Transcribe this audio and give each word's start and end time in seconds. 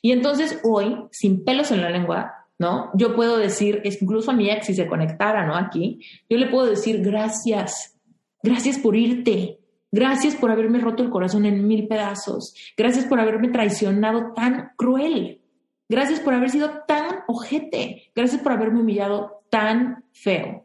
Y 0.00 0.12
entonces 0.12 0.60
hoy, 0.64 0.96
sin 1.10 1.44
pelos 1.44 1.70
en 1.70 1.80
la 1.80 1.90
lengua, 1.90 2.42
¿no? 2.58 2.90
Yo 2.94 3.14
puedo 3.14 3.38
decir, 3.38 3.82
incluso 3.84 4.30
a 4.30 4.34
mi 4.34 4.50
ex, 4.50 4.66
si 4.66 4.74
se 4.74 4.86
conectara, 4.86 5.46
¿no? 5.46 5.56
Aquí, 5.56 6.00
yo 6.28 6.38
le 6.38 6.46
puedo 6.46 6.66
decir 6.66 7.02
gracias, 7.02 7.98
gracias 8.42 8.78
por 8.78 8.96
irte, 8.96 9.58
gracias 9.90 10.36
por 10.36 10.50
haberme 10.50 10.78
roto 10.78 11.02
el 11.02 11.10
corazón 11.10 11.44
en 11.44 11.66
mil 11.66 11.88
pedazos, 11.88 12.54
gracias 12.76 13.04
por 13.06 13.20
haberme 13.20 13.48
traicionado 13.48 14.32
tan 14.34 14.70
cruel, 14.76 15.40
gracias 15.88 16.20
por 16.20 16.34
haber 16.34 16.50
sido 16.50 16.70
tan 16.86 17.24
ojete, 17.26 18.10
gracias 18.14 18.40
por 18.40 18.52
haberme 18.52 18.80
humillado 18.80 19.42
tan 19.50 20.04
feo, 20.12 20.64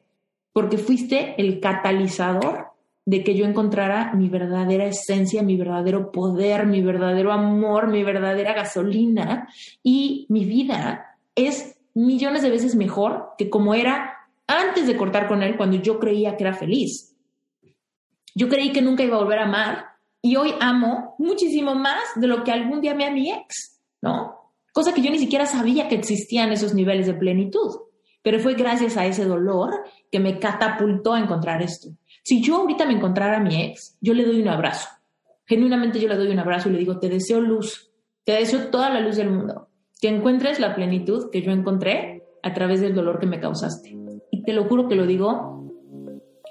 porque 0.54 0.78
fuiste 0.78 1.36
el 1.38 1.60
catalizador 1.60 2.67
de 3.08 3.24
que 3.24 3.36
yo 3.36 3.46
encontrara 3.46 4.12
mi 4.16 4.28
verdadera 4.28 4.84
esencia, 4.84 5.42
mi 5.42 5.56
verdadero 5.56 6.12
poder, 6.12 6.66
mi 6.66 6.82
verdadero 6.82 7.32
amor, 7.32 7.88
mi 7.88 8.04
verdadera 8.04 8.52
gasolina 8.52 9.48
y 9.82 10.26
mi 10.28 10.44
vida 10.44 11.18
es 11.34 11.78
millones 11.94 12.42
de 12.42 12.50
veces 12.50 12.76
mejor 12.76 13.30
que 13.38 13.50
como 13.50 13.74
era 13.74 14.14
antes 14.46 14.88
de 14.88 14.98
cortar 14.98 15.30
con 15.30 15.42
él 15.42 15.56
cuando 15.56 15.78
yo 15.78 16.00
creía 16.00 16.36
que 16.36 16.44
era 16.44 16.54
feliz. 16.54 17.16
Yo 18.36 18.50
creí 18.50 18.74
que 18.74 18.82
nunca 18.82 19.04
iba 19.04 19.16
a 19.16 19.22
volver 19.22 19.40
a 19.40 19.46
amar 19.46 19.86
y 20.22 20.36
hoy 20.36 20.54
amo 20.60 21.16
muchísimo 21.18 21.76
más 21.76 22.04
de 22.18 22.28
lo 22.28 22.44
que 22.44 22.52
algún 22.52 22.82
día 22.82 22.94
me 22.94 23.06
a 23.06 23.12
mi 23.12 23.32
ex, 23.32 23.80
¿no? 24.02 24.52
Cosa 24.74 24.94
que 24.94 25.02
yo 25.02 25.12
ni 25.12 25.18
siquiera 25.18 25.46
sabía 25.46 25.88
que 25.88 25.96
existían 25.96 26.52
esos 26.52 26.74
niveles 26.74 27.08
de 27.08 27.14
plenitud. 27.14 27.74
Pero 28.22 28.42
fue 28.42 28.56
gracias 28.56 28.98
a 28.98 29.06
ese 29.06 29.24
dolor 29.24 29.86
que 30.12 30.20
me 30.20 30.40
catapultó 30.40 31.14
a 31.14 31.22
encontrar 31.22 31.62
esto. 31.62 31.88
Si 32.28 32.42
yo 32.42 32.58
ahorita 32.58 32.86
me 32.86 32.92
encontrara 32.92 33.38
a 33.38 33.40
mi 33.40 33.64
ex, 33.64 33.96
yo 34.02 34.14
le 34.14 34.26
doy 34.26 34.42
un 34.42 34.50
abrazo. 34.50 34.90
Genuinamente 35.46 35.98
yo 35.98 36.10
le 36.10 36.18
doy 36.18 36.28
un 36.28 36.40
abrazo 36.40 36.68
y 36.68 36.74
le 36.74 36.80
digo, 36.80 37.00
te 37.00 37.08
deseo 37.08 37.40
luz, 37.40 37.90
te 38.26 38.34
deseo 38.34 38.68
toda 38.68 38.90
la 38.90 39.00
luz 39.00 39.16
del 39.16 39.30
mundo, 39.30 39.70
que 40.02 40.10
encuentres 40.10 40.60
la 40.60 40.76
plenitud 40.76 41.30
que 41.32 41.42
yo 41.42 41.52
encontré 41.52 42.24
a 42.44 42.54
través 42.54 42.82
del 42.82 42.94
dolor 42.94 43.20
que 43.20 43.28
me 43.28 43.40
causaste. 43.40 43.98
Y 44.30 44.44
te 44.44 44.52
lo 44.52 44.66
juro 44.66 44.90
que 44.90 44.96
lo 44.96 45.08
digo 45.08 45.72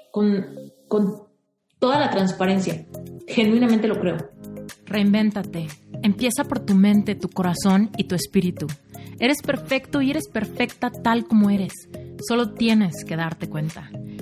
con, 0.09 0.47
con 0.87 1.27
toda 1.77 1.99
la 1.99 2.09
transparencia. 2.09 2.87
Genuinamente 3.27 3.87
lo 3.87 3.99
creo. 3.99 4.17
Reinvéntate. 4.87 5.67
Empieza 6.01 6.45
por 6.45 6.57
tu 6.57 6.73
mente, 6.73 7.13
tu 7.13 7.29
corazón 7.29 7.91
y 7.97 8.05
tu 8.05 8.15
espíritu. 8.15 8.65
Eres 9.19 9.43
perfecto 9.43 10.01
y 10.01 10.09
eres 10.09 10.27
perfecta 10.27 10.89
tal 10.89 11.27
como 11.27 11.51
eres. 11.51 11.73
Solo 12.27 12.53
tienes 12.53 13.05
que 13.05 13.15
darte 13.15 13.47
cuenta. 13.47 13.91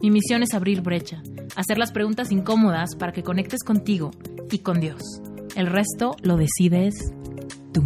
Mi 0.00 0.12
misión 0.12 0.44
es 0.44 0.54
abrir 0.54 0.80
brecha, 0.80 1.22
hacer 1.56 1.76
las 1.76 1.90
preguntas 1.90 2.30
incómodas 2.30 2.94
para 2.94 3.12
que 3.12 3.24
conectes 3.24 3.64
contigo 3.64 4.12
y 4.48 4.60
con 4.60 4.78
Dios. 4.78 5.02
El 5.56 5.66
resto 5.66 6.14
lo 6.22 6.36
decides 6.36 7.12
tú. 7.72 7.82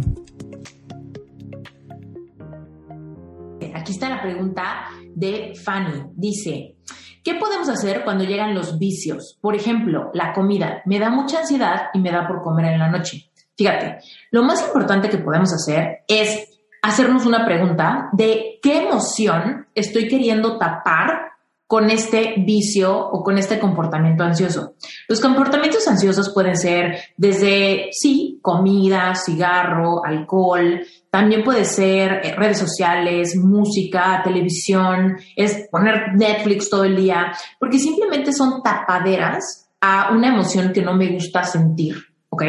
Aquí 3.73 3.93
está 3.93 4.09
la 4.09 4.21
pregunta 4.21 4.89
de 5.15 5.53
Fanny. 5.55 6.03
Dice, 6.13 6.75
¿qué 7.23 7.33
podemos 7.33 7.67
hacer 7.67 8.03
cuando 8.03 8.25
llegan 8.25 8.53
los 8.53 8.77
vicios? 8.77 9.39
Por 9.41 9.55
ejemplo, 9.55 10.11
la 10.13 10.33
comida. 10.33 10.83
Me 10.85 10.99
da 10.99 11.09
mucha 11.09 11.39
ansiedad 11.39 11.87
y 11.95 11.99
me 11.99 12.11
da 12.11 12.27
por 12.27 12.43
comer 12.43 12.73
en 12.73 12.79
la 12.79 12.91
noche. 12.91 13.31
Fíjate, 13.57 13.97
lo 14.29 14.43
más 14.43 14.61
importante 14.61 15.09
que 15.09 15.17
podemos 15.17 15.51
hacer 15.51 16.03
es 16.07 16.47
hacernos 16.83 17.25
una 17.25 17.43
pregunta 17.43 18.09
de 18.13 18.59
qué 18.61 18.83
emoción 18.83 19.65
estoy 19.73 20.07
queriendo 20.07 20.59
tapar 20.59 21.32
con 21.73 21.89
este 21.89 22.35
vicio 22.37 22.95
o 22.95 23.23
con 23.23 23.39
este 23.39 23.57
comportamiento 23.57 24.23
ansioso. 24.23 24.75
Los 25.07 25.19
comportamientos 25.19 25.87
ansiosos 25.87 26.31
pueden 26.31 26.55
ser 26.55 26.99
desde, 27.17 27.87
sí, 27.89 28.37
comida, 28.43 29.15
cigarro, 29.15 30.05
alcohol, 30.05 30.85
también 31.09 31.43
puede 31.43 31.65
ser 31.65 32.21
eh, 32.23 32.35
redes 32.35 32.59
sociales, 32.59 33.35
música, 33.37 34.21
televisión, 34.23 35.17
es 35.35 35.67
poner 35.71 36.13
Netflix 36.13 36.69
todo 36.69 36.83
el 36.83 36.95
día, 36.95 37.33
porque 37.59 37.79
simplemente 37.79 38.33
son 38.33 38.61
tapaderas 38.61 39.67
a 39.81 40.11
una 40.11 40.27
emoción 40.27 40.73
que 40.73 40.83
no 40.83 40.93
me 40.93 41.11
gusta 41.11 41.43
sentir, 41.43 41.95
¿ok? 42.29 42.43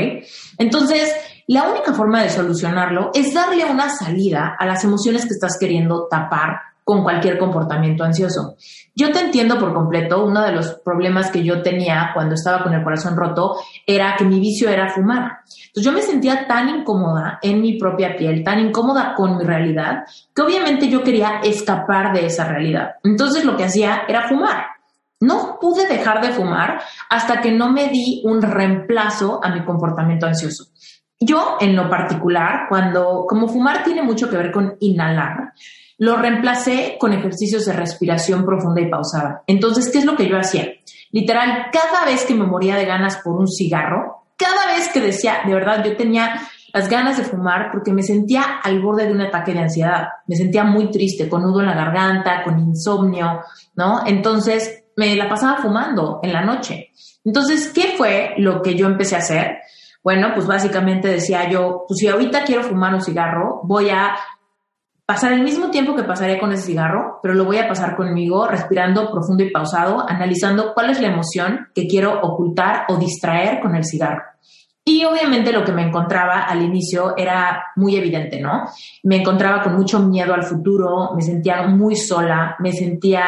Entonces, 0.59 1.11
la 1.47 1.71
única 1.71 1.95
forma 1.95 2.23
de 2.23 2.29
solucionarlo 2.29 3.11
es 3.15 3.33
darle 3.33 3.65
una 3.65 3.89
salida 3.89 4.55
a 4.59 4.67
las 4.67 4.85
emociones 4.85 5.23
que 5.23 5.33
estás 5.33 5.56
queriendo 5.59 6.09
tapar 6.11 6.74
con 6.84 7.03
cualquier 7.03 7.39
comportamiento 7.39 8.05
ansioso. 8.05 8.56
Yo 8.95 9.11
te 9.11 9.21
entiendo 9.21 9.59
por 9.59 9.72
completo, 9.72 10.25
uno 10.25 10.43
de 10.43 10.53
los 10.53 10.75
problemas 10.84 11.31
que 11.31 11.43
yo 11.43 11.62
tenía 11.62 12.11
cuando 12.12 12.34
estaba 12.34 12.62
con 12.62 12.75
el 12.75 12.84
corazón 12.84 13.17
roto 13.17 13.56
era 13.87 14.15
que 14.17 14.25
mi 14.25 14.39
vicio 14.39 14.69
era 14.69 14.91
fumar. 14.91 15.39
Entonces 15.67 15.84
yo 15.84 15.93
me 15.93 16.03
sentía 16.03 16.47
tan 16.47 16.69
incómoda 16.69 17.39
en 17.43 17.61
mi 17.61 17.78
propia 17.78 18.15
piel, 18.17 18.44
tan 18.44 18.61
incómoda 18.61 19.15
con 19.17 19.39
mi 19.39 19.44
realidad, 19.44 20.05
que 20.34 20.43
obviamente 20.43 20.89
yo 20.89 21.03
quería 21.03 21.41
escapar 21.43 22.12
de 22.12 22.27
esa 22.27 22.44
realidad. 22.44 22.97
Entonces 23.03 23.44
lo 23.44 23.56
que 23.56 23.65
hacía 23.65 24.03
era 24.06 24.28
fumar. 24.28 24.67
No 25.21 25.59
pude 25.59 25.87
dejar 25.87 26.21
de 26.21 26.33
fumar 26.33 26.83
hasta 27.09 27.41
que 27.41 27.50
no 27.50 27.73
me 27.73 27.89
di 27.89 28.21
un 28.25 28.43
reemplazo 28.43 29.41
a 29.43 29.49
mi 29.49 29.65
comportamiento 29.65 30.27
ansioso. 30.27 30.67
Yo, 31.19 31.56
en 31.61 31.75
lo 31.75 31.89
particular, 31.89 32.67
cuando, 32.69 33.25
como 33.27 33.49
fumar 33.49 33.83
tiene 33.83 34.03
mucho 34.03 34.28
que 34.28 34.37
ver 34.37 34.53
con 34.53 34.77
inhalar, 34.81 35.55
lo 35.99 36.16
reemplacé 36.16 36.97
con 36.99 37.12
ejercicios 37.12 37.66
de 37.66 37.72
respiración 37.72 38.44
profunda 38.44 38.81
y 38.81 38.91
pausada. 38.91 39.43
Entonces, 39.47 39.91
¿qué 39.91 39.99
es 39.99 40.05
lo 40.05 40.16
que 40.16 40.28
yo 40.28 40.38
hacía? 40.38 40.69
Literal, 41.12 41.66
cada 41.72 42.05
vez 42.05 42.25
que 42.25 42.34
me 42.34 42.47
moría 42.47 42.77
de 42.77 42.84
ganas 42.84 43.19
por 43.19 43.37
un 43.37 43.49
cigarro, 43.49 44.25
cada 44.37 44.75
vez 44.75 44.88
que 44.88 45.00
decía, 45.00 45.43
de 45.47 45.55
verdad, 45.55 45.84
yo 45.84 45.97
tenía 45.97 46.41
las 46.72 46.88
ganas 46.88 47.16
de 47.16 47.22
fumar 47.22 47.71
porque 47.71 47.93
me 47.93 48.03
sentía 48.03 48.43
al 48.62 48.82
borde 48.82 49.06
de 49.06 49.12
un 49.12 49.21
ataque 49.21 49.53
de 49.53 49.60
ansiedad. 49.60 50.09
Me 50.27 50.34
sentía 50.34 50.65
muy 50.65 50.91
triste, 50.91 51.28
con 51.28 51.43
nudo 51.43 51.60
en 51.60 51.66
la 51.66 51.75
garganta, 51.75 52.43
con 52.43 52.59
insomnio, 52.59 53.43
¿no? 53.76 54.05
Entonces, 54.05 54.84
me 54.97 55.15
la 55.15 55.28
pasaba 55.28 55.62
fumando 55.62 56.19
en 56.22 56.32
la 56.32 56.44
noche. 56.44 56.91
Entonces, 57.25 57.71
¿qué 57.72 57.94
fue 57.97 58.34
lo 58.38 58.61
que 58.61 58.75
yo 58.75 58.87
empecé 58.87 59.15
a 59.15 59.19
hacer? 59.19 59.59
Bueno, 60.03 60.32
pues 60.34 60.47
básicamente 60.47 61.09
decía 61.09 61.49
yo, 61.49 61.84
pues 61.88 61.99
si 61.99 62.09
ahorita 62.09 62.44
quiero 62.44 62.62
fumar 62.62 62.93
un 62.93 63.00
cigarro, 63.00 63.61
voy 63.65 63.91
a 63.91 64.16
pasar 65.06 65.32
el 65.32 65.42
mismo 65.42 65.70
tiempo 65.70 65.94
que 65.94 66.04
pasaré 66.04 66.38
con 66.38 66.53
ese 66.53 66.66
cigarro, 66.66 67.20
pero 67.22 67.34
lo 67.34 67.44
voy 67.44 67.59
a 67.59 67.69
pasar 67.69 67.97
conmigo 67.97 68.47
respirando 68.47 69.10
profundo 69.10 69.42
y 69.42 69.50
pausado, 69.50 70.04
analizando 70.09 70.72
cuál 70.72 70.91
es 70.91 71.00
la 71.00 71.09
emoción 71.09 71.69
que 71.75 71.87
quiero 71.87 72.20
ocultar 72.22 72.87
o 72.88 72.97
distraer 72.97 73.60
con 73.60 73.75
el 73.75 73.84
cigarro. 73.84 74.22
Y 74.87 75.03
obviamente 75.06 75.50
lo 75.50 75.64
que 75.64 75.72
me 75.72 75.82
encontraba 75.82 76.43
al 76.43 76.60
inicio 76.60 77.16
era 77.16 77.64
muy 77.76 77.97
evidente, 77.97 78.38
¿no? 78.38 78.66
Me 79.03 79.16
encontraba 79.16 79.62
con 79.62 79.76
mucho 79.76 79.98
miedo 80.00 80.34
al 80.34 80.43
futuro, 80.43 81.12
me 81.14 81.22
sentía 81.22 81.66
muy 81.66 81.97
sola, 81.97 82.56
me 82.59 82.70
sentía 82.70 83.25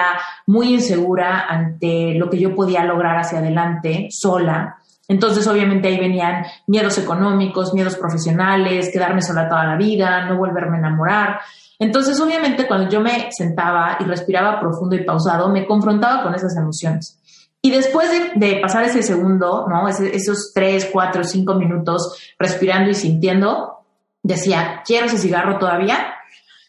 muy 0.46 0.74
insegura 0.74 1.46
ante 1.48 2.12
lo 2.14 2.28
que 2.28 2.38
yo 2.38 2.54
podía 2.54 2.84
lograr 2.84 3.16
hacia 3.16 3.38
adelante 3.38 4.08
sola. 4.10 4.76
Entonces, 5.08 5.46
obviamente 5.46 5.88
ahí 5.88 5.98
venían 5.98 6.44
miedos 6.66 6.98
económicos, 6.98 7.72
miedos 7.72 7.96
profesionales, 7.96 8.90
quedarme 8.92 9.22
sola 9.22 9.48
toda 9.48 9.64
la 9.64 9.76
vida, 9.76 10.26
no 10.26 10.36
volverme 10.36 10.76
a 10.76 10.80
enamorar. 10.80 11.40
Entonces, 11.78 12.20
obviamente, 12.20 12.66
cuando 12.66 12.88
yo 12.88 13.00
me 13.00 13.28
sentaba 13.30 13.96
y 14.00 14.04
respiraba 14.04 14.60
profundo 14.60 14.96
y 14.96 15.04
pausado, 15.04 15.48
me 15.48 15.66
confrontaba 15.66 16.22
con 16.22 16.34
esas 16.34 16.56
emociones. 16.56 17.20
Y 17.60 17.70
después 17.70 18.08
de, 18.36 18.60
pasar 18.60 18.84
ese 18.84 19.02
segundo, 19.02 19.66
esos 20.12 20.52
tres, 20.54 20.88
cuatro, 20.92 21.24
cinco 21.24 21.54
minutos 21.54 22.34
respirando 22.38 22.90
y 22.90 22.94
sintiendo, 22.94 23.80
decía, 24.22 24.82
¿quiero 24.84 25.06
ese 25.06 25.18
cigarro 25.18 25.58
todavía? 25.58 26.14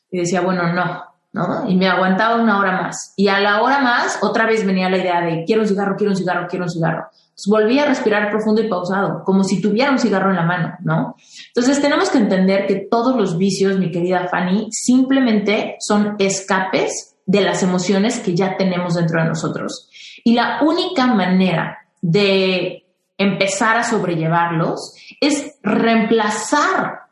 Y 0.10 0.20
decía, 0.20 0.42
bueno, 0.42 0.74
no, 0.74 1.04
¿no? 1.34 1.70
Y 1.70 1.76
me 1.76 1.88
aguantaba 1.88 2.42
una 2.42 2.60
hora 2.60 2.82
más. 2.82 3.14
Y 3.16 3.28
a 3.28 3.40
la 3.40 3.62
hora 3.62 3.80
más, 3.80 4.20
otra 4.24 4.46
vez 4.46 4.66
venía 4.66 4.90
la 4.90 4.98
idea 4.98 5.22
de, 5.22 5.44
quiero 5.46 5.62
un 5.62 5.68
cigarro, 5.68 5.96
quiero 5.96 6.12
un 6.12 6.18
cigarro, 6.18 6.48
quiero 6.48 6.66
un 6.66 6.72
cigarro 6.72 7.10
volví 7.46 7.78
a 7.80 7.86
respirar 7.86 8.32
profundo 8.32 8.62
y 8.62 8.68
pausado, 8.68 9.24
como 9.24 9.44
si 9.44 9.62
tuviera 9.62 9.92
un 9.92 10.00
cigarro 10.00 10.32
en 10.32 10.38
la 10.38 10.46
mano, 10.46 10.74
¿no? 10.84 11.16
Entonces 11.48 11.82
tenemos 11.82 12.10
que 12.10 12.18
entender 12.18 12.66
que 12.66 12.88
todos 12.90 13.16
los 13.16 13.38
vicios, 13.38 13.78
mi 13.78 13.92
querida 13.92 14.28
Fanny, 14.28 14.70
simplemente 14.72 15.76
son 15.80 16.16
escapes 16.18 17.16
de 17.26 17.42
las 17.42 17.62
emociones 17.62 18.20
que 18.20 18.36
ya 18.36 18.58
tenemos 18.58 18.96
dentro 18.96 19.22
de 19.22 19.28
nosotros. 19.28 19.90
Y 20.24 20.34
la 20.34 20.62
única 20.64 21.08
manera 21.08 21.78
de 22.02 22.86
empezar 23.18 23.78
a 23.78 23.84
sobrellevarlos 23.84 24.96
es 25.20 25.58
reemplazar 25.62 27.07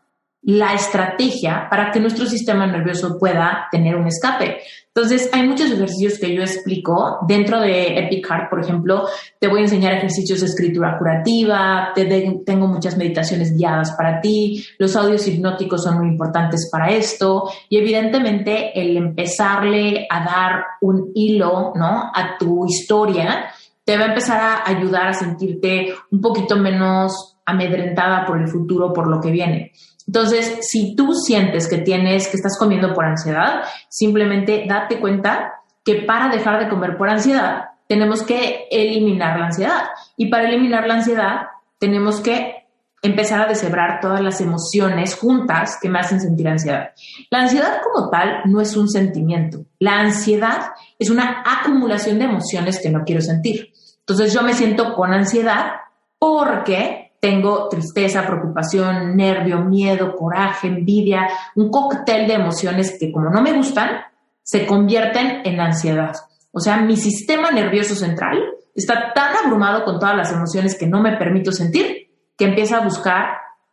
la 0.45 0.73
estrategia 0.75 1.67
para 1.69 1.91
que 1.91 1.99
nuestro 1.99 2.27
sistema 2.27 2.67
nervioso 2.67 3.17
pueda 3.17 3.67
tener 3.71 3.95
un 3.95 4.07
escape. 4.07 4.59
Entonces, 4.93 5.29
hay 5.33 5.45
muchos 5.45 5.71
ejercicios 5.71 6.19
que 6.19 6.33
yo 6.33 6.41
explico. 6.41 7.17
Dentro 7.27 7.59
de 7.59 7.97
Epic 7.97 8.27
Heart, 8.27 8.49
por 8.49 8.61
ejemplo, 8.61 9.07
te 9.39 9.47
voy 9.47 9.59
a 9.59 9.63
enseñar 9.63 9.93
ejercicios 9.93 10.41
de 10.41 10.45
escritura 10.45 10.97
curativa, 10.99 11.91
te 11.95 12.05
tengo 12.45 12.67
muchas 12.67 12.95
meditaciones 12.95 13.57
guiadas 13.57 13.91
para 13.93 14.21
ti, 14.21 14.63
los 14.77 14.95
audios 14.95 15.27
hipnóticos 15.27 15.83
son 15.83 15.97
muy 15.97 16.07
importantes 16.07 16.69
para 16.71 16.91
esto 16.91 17.51
y 17.67 17.77
evidentemente 17.77 18.79
el 18.79 18.95
empezarle 18.95 20.07
a 20.09 20.23
dar 20.23 20.63
un 20.81 21.11
hilo, 21.15 21.73
¿no? 21.75 22.11
A 22.13 22.37
tu 22.37 22.65
historia 22.67 23.47
te 23.83 23.97
va 23.97 24.05
a 24.05 24.07
empezar 24.09 24.39
a 24.39 24.69
ayudar 24.69 25.07
a 25.07 25.13
sentirte 25.13 25.93
un 26.11 26.21
poquito 26.21 26.55
menos 26.55 27.37
amedrentada 27.45 28.25
por 28.25 28.39
el 28.39 28.47
futuro, 28.47 28.93
por 28.93 29.07
lo 29.07 29.19
que 29.19 29.31
viene. 29.31 29.71
Entonces, 30.07 30.59
si 30.61 30.95
tú 30.95 31.13
sientes 31.13 31.67
que 31.67 31.79
tienes, 31.79 32.27
que 32.27 32.37
estás 32.37 32.57
comiendo 32.57 32.93
por 32.93 33.05
ansiedad, 33.05 33.63
simplemente 33.89 34.65
date 34.67 34.99
cuenta 34.99 35.53
que 35.83 36.03
para 36.03 36.29
dejar 36.29 36.59
de 36.59 36.69
comer 36.69 36.97
por 36.97 37.09
ansiedad, 37.09 37.69
tenemos 37.87 38.23
que 38.23 38.67
eliminar 38.71 39.39
la 39.39 39.47
ansiedad. 39.47 39.83
Y 40.17 40.29
para 40.29 40.47
eliminar 40.47 40.87
la 40.87 40.95
ansiedad, 40.95 41.47
tenemos 41.79 42.21
que 42.21 42.65
empezar 43.01 43.41
a 43.41 43.47
deshebrar 43.47 43.99
todas 44.01 44.21
las 44.21 44.41
emociones 44.41 45.15
juntas 45.15 45.77
que 45.79 45.89
me 45.89 45.99
hacen 45.99 46.19
sentir 46.19 46.47
ansiedad. 46.47 46.89
La 47.29 47.41
ansiedad 47.41 47.81
como 47.83 48.09
tal 48.09 48.41
no 48.45 48.61
es 48.61 48.75
un 48.75 48.89
sentimiento. 48.89 49.65
La 49.79 49.99
ansiedad 49.99 50.71
es 50.97 51.09
una 51.09 51.43
acumulación 51.45 52.17
de 52.17 52.25
emociones 52.25 52.79
que 52.79 52.89
no 52.89 53.03
quiero 53.05 53.21
sentir. 53.21 53.73
Entonces 53.99 54.33
yo 54.33 54.41
me 54.41 54.53
siento 54.53 54.95
con 54.95 55.13
ansiedad 55.13 55.73
porque 56.17 57.04
tengo 57.25 57.69
tristeza, 57.69 58.23
preocupación, 58.27 59.17
nervio, 59.17 59.61
miedo, 59.61 60.15
coraje, 60.15 60.67
envidia, 60.67 61.27
un 61.55 61.71
cóctel 61.71 62.27
de 62.27 62.35
emociones 62.35 62.97
que 62.99 63.11
como 63.11 63.31
no 63.31 63.41
me 63.41 63.51
gustan, 63.51 64.01
se 64.43 64.67
convierten 64.67 65.41
en 65.43 65.59
ansiedad. 65.59 66.15
O 66.51 66.59
sea, 66.59 66.77
mi 66.77 66.95
sistema 66.95 67.49
nervioso 67.49 67.95
central 67.95 68.37
está 68.75 69.11
tan 69.15 69.35
abrumado 69.43 69.83
con 69.85 69.99
todas 69.99 70.15
las 70.15 70.31
emociones 70.31 70.77
que 70.77 70.85
no 70.85 71.01
me 71.01 71.17
permito 71.17 71.51
sentir 71.51 72.11
que 72.37 72.45
empieza 72.45 72.77
a 72.77 72.83
buscar 72.83 73.25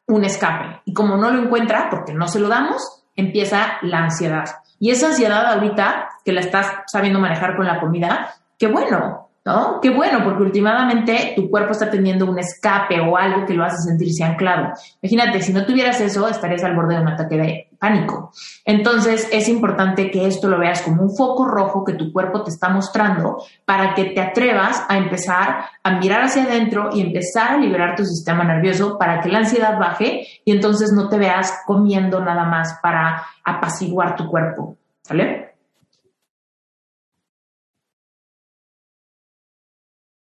un 0.07 0.25
escape. 0.25 0.81
Y 0.87 0.95
como 0.95 1.19
no 1.19 1.31
lo 1.31 1.43
encuentra, 1.43 1.89
porque 1.91 2.15
no 2.15 2.29
se 2.29 2.41
lo 2.41 2.49
damos, 2.49 3.05
empieza 3.17 3.75
la 3.83 3.99
ansiedad. 3.99 4.47
Y 4.79 4.93
esa 4.93 5.09
ansiedad 5.09 5.45
ahorita 5.45 6.09
que 6.25 6.33
la 6.33 6.41
estás 6.41 6.69
sabiendo 6.87 7.21
manejar 7.21 7.55
con 7.59 7.67
la 7.67 7.81
comida, 7.81 8.33
qué 8.59 8.69
bueno, 8.69 9.22
¿no? 9.45 9.81
Qué 9.81 9.91
bueno, 9.91 10.23
porque 10.23 10.43
últimamente 10.43 11.33
tu 11.35 11.51
cuerpo 11.51 11.73
está 11.73 11.91
teniendo 11.91 12.31
un 12.31 12.39
escape 12.39 13.01
o 13.01 13.17
algo 13.17 13.45
que 13.45 13.55
lo 13.55 13.65
hace 13.65 13.89
sentirse 13.89 14.23
anclado. 14.23 14.73
Imagínate, 15.01 15.43
si 15.43 15.53
no 15.53 15.67
tuvieras 15.67 16.01
eso, 16.01 16.29
estarías 16.29 16.63
al 16.63 16.77
borde 16.77 16.95
de 16.95 17.03
un 17.03 17.09
ataque 17.09 17.37
de 17.37 17.69
pánico. 17.79 18.31
Entonces, 18.65 19.29
es 19.33 19.49
importante 19.49 20.11
que 20.13 20.27
esto 20.27 20.49
lo 20.49 20.59
veas 20.59 20.83
como 20.83 21.03
un 21.03 21.17
foco 21.17 21.45
rojo 21.45 21.85
que 21.85 21.95
tu 21.95 22.13
cuerpo 22.13 22.45
te 22.45 22.51
está 22.51 22.69
mostrando 22.69 23.43
para 23.65 23.95
que 23.95 24.05
te 24.07 24.21
atrevas 24.21 24.85
a 24.89 24.97
empezar 24.97 25.65
a 25.83 25.99
mirar 25.99 26.23
hacia 26.23 26.45
adentro 26.45 26.91
y 26.93 27.01
empezar 27.01 27.53
a 27.53 27.59
liberar 27.59 27.97
tu 27.97 28.05
sistema 28.05 28.45
nervioso 28.45 28.97
para 28.97 29.21
que 29.21 29.29
la 29.29 29.39
ansiedad 29.39 29.79
baje 29.79 30.25
y 30.45 30.53
entonces 30.53 30.93
no 30.93 31.09
te 31.09 31.19
veas 31.19 31.63
comiendo 31.67 32.21
nada 32.21 32.45
más 32.45 32.79
para 32.81 33.25
apaciguar 33.45 34.15
tu 34.15 34.29
cuerpo. 34.29 34.77
¿Sale? 35.03 35.52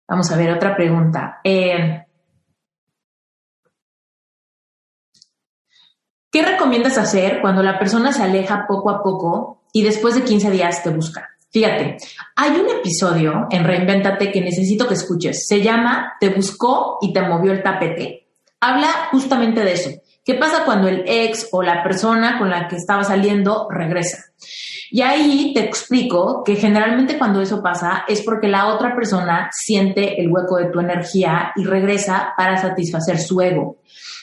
Vamos 0.09 0.31
a 0.31 0.37
ver 0.37 0.51
otra 0.51 0.75
pregunta. 0.75 1.39
Eh, 1.43 2.03
¿Qué 6.31 6.41
recomiendas 6.41 6.97
hacer 6.97 7.41
cuando 7.41 7.61
la 7.61 7.77
persona 7.77 8.11
se 8.11 8.23
aleja 8.23 8.65
poco 8.67 8.89
a 8.89 9.03
poco 9.03 9.63
y 9.71 9.83
después 9.83 10.15
de 10.15 10.23
15 10.23 10.49
días 10.49 10.83
te 10.83 10.89
busca? 10.89 11.29
Fíjate, 11.51 11.97
hay 12.35 12.51
un 12.51 12.69
episodio 12.69 13.47
en 13.49 13.63
Reinventate 13.63 14.31
que 14.31 14.41
necesito 14.41 14.87
que 14.87 14.93
escuches. 14.95 15.47
Se 15.47 15.61
llama 15.61 16.13
Te 16.19 16.29
buscó 16.29 16.97
y 17.01 17.13
te 17.13 17.21
movió 17.21 17.51
el 17.51 17.63
tapete. 17.63 18.27
Habla 18.59 19.09
justamente 19.11 19.63
de 19.63 19.73
eso. 19.73 19.89
¿Qué 20.29 20.35
pasa 20.35 20.63
cuando 20.63 20.87
el 20.87 21.05
ex 21.07 21.49
o 21.51 21.63
la 21.63 21.81
persona 21.81 22.37
con 22.37 22.51
la 22.51 22.67
que 22.67 22.75
estaba 22.75 23.03
saliendo 23.03 23.67
regresa? 23.67 24.25
Y 24.91 25.01
ahí 25.01 25.53
te 25.55 25.61
explico 25.61 26.43
que 26.43 26.55
generalmente 26.55 27.17
cuando 27.17 27.41
eso 27.41 27.63
pasa 27.63 28.05
es 28.07 28.21
porque 28.21 28.47
la 28.47 28.67
otra 28.67 28.93
persona 28.93 29.49
siente 29.51 30.21
el 30.21 30.31
hueco 30.31 30.57
de 30.57 30.65
tu 30.65 30.81
energía 30.81 31.51
y 31.55 31.63
regresa 31.63 32.35
para 32.37 32.57
satisfacer 32.57 33.17
su 33.17 33.41
ego. 33.41 33.77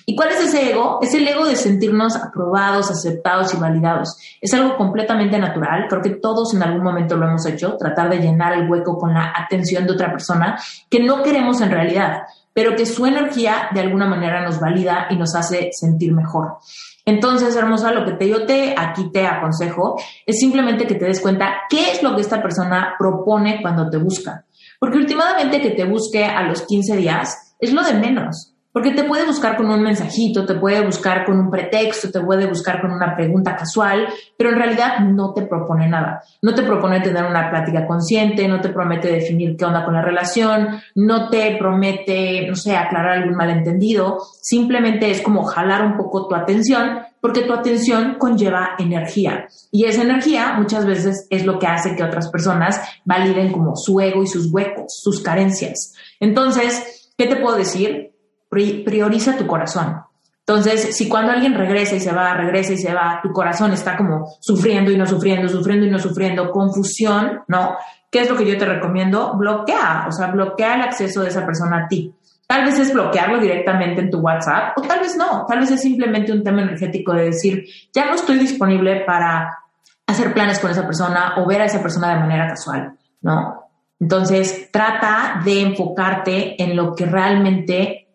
¿Y 0.07 0.15
cuál 0.15 0.29
es 0.29 0.43
ese 0.43 0.71
ego? 0.71 1.01
Es 1.03 1.13
el 1.13 1.27
ego 1.27 1.45
de 1.45 1.57
sentirnos 1.57 2.15
aprobados, 2.15 2.89
aceptados 2.89 3.53
y 3.53 3.57
validados. 3.57 4.17
Es 4.41 4.55
algo 4.55 4.77
completamente 4.77 5.41
natural. 5.41 5.87
Creo 5.89 6.03
que 6.03 6.11
todos 6.11 6.55
en 6.55 6.63
algún 6.63 6.85
momento 6.85 7.17
lo 7.17 7.27
hemos 7.27 7.45
hecho, 7.47 7.77
tratar 7.77 8.11
de 8.11 8.21
llenar 8.21 8.53
el 8.53 8.71
hueco 8.71 8.97
con 8.97 9.13
la 9.13 9.33
atención 9.37 9.85
de 9.85 9.95
otra 9.95 10.13
persona 10.13 10.57
que 10.89 11.01
no 11.01 11.25
queremos 11.25 11.61
en 11.63 11.73
realidad, 11.73 12.23
pero 12.57 12.75
que 12.75 12.87
su 12.87 13.05
energía 13.05 13.69
de 13.75 13.81
alguna 13.81 14.07
manera 14.07 14.43
nos 14.43 14.59
valida 14.59 15.09
y 15.11 15.17
nos 15.17 15.35
hace 15.35 15.69
sentir 15.73 16.15
mejor. 16.15 16.57
Entonces, 17.05 17.55
hermosa, 17.55 17.93
lo 17.93 18.07
que 18.07 18.13
te, 18.13 18.27
yo 18.31 18.47
te 18.47 18.75
aquí 18.75 19.11
te 19.13 19.27
aconsejo 19.27 20.01
es 20.25 20.41
simplemente 20.41 20.87
que 20.87 20.95
te 20.95 21.05
des 21.05 21.21
cuenta 21.21 21.65
qué 21.69 21.91
es 21.91 22.03
lo 22.03 22.15
que 22.15 22.23
esta 22.23 22.41
persona 22.41 22.95
propone 22.99 23.61
cuando 23.61 23.91
te 23.91 23.99
busca. 23.99 24.47
Porque 24.81 24.97
últimamente 24.97 25.61
que 25.61 25.73
te 25.73 25.85
busque 25.85 26.25
a 26.25 26.45
los 26.45 26.63
15 26.63 26.97
días 26.97 27.55
es 27.61 27.75
lo 27.75 27.83
de 27.83 27.93
menos. 27.93 28.56
Porque 28.77 28.91
te 28.91 29.05
puede 29.05 29.25
buscar 29.25 29.57
con 29.57 29.71
un 29.71 29.81
mensajito, 29.81 30.45
te 30.45 30.57
puede 30.57 30.85
buscar 30.85 31.25
con 31.25 31.39
un 31.39 31.51
pretexto, 31.51 32.11
te 32.11 32.21
puede 32.21 32.47
buscar 32.47 32.83
con 32.83 32.91
una 32.91 33.17
pregunta 33.17 33.57
casual, 33.57 34.07
pero 34.37 34.51
en 34.51 34.57
realidad 34.57 34.99
no 35.01 35.33
te 35.33 35.47
propone 35.47 35.89
nada. 35.89 36.23
No 36.43 36.55
te 36.55 36.63
propone 36.63 37.01
tener 37.01 37.25
una 37.25 37.49
plática 37.49 37.87
consciente, 37.87 38.47
no 38.47 38.61
te 38.61 38.69
promete 38.69 39.11
definir 39.11 39.57
qué 39.57 39.65
onda 39.65 39.83
con 39.83 39.95
la 39.95 40.03
relación, 40.03 40.79
no 40.95 41.31
te 41.31 41.57
promete, 41.57 42.47
no 42.47 42.55
sé, 42.55 42.77
aclarar 42.77 43.23
algún 43.23 43.35
malentendido. 43.35 44.19
Simplemente 44.43 45.11
es 45.11 45.23
como 45.23 45.45
jalar 45.45 45.83
un 45.83 45.97
poco 45.97 46.29
tu 46.29 46.35
atención, 46.35 46.99
porque 47.23 47.45
tu 47.45 47.55
atención 47.55 48.17
conlleva 48.19 48.73
energía. 48.79 49.47
Y 49.73 49.87
esa 49.87 50.03
energía 50.03 50.53
muchas 50.59 50.85
veces 50.85 51.27
es 51.31 51.47
lo 51.47 51.59
que 51.59 51.67
hace 51.67 51.97
que 51.97 52.05
otras 52.05 52.29
personas 52.29 52.79
validen 53.07 53.53
como 53.53 53.75
su 53.75 53.99
ego 54.01 54.23
y 54.23 54.27
sus 54.27 54.53
huecos, 54.53 55.01
sus 55.03 55.23
carencias. 55.23 55.95
Entonces, 56.21 57.15
¿qué 57.17 57.25
te 57.25 57.37
puedo 57.37 57.57
decir? 57.57 58.06
Prioriza 58.49 59.37
tu 59.37 59.47
corazón. 59.47 60.03
Entonces, 60.49 60.97
si 60.97 61.09
cuando 61.09 61.33
alguien 61.33 61.55
regresa 61.55 61.97
y 61.97 62.01
se 62.01 62.13
va, 62.13 62.35
regresa 62.35 62.73
y 62.73 62.79
se 62.79 62.95
va, 62.95 63.19
tu 63.21 63.33
corazón 63.33 63.73
está 63.73 63.97
como 63.97 64.29
sufriendo 64.41 64.93
y 64.93 64.97
no 64.97 65.05
sufriendo, 65.05 65.49
sufriendo 65.49 65.87
y 65.87 65.91
no 65.91 65.99
sufriendo, 65.99 66.53
confusión, 66.53 67.41
¿no? 67.49 67.77
¿Qué 68.11 68.21
es 68.21 68.31
lo 68.31 68.37
que 68.37 68.47
yo 68.47 68.57
te 68.57 68.65
recomiendo? 68.65 69.35
Bloquea, 69.37 70.07
o 70.09 70.13
sea, 70.13 70.29
bloquea 70.29 70.77
el 70.77 70.83
acceso 70.83 71.23
de 71.23 71.31
esa 71.31 71.45
persona 71.45 71.85
a 71.85 71.89
ti. 71.89 72.15
Tal 72.47 72.65
vez 72.65 72.79
es 72.79 72.93
bloquearlo 72.93 73.41
directamente 73.41 74.01
en 74.01 74.11
tu 74.11 74.21
WhatsApp 74.21 74.79
o 74.79 74.83
tal 74.83 75.01
vez 75.01 75.17
no, 75.17 75.45
tal 75.47 75.59
vez 75.59 75.73
es 75.73 75.83
simplemente 75.83 76.31
un 76.31 76.45
tema 76.45 76.63
energético 76.63 77.13
de 77.13 77.25
decir, 77.25 77.65
ya 77.93 78.07
no 78.07 78.15
estoy 78.15 78.39
disponible 78.39 79.03
para 79.05 79.59
hacer 80.07 80.33
planes 80.33 80.61
con 80.61 80.71
esa 80.71 80.87
persona 80.87 81.35
o 81.39 81.47
ver 81.47 81.63
a 81.63 81.65
esa 81.65 81.83
persona 81.83 82.15
de 82.15 82.21
manera 82.21 82.47
casual, 82.47 82.93
¿no? 83.23 83.65
Entonces, 83.99 84.71
trata 84.71 85.41
de 85.45 85.63
enfocarte 85.63 86.63
en 86.63 86.77
lo 86.77 86.95
que 86.95 87.07
realmente 87.07 88.06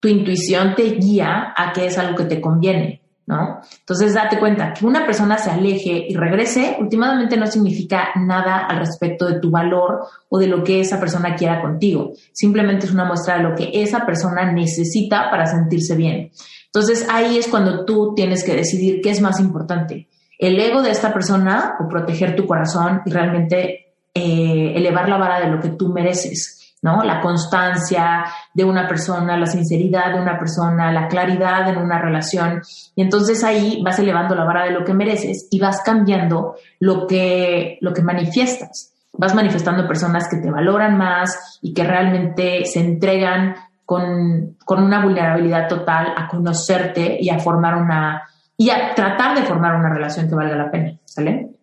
tu 0.00 0.08
intuición 0.08 0.74
te 0.74 0.84
guía 0.94 1.52
a 1.56 1.72
qué 1.72 1.86
es 1.86 1.98
algo 1.98 2.16
que 2.16 2.24
te 2.24 2.40
conviene, 2.40 3.02
¿no? 3.26 3.60
Entonces 3.80 4.14
date 4.14 4.38
cuenta 4.38 4.72
que 4.72 4.86
una 4.86 5.04
persona 5.04 5.38
se 5.38 5.50
aleje 5.50 6.06
y 6.08 6.14
regrese, 6.14 6.76
últimamente 6.78 7.36
no 7.36 7.46
significa 7.46 8.10
nada 8.16 8.66
al 8.66 8.78
respecto 8.78 9.26
de 9.26 9.40
tu 9.40 9.50
valor 9.50 10.06
o 10.28 10.38
de 10.38 10.46
lo 10.46 10.62
que 10.62 10.80
esa 10.80 11.00
persona 11.00 11.34
quiera 11.34 11.60
contigo. 11.60 12.12
Simplemente 12.32 12.86
es 12.86 12.92
una 12.92 13.04
muestra 13.04 13.36
de 13.36 13.42
lo 13.42 13.54
que 13.54 13.70
esa 13.74 14.06
persona 14.06 14.52
necesita 14.52 15.30
para 15.30 15.46
sentirse 15.46 15.96
bien. 15.96 16.30
Entonces 16.66 17.06
ahí 17.10 17.38
es 17.38 17.48
cuando 17.48 17.84
tú 17.84 18.14
tienes 18.14 18.44
que 18.44 18.54
decidir 18.54 19.00
qué 19.02 19.10
es 19.10 19.20
más 19.20 19.40
importante, 19.40 20.08
el 20.38 20.60
ego 20.60 20.82
de 20.82 20.90
esta 20.90 21.12
persona 21.12 21.74
o 21.80 21.88
proteger 21.88 22.36
tu 22.36 22.46
corazón 22.46 23.02
y 23.04 23.10
realmente 23.10 23.94
eh, 24.14 24.72
elevar 24.76 25.08
la 25.08 25.18
vara 25.18 25.40
de 25.40 25.50
lo 25.50 25.60
que 25.60 25.70
tú 25.70 25.88
mereces. 25.88 26.57
¿No? 26.82 27.02
La 27.02 27.20
constancia 27.20 28.24
de 28.54 28.64
una 28.64 28.86
persona, 28.86 29.36
la 29.36 29.46
sinceridad 29.46 30.12
de 30.12 30.20
una 30.20 30.38
persona, 30.38 30.92
la 30.92 31.08
claridad 31.08 31.68
en 31.68 31.78
una 31.78 32.00
relación. 32.00 32.62
Y 32.94 33.02
entonces 33.02 33.42
ahí 33.44 33.82
vas 33.84 33.98
elevando 33.98 34.34
la 34.34 34.44
vara 34.44 34.64
de 34.64 34.70
lo 34.70 34.84
que 34.84 34.94
mereces 34.94 35.48
y 35.50 35.60
vas 35.60 35.82
cambiando 35.82 36.54
lo 36.80 37.06
que, 37.06 37.78
lo 37.80 37.92
que 37.92 38.02
manifiestas. 38.02 38.94
Vas 39.12 39.34
manifestando 39.34 39.88
personas 39.88 40.28
que 40.28 40.36
te 40.36 40.50
valoran 40.50 40.96
más 40.96 41.58
y 41.62 41.74
que 41.74 41.84
realmente 41.84 42.64
se 42.64 42.80
entregan 42.80 43.56
con, 43.84 44.56
con 44.64 44.82
una 44.82 45.02
vulnerabilidad 45.02 45.66
total 45.66 46.12
a 46.16 46.28
conocerte 46.28 47.16
y 47.20 47.30
a 47.30 47.38
formar 47.38 47.74
una, 47.76 48.22
y 48.56 48.70
a 48.70 48.94
tratar 48.94 49.36
de 49.36 49.44
formar 49.44 49.74
una 49.74 49.92
relación 49.92 50.28
que 50.28 50.34
valga 50.34 50.56
la 50.56 50.70
pena, 50.70 50.92
¿sale? 51.04 51.57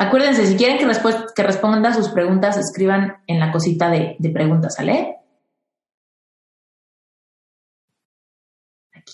Acuérdense, 0.00 0.46
si 0.46 0.56
quieren 0.56 0.78
que, 0.78 0.86
que 1.34 1.42
responda 1.42 1.92
sus 1.92 2.10
preguntas, 2.10 2.56
escriban 2.56 3.16
en 3.26 3.40
la 3.40 3.50
cosita 3.50 3.90
de, 3.90 4.16
preguntas, 4.32 4.76
¿sale? 4.76 5.16
Aquí. 8.94 9.12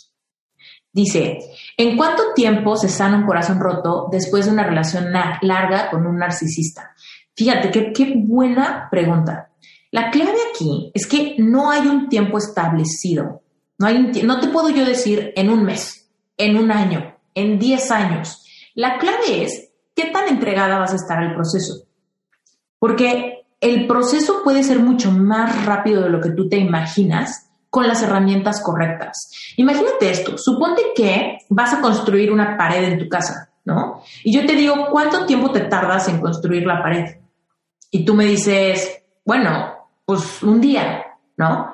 Dice, 0.92 1.38
¿en 1.78 1.96
cuánto 1.96 2.34
tiempo 2.34 2.76
se 2.76 2.90
sana 2.90 3.16
un 3.16 3.24
corazón 3.24 3.60
roto 3.60 4.08
después 4.12 4.44
de 4.44 4.52
una 4.52 4.64
relación 4.64 5.10
larga 5.40 5.90
con 5.90 6.06
un 6.06 6.18
narcisista? 6.18 6.94
Fíjate, 7.34 7.70
qué, 7.70 7.90
qué 7.94 8.12
buena 8.18 8.88
pregunta. 8.90 9.52
La 9.90 10.10
clave 10.10 10.36
aquí 10.50 10.90
es 10.92 11.06
que 11.06 11.36
no 11.38 11.70
hay 11.70 11.86
un 11.86 12.10
tiempo 12.10 12.36
establecido. 12.36 13.42
No, 13.78 13.86
hay 13.86 14.12
no 14.22 14.38
te 14.38 14.48
puedo 14.48 14.68
yo 14.68 14.84
decir 14.84 15.32
en 15.34 15.48
un 15.48 15.64
mes, 15.64 16.10
en 16.36 16.58
un 16.58 16.70
año, 16.70 17.16
en 17.34 17.58
10 17.58 17.90
años. 17.90 18.44
La 18.74 18.98
clave 18.98 19.44
es 19.44 19.73
qué 19.94 20.06
tan 20.06 20.28
entregada 20.28 20.78
vas 20.78 20.92
a 20.92 20.96
estar 20.96 21.18
al 21.18 21.34
proceso. 21.34 21.84
Porque 22.78 23.46
el 23.60 23.86
proceso 23.86 24.42
puede 24.42 24.62
ser 24.62 24.80
mucho 24.80 25.10
más 25.10 25.64
rápido 25.64 26.02
de 26.02 26.10
lo 26.10 26.20
que 26.20 26.30
tú 26.30 26.48
te 26.48 26.58
imaginas 26.58 27.50
con 27.70 27.88
las 27.88 28.02
herramientas 28.02 28.60
correctas. 28.62 29.30
Imagínate 29.56 30.10
esto, 30.10 30.38
suponte 30.38 30.82
que 30.94 31.38
vas 31.48 31.72
a 31.74 31.80
construir 31.80 32.30
una 32.30 32.56
pared 32.56 32.84
en 32.84 32.98
tu 32.98 33.08
casa, 33.08 33.50
¿no? 33.64 34.02
Y 34.22 34.32
yo 34.32 34.46
te 34.46 34.54
digo, 34.54 34.88
¿cuánto 34.90 35.26
tiempo 35.26 35.50
te 35.50 35.60
tardas 35.62 36.08
en 36.08 36.20
construir 36.20 36.66
la 36.66 36.82
pared? 36.82 37.16
Y 37.90 38.04
tú 38.04 38.14
me 38.14 38.26
dices, 38.26 39.02
bueno, 39.24 39.88
pues 40.04 40.42
un 40.42 40.60
día, 40.60 41.04
¿no? 41.36 41.72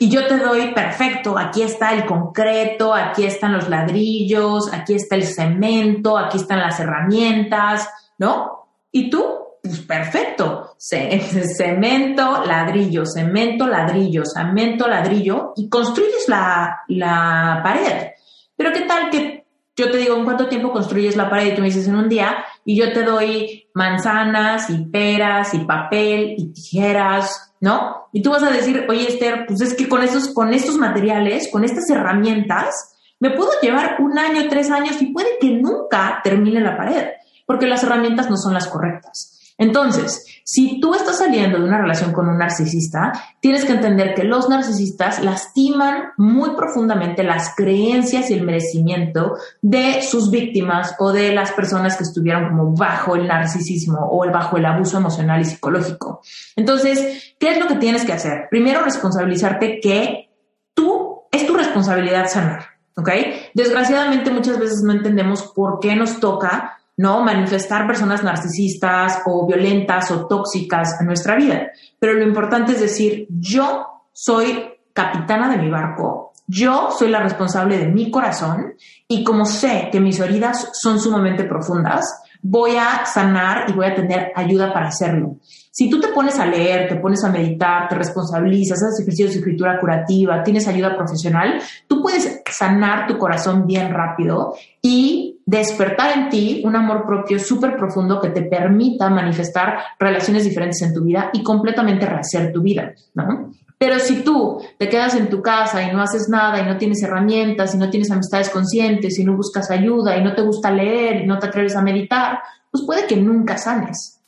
Y 0.00 0.08
yo 0.08 0.28
te 0.28 0.38
doy, 0.38 0.72
perfecto, 0.72 1.36
aquí 1.36 1.62
está 1.62 1.92
el 1.92 2.06
concreto, 2.06 2.94
aquí 2.94 3.24
están 3.24 3.52
los 3.52 3.68
ladrillos, 3.68 4.72
aquí 4.72 4.94
está 4.94 5.16
el 5.16 5.24
cemento, 5.24 6.16
aquí 6.16 6.36
están 6.38 6.60
las 6.60 6.78
herramientas, 6.78 7.88
¿no? 8.16 8.68
Y 8.92 9.10
tú, 9.10 9.24
pues 9.60 9.80
perfecto, 9.80 10.74
cemento, 10.78 12.44
ladrillo, 12.44 13.04
cemento, 13.04 13.66
ladrillo, 13.66 14.22
cemento, 14.24 14.86
ladrillo, 14.86 15.52
y 15.56 15.68
construyes 15.68 16.28
la, 16.28 16.82
la 16.86 17.60
pared. 17.64 18.12
Pero 18.56 18.72
¿qué 18.72 18.82
tal 18.82 19.10
que 19.10 19.46
yo 19.74 19.90
te 19.90 19.98
digo 19.98 20.16
en 20.16 20.24
cuánto 20.24 20.48
tiempo 20.48 20.70
construyes 20.70 21.16
la 21.16 21.28
pared 21.28 21.52
y 21.52 21.54
tú 21.56 21.60
me 21.60 21.68
dices 21.68 21.88
en 21.88 21.96
un 21.96 22.08
día, 22.08 22.44
y 22.64 22.76
yo 22.76 22.92
te 22.92 23.02
doy 23.02 23.68
manzanas 23.74 24.70
y 24.70 24.84
peras 24.84 25.54
y 25.54 25.58
papel 25.60 26.34
y 26.36 26.52
tijeras, 26.52 27.47
¿no? 27.60 28.08
Y 28.12 28.22
tú 28.22 28.30
vas 28.30 28.42
a 28.42 28.50
decir, 28.50 28.86
oye 28.88 29.08
Esther, 29.08 29.46
pues 29.46 29.60
es 29.60 29.74
que 29.74 29.88
con 29.88 30.02
estos, 30.02 30.28
con 30.28 30.52
estos 30.52 30.76
materiales, 30.76 31.48
con 31.50 31.64
estas 31.64 31.88
herramientas, 31.90 32.94
me 33.20 33.30
puedo 33.30 33.50
llevar 33.60 33.96
un 34.00 34.18
año, 34.18 34.48
tres 34.48 34.70
años 34.70 35.00
y 35.02 35.06
puede 35.12 35.38
que 35.40 35.50
nunca 35.50 36.20
termine 36.22 36.60
la 36.60 36.76
pared, 36.76 37.08
porque 37.46 37.66
las 37.66 37.82
herramientas 37.82 38.30
no 38.30 38.36
son 38.36 38.54
las 38.54 38.68
correctas. 38.68 39.37
Entonces, 39.58 40.24
si 40.44 40.80
tú 40.80 40.94
estás 40.94 41.18
saliendo 41.18 41.58
de 41.58 41.64
una 41.64 41.78
relación 41.78 42.12
con 42.12 42.28
un 42.28 42.38
narcisista, 42.38 43.12
tienes 43.40 43.64
que 43.64 43.72
entender 43.72 44.14
que 44.14 44.24
los 44.24 44.48
narcisistas 44.48 45.22
lastiman 45.22 46.12
muy 46.16 46.56
profundamente 46.56 47.24
las 47.24 47.54
creencias 47.56 48.30
y 48.30 48.34
el 48.34 48.44
merecimiento 48.44 49.34
de 49.60 50.00
sus 50.00 50.30
víctimas 50.30 50.94
o 51.00 51.12
de 51.12 51.34
las 51.34 51.52
personas 51.52 51.96
que 51.96 52.04
estuvieron 52.04 52.48
como 52.48 52.74
bajo 52.74 53.16
el 53.16 53.26
narcisismo 53.26 53.98
o 54.10 54.24
bajo 54.30 54.56
el 54.56 54.64
abuso 54.64 54.96
emocional 54.96 55.40
y 55.40 55.44
psicológico. 55.44 56.22
Entonces, 56.56 57.34
¿qué 57.38 57.50
es 57.50 57.58
lo 57.58 57.66
que 57.66 57.76
tienes 57.76 58.04
que 58.04 58.12
hacer? 58.12 58.46
Primero, 58.48 58.82
responsabilizarte 58.82 59.80
que 59.80 60.30
tú 60.72 61.22
es 61.32 61.46
tu 61.46 61.54
responsabilidad 61.54 62.28
sanar. 62.28 62.64
¿Ok? 62.96 63.10
Desgraciadamente 63.54 64.30
muchas 64.30 64.58
veces 64.58 64.82
no 64.82 64.92
entendemos 64.92 65.52
por 65.54 65.78
qué 65.78 65.94
nos 65.94 66.18
toca 66.18 66.77
¿no? 66.98 67.22
Manifestar 67.22 67.86
personas 67.86 68.22
narcisistas 68.22 69.22
o 69.24 69.46
violentas 69.46 70.10
o 70.10 70.26
tóxicas 70.26 71.00
en 71.00 71.06
nuestra 71.06 71.36
vida. 71.36 71.68
Pero 71.98 72.14
lo 72.14 72.24
importante 72.24 72.72
es 72.72 72.80
decir, 72.80 73.26
yo 73.30 73.86
soy 74.12 74.64
capitana 74.92 75.48
de 75.48 75.58
mi 75.58 75.70
barco, 75.70 76.32
yo 76.46 76.90
soy 76.90 77.08
la 77.08 77.20
responsable 77.20 77.78
de 77.78 77.86
mi 77.86 78.10
corazón 78.10 78.74
y 79.06 79.22
como 79.22 79.44
sé 79.44 79.88
que 79.92 80.00
mis 80.00 80.18
heridas 80.18 80.70
son 80.72 80.98
sumamente 80.98 81.44
profundas, 81.44 82.22
voy 82.42 82.76
a 82.76 83.04
sanar 83.06 83.70
y 83.70 83.74
voy 83.74 83.86
a 83.86 83.94
tener 83.94 84.32
ayuda 84.34 84.72
para 84.72 84.88
hacerlo. 84.88 85.36
Si 85.70 85.88
tú 85.88 86.00
te 86.00 86.08
pones 86.08 86.38
a 86.40 86.46
leer, 86.46 86.88
te 86.88 86.96
pones 86.96 87.22
a 87.22 87.30
meditar, 87.30 87.88
te 87.88 87.94
responsabilizas, 87.94 88.82
haces 88.82 89.00
ejercicios 89.00 89.32
de 89.32 89.38
escritura 89.38 89.78
curativa, 89.78 90.42
tienes 90.42 90.66
ayuda 90.66 90.96
profesional, 90.96 91.60
tú 91.86 92.02
puedes 92.02 92.42
sanar 92.50 93.06
tu 93.06 93.18
corazón 93.18 93.66
bien 93.66 93.92
rápido 93.92 94.54
y 94.82 95.17
despertar 95.48 96.12
en 96.14 96.28
ti 96.28 96.60
un 96.62 96.76
amor 96.76 97.06
propio 97.06 97.38
súper 97.38 97.74
profundo 97.74 98.20
que 98.20 98.28
te 98.28 98.42
permita 98.42 99.08
manifestar 99.08 99.78
relaciones 99.98 100.44
diferentes 100.44 100.82
en 100.82 100.92
tu 100.92 101.02
vida 101.02 101.30
y 101.32 101.42
completamente 101.42 102.04
rehacer 102.04 102.52
tu 102.52 102.60
vida, 102.60 102.92
¿no? 103.14 103.52
Pero 103.78 103.98
si 103.98 104.22
tú 104.22 104.60
te 104.76 104.90
quedas 104.90 105.14
en 105.14 105.30
tu 105.30 105.40
casa 105.40 105.82
y 105.82 105.90
no 105.90 106.02
haces 106.02 106.28
nada 106.28 106.60
y 106.60 106.66
no 106.66 106.76
tienes 106.76 107.02
herramientas 107.02 107.74
y 107.74 107.78
no 107.78 107.88
tienes 107.88 108.10
amistades 108.10 108.50
conscientes 108.50 109.18
y 109.18 109.24
no 109.24 109.36
buscas 109.36 109.70
ayuda 109.70 110.18
y 110.18 110.22
no 110.22 110.34
te 110.34 110.42
gusta 110.42 110.70
leer 110.70 111.22
y 111.22 111.26
no 111.26 111.38
te 111.38 111.46
atreves 111.46 111.76
a 111.76 111.82
meditar, 111.82 112.40
pues 112.70 112.84
puede 112.84 113.06
que 113.06 113.16
nunca 113.16 113.56
sanes 113.56 114.20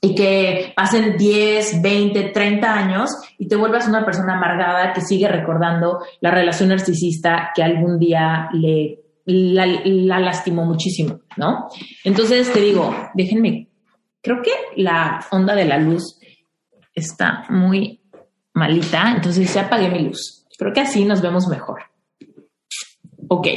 y 0.00 0.14
que 0.14 0.72
pasen 0.76 1.16
10, 1.16 1.82
20, 1.82 2.22
30 2.28 2.72
años 2.72 3.10
y 3.38 3.48
te 3.48 3.56
vuelvas 3.56 3.88
una 3.88 4.04
persona 4.04 4.36
amargada 4.36 4.92
que 4.92 5.00
sigue 5.00 5.26
recordando 5.26 5.98
la 6.20 6.30
relación 6.30 6.68
narcisista 6.68 7.50
que 7.56 7.64
algún 7.64 7.98
día 7.98 8.50
le 8.52 9.03
la, 9.24 9.66
la 9.66 10.20
lastimó 10.20 10.64
muchísimo, 10.64 11.20
¿no? 11.36 11.68
Entonces 12.04 12.52
te 12.52 12.60
digo, 12.60 12.94
déjenme, 13.14 13.68
creo 14.20 14.42
que 14.42 14.52
la 14.76 15.24
onda 15.30 15.54
de 15.54 15.64
la 15.64 15.78
luz 15.78 16.18
está 16.94 17.44
muy 17.48 18.00
malita, 18.52 19.12
entonces 19.14 19.52
ya 19.52 19.62
apagué 19.62 19.88
mi 19.88 20.00
luz. 20.00 20.46
Creo 20.56 20.72
que 20.72 20.80
así 20.80 21.04
nos 21.04 21.20
vemos 21.20 21.48
mejor. 21.48 21.82
Ok, 23.28 23.48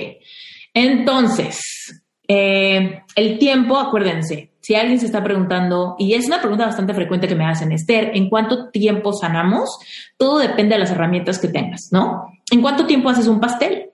entonces, 0.73 2.03
eh, 2.27 3.03
el 3.15 3.37
tiempo, 3.37 3.77
acuérdense, 3.77 4.53
si 4.61 4.75
alguien 4.75 4.99
se 4.99 5.05
está 5.05 5.23
preguntando, 5.23 5.95
y 5.97 6.13
es 6.13 6.27
una 6.27 6.41
pregunta 6.41 6.65
bastante 6.65 6.93
frecuente 6.93 7.27
que 7.27 7.35
me 7.35 7.45
hacen, 7.45 7.71
Esther, 7.71 8.11
¿en 8.13 8.29
cuánto 8.29 8.69
tiempo 8.69 9.13
sanamos? 9.13 9.69
Todo 10.17 10.39
depende 10.39 10.75
de 10.75 10.79
las 10.79 10.91
herramientas 10.91 11.39
que 11.39 11.47
tengas, 11.47 11.89
¿no? 11.91 12.33
¿En 12.51 12.61
cuánto 12.61 12.85
tiempo 12.85 13.09
haces 13.09 13.27
un 13.27 13.39
pastel? 13.39 13.86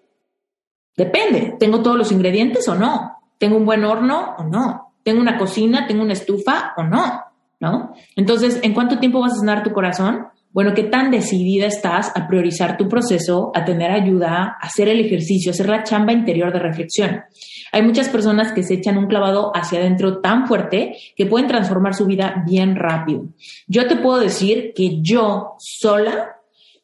Depende, 0.95 1.55
¿tengo 1.59 1.81
todos 1.81 1.97
los 1.97 2.11
ingredientes 2.11 2.67
o 2.67 2.75
no? 2.75 3.17
¿Tengo 3.37 3.57
un 3.57 3.65
buen 3.65 3.83
horno 3.83 4.35
o 4.37 4.43
no? 4.43 4.93
¿Tengo 5.03 5.21
una 5.21 5.37
cocina? 5.37 5.87
¿Tengo 5.87 6.03
una 6.03 6.13
estufa 6.13 6.73
o 6.77 6.83
no? 6.83 7.21
¿No? 7.59 7.93
Entonces, 8.15 8.59
¿en 8.61 8.73
cuánto 8.73 8.99
tiempo 8.99 9.21
vas 9.21 9.33
a 9.33 9.37
sanar 9.37 9.63
tu 9.63 9.71
corazón? 9.71 10.27
Bueno, 10.51 10.73
¿qué 10.75 10.83
tan 10.83 11.09
decidida 11.09 11.65
estás 11.65 12.11
a 12.15 12.27
priorizar 12.27 12.77
tu 12.77 12.87
proceso, 12.87 13.51
a 13.55 13.65
tener 13.65 13.89
ayuda, 13.89 14.55
a 14.61 14.67
hacer 14.67 14.87
el 14.87 14.99
ejercicio, 14.99 15.49
a 15.49 15.53
hacer 15.53 15.67
la 15.67 15.83
chamba 15.83 16.13
interior 16.13 16.53
de 16.53 16.59
reflexión? 16.59 17.23
Hay 17.71 17.81
muchas 17.81 18.09
personas 18.09 18.51
que 18.51 18.61
se 18.61 18.75
echan 18.75 18.99
un 18.99 19.07
clavado 19.07 19.51
hacia 19.55 19.79
adentro 19.79 20.19
tan 20.21 20.45
fuerte 20.45 20.95
que 21.15 21.25
pueden 21.25 21.47
transformar 21.47 21.95
su 21.95 22.05
vida 22.05 22.43
bien 22.45 22.75
rápido. 22.75 23.25
Yo 23.65 23.87
te 23.87 23.95
puedo 23.95 24.19
decir 24.19 24.73
que 24.75 25.01
yo 25.01 25.55
sola, 25.57 26.35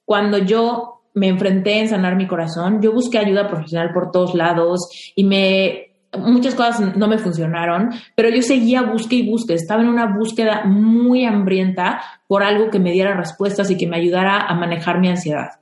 cuando 0.04 0.40
yo 0.40 0.99
me 1.14 1.28
enfrenté 1.28 1.80
en 1.80 1.90
sanar 1.90 2.16
mi 2.16 2.28
corazón, 2.28 2.82
yo 2.82 2.94
busqué 2.94 3.18
ayuda 3.18 3.48
profesional 3.48 3.92
por 3.94 4.12
todos 4.12 4.36
lados 4.36 5.12
y 5.16 5.24
me 5.24 5.90
muchas 6.18 6.56
cosas 6.56 6.96
no 6.96 7.08
me 7.08 7.18
funcionaron, 7.18 7.92
pero 8.16 8.30
yo 8.30 8.42
seguía 8.42 8.82
busque 8.82 9.18
y 9.18 9.30
busque, 9.30 9.54
estaba 9.54 9.84
en 9.84 9.90
una 9.90 10.08
búsqueda 10.08 10.64
muy 10.66 11.26
hambrienta 11.26 12.02
por 12.28 12.44
algo 12.44 12.70
que 12.70 12.80
me 12.80 12.92
diera 12.92 13.16
respuestas 13.16 13.70
y 13.70 13.78
que 13.78 13.88
me 13.88 13.98
ayudara 13.98 14.40
a 14.40 14.56
manejar 14.56 15.00
mi 15.00 15.10
ansiedad. 15.10 15.60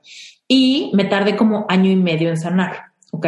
Y 0.48 0.92
me 0.94 1.06
tardé 1.06 1.36
como 1.36 1.66
año 1.68 1.92
y 1.92 1.98
medio 1.98 2.30
en 2.30 2.38
sanar. 2.38 2.94
¿Ok? 3.18 3.28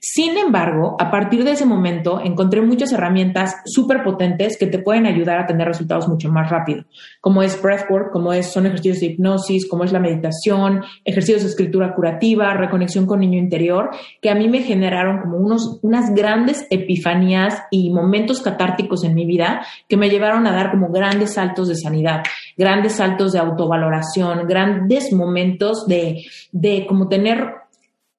Sin 0.00 0.36
embargo, 0.36 0.96
a 0.98 1.10
partir 1.10 1.44
de 1.44 1.52
ese 1.52 1.66
momento 1.66 2.20
encontré 2.22 2.62
muchas 2.62 2.92
herramientas 2.92 3.56
súper 3.66 4.02
potentes 4.02 4.56
que 4.58 4.66
te 4.66 4.78
pueden 4.78 5.06
ayudar 5.06 5.38
a 5.38 5.46
tener 5.46 5.68
resultados 5.68 6.08
mucho 6.08 6.30
más 6.30 6.50
rápido, 6.50 6.84
como 7.20 7.42
es 7.42 7.60
breathwork, 7.60 8.12
como 8.12 8.32
es, 8.32 8.52
son 8.52 8.66
ejercicios 8.66 9.00
de 9.00 9.06
hipnosis, 9.06 9.68
como 9.68 9.84
es 9.84 9.92
la 9.92 10.00
meditación, 10.00 10.82
ejercicios 11.04 11.42
de 11.42 11.48
escritura 11.48 11.94
curativa, 11.94 12.54
reconexión 12.54 13.06
con 13.06 13.20
niño 13.20 13.38
interior, 13.38 13.90
que 14.20 14.30
a 14.30 14.34
mí 14.34 14.48
me 14.48 14.62
generaron 14.62 15.20
como 15.20 15.36
unos, 15.36 15.78
unas 15.82 16.14
grandes 16.14 16.66
epifanías 16.70 17.62
y 17.70 17.90
momentos 17.90 18.40
catárticos 18.40 19.04
en 19.04 19.14
mi 19.14 19.26
vida 19.26 19.66
que 19.88 19.96
me 19.96 20.08
llevaron 20.08 20.46
a 20.46 20.52
dar 20.52 20.70
como 20.70 20.90
grandes 20.90 21.34
saltos 21.34 21.68
de 21.68 21.76
sanidad, 21.76 22.22
grandes 22.56 22.94
saltos 22.94 23.32
de 23.32 23.38
autovaloración, 23.38 24.46
grandes 24.46 25.12
momentos 25.12 25.86
de, 25.86 26.24
de 26.52 26.86
como 26.86 27.08
tener 27.08 27.65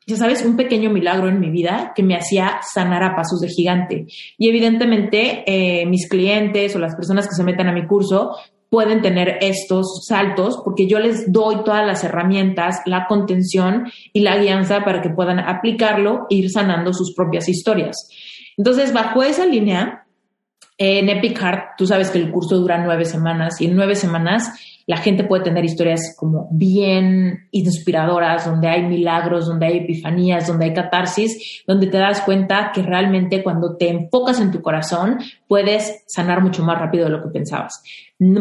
ya 0.08 0.16
sabes, 0.16 0.44
un 0.46 0.56
pequeño 0.56 0.90
milagro 0.90 1.28
en 1.28 1.42
mi 1.42 1.50
vida 1.50 1.92
que 1.94 2.02
me 2.02 2.16
hacía 2.16 2.62
sanar 2.74 3.04
a 3.04 3.14
pasos 3.14 3.42
de 3.42 3.50
gigante. 3.50 4.06
Y 4.38 4.48
evidentemente 4.48 5.44
eh, 5.46 5.86
mis 5.86 6.08
clientes 6.08 6.74
o 6.76 6.80
las 6.80 6.96
personas 6.96 7.28
que 7.28 7.36
se 7.36 7.44
meten 7.44 7.68
a 7.68 7.74
mi 7.74 7.86
curso 7.86 8.38
pueden 8.70 9.02
tener 9.02 9.38
estos 9.42 10.06
saltos 10.08 10.62
porque 10.64 10.88
yo 10.88 11.00
les 11.00 11.32
doy 11.32 11.64
todas 11.66 11.86
las 11.86 12.06
herramientas, 12.06 12.82
la 12.86 13.06
contención 13.08 13.92
y 14.14 14.22
la 14.22 14.38
guianza 14.38 14.86
para 14.86 15.02
que 15.02 15.10
puedan 15.10 15.40
aplicarlo 15.40 16.26
e 16.30 16.36
ir 16.36 16.50
sanando 16.50 16.94
sus 16.94 17.14
propias 17.14 17.50
historias. 17.50 18.10
Entonces, 18.56 18.94
bajo 18.94 19.24
esa 19.24 19.46
línea, 19.46 20.07
En 20.80 21.10
Epic 21.10 21.40
Heart, 21.40 21.72
tú 21.78 21.88
sabes 21.88 22.12
que 22.12 22.20
el 22.20 22.32
curso 22.32 22.58
dura 22.58 22.78
nueve 22.84 23.04
semanas 23.06 23.60
y 23.60 23.66
en 23.66 23.76
nueve 23.76 23.96
semanas 23.96 24.54
la 24.86 24.98
gente 24.98 25.26
puede 25.26 25.44
tener 25.44 25.66
historias 25.66 26.16
como 26.18 26.48
bien 26.52 27.48
inspiradoras, 27.52 28.46
donde 28.46 28.70
hay 28.70 28.84
milagros, 28.84 29.48
donde 29.48 29.66
hay 29.66 29.78
epifanías, 29.80 30.48
donde 30.48 30.66
hay 30.66 30.74
catarsis, 30.74 31.64
donde 31.68 31.88
te 31.88 31.98
das 31.98 32.22
cuenta 32.22 32.72
que 32.74 32.84
realmente 32.84 33.44
cuando 33.44 33.76
te 33.76 33.90
enfocas 33.90 34.40
en 34.40 34.52
tu 34.52 34.62
corazón 34.62 35.18
puedes 35.48 36.04
sanar 36.08 36.42
mucho 36.42 36.64
más 36.64 36.80
rápido 36.80 37.06
de 37.06 37.12
lo 37.12 37.22
que 37.22 37.30
pensabas. 37.30 37.84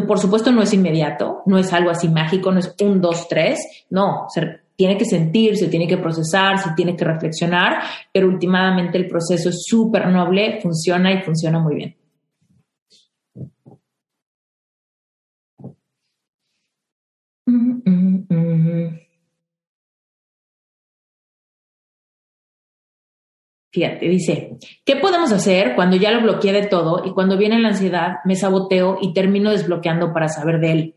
Por 0.07 0.19
supuesto 0.19 0.51
no 0.51 0.61
es 0.61 0.73
inmediato, 0.73 1.41
no 1.47 1.57
es 1.57 1.73
algo 1.73 1.89
así 1.89 2.07
mágico, 2.07 2.51
no 2.51 2.59
es 2.59 2.73
un, 2.81 3.01
dos, 3.01 3.27
tres, 3.27 3.85
no, 3.89 4.27
tiene 4.77 4.95
que 4.95 5.05
sentir, 5.05 5.57
se 5.57 5.67
tiene 5.67 5.87
que 5.87 5.97
procesar, 5.97 6.59
se 6.59 6.69
tiene 6.75 6.95
que 6.95 7.03
reflexionar, 7.03 7.81
pero 8.13 8.27
últimamente 8.27 8.97
el 8.97 9.07
proceso 9.07 9.49
es 9.49 9.63
súper 9.65 10.07
noble, 10.07 10.59
funciona 10.61 11.11
y 11.11 11.23
funciona 11.23 11.59
muy 11.59 11.75
bien. 11.75 11.96
Fíjate, 23.77 24.07
dice, 24.07 24.57
¿qué 24.85 24.95
podemos 24.95 25.31
hacer 25.31 25.75
cuando 25.75 25.97
ya 25.97 26.09
lo 26.09 26.21
bloqueé 26.21 26.51
de 26.51 26.65
todo 26.65 27.03
y 27.05 27.11
cuando 27.11 27.37
viene 27.37 27.59
la 27.59 27.67
ansiedad 27.67 28.15
me 28.25 28.35
saboteo 28.35 28.97
y 29.01 29.13
termino 29.13 29.51
desbloqueando 29.51 30.13
para 30.13 30.29
saber 30.29 30.59
de 30.59 30.71
él? 30.71 30.95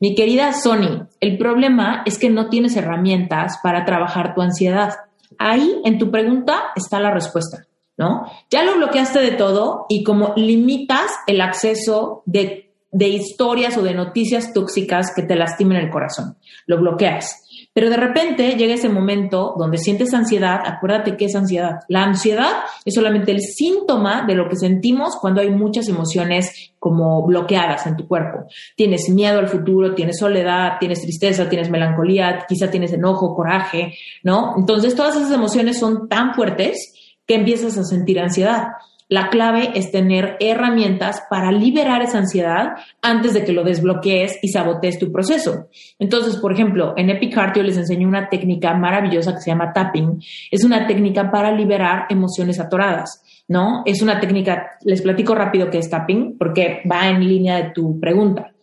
Mi 0.00 0.16
querida 0.16 0.52
Sony, 0.52 1.06
el 1.20 1.38
problema 1.38 2.02
es 2.04 2.18
que 2.18 2.28
no 2.28 2.48
tienes 2.48 2.74
herramientas 2.76 3.60
para 3.62 3.84
trabajar 3.84 4.34
tu 4.34 4.42
ansiedad. 4.42 4.94
Ahí 5.38 5.80
en 5.84 5.98
tu 5.98 6.10
pregunta 6.10 6.72
está 6.74 6.98
la 6.98 7.12
respuesta, 7.12 7.66
¿no? 7.96 8.26
Ya 8.50 8.64
lo 8.64 8.74
bloqueaste 8.74 9.20
de 9.20 9.30
todo 9.30 9.86
y 9.88 10.02
como 10.02 10.32
limitas 10.36 11.12
el 11.28 11.40
acceso 11.40 12.24
de 12.26 12.65
de 12.96 13.08
historias 13.08 13.76
o 13.76 13.82
de 13.82 13.92
noticias 13.92 14.54
tóxicas 14.54 15.12
que 15.14 15.22
te 15.22 15.36
lastimen 15.36 15.76
el 15.76 15.90
corazón. 15.90 16.38
Lo 16.66 16.78
bloqueas. 16.78 17.42
Pero 17.74 17.90
de 17.90 17.98
repente 17.98 18.54
llega 18.56 18.72
ese 18.72 18.88
momento 18.88 19.54
donde 19.58 19.76
sientes 19.76 20.14
ansiedad. 20.14 20.60
Acuérdate 20.64 21.14
que 21.14 21.26
es 21.26 21.36
ansiedad. 21.36 21.80
La 21.88 22.04
ansiedad 22.04 22.52
es 22.86 22.94
solamente 22.94 23.32
el 23.32 23.42
síntoma 23.42 24.24
de 24.26 24.34
lo 24.34 24.48
que 24.48 24.56
sentimos 24.56 25.16
cuando 25.16 25.42
hay 25.42 25.50
muchas 25.50 25.90
emociones 25.90 26.72
como 26.78 27.26
bloqueadas 27.26 27.86
en 27.86 27.98
tu 27.98 28.08
cuerpo. 28.08 28.46
Tienes 28.76 29.10
miedo 29.10 29.40
al 29.40 29.48
futuro, 29.48 29.94
tienes 29.94 30.18
soledad, 30.18 30.78
tienes 30.80 31.02
tristeza, 31.02 31.50
tienes 31.50 31.68
melancolía, 31.68 32.46
quizá 32.48 32.70
tienes 32.70 32.94
enojo, 32.94 33.34
coraje, 33.34 33.92
¿no? 34.22 34.54
Entonces 34.56 34.94
todas 34.94 35.16
esas 35.16 35.32
emociones 35.32 35.78
son 35.78 36.08
tan 36.08 36.32
fuertes 36.34 36.94
que 37.26 37.34
empiezas 37.34 37.76
a 37.76 37.84
sentir 37.84 38.18
ansiedad. 38.20 38.68
La 39.08 39.28
clave 39.28 39.70
es 39.74 39.92
tener 39.92 40.36
herramientas 40.40 41.22
para 41.30 41.52
liberar 41.52 42.02
esa 42.02 42.18
ansiedad 42.18 42.74
antes 43.02 43.34
de 43.34 43.44
que 43.44 43.52
lo 43.52 43.62
desbloquees 43.62 44.38
y 44.42 44.48
sabotees 44.48 44.98
tu 44.98 45.12
proceso. 45.12 45.68
Entonces, 45.98 46.36
por 46.36 46.52
ejemplo, 46.52 46.94
en 46.96 47.10
Epic 47.10 47.36
les 47.56 47.76
enseño 47.76 48.08
una 48.08 48.28
técnica 48.28 48.74
maravillosa 48.74 49.32
que 49.32 49.40
se 49.40 49.50
llama 49.50 49.72
tapping. 49.72 50.20
Es 50.50 50.64
una 50.64 50.86
técnica 50.88 51.30
para 51.30 51.52
liberar 51.52 52.06
emociones 52.08 52.58
atoradas. 52.58 53.22
¿No? 53.48 53.82
Es 53.86 54.02
una 54.02 54.18
técnica, 54.18 54.72
les 54.82 55.02
platico 55.02 55.32
rápido 55.32 55.70
qué 55.70 55.78
es 55.78 55.88
tapping, 55.88 56.36
porque 56.36 56.82
va 56.90 57.08
en 57.08 57.20
línea 57.20 57.56
de 57.58 57.70
tu 57.70 58.00
pregunta 58.00 58.55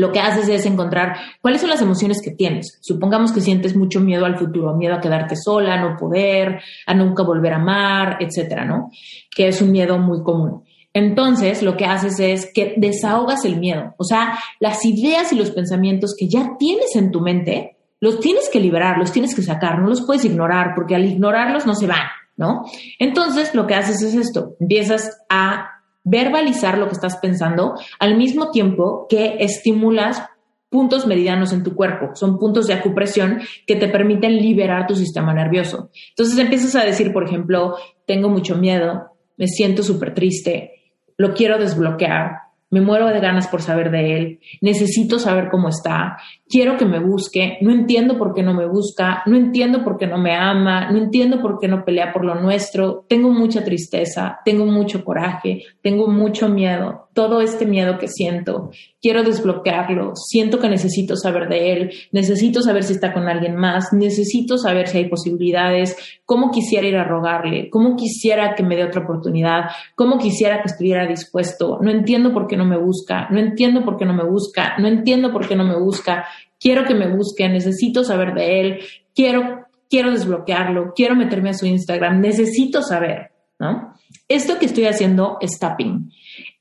lo 0.00 0.12
que 0.12 0.20
haces 0.20 0.48
es 0.48 0.66
encontrar 0.66 1.16
cuáles 1.40 1.60
son 1.60 1.70
las 1.70 1.80
emociones 1.80 2.20
que 2.20 2.32
tienes. 2.32 2.78
Supongamos 2.82 3.32
que 3.32 3.40
sientes 3.40 3.76
mucho 3.76 4.00
miedo 4.00 4.26
al 4.26 4.36
futuro, 4.36 4.74
miedo 4.74 4.94
a 4.94 5.00
quedarte 5.00 5.36
sola, 5.36 5.74
a 5.74 5.80
no 5.80 5.96
poder, 5.96 6.60
a 6.86 6.94
nunca 6.94 7.22
volver 7.22 7.52
a 7.52 7.56
amar, 7.56 8.18
etcétera, 8.20 8.64
¿no? 8.64 8.90
Que 9.34 9.48
es 9.48 9.62
un 9.62 9.70
miedo 9.70 9.98
muy 9.98 10.22
común. 10.22 10.64
Entonces, 10.92 11.62
lo 11.62 11.76
que 11.76 11.86
haces 11.86 12.20
es 12.20 12.50
que 12.52 12.74
desahogas 12.76 13.44
el 13.44 13.58
miedo. 13.58 13.94
O 13.98 14.04
sea, 14.04 14.38
las 14.60 14.84
ideas 14.84 15.32
y 15.32 15.36
los 15.36 15.50
pensamientos 15.50 16.14
que 16.16 16.28
ya 16.28 16.56
tienes 16.58 16.94
en 16.94 17.10
tu 17.10 17.20
mente, 17.20 17.76
los 18.00 18.20
tienes 18.20 18.48
que 18.48 18.60
liberar, 18.60 18.98
los 18.98 19.10
tienes 19.10 19.34
que 19.34 19.42
sacar, 19.42 19.80
no 19.80 19.88
los 19.88 20.02
puedes 20.02 20.24
ignorar, 20.24 20.72
porque 20.74 20.94
al 20.94 21.04
ignorarlos 21.04 21.66
no 21.66 21.74
se 21.74 21.86
van, 21.86 22.06
¿no? 22.36 22.64
Entonces, 22.98 23.54
lo 23.54 23.66
que 23.66 23.74
haces 23.74 24.02
es 24.02 24.14
esto, 24.14 24.56
empiezas 24.60 25.20
a 25.28 25.70
verbalizar 26.04 26.78
lo 26.78 26.86
que 26.86 26.92
estás 26.92 27.16
pensando 27.16 27.74
al 27.98 28.16
mismo 28.16 28.50
tiempo 28.50 29.06
que 29.08 29.36
estimulas 29.40 30.22
puntos 30.68 31.06
meridianos 31.06 31.52
en 31.52 31.62
tu 31.62 31.74
cuerpo. 31.74 32.14
Son 32.14 32.38
puntos 32.38 32.66
de 32.66 32.74
acupresión 32.74 33.40
que 33.66 33.76
te 33.76 33.88
permiten 33.88 34.36
liberar 34.36 34.86
tu 34.86 34.96
sistema 34.96 35.32
nervioso. 35.32 35.90
Entonces 36.10 36.38
empiezas 36.38 36.74
a 36.74 36.84
decir, 36.84 37.12
por 37.12 37.24
ejemplo, 37.24 37.76
tengo 38.06 38.28
mucho 38.28 38.56
miedo, 38.56 39.12
me 39.36 39.46
siento 39.46 39.82
súper 39.82 40.14
triste, 40.14 40.72
lo 41.16 41.32
quiero 41.32 41.58
desbloquear, 41.58 42.43
me 42.74 42.80
muero 42.80 43.06
de 43.06 43.20
ganas 43.20 43.46
por 43.46 43.62
saber 43.62 43.92
de 43.92 44.16
él, 44.16 44.40
necesito 44.60 45.20
saber 45.20 45.48
cómo 45.48 45.68
está, 45.68 46.16
quiero 46.48 46.76
que 46.76 46.84
me 46.84 46.98
busque, 46.98 47.56
no 47.60 47.70
entiendo 47.70 48.18
por 48.18 48.34
qué 48.34 48.42
no 48.42 48.52
me 48.52 48.66
busca, 48.66 49.22
no 49.26 49.36
entiendo 49.36 49.84
por 49.84 49.96
qué 49.96 50.08
no 50.08 50.18
me 50.18 50.34
ama, 50.34 50.90
no 50.90 50.98
entiendo 50.98 51.40
por 51.40 51.60
qué 51.60 51.68
no 51.68 51.84
pelea 51.84 52.12
por 52.12 52.24
lo 52.24 52.34
nuestro, 52.34 53.06
tengo 53.08 53.30
mucha 53.30 53.62
tristeza, 53.62 54.40
tengo 54.44 54.66
mucho 54.66 55.04
coraje, 55.04 55.62
tengo 55.82 56.08
mucho 56.08 56.48
miedo, 56.48 57.10
todo 57.14 57.40
este 57.40 57.64
miedo 57.64 57.96
que 57.98 58.08
siento, 58.08 58.70
quiero 59.00 59.22
desbloquearlo, 59.22 60.12
siento 60.16 60.58
que 60.58 60.68
necesito 60.68 61.16
saber 61.16 61.48
de 61.48 61.72
él, 61.72 61.90
necesito 62.10 62.60
saber 62.60 62.82
si 62.82 62.94
está 62.94 63.12
con 63.12 63.28
alguien 63.28 63.56
más, 63.56 63.92
necesito 63.92 64.58
saber 64.58 64.88
si 64.88 64.98
hay 64.98 65.08
posibilidades, 65.08 65.96
cómo 66.24 66.50
quisiera 66.50 66.88
ir 66.88 66.96
a 66.96 67.04
rogarle, 67.04 67.70
cómo 67.70 67.96
quisiera 67.96 68.54
que 68.54 68.64
me 68.64 68.76
dé 68.76 68.84
otra 68.84 69.02
oportunidad, 69.02 69.70
cómo 69.94 70.18
quisiera 70.18 70.60
que 70.60 70.68
estuviera 70.68 71.06
dispuesto, 71.06 71.78
no 71.80 71.90
entiendo 71.90 72.32
por 72.32 72.48
qué 72.48 72.56
no 72.56 72.64
me 72.64 72.76
busca, 72.76 73.28
no 73.30 73.38
entiendo 73.38 73.84
por 73.84 73.96
qué 73.96 74.04
no 74.04 74.12
me 74.12 74.24
busca, 74.24 74.74
no 74.78 74.88
entiendo 74.88 75.32
por 75.32 75.46
qué 75.46 75.54
no 75.54 75.64
me 75.64 75.78
busca, 75.78 76.26
quiero 76.58 76.84
que 76.84 76.94
me 76.94 77.14
busque, 77.14 77.48
necesito 77.48 78.02
saber 78.02 78.34
de 78.34 78.60
él, 78.60 78.80
quiero, 79.14 79.66
quiero 79.88 80.10
desbloquearlo, 80.10 80.92
quiero 80.94 81.14
meterme 81.14 81.50
a 81.50 81.54
su 81.54 81.66
Instagram, 81.66 82.20
necesito 82.20 82.82
saber, 82.82 83.30
¿no? 83.60 83.94
Esto 84.28 84.58
que 84.58 84.66
estoy 84.66 84.86
haciendo 84.86 85.38
es 85.40 85.58
tapping. 85.58 86.10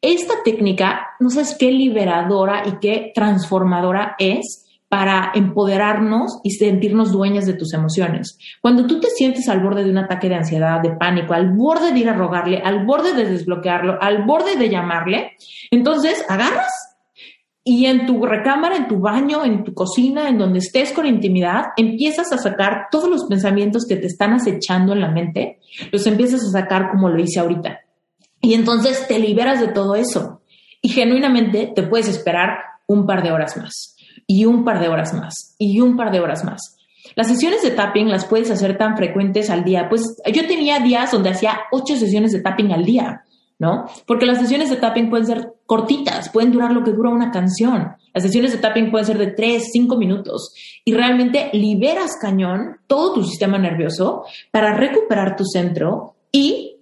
Esta 0.04 0.44
técnica, 0.44 1.16
no 1.22 1.30
sabes 1.30 1.56
qué 1.58 1.72
liberadora 1.72 2.64
y 2.68 2.78
qué 2.82 3.14
transformadora 3.16 4.18
es 4.20 4.66
para 4.90 5.32
empoderarnos 5.34 6.42
y 6.44 6.52
sentirnos 6.52 7.14
dueñas 7.14 7.46
de 7.46 7.54
tus 7.54 7.74
emociones. 7.74 8.38
Cuando 8.62 8.86
tú 8.86 9.00
te 9.00 9.08
sientes 9.08 9.48
al 9.48 9.62
borde 9.62 9.86
de 9.86 9.92
un 9.92 10.00
ataque 10.00 10.28
de 10.28 10.36
ansiedad, 10.36 10.82
de 10.82 10.92
pánico, 10.92 11.34
al 11.34 11.54
borde 11.54 11.94
de 11.94 12.00
ir 12.00 12.10
a 12.10 12.18
rogarle, 12.18 12.58
al 12.58 12.86
borde 12.86 13.14
de 13.14 13.32
desbloquearlo, 13.32 13.98
al 14.02 14.26
borde 14.26 14.58
de 14.58 14.70
llamarle, 14.70 15.38
entonces 15.72 16.26
agarras 16.28 16.74
y 17.64 17.86
en 17.86 18.06
tu 18.06 18.26
recámara, 18.26 18.76
en 18.76 18.90
tu 18.90 19.00
baño, 19.00 19.46
en 19.46 19.64
tu 19.64 19.74
cocina, 19.74 20.28
en 20.28 20.38
donde 20.38 20.60
estés 20.60 20.92
con 20.92 21.06
intimidad, 21.06 21.68
empiezas 21.78 22.34
a 22.34 22.38
sacar 22.38 22.88
todos 22.92 23.08
los 23.10 23.24
pensamientos 23.24 23.86
que 23.88 23.96
te 23.96 24.08
están 24.08 24.34
acechando 24.34 24.92
en 24.92 25.00
la 25.00 25.12
mente, 25.12 25.60
los 25.94 26.06
empiezas 26.08 26.42
a 26.44 26.52
sacar 26.52 26.92
como 26.92 27.08
lo 27.08 27.22
hice 27.22 27.40
ahorita. 27.40 27.80
Y 28.44 28.56
entonces 28.56 29.08
te 29.08 29.20
liberas 29.20 29.62
de 29.62 29.70
todo 29.70 29.96
eso. 29.96 30.42
Y 30.82 30.90
genuinamente 30.90 31.72
te 31.74 31.82
puedes 31.84 32.10
esperar 32.10 32.58
un 32.86 33.06
par 33.06 33.24
de 33.24 33.32
horas 33.32 33.56
más, 33.56 33.96
y 34.28 34.44
un 34.44 34.66
par 34.66 34.82
de 34.82 34.90
horas 34.90 35.14
más, 35.14 35.56
y 35.58 35.80
un 35.80 35.96
par 35.96 36.12
de 36.12 36.20
horas 36.20 36.44
más. 36.44 36.78
Las 37.16 37.30
sesiones 37.30 37.64
de 37.64 37.72
tapping 37.72 38.10
las 38.10 38.26
puedes 38.26 38.52
hacer 38.52 38.78
tan 38.78 38.98
frecuentes 38.98 39.50
al 39.50 39.64
día. 39.64 39.88
Pues 39.88 40.18
yo 40.34 40.46
tenía 40.46 40.80
días 40.80 41.12
donde 41.12 41.30
hacía 41.30 41.58
ocho 41.72 41.96
sesiones 41.96 42.34
de 42.34 42.42
tapping 42.42 42.74
al 42.74 42.84
día. 42.84 43.24
¿no? 43.60 43.86
Porque 44.06 44.26
las 44.26 44.40
sesiones 44.40 44.70
de 44.70 44.76
tapping 44.76 45.10
pueden 45.10 45.26
ser 45.26 45.54
cortitas, 45.66 46.28
pueden 46.30 46.52
durar 46.52 46.74
lo 46.74 46.84
que 46.84 46.92
dura 46.92 47.12
una 47.12 47.32
canción. 47.32 47.94
Las 48.14 48.24
sesiones 48.24 48.52
de 48.52 48.58
tapping 48.58 48.92
pueden 48.92 49.06
ser 49.06 49.18
de 49.18 49.28
3, 49.28 49.70
5 49.72 49.96
minutos 49.96 50.54
y 50.84 50.94
realmente 50.94 51.50
liberas 51.54 52.18
cañón 52.20 52.80
todo 52.88 53.14
tu 53.14 53.24
sistema 53.24 53.58
nervioso 53.58 54.26
para 54.52 54.76
recuperar 54.76 55.38
tu 55.38 55.46
centro 55.46 56.16
y 56.30 56.73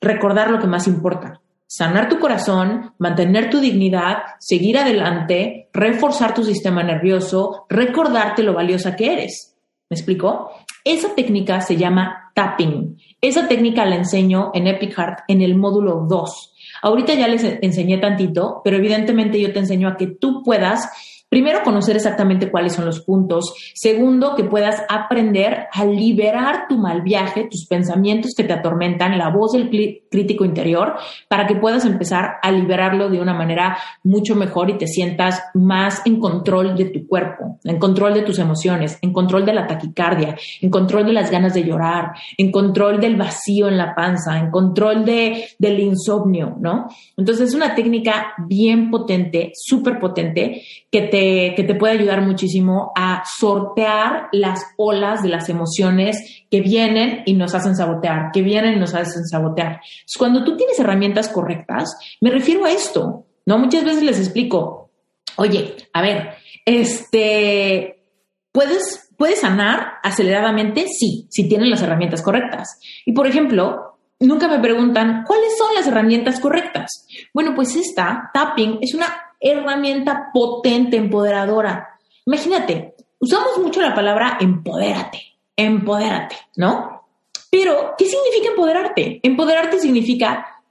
recordar 0.00 0.50
lo 0.50 0.58
que 0.58 0.66
más 0.66 0.86
importa. 0.86 1.40
Sanar 1.66 2.08
tu 2.08 2.18
corazón, 2.18 2.94
mantener 2.98 3.48
tu 3.48 3.60
dignidad, 3.60 4.18
seguir 4.40 4.76
adelante, 4.78 5.68
reforzar 5.72 6.34
tu 6.34 6.42
sistema 6.42 6.82
nervioso, 6.82 7.66
recordarte 7.68 8.42
lo 8.42 8.54
valiosa 8.54 8.96
que 8.96 9.12
eres. 9.12 9.56
¿Me 9.88 9.96
explico? 9.96 10.50
Esa 10.84 11.14
técnica 11.14 11.60
se 11.60 11.76
llama 11.76 12.32
tapping. 12.34 12.96
Esa 13.20 13.46
técnica 13.46 13.84
la 13.84 13.96
enseño 13.96 14.50
en 14.54 14.66
Epic 14.66 14.94
Heart 14.96 15.18
en 15.28 15.42
el 15.42 15.54
módulo 15.54 16.06
2. 16.08 16.54
Ahorita 16.82 17.14
ya 17.14 17.28
les 17.28 17.44
enseñé 17.44 17.98
tantito, 17.98 18.62
pero 18.64 18.76
evidentemente 18.78 19.40
yo 19.40 19.52
te 19.52 19.58
enseño 19.58 19.88
a 19.88 19.96
que 19.96 20.06
tú 20.06 20.42
puedas 20.42 20.88
primero, 21.30 21.62
conocer 21.62 21.96
exactamente 21.96 22.50
cuáles 22.50 22.74
son 22.74 22.84
los 22.84 23.00
puntos. 23.00 23.54
Segundo, 23.74 24.34
que 24.34 24.44
puedas 24.44 24.82
aprender 24.88 25.68
a 25.72 25.86
liberar 25.86 26.66
tu 26.68 26.76
mal 26.76 27.00
viaje, 27.00 27.48
tus 27.50 27.66
pensamientos 27.66 28.34
que 28.36 28.44
te 28.44 28.52
atormentan, 28.52 29.16
la 29.16 29.30
voz 29.30 29.52
del 29.52 29.70
crítico 30.10 30.44
interior, 30.44 30.96
para 31.28 31.46
que 31.46 31.54
puedas 31.54 31.86
empezar 31.86 32.34
a 32.42 32.50
liberarlo 32.50 33.08
de 33.08 33.20
una 33.20 33.32
manera 33.32 33.78
mucho 34.02 34.34
mejor 34.34 34.68
y 34.70 34.76
te 34.78 34.88
sientas 34.88 35.42
más 35.54 36.02
en 36.04 36.18
control 36.20 36.76
de 36.76 36.86
tu 36.86 37.06
cuerpo, 37.06 37.58
en 37.64 37.78
control 37.78 38.14
de 38.14 38.22
tus 38.22 38.38
emociones, 38.38 38.98
en 39.00 39.12
control 39.12 39.46
de 39.46 39.54
la 39.54 39.66
taquicardia, 39.66 40.36
en 40.60 40.70
control 40.70 41.06
de 41.06 41.12
las 41.12 41.30
ganas 41.30 41.54
de 41.54 41.62
llorar, 41.62 42.12
en 42.36 42.50
control 42.50 43.00
del 43.00 43.16
vacío 43.16 43.68
en 43.68 43.78
la 43.78 43.94
panza, 43.94 44.38
en 44.38 44.50
control 44.50 45.04
de, 45.04 45.44
del 45.58 45.78
insomnio, 45.78 46.56
¿no? 46.60 46.88
Entonces 47.16 47.50
es 47.50 47.54
una 47.54 47.74
técnica 47.74 48.34
bien 48.48 48.90
potente, 48.90 49.52
súper 49.54 50.00
potente, 50.00 50.62
que 50.90 51.02
te, 51.02 51.19
que 51.56 51.64
te 51.64 51.74
puede 51.74 51.94
ayudar 51.94 52.22
muchísimo 52.22 52.92
a 52.96 53.22
sortear 53.24 54.28
las 54.32 54.64
olas 54.76 55.22
de 55.22 55.28
las 55.28 55.48
emociones 55.48 56.44
que 56.50 56.60
vienen 56.60 57.22
y 57.26 57.34
nos 57.34 57.54
hacen 57.54 57.76
sabotear, 57.76 58.30
que 58.32 58.42
vienen 58.42 58.74
y 58.74 58.78
nos 58.78 58.94
hacen 58.94 59.26
sabotear. 59.26 59.80
cuando 60.18 60.44
tú 60.44 60.56
tienes 60.56 60.78
herramientas 60.78 61.28
correctas, 61.28 61.96
me 62.20 62.30
refiero 62.30 62.64
a 62.64 62.70
esto, 62.70 63.26
¿no? 63.46 63.58
Muchas 63.58 63.84
veces 63.84 64.02
les 64.02 64.18
explico, 64.18 64.90
oye, 65.36 65.76
a 65.92 66.02
ver, 66.02 66.34
este, 66.64 68.04
¿puedes, 68.52 69.10
¿puedes 69.16 69.40
sanar 69.40 69.94
aceleradamente? 70.02 70.86
Sí, 70.88 71.26
si 71.30 71.48
tienes 71.48 71.68
las 71.68 71.82
herramientas 71.82 72.22
correctas. 72.22 72.78
Y 73.04 73.12
por 73.12 73.26
ejemplo, 73.26 73.98
nunca 74.20 74.48
me 74.48 74.58
preguntan, 74.58 75.24
¿cuáles 75.26 75.56
son 75.58 75.74
las 75.74 75.86
herramientas 75.86 76.40
correctas? 76.40 77.06
Bueno, 77.34 77.54
pues 77.54 77.74
esta, 77.76 78.30
tapping, 78.32 78.78
es 78.80 78.94
una 78.94 79.06
herramienta 79.40 80.30
potente, 80.32 80.96
empoderadora. 80.96 81.98
Imagínate, 82.26 82.94
usamos 83.18 83.58
mucho 83.58 83.80
la 83.80 83.94
palabra 83.94 84.36
empodérate, 84.40 85.20
empodérate, 85.56 86.36
¿no? 86.56 87.08
Pero, 87.50 87.94
¿qué 87.98 88.06
significa 88.06 88.50
empoderarte? 88.50 89.20
Empoderarte 89.22 89.80
significa 89.80 90.62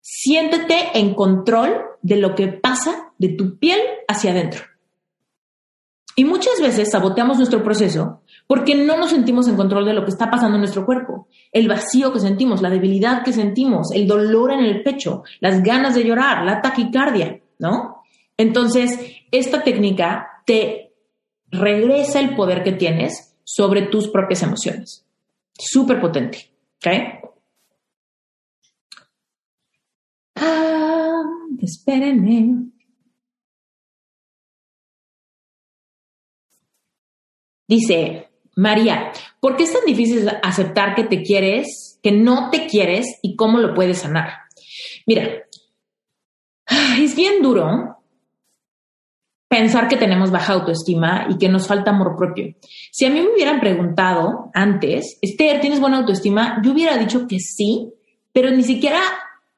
siéntete 0.00 0.98
en 0.98 1.14
control 1.14 1.84
de 2.02 2.16
lo 2.16 2.34
que 2.34 2.48
pasa 2.48 3.12
de 3.18 3.28
tu 3.28 3.58
piel 3.58 3.78
hacia 4.08 4.30
adentro. 4.30 4.62
Y 6.16 6.24
muchas 6.24 6.60
veces 6.60 6.90
saboteamos 6.90 7.36
nuestro 7.36 7.62
proceso 7.62 8.22
porque 8.48 8.74
no 8.74 8.96
nos 8.96 9.10
sentimos 9.10 9.46
en 9.46 9.56
control 9.56 9.84
de 9.84 9.92
lo 9.92 10.04
que 10.04 10.10
está 10.10 10.30
pasando 10.30 10.56
en 10.56 10.62
nuestro 10.62 10.84
cuerpo. 10.84 11.28
El 11.52 11.68
vacío 11.68 12.12
que 12.12 12.18
sentimos, 12.18 12.62
la 12.62 12.70
debilidad 12.70 13.22
que 13.22 13.32
sentimos, 13.32 13.92
el 13.92 14.08
dolor 14.08 14.50
en 14.50 14.60
el 14.60 14.82
pecho, 14.82 15.22
las 15.38 15.62
ganas 15.62 15.94
de 15.94 16.04
llorar, 16.04 16.44
la 16.44 16.60
taquicardia, 16.60 17.40
¿no? 17.58 17.97
Entonces, 18.38 18.98
esta 19.32 19.64
técnica 19.64 20.42
te 20.46 20.94
regresa 21.50 22.20
el 22.20 22.34
poder 22.36 22.62
que 22.62 22.72
tienes 22.72 23.36
sobre 23.44 23.82
tus 23.82 24.08
propias 24.08 24.42
emociones. 24.42 25.04
Súper 25.58 26.00
potente, 26.00 26.50
¿ok? 26.76 26.86
Ah, 30.36 31.22
espérenme. 31.60 32.70
Dice 37.66 38.28
María, 38.54 39.12
¿por 39.40 39.56
qué 39.56 39.64
es 39.64 39.72
tan 39.72 39.84
difícil 39.84 40.28
aceptar 40.42 40.94
que 40.94 41.04
te 41.04 41.22
quieres, 41.22 41.98
que 42.02 42.12
no 42.12 42.50
te 42.50 42.66
quieres 42.66 43.18
y 43.22 43.36
cómo 43.36 43.58
lo 43.58 43.74
puedes 43.74 43.98
sanar? 43.98 44.32
Mira, 45.06 45.44
es 46.98 47.16
bien 47.16 47.42
duro 47.42 47.97
pensar 49.48 49.88
que 49.88 49.96
tenemos 49.96 50.30
baja 50.30 50.52
autoestima 50.52 51.26
y 51.30 51.38
que 51.38 51.48
nos 51.48 51.66
falta 51.66 51.90
amor 51.90 52.16
propio. 52.16 52.54
Si 52.92 53.06
a 53.06 53.10
mí 53.10 53.20
me 53.20 53.32
hubieran 53.32 53.60
preguntado 53.60 54.50
antes, 54.54 55.18
Esther, 55.22 55.60
¿tienes 55.60 55.80
buena 55.80 55.98
autoestima? 55.98 56.60
Yo 56.62 56.72
hubiera 56.72 56.96
dicho 56.98 57.26
que 57.26 57.38
sí, 57.40 57.90
pero 58.32 58.50
ni 58.50 58.62
siquiera 58.62 59.00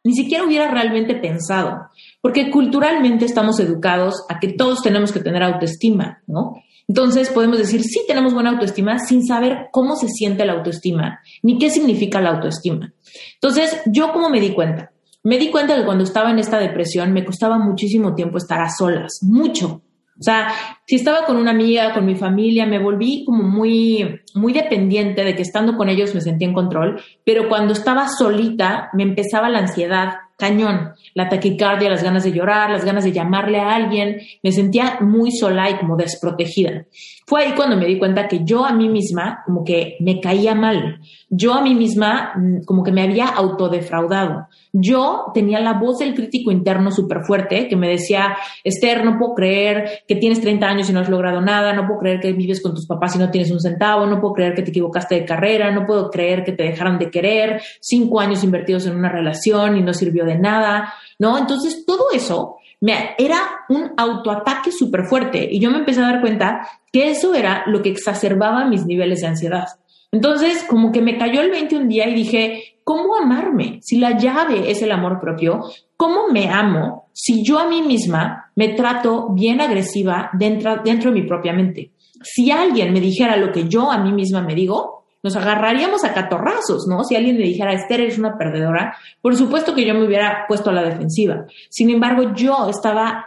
ni 0.02 0.14
siquiera 0.14 0.44
hubiera 0.44 0.70
realmente 0.70 1.14
pensado, 1.14 1.90
porque 2.22 2.50
culturalmente 2.50 3.26
estamos 3.26 3.60
educados 3.60 4.24
a 4.28 4.38
que 4.38 4.48
todos 4.48 4.82
tenemos 4.82 5.12
que 5.12 5.20
tener 5.20 5.42
autoestima, 5.42 6.22
¿no? 6.26 6.54
Entonces 6.88 7.30
podemos 7.30 7.58
decir, 7.58 7.82
sí 7.82 8.02
tenemos 8.08 8.34
buena 8.34 8.50
autoestima 8.50 8.98
sin 8.98 9.24
saber 9.24 9.68
cómo 9.70 9.94
se 9.96 10.08
siente 10.08 10.44
la 10.44 10.54
autoestima, 10.54 11.20
ni 11.42 11.58
qué 11.58 11.70
significa 11.70 12.20
la 12.20 12.30
autoestima. 12.30 12.92
Entonces, 13.34 13.80
yo 13.86 14.12
cómo 14.12 14.28
me 14.28 14.40
di 14.40 14.54
cuenta? 14.54 14.90
Me 15.22 15.38
di 15.38 15.50
cuenta 15.50 15.76
que 15.76 15.84
cuando 15.84 16.04
estaba 16.04 16.30
en 16.30 16.38
esta 16.38 16.58
depresión 16.58 17.12
me 17.12 17.24
costaba 17.24 17.58
muchísimo 17.58 18.14
tiempo 18.14 18.38
estar 18.38 18.60
a 18.60 18.70
solas, 18.70 19.20
mucho. 19.22 19.82
O 20.18 20.22
sea, 20.22 20.48
si 20.86 20.96
estaba 20.96 21.24
con 21.24 21.36
una 21.36 21.50
amiga, 21.50 21.94
con 21.94 22.04
mi 22.04 22.14
familia, 22.14 22.66
me 22.66 22.78
volví 22.78 23.24
como 23.24 23.42
muy, 23.42 24.20
muy 24.34 24.52
dependiente 24.52 25.24
de 25.24 25.34
que 25.34 25.40
estando 25.40 25.78
con 25.78 25.88
ellos 25.88 26.14
me 26.14 26.20
sentía 26.20 26.46
en 26.46 26.52
control, 26.52 27.00
pero 27.24 27.48
cuando 27.48 27.72
estaba 27.72 28.06
solita 28.06 28.90
me 28.92 29.02
empezaba 29.02 29.48
la 29.48 29.60
ansiedad, 29.60 30.14
cañón, 30.36 30.92
la 31.14 31.30
taquicardia, 31.30 31.88
las 31.88 32.02
ganas 32.02 32.24
de 32.24 32.32
llorar, 32.32 32.70
las 32.70 32.84
ganas 32.84 33.04
de 33.04 33.12
llamarle 33.12 33.60
a 33.60 33.74
alguien, 33.74 34.20
me 34.42 34.52
sentía 34.52 34.98
muy 35.00 35.32
sola 35.32 35.70
y 35.70 35.76
como 35.76 35.96
desprotegida. 35.96 36.84
Fue 37.30 37.44
ahí 37.44 37.52
cuando 37.54 37.76
me 37.76 37.86
di 37.86 37.96
cuenta 37.96 38.26
que 38.26 38.44
yo 38.44 38.64
a 38.64 38.72
mí 38.72 38.88
misma 38.88 39.44
como 39.46 39.62
que 39.62 39.96
me 40.00 40.20
caía 40.20 40.52
mal, 40.56 40.98
yo 41.28 41.54
a 41.54 41.62
mí 41.62 41.76
misma 41.76 42.32
mm, 42.34 42.64
como 42.64 42.82
que 42.82 42.90
me 42.90 43.02
había 43.02 43.26
autodefraudado. 43.28 44.48
Yo 44.72 45.26
tenía 45.32 45.60
la 45.60 45.74
voz 45.74 46.00
del 46.00 46.12
crítico 46.12 46.50
interno 46.50 46.90
súper 46.90 47.20
fuerte 47.22 47.68
que 47.68 47.76
me 47.76 47.88
decía, 47.88 48.36
Esther, 48.64 49.04
no 49.04 49.16
puedo 49.16 49.36
creer 49.36 50.02
que 50.08 50.16
tienes 50.16 50.40
30 50.40 50.66
años 50.66 50.90
y 50.90 50.92
no 50.92 50.98
has 50.98 51.08
logrado 51.08 51.40
nada, 51.40 51.72
no 51.72 51.86
puedo 51.86 52.00
creer 52.00 52.18
que 52.18 52.32
vives 52.32 52.60
con 52.60 52.74
tus 52.74 52.88
papás 52.88 53.14
y 53.14 53.20
no 53.20 53.30
tienes 53.30 53.52
un 53.52 53.60
centavo, 53.60 54.06
no 54.06 54.20
puedo 54.20 54.34
creer 54.34 54.54
que 54.54 54.62
te 54.62 54.70
equivocaste 54.70 55.14
de 55.14 55.24
carrera, 55.24 55.70
no 55.70 55.86
puedo 55.86 56.10
creer 56.10 56.42
que 56.42 56.50
te 56.50 56.64
dejaron 56.64 56.98
de 56.98 57.12
querer, 57.12 57.62
cinco 57.78 58.18
años 58.18 58.42
invertidos 58.42 58.86
en 58.86 58.96
una 58.96 59.08
relación 59.08 59.76
y 59.76 59.82
no 59.82 59.94
sirvió 59.94 60.24
de 60.24 60.36
nada, 60.36 60.94
¿no? 61.20 61.38
Entonces 61.38 61.84
todo 61.86 62.06
eso 62.12 62.56
me, 62.80 63.14
era 63.18 63.38
un 63.68 63.92
autoataque 63.96 64.72
súper 64.72 65.04
fuerte 65.04 65.48
y 65.50 65.60
yo 65.60 65.70
me 65.70 65.78
empecé 65.78 66.00
a 66.00 66.06
dar 66.06 66.20
cuenta 66.20 66.66
que 66.92 67.10
eso 67.10 67.34
era 67.34 67.64
lo 67.66 67.82
que 67.82 67.90
exacerbaba 67.90 68.64
mis 68.66 68.86
niveles 68.86 69.20
de 69.20 69.28
ansiedad. 69.28 69.66
Entonces, 70.12 70.64
como 70.64 70.90
que 70.90 71.02
me 71.02 71.16
cayó 71.16 71.40
el 71.40 71.50
21 71.50 71.86
día 71.86 72.08
y 72.08 72.14
dije, 72.14 72.62
¿cómo 72.82 73.16
amarme? 73.16 73.78
Si 73.82 73.98
la 73.98 74.18
llave 74.18 74.70
es 74.70 74.82
el 74.82 74.90
amor 74.90 75.20
propio, 75.20 75.64
¿cómo 75.96 76.28
me 76.32 76.48
amo 76.48 77.08
si 77.12 77.44
yo 77.44 77.58
a 77.58 77.68
mí 77.68 77.82
misma 77.82 78.50
me 78.56 78.70
trato 78.70 79.28
bien 79.30 79.60
agresiva 79.60 80.30
dentro, 80.32 80.78
dentro 80.82 81.12
de 81.12 81.20
mi 81.20 81.26
propia 81.26 81.52
mente? 81.52 81.92
Si 82.22 82.50
alguien 82.50 82.92
me 82.92 83.00
dijera 83.00 83.36
lo 83.36 83.52
que 83.52 83.68
yo 83.68 83.90
a 83.90 83.98
mí 83.98 84.12
misma 84.12 84.42
me 84.42 84.54
digo, 84.54 84.99
nos 85.22 85.36
agarraríamos 85.36 86.04
a 86.04 86.14
catorrazos, 86.14 86.86
¿no? 86.86 87.04
Si 87.04 87.14
alguien 87.14 87.36
me 87.36 87.44
dijera, 87.44 87.72
Esther, 87.72 88.00
eres 88.00 88.18
una 88.18 88.38
perdedora, 88.38 88.96
por 89.20 89.36
supuesto 89.36 89.74
que 89.74 89.84
yo 89.84 89.94
me 89.94 90.04
hubiera 90.04 90.46
puesto 90.48 90.70
a 90.70 90.72
la 90.72 90.82
defensiva. 90.82 91.46
Sin 91.68 91.90
embargo, 91.90 92.32
yo 92.34 92.68
estaba 92.68 93.26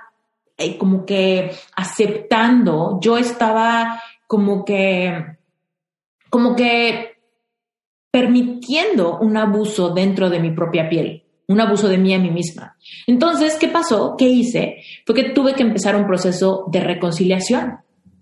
eh, 0.57 0.77
como 0.77 1.05
que 1.05 1.51
aceptando, 1.75 2.99
yo 3.01 3.17
estaba 3.17 4.01
como 4.27 4.65
que, 4.65 5.37
como 6.29 6.55
que 6.55 7.17
permitiendo 8.09 9.19
un 9.19 9.37
abuso 9.37 9.89
dentro 9.89 10.29
de 10.29 10.39
mi 10.39 10.51
propia 10.51 10.89
piel, 10.89 11.23
un 11.47 11.61
abuso 11.61 11.87
de 11.87 11.97
mí 11.97 12.13
a 12.13 12.19
mí 12.19 12.31
misma. 12.31 12.75
Entonces, 13.05 13.55
¿qué 13.59 13.67
pasó? 13.67 14.15
¿Qué 14.17 14.27
hice? 14.27 14.77
Fue 15.05 15.13
que 15.13 15.29
tuve 15.29 15.53
que 15.53 15.63
empezar 15.63 15.95
un 15.95 16.07
proceso 16.07 16.65
de 16.71 16.79
reconciliación, 16.79 17.79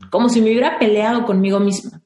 como 0.09 0.27
si 0.27 0.41
me 0.41 0.49
hubiera 0.49 0.77
peleado 0.77 1.25
conmigo 1.25 1.59
misma 1.59 2.01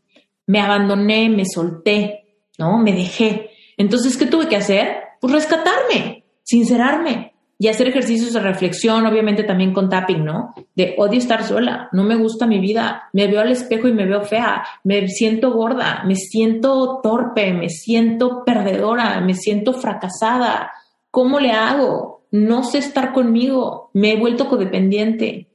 me 0.47 0.59
abandoné, 0.59 1.29
me 1.29 1.45
solté, 1.45 2.25
¿no? 2.57 2.77
Me 2.77 2.93
dejé. 2.93 3.51
Entonces, 3.77 4.17
¿qué 4.17 4.25
tuve 4.25 4.47
que 4.47 4.55
hacer? 4.55 4.97
Pues 5.19 5.33
rescatarme, 5.33 6.25
sincerarme 6.43 7.33
y 7.57 7.67
hacer 7.67 7.87
ejercicios 7.87 8.33
de 8.33 8.41
reflexión, 8.41 9.05
obviamente 9.05 9.43
también 9.43 9.73
con 9.73 9.89
tapping, 9.89 10.25
¿no? 10.25 10.53
De 10.75 10.95
odio 10.97 11.19
estar 11.19 11.43
sola, 11.43 11.89
no 11.93 12.03
me 12.03 12.15
gusta 12.15 12.47
mi 12.47 12.59
vida, 12.59 13.09
me 13.13 13.27
veo 13.27 13.41
al 13.41 13.51
espejo 13.51 13.87
y 13.87 13.93
me 13.93 14.05
veo 14.05 14.21
fea, 14.21 14.63
me 14.83 15.07
siento 15.07 15.53
gorda, 15.53 16.03
me 16.05 16.15
siento 16.15 16.99
torpe, 17.01 17.53
me 17.53 17.69
siento 17.69 18.43
perdedora, 18.45 19.21
me 19.21 19.33
siento 19.33 19.73
fracasada. 19.73 20.73
¿Cómo 21.11 21.39
le 21.39 21.51
hago? 21.51 22.25
No 22.31 22.63
sé 22.63 22.79
estar 22.79 23.13
conmigo, 23.13 23.89
me 23.93 24.11
he 24.11 24.19
vuelto 24.19 24.49
codependiente. 24.49 25.47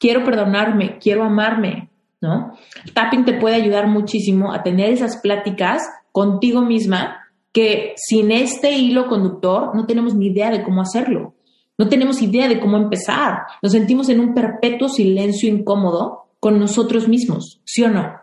Quiero 0.00 0.24
perdonarme, 0.24 0.98
quiero 0.98 1.22
amarme, 1.22 1.90
¿no? 2.24 2.56
tapping 2.94 3.26
te 3.26 3.34
puede 3.34 3.56
ayudar 3.56 3.86
muchísimo 3.86 4.52
a 4.52 4.62
tener 4.62 4.90
esas 4.90 5.18
pláticas 5.18 5.82
contigo 6.10 6.62
misma 6.62 7.20
que 7.52 7.94
sin 7.96 8.32
este 8.32 8.72
hilo 8.72 9.08
conductor 9.08 9.76
no 9.76 9.86
tenemos 9.86 10.14
ni 10.14 10.28
idea 10.28 10.50
de 10.50 10.64
cómo 10.64 10.80
hacerlo. 10.80 11.34
No 11.76 11.88
tenemos 11.88 12.22
idea 12.22 12.48
de 12.48 12.60
cómo 12.60 12.76
empezar. 12.76 13.42
Nos 13.62 13.72
sentimos 13.72 14.08
en 14.08 14.20
un 14.20 14.32
perpetuo 14.32 14.88
silencio 14.88 15.48
incómodo 15.48 16.30
con 16.40 16.58
nosotros 16.58 17.08
mismos, 17.08 17.60
¿sí 17.64 17.82
o 17.82 17.90
no? 17.90 18.20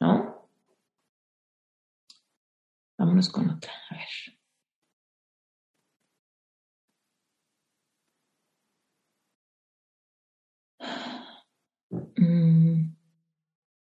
¿No? 0.00 0.46
Vámonos 2.98 3.28
con 3.30 3.48
otra. 3.50 3.72
A 3.90 3.94
ver. 3.94 4.06
Mm. 12.18 12.99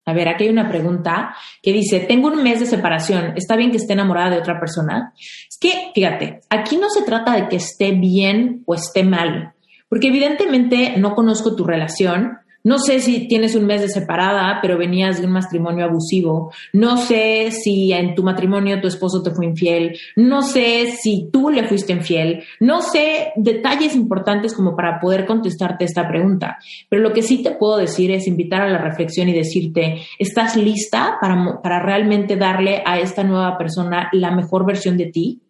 A 0.06 0.14
ver, 0.14 0.28
aquí 0.30 0.46
hay 0.46 0.50
una 0.50 0.68
pregunta 0.68 1.36
que 1.62 1.72
dice, 1.72 2.00
tengo 2.02 2.28
un 2.28 2.42
mes 2.42 2.60
de 2.60 2.66
separación, 2.66 3.34
¿está 3.36 3.56
bien 3.56 3.72
que 3.72 3.78
esté 3.78 3.94
enamorada 3.94 4.32
de 4.32 4.40
otra 4.40 4.60
persona? 4.60 5.14
Es 5.18 5.58
que, 5.60 5.92
fíjate, 5.94 6.42
aquí 6.50 6.78
no 6.78 6.90
se 6.90 7.04
trata 7.04 7.36
de 7.36 7.48
que 7.48 7.58
esté 7.58 7.92
bien 7.92 8.64
o 8.66 8.74
esté 8.74 9.04
mal, 9.04 9.54
porque 9.88 10.08
evidentemente 10.08 10.96
no 10.98 11.14
conozco 11.14 11.56
tu 11.56 11.66
relación, 11.66 12.40
no 12.64 12.78
sé 12.78 13.00
si 13.00 13.28
tienes 13.28 13.56
un 13.56 13.66
mes 13.66 13.82
de 13.82 13.90
separada, 13.90 14.60
pero 14.62 14.78
venías 14.78 15.20
de 15.20 15.26
un 15.26 15.34
matrimonio 15.34 15.86
abusivo. 15.86 16.52
No 16.74 16.98
sé 16.98 17.52
si 17.52 17.92
en 17.92 18.14
tu 18.14 18.24
matrimonio 18.24 18.80
tu 18.80 18.88
esposo 18.88 19.24
te 19.24 19.32
fue 19.32 19.46
infiel. 19.46 19.98
No 20.16 20.42
sé 20.42 20.92
si 21.02 21.30
tú 21.32 21.50
le 21.50 21.68
fuiste 21.68 21.94
infiel. 21.94 22.44
No 22.60 22.82
sé 22.82 23.34
detalles 23.36 23.96
importantes 23.96 24.54
como 24.54 24.76
para 24.76 25.00
poder 25.00 25.26
contestarte 25.26 25.86
esta 25.86 26.08
pregunta. 26.08 26.60
Pero 26.90 27.02
lo 27.02 27.14
que 27.14 27.24
sí 27.24 27.42
te 27.42 27.52
puedo 27.52 27.78
decir 27.78 28.12
es 28.12 28.28
invitar 28.28 28.62
a 28.62 28.70
la 28.70 28.78
reflexión 28.78 29.30
y 29.30 29.34
decirte, 29.34 30.02
¿estás 30.20 30.56
lista 30.56 31.18
para, 31.20 31.62
para 31.62 31.80
realmente 31.80 32.36
darle 32.36 32.84
a 32.86 33.00
esta 33.00 33.24
nueva 33.24 33.58
persona 33.58 34.10
la 34.14 34.32
mejor 34.32 34.66
versión 34.66 34.98
de 34.98 35.08
ti? 35.08 35.42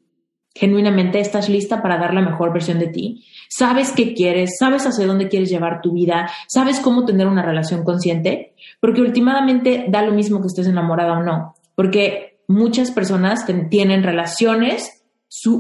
Genuinamente 0.54 1.20
estás 1.20 1.50
lista 1.50 1.82
para 1.82 1.98
dar 1.98 2.14
la 2.14 2.22
mejor 2.22 2.52
versión 2.52 2.80
de 2.80 2.88
ti, 2.88 3.26
sabes 3.50 3.92
qué 3.92 4.14
quieres, 4.14 4.58
sabes 4.58 4.86
hacia 4.86 5.08
dónde 5.08 5.30
quieres 5.30 5.50
llevar 5.50 5.82
tu 5.82 5.94
vida, 5.94 6.30
sabes 6.48 6.80
cómo 6.80 7.06
tener 7.06 7.28
una 7.28 7.42
relación 7.42 7.84
consciente, 7.84 8.54
porque 8.80 9.02
últimamente 9.02 9.86
da 9.88 10.02
lo 10.02 10.12
mismo 10.12 10.42
que 10.42 10.48
estés 10.48 10.68
enamorada 10.68 11.20
o 11.20 11.24
no, 11.24 11.56
porque 11.76 12.40
muchas 12.48 12.92
personas 12.92 13.46
tienen 13.70 14.04
relaciones 14.04 15.04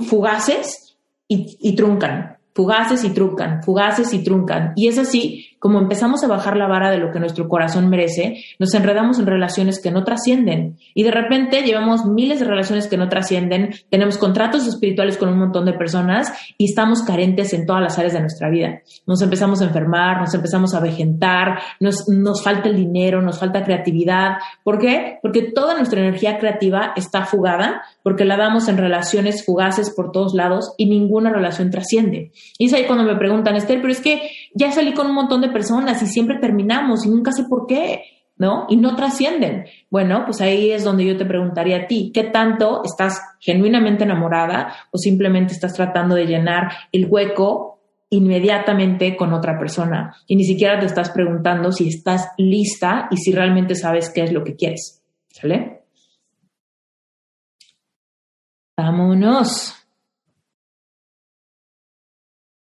fugaces 0.07 0.97
y, 1.27 1.57
y 1.61 1.75
truncan, 1.75 2.37
fugaces 2.53 3.05
y 3.05 3.11
truncan, 3.11 3.63
fugaces 3.63 4.13
y 4.13 4.23
truncan, 4.23 4.73
y 4.75 4.89
es 4.89 4.97
así 4.97 5.50
como 5.61 5.77
empezamos 5.77 6.23
a 6.23 6.27
bajar 6.27 6.57
la 6.57 6.67
vara 6.67 6.89
de 6.89 6.97
lo 6.97 7.11
que 7.11 7.19
nuestro 7.19 7.47
corazón 7.47 7.87
merece, 7.87 8.43
nos 8.57 8.73
enredamos 8.73 9.19
en 9.19 9.27
relaciones 9.27 9.79
que 9.79 9.91
no 9.91 10.03
trascienden 10.03 10.79
y 10.95 11.03
de 11.03 11.11
repente 11.11 11.61
llevamos 11.61 12.03
miles 12.03 12.39
de 12.39 12.47
relaciones 12.47 12.87
que 12.87 12.97
no 12.97 13.09
trascienden, 13.09 13.69
tenemos 13.91 14.17
contratos 14.17 14.65
espirituales 14.65 15.17
con 15.17 15.29
un 15.29 15.37
montón 15.37 15.65
de 15.65 15.73
personas 15.73 16.33
y 16.57 16.65
estamos 16.65 17.03
carentes 17.03 17.53
en 17.53 17.67
todas 17.67 17.83
las 17.83 17.99
áreas 17.99 18.13
de 18.13 18.21
nuestra 18.21 18.49
vida. 18.49 18.81
Nos 19.05 19.21
empezamos 19.21 19.61
a 19.61 19.65
enfermar, 19.65 20.19
nos 20.19 20.33
empezamos 20.33 20.73
a 20.73 20.79
vegetar, 20.79 21.59
nos, 21.79 22.09
nos 22.09 22.43
falta 22.43 22.67
el 22.67 22.75
dinero, 22.75 23.21
nos 23.21 23.37
falta 23.37 23.63
creatividad. 23.63 24.37
¿Por 24.63 24.79
qué? 24.79 25.19
Porque 25.21 25.51
toda 25.53 25.75
nuestra 25.75 25.99
energía 25.99 26.39
creativa 26.39 26.93
está 26.95 27.25
fugada 27.25 27.83
porque 28.03 28.25
la 28.25 28.37
damos 28.37 28.67
en 28.67 28.77
relaciones 28.77 29.45
fugaces 29.45 29.91
por 29.91 30.11
todos 30.11 30.33
lados 30.33 30.73
y 30.77 30.85
ninguna 30.85 31.31
relación 31.31 31.69
trasciende. 31.69 32.31
Y 32.57 32.65
es 32.65 32.73
ahí 32.73 32.85
cuando 32.85 33.03
me 33.03 33.15
preguntan, 33.15 33.55
Esther, 33.55 33.81
pero 33.81 33.91
es 33.91 34.01
que 34.01 34.31
ya 34.53 34.71
salí 34.71 34.93
con 34.93 35.07
un 35.07 35.15
montón 35.15 35.41
de 35.41 35.49
personas 35.49 36.01
y 36.01 36.07
siempre 36.07 36.39
terminamos 36.39 37.05
y 37.05 37.09
nunca 37.09 37.31
sé 37.31 37.43
por 37.43 37.67
qué, 37.67 38.03
¿no? 38.37 38.65
Y 38.69 38.77
no 38.77 38.95
trascienden. 38.95 39.65
Bueno, 39.89 40.23
pues 40.25 40.41
ahí 40.41 40.71
es 40.71 40.83
donde 40.83 41.05
yo 41.05 41.17
te 41.17 41.25
preguntaría 41.25 41.77
a 41.77 41.87
ti, 41.87 42.11
¿qué 42.13 42.23
tanto 42.23 42.81
estás 42.83 43.21
genuinamente 43.39 44.03
enamorada 44.03 44.73
o 44.91 44.97
simplemente 44.97 45.53
estás 45.53 45.73
tratando 45.73 46.15
de 46.15 46.25
llenar 46.25 46.71
el 46.91 47.05
hueco 47.05 47.79
inmediatamente 48.09 49.15
con 49.15 49.33
otra 49.33 49.57
persona 49.57 50.15
y 50.27 50.35
ni 50.35 50.43
siquiera 50.43 50.77
te 50.79 50.85
estás 50.85 51.11
preguntando 51.11 51.71
si 51.71 51.87
estás 51.87 52.27
lista 52.37 53.07
y 53.09 53.17
si 53.17 53.31
realmente 53.31 53.73
sabes 53.73 54.11
qué 54.13 54.23
es 54.23 54.33
lo 54.33 54.43
que 54.43 54.55
quieres. 54.55 55.01
¿Sale? 55.29 55.80
Vámonos. 58.81 59.75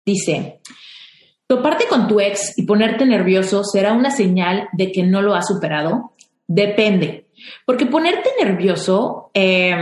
Dice, 0.05 0.61
Toparte 1.47 1.85
con 1.87 2.07
tu 2.07 2.19
ex 2.19 2.57
y 2.57 2.63
ponerte 2.63 3.05
nervioso 3.05 3.63
será 3.63 3.93
una 3.93 4.09
señal 4.09 4.67
de 4.73 4.91
que 4.91 5.03
no 5.03 5.21
lo 5.21 5.35
has 5.35 5.47
superado. 5.47 6.13
Depende, 6.47 7.27
porque 7.65 7.85
ponerte 7.85 8.29
nervioso 8.43 9.31
eh, 9.33 9.75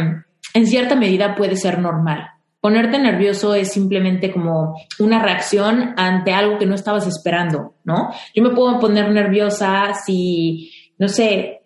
en 0.54 0.68
cierta 0.68 0.96
medida 0.96 1.36
puede 1.36 1.58
ser 1.58 1.80
normal. 1.80 2.30
Ponerte 2.60 3.00
nervioso 3.00 3.54
es 3.56 3.72
simplemente 3.74 4.32
como 4.32 4.76
una 5.00 5.22
reacción 5.22 5.94
ante 5.98 6.32
algo 6.32 6.58
que 6.58 6.66
no 6.66 6.76
estabas 6.76 7.06
esperando, 7.08 7.76
¿no? 7.84 8.14
Yo 8.34 8.44
me 8.44 8.56
puedo 8.56 8.80
poner 8.80 9.12
nerviosa 9.12 9.94
si, 10.06 10.72
no 10.98 11.10
sé, 11.10 11.62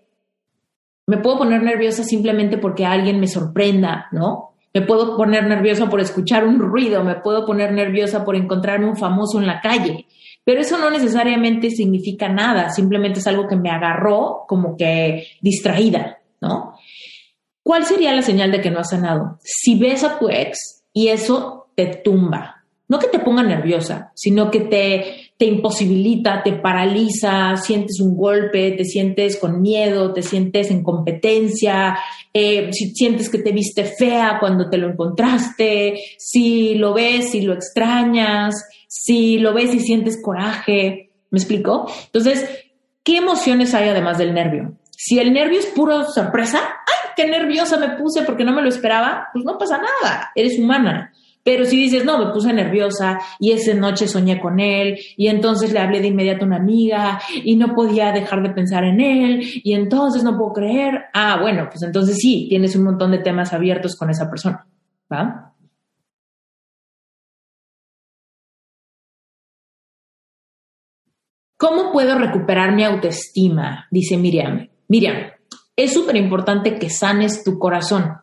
me 1.08 1.17
puedo 1.17 1.38
poner 1.38 1.63
nerviosa 1.63 2.04
simplemente 2.04 2.58
porque 2.58 2.86
alguien 2.86 3.20
me 3.20 3.28
sorprenda, 3.28 4.08
¿no? 4.12 4.52
Me 4.74 4.82
puedo 4.82 5.15
poner 5.15 5.48
nerviosa 5.48 5.89
por 5.89 6.02
escuchar 6.02 6.46
un 6.46 6.60
ruido, 6.60 7.04
me 7.04 7.15
puedo 7.15 7.46
poner 7.46 7.72
nerviosa 7.72 8.26
por 8.26 8.36
encontrarme 8.36 8.88
un 8.88 8.98
famoso 8.98 9.39
en 9.39 9.48
la 9.48 9.62
calle, 9.62 10.06
pero 10.43 10.62
eso 10.62 10.78
no 10.78 10.91
necesariamente 10.91 11.72
significa 11.72 12.28
nada, 12.28 12.70
simplemente 12.70 13.20
es 13.20 13.28
algo 13.28 13.48
que 13.48 13.56
me 13.56 13.72
agarró 13.72 14.43
como 14.48 14.76
que 14.76 15.28
distraída, 15.41 16.20
¿no? 16.41 16.76
¿Cuál 17.63 17.86
sería 17.86 18.13
la 18.13 18.22
señal 18.22 18.52
de 18.52 18.62
que 18.62 18.70
no 18.70 18.80
has 18.80 18.89
sanado? 18.89 19.39
Si 19.41 19.80
ves 19.80 20.04
a 20.04 20.20
tu 20.20 20.30
ex 20.30 20.84
y 20.93 21.08
eso 21.08 21.70
te 21.76 21.88
tumba, 21.88 22.65
no 22.89 23.00
que 23.00 23.08
te 23.08 23.20
ponga 23.20 23.43
nerviosa, 23.43 24.12
sino 24.13 24.52
que 24.52 24.62
te 24.62 25.26
te 25.38 25.45
imposibilita, 25.45 26.41
te 26.41 26.54
paraliza, 26.54 27.56
sientes 27.58 28.00
un 28.00 28.17
golpe, 28.17 28.71
te 28.71 28.84
sientes 28.84 29.38
con 29.38 29.62
miedo, 29.62 30.12
te 30.12 30.23
sientes 30.23 30.71
en 30.71 30.82
competencia, 30.82 31.97
eh, 32.34 32.69
si 32.73 32.89
sientes 32.95 33.30
que 33.30 33.38
te 33.38 33.52
viste 33.52 33.84
fea 33.84 34.38
cuando 34.39 34.67
te 34.67 34.78
lo 34.78 34.89
encontraste, 34.89 36.02
si 36.17 36.73
lo 36.76 36.93
ves 36.93 37.36
y 37.36 37.41
lo 37.41 37.54
extrañas, 37.54 38.67
si 38.88 39.38
lo 39.38 39.54
ves 39.54 39.76
y 39.76 39.80
sientes 39.80 40.19
coraje, 40.21 41.12
¿me 41.30 41.38
explico? 41.38 41.86
Entonces, 42.06 42.50
¿qué 43.04 43.17
emociones 43.17 43.76
hay 43.76 43.89
además 43.89 44.17
del 44.17 44.34
nervio? 44.34 44.76
Si 44.89 45.19
el 45.19 45.34
nervio 45.34 45.60
es 45.60 45.67
puro 45.67 46.04
sorpresa, 46.06 46.60
¡ay, 46.60 47.12
qué 47.15 47.28
nerviosa 47.28 47.78
me 47.78 47.89
puse 47.89 48.23
porque 48.23 48.43
no 48.43 48.54
me 48.54 48.63
lo 48.63 48.69
esperaba! 48.69 49.28
Pues 49.34 49.45
no 49.45 49.56
pasa 49.60 49.78
nada, 49.78 50.32
eres 50.34 50.58
humana. 50.58 51.13
Pero 51.47 51.63
si 51.63 51.77
dices, 51.77 52.03
no, 52.03 52.17
me 52.17 52.33
puse 52.33 52.51
nerviosa 52.51 53.19
y 53.39 53.53
esa 53.53 53.73
noche 53.73 54.05
soñé 54.05 54.38
con 54.38 54.60
él 54.60 54.99
y 55.15 55.29
entonces 55.29 55.71
le 55.71 55.79
hablé 55.79 56.01
de 56.01 56.07
inmediato 56.07 56.43
a 56.43 56.47
una 56.47 56.57
amiga 56.57 57.21
y 57.41 57.55
no 57.55 57.73
podía 57.73 58.12
dejar 58.12 58.43
de 58.43 58.49
pensar 58.49 58.83
en 58.83 58.99
él 58.99 59.39
y 59.63 59.73
entonces 59.73 60.25
no 60.25 60.38
puedo 60.38 60.51
creer, 60.51 61.05
ah, 61.13 61.38
bueno, 61.39 61.69
pues 61.69 61.83
entonces 61.83 62.17
sí, 62.17 62.47
tienes 62.49 62.75
un 62.75 62.83
montón 62.83 63.12
de 63.12 63.19
temas 63.19 63.53
abiertos 63.53 63.95
con 63.95 64.10
esa 64.10 64.29
persona, 64.29 64.67
¿va? 65.10 65.53
¿Cómo 71.55 71.93
puedo 71.93 72.19
recuperar 72.19 72.75
mi 72.75 72.83
autoestima? 72.83 73.88
Dice 73.89 74.17
Miriam. 74.17 74.67
Miriam, 74.89 75.15
es 75.77 75.93
súper 75.93 76.17
importante 76.17 76.77
que 76.77 76.89
sanes 76.89 77.45
tu 77.45 77.57
corazón. 77.57 78.17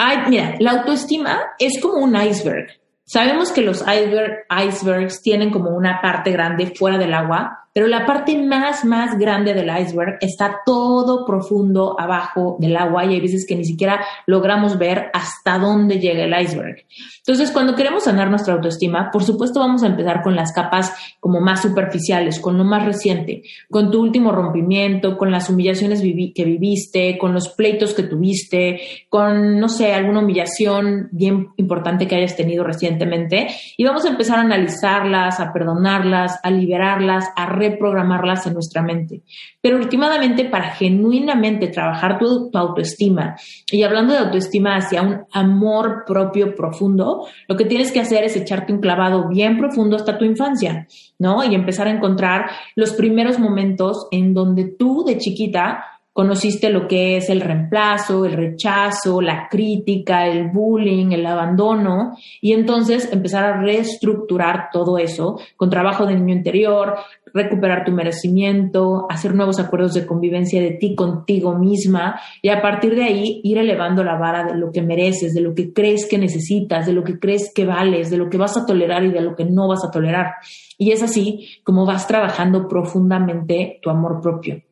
Ay, 0.00 0.18
mira, 0.28 0.54
la 0.60 0.70
autoestima 0.70 1.40
es 1.58 1.82
como 1.82 1.98
un 1.98 2.14
iceberg. 2.14 2.68
Sabemos 3.04 3.50
que 3.50 3.62
los 3.62 3.84
icebergs 3.84 5.22
tienen 5.22 5.50
como 5.50 5.70
una 5.70 6.00
parte 6.00 6.30
grande 6.30 6.72
fuera 6.76 6.98
del 6.98 7.14
agua, 7.14 7.67
pero 7.78 7.86
la 7.86 8.04
parte 8.04 8.36
más, 8.36 8.84
más 8.84 9.16
grande 9.16 9.54
del 9.54 9.70
iceberg 9.70 10.18
está 10.20 10.62
todo 10.66 11.24
profundo 11.24 11.94
abajo 11.96 12.56
del 12.58 12.76
agua 12.76 13.04
y 13.04 13.14
hay 13.14 13.20
veces 13.20 13.46
que 13.46 13.54
ni 13.54 13.64
siquiera 13.64 14.04
logramos 14.26 14.78
ver 14.78 15.12
hasta 15.14 15.60
dónde 15.60 16.00
llega 16.00 16.24
el 16.24 16.42
iceberg. 16.42 16.84
Entonces, 17.18 17.52
cuando 17.52 17.76
queremos 17.76 18.02
sanar 18.02 18.30
nuestra 18.30 18.54
autoestima, 18.54 19.12
por 19.12 19.22
supuesto 19.22 19.60
vamos 19.60 19.84
a 19.84 19.86
empezar 19.86 20.22
con 20.22 20.34
las 20.34 20.52
capas 20.52 20.92
como 21.20 21.40
más 21.40 21.62
superficiales, 21.62 22.40
con 22.40 22.58
lo 22.58 22.64
más 22.64 22.84
reciente, 22.84 23.44
con 23.70 23.92
tu 23.92 24.00
último 24.00 24.32
rompimiento, 24.32 25.16
con 25.16 25.30
las 25.30 25.48
humillaciones 25.48 26.00
que 26.00 26.44
viviste, 26.44 27.16
con 27.16 27.32
los 27.32 27.50
pleitos 27.50 27.94
que 27.94 28.02
tuviste, 28.02 28.80
con, 29.08 29.60
no 29.60 29.68
sé, 29.68 29.92
alguna 29.94 30.18
humillación 30.18 31.10
bien 31.12 31.50
importante 31.56 32.08
que 32.08 32.16
hayas 32.16 32.34
tenido 32.34 32.64
recientemente 32.64 33.46
y 33.76 33.84
vamos 33.84 34.04
a 34.04 34.08
empezar 34.08 34.38
a 34.38 34.42
analizarlas, 34.42 35.38
a 35.38 35.52
perdonarlas, 35.52 36.40
a 36.42 36.50
liberarlas, 36.50 37.26
a 37.36 37.46
reprogramarlas 37.70 38.46
en 38.46 38.54
nuestra 38.54 38.82
mente. 38.82 39.22
Pero 39.60 39.76
últimamente, 39.76 40.44
para 40.44 40.70
genuinamente 40.70 41.68
trabajar 41.68 42.18
tu, 42.18 42.50
autoestima, 42.54 43.36
y 43.70 43.82
hablando 43.82 44.12
de 44.12 44.20
autoestima 44.20 44.76
hacia 44.76 45.02
un 45.02 45.20
amor 45.32 46.04
propio 46.06 46.54
profundo, 46.54 47.26
lo 47.46 47.56
que 47.56 47.64
tienes 47.64 47.92
que 47.92 48.00
hacer 48.00 48.24
es 48.24 48.36
echarte 48.36 48.72
un 48.72 48.80
clavado 48.80 49.28
bien 49.28 49.58
profundo 49.58 49.96
hasta 49.96 50.18
tu 50.18 50.24
infancia, 50.24 50.86
¿no? 51.18 51.44
Y 51.44 51.54
empezar 51.54 51.86
a 51.86 51.92
encontrar 51.92 52.50
los 52.74 52.92
primeros 52.92 53.38
momentos 53.38 54.08
en 54.10 54.34
donde 54.34 54.64
tú 54.78 55.04
de 55.04 55.18
chiquita 55.18 55.84
conociste 56.18 56.70
lo 56.70 56.88
que 56.88 57.16
es 57.16 57.30
el 57.30 57.40
reemplazo, 57.40 58.24
el 58.24 58.32
rechazo, 58.32 59.20
la 59.20 59.46
crítica, 59.48 60.26
el 60.26 60.48
bullying, 60.48 61.12
el 61.12 61.24
abandono, 61.24 62.16
y 62.40 62.54
entonces 62.54 63.12
empezar 63.12 63.44
a 63.44 63.60
reestructurar 63.62 64.70
todo 64.72 64.98
eso 64.98 65.38
con 65.54 65.70
trabajo 65.70 66.06
de 66.06 66.16
niño 66.16 66.34
interior, 66.34 66.96
recuperar 67.34 67.84
tu 67.84 67.92
merecimiento, 67.92 69.06
hacer 69.08 69.34
nuevos 69.34 69.58
acuerdos 69.58 69.94
de 69.94 70.06
convivencia 70.06 70.60
de 70.60 70.72
ti 70.72 70.94
contigo 70.94 71.58
misma 71.58 72.20
y 72.42 72.48
a 72.48 72.62
partir 72.62 72.94
de 72.94 73.04
ahí 73.04 73.40
ir 73.44 73.58
elevando 73.58 74.04
la 74.04 74.16
vara 74.16 74.44
de 74.44 74.56
lo 74.56 74.72
que 74.72 74.82
mereces, 74.82 75.34
de 75.34 75.40
lo 75.40 75.54
que 75.54 75.72
crees 75.72 76.06
que 76.06 76.18
necesitas, 76.18 76.86
de 76.86 76.92
lo 76.92 77.04
que 77.04 77.18
crees 77.18 77.52
que 77.54 77.66
vales, 77.66 78.10
de 78.10 78.16
lo 78.16 78.30
que 78.30 78.38
vas 78.38 78.56
a 78.56 78.66
tolerar 78.66 79.04
y 79.04 79.10
de 79.10 79.20
lo 79.20 79.36
que 79.36 79.44
no 79.44 79.68
vas 79.68 79.84
a 79.84 79.90
tolerar. 79.90 80.34
Y 80.76 80.92
es 80.92 81.02
así 81.02 81.60
como 81.64 81.86
vas 81.86 82.06
trabajando 82.06 82.68
profundamente 82.68 83.78
tu 83.82 83.90
amor 83.90 84.20
propio. 84.20 84.62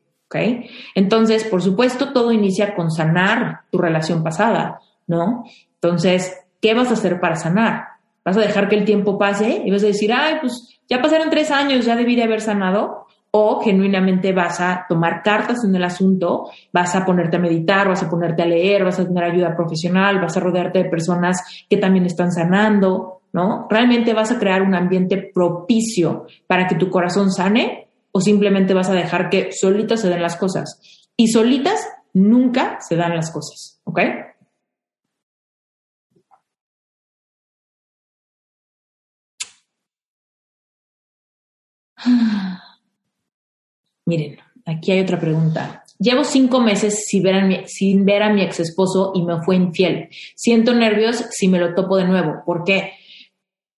Entonces, 0.95 1.45
por 1.45 1.63
supuesto, 1.63 2.13
todo 2.13 2.33
inicia 2.33 2.75
con 2.75 2.91
sanar 2.91 3.61
tu 3.71 3.79
relación 3.79 4.23
pasada, 4.23 4.81
¿no? 5.07 5.45
Entonces, 5.75 6.37
¿qué 6.61 6.75
vas 6.75 6.91
a 6.91 6.95
hacer 6.95 7.21
para 7.21 7.37
sanar? 7.37 7.85
¿Vas 8.25 8.37
a 8.37 8.41
dejar 8.41 8.69
que 8.69 8.77
el 8.77 8.85
tiempo 8.85 9.19
pase 9.19 9.63
y 9.65 9.71
vas 9.71 9.85
a 9.85 9.87
decir, 9.87 10.13
ay, 10.13 10.35
pues 10.41 10.76
ya 10.89 11.03
pasaron 11.03 11.31
tres 11.31 11.51
años, 11.51 11.85
ya 11.85 11.97
debí 11.97 12.17
de 12.17 12.25
haber 12.25 12.41
sanado? 12.41 13.07
O 13.31 13.61
genuinamente 13.61 14.33
vas 14.33 14.61
a 14.61 14.87
tomar 14.89 15.23
cartas 15.23 15.65
en 15.65 15.75
el 15.75 15.85
asunto, 15.85 16.51
vas 16.73 16.95
a 16.95 17.05
ponerte 17.05 17.37
a 17.37 17.41
meditar, 17.41 17.89
vas 17.89 18.03
a 18.03 18.09
ponerte 18.09 18.43
a 18.43 18.47
leer, 18.47 18.85
vas 18.85 18.99
a 18.99 19.07
tener 19.07 19.25
ayuda 19.25 19.55
profesional, 19.55 20.21
vas 20.21 20.37
a 20.37 20.41
rodearte 20.41 20.83
de 20.83 20.89
personas 20.89 21.67
que 21.69 21.77
también 21.77 22.07
están 22.07 22.33
sanando, 22.33 23.21
¿no? 23.33 23.67
Realmente 23.69 24.15
vas 24.15 24.31
a 24.31 24.39
crear 24.39 24.63
un 24.63 24.75
ambiente 24.75 25.31
propicio 25.35 26.27
para 26.47 26.67
que 26.67 26.77
tu 26.77 26.89
corazón 26.89 27.31
sane 27.31 27.89
o 28.13 28.21
simplemente 28.21 28.73
vas 28.73 28.89
a 28.89 28.95
dejar 28.95 29.29
que 29.29 29.53
solitas 29.53 30.01
se 30.01 30.09
den 30.09 30.23
las 30.23 30.37
cosas. 30.37 30.81
Y 31.17 31.29
solitas 31.29 31.87
nunca 32.15 32.79
se 32.81 32.97
dan 32.97 33.15
las 33.15 33.31
cosas, 33.31 33.81
¿ok? 33.85 34.01
Miren, 44.07 44.39
aquí 44.65 44.93
hay 44.93 45.01
otra 45.01 45.19
pregunta. 45.19 45.83
Llevo 45.99 46.25
cinco 46.25 46.61
meses 46.61 47.07
sin 47.07 47.23
ver, 47.23 48.23
a 48.23 48.33
mi, 48.33 48.43
ex 48.43 48.61
esposo 48.61 49.13
y 49.15 49.23
me 49.23 49.43
fue 49.43 49.57
infiel. 49.57 50.09
Siento 50.35 50.75
nervios 50.75 51.25
si 51.31 51.49
me 51.49 51.59
lo 51.59 51.75
topo 51.75 51.97
de 51.97 52.05
nuevo. 52.05 52.43
¿Por 52.45 52.65
qué? 52.65 52.93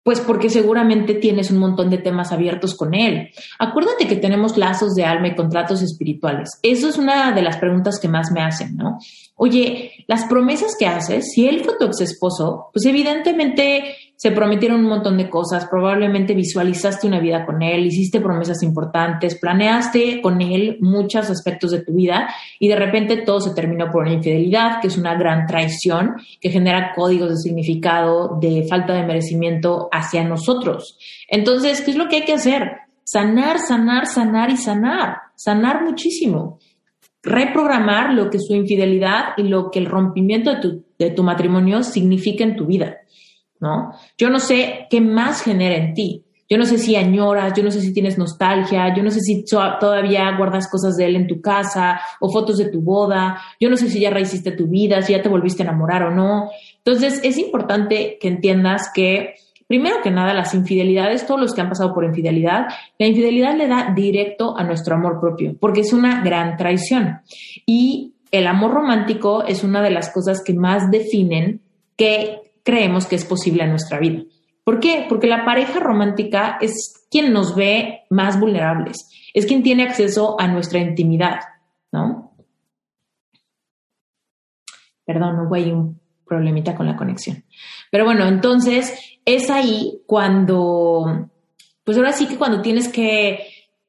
Pues 0.03 0.21
porque 0.21 0.51
seguramente 0.51 1.15
tienes 1.15 1.51
un 1.51 1.59
montón 1.59 1.91
de 1.91 1.99
temas 1.99 2.33
abiertos 2.33 2.75
con 2.75 2.95
él. 2.95 3.29
Acuérdate 3.59 4.09
que 4.09 4.17
tenemos 4.17 4.57
lazos 4.57 4.95
de 4.95 5.05
alma 5.05 5.29
y 5.29 5.37
contratos 5.37 5.83
espirituales. 5.83 6.59
Eso 6.63 6.89
es 6.89 6.99
una 6.99 7.33
de 7.33 7.43
las 7.43 7.59
preguntas 7.59 8.01
que 8.01 8.09
más 8.09 8.33
me 8.33 8.41
hacen, 8.41 8.75
¿no? 8.75 8.99
Oye, 9.37 9.93
las 10.09 10.25
promesas 10.25 10.75
que 10.77 10.87
haces, 10.87 11.31
si 11.33 11.47
él 11.47 11.63
fue 11.63 11.77
tu 11.79 11.85
ex 11.85 12.01
esposo, 12.01 12.71
pues 12.73 12.85
evidentemente 12.87 13.95
se 14.19 14.33
prometieron 14.33 14.81
un 14.81 14.89
montón 14.89 15.17
de 15.17 15.31
cosas, 15.31 15.67
probablemente 15.67 16.35
visualizaste 16.35 17.07
una 17.07 17.21
vida 17.21 17.47
con 17.47 17.63
él, 17.63 17.87
hiciste 17.87 18.21
promesas 18.21 18.65
importantes, 18.65 19.39
planeaste 19.39 20.21
con 20.21 20.43
él 20.43 20.77
muchos 20.81 21.31
aspectos 21.31 21.71
de 21.71 21.85
tu 21.85 21.93
vida 21.95 22.29
y 22.59 22.67
de 22.67 22.75
repente 22.75 23.19
todo 23.19 23.41
se 23.41 23.55
terminó 23.55 23.93
por 23.93 24.03
una 24.03 24.15
infidelidad, 24.15 24.81
que 24.81 24.89
es 24.89 24.99
una 24.99 25.15
gran 25.15 25.47
traición 25.47 26.17
que 26.41 26.51
genera 26.51 26.95
códigos 26.97 27.31
de 27.31 27.37
significado, 27.37 28.37
de 28.41 28.67
falta 28.69 28.93
de 28.95 29.05
merecimiento 29.05 29.89
hacia 29.93 30.25
nosotros. 30.25 30.99
Entonces, 31.29 31.81
¿qué 31.83 31.93
es 31.93 31.97
lo 31.97 32.09
que 32.09 32.17
hay 32.17 32.25
que 32.25 32.35
hacer? 32.35 32.73
Sanar, 33.05 33.61
sanar, 33.61 34.07
sanar 34.07 34.51
y 34.51 34.57
sanar, 34.57 35.19
sanar 35.37 35.85
muchísimo 35.85 36.59
reprogramar 37.23 38.15
lo 38.15 38.31
que 38.31 38.39
su 38.39 38.55
infidelidad 38.55 39.35
y 39.37 39.43
lo 39.43 39.71
que 39.71 39.79
el 39.79 39.87
rompimiento 39.87 40.55
de 40.55 40.61
tu, 40.61 40.85
de 40.99 41.11
tu 41.11 41.23
matrimonio 41.23 41.83
significa 41.83 42.43
en 42.43 42.57
tu 42.57 42.67
vida. 42.67 42.99
¿No? 43.61 43.93
Yo 44.17 44.31
no 44.31 44.39
sé 44.39 44.87
qué 44.91 45.01
más 45.01 45.43
genera 45.43 45.77
en 45.77 45.95
ti. 45.95 46.25
Yo 46.51 46.57
no 46.57 46.65
sé 46.65 46.79
si 46.79 46.97
añoras, 46.97 47.53
yo 47.55 47.63
no 47.63 47.71
sé 47.71 47.83
si 47.83 47.93
tienes 47.93 48.17
nostalgia, 48.17 48.95
yo 48.97 49.03
no 49.03 49.11
sé 49.11 49.21
si 49.21 49.45
todavía 49.45 50.35
guardas 50.37 50.67
cosas 50.71 50.97
de 50.97 51.05
él 51.05 51.17
en 51.17 51.27
tu 51.27 51.43
casa 51.43 52.01
o 52.21 52.33
fotos 52.33 52.57
de 52.57 52.71
tu 52.71 52.81
boda, 52.81 53.39
yo 53.61 53.69
no 53.69 53.77
sé 53.77 53.91
si 53.91 54.01
ya 54.01 54.09
rehiciste 54.09 54.53
tu 54.53 54.67
vida, 54.67 55.03
si 55.03 55.13
ya 55.13 55.21
te 55.21 55.29
volviste 55.29 55.63
a 55.63 55.67
enamorar 55.67 56.05
o 56.05 56.11
no. 56.11 56.49
Entonces, 56.79 57.21
es 57.23 57.37
importante 57.37 58.17
que 58.19 58.29
entiendas 58.29 58.91
que, 58.95 59.35
primero 59.67 59.97
que 60.03 60.11
nada, 60.11 60.33
las 60.33 60.55
infidelidades, 60.55 61.27
todos 61.27 61.39
los 61.39 61.53
que 61.53 61.61
han 61.61 61.69
pasado 61.69 61.93
por 61.93 62.05
infidelidad, 62.05 62.69
la 62.99 63.07
infidelidad 63.07 63.55
le 63.55 63.69
da 63.69 63.93
directo 63.95 64.57
a 64.57 64.65
nuestro 64.65 64.95
amor 64.95 65.21
propio, 65.21 65.55
porque 65.61 65.83
es 65.83 65.93
una 65.93 66.23
gran 66.23 66.57
traición. 66.57 67.21
Y 67.67 68.15
el 68.31 68.47
amor 68.47 68.73
romántico 68.73 69.45
es 69.45 69.65
una 69.65 69.83
de 69.83 69.91
las 69.91 70.11
cosas 70.11 70.43
que 70.43 70.55
más 70.55 70.91
definen 70.91 71.61
que 71.95 72.48
creemos 72.69 73.07
que 73.07 73.17
es 73.17 73.25
posible 73.25 73.63
en 73.63 73.71
nuestra 73.71 73.99
vida. 73.99 74.25
¿Por 74.63 74.79
qué? 74.79 75.07
Porque 75.09 75.27
la 75.27 75.47
pareja 75.47 75.81
romántica 75.81 76.59
es 76.61 77.07
quien 77.11 77.33
nos 77.33 77.57
ve 77.57 78.03
más 78.11 78.39
vulnerables, 78.39 79.09
es 79.33 79.47
quien 79.47 79.63
tiene 79.63 79.85
acceso 79.85 80.39
a 80.39 80.47
nuestra 80.49 80.79
intimidad, 80.79 81.41
¿no? 81.91 82.35
Perdón, 85.07 85.47
hubo 85.47 85.55
ahí 85.55 85.73
un 85.73 85.99
problemita 86.27 86.75
con 86.75 86.85
la 86.85 86.95
conexión. 86.95 87.43
Pero 87.91 88.05
bueno, 88.05 88.27
entonces 88.27 89.19
es 89.25 89.49
ahí 89.49 90.03
cuando, 90.05 91.31
pues 91.85 91.97
ahora 91.97 92.13
sí 92.13 92.27
que 92.27 92.37
cuando 92.37 92.61
tienes 92.61 92.89
que 92.89 93.47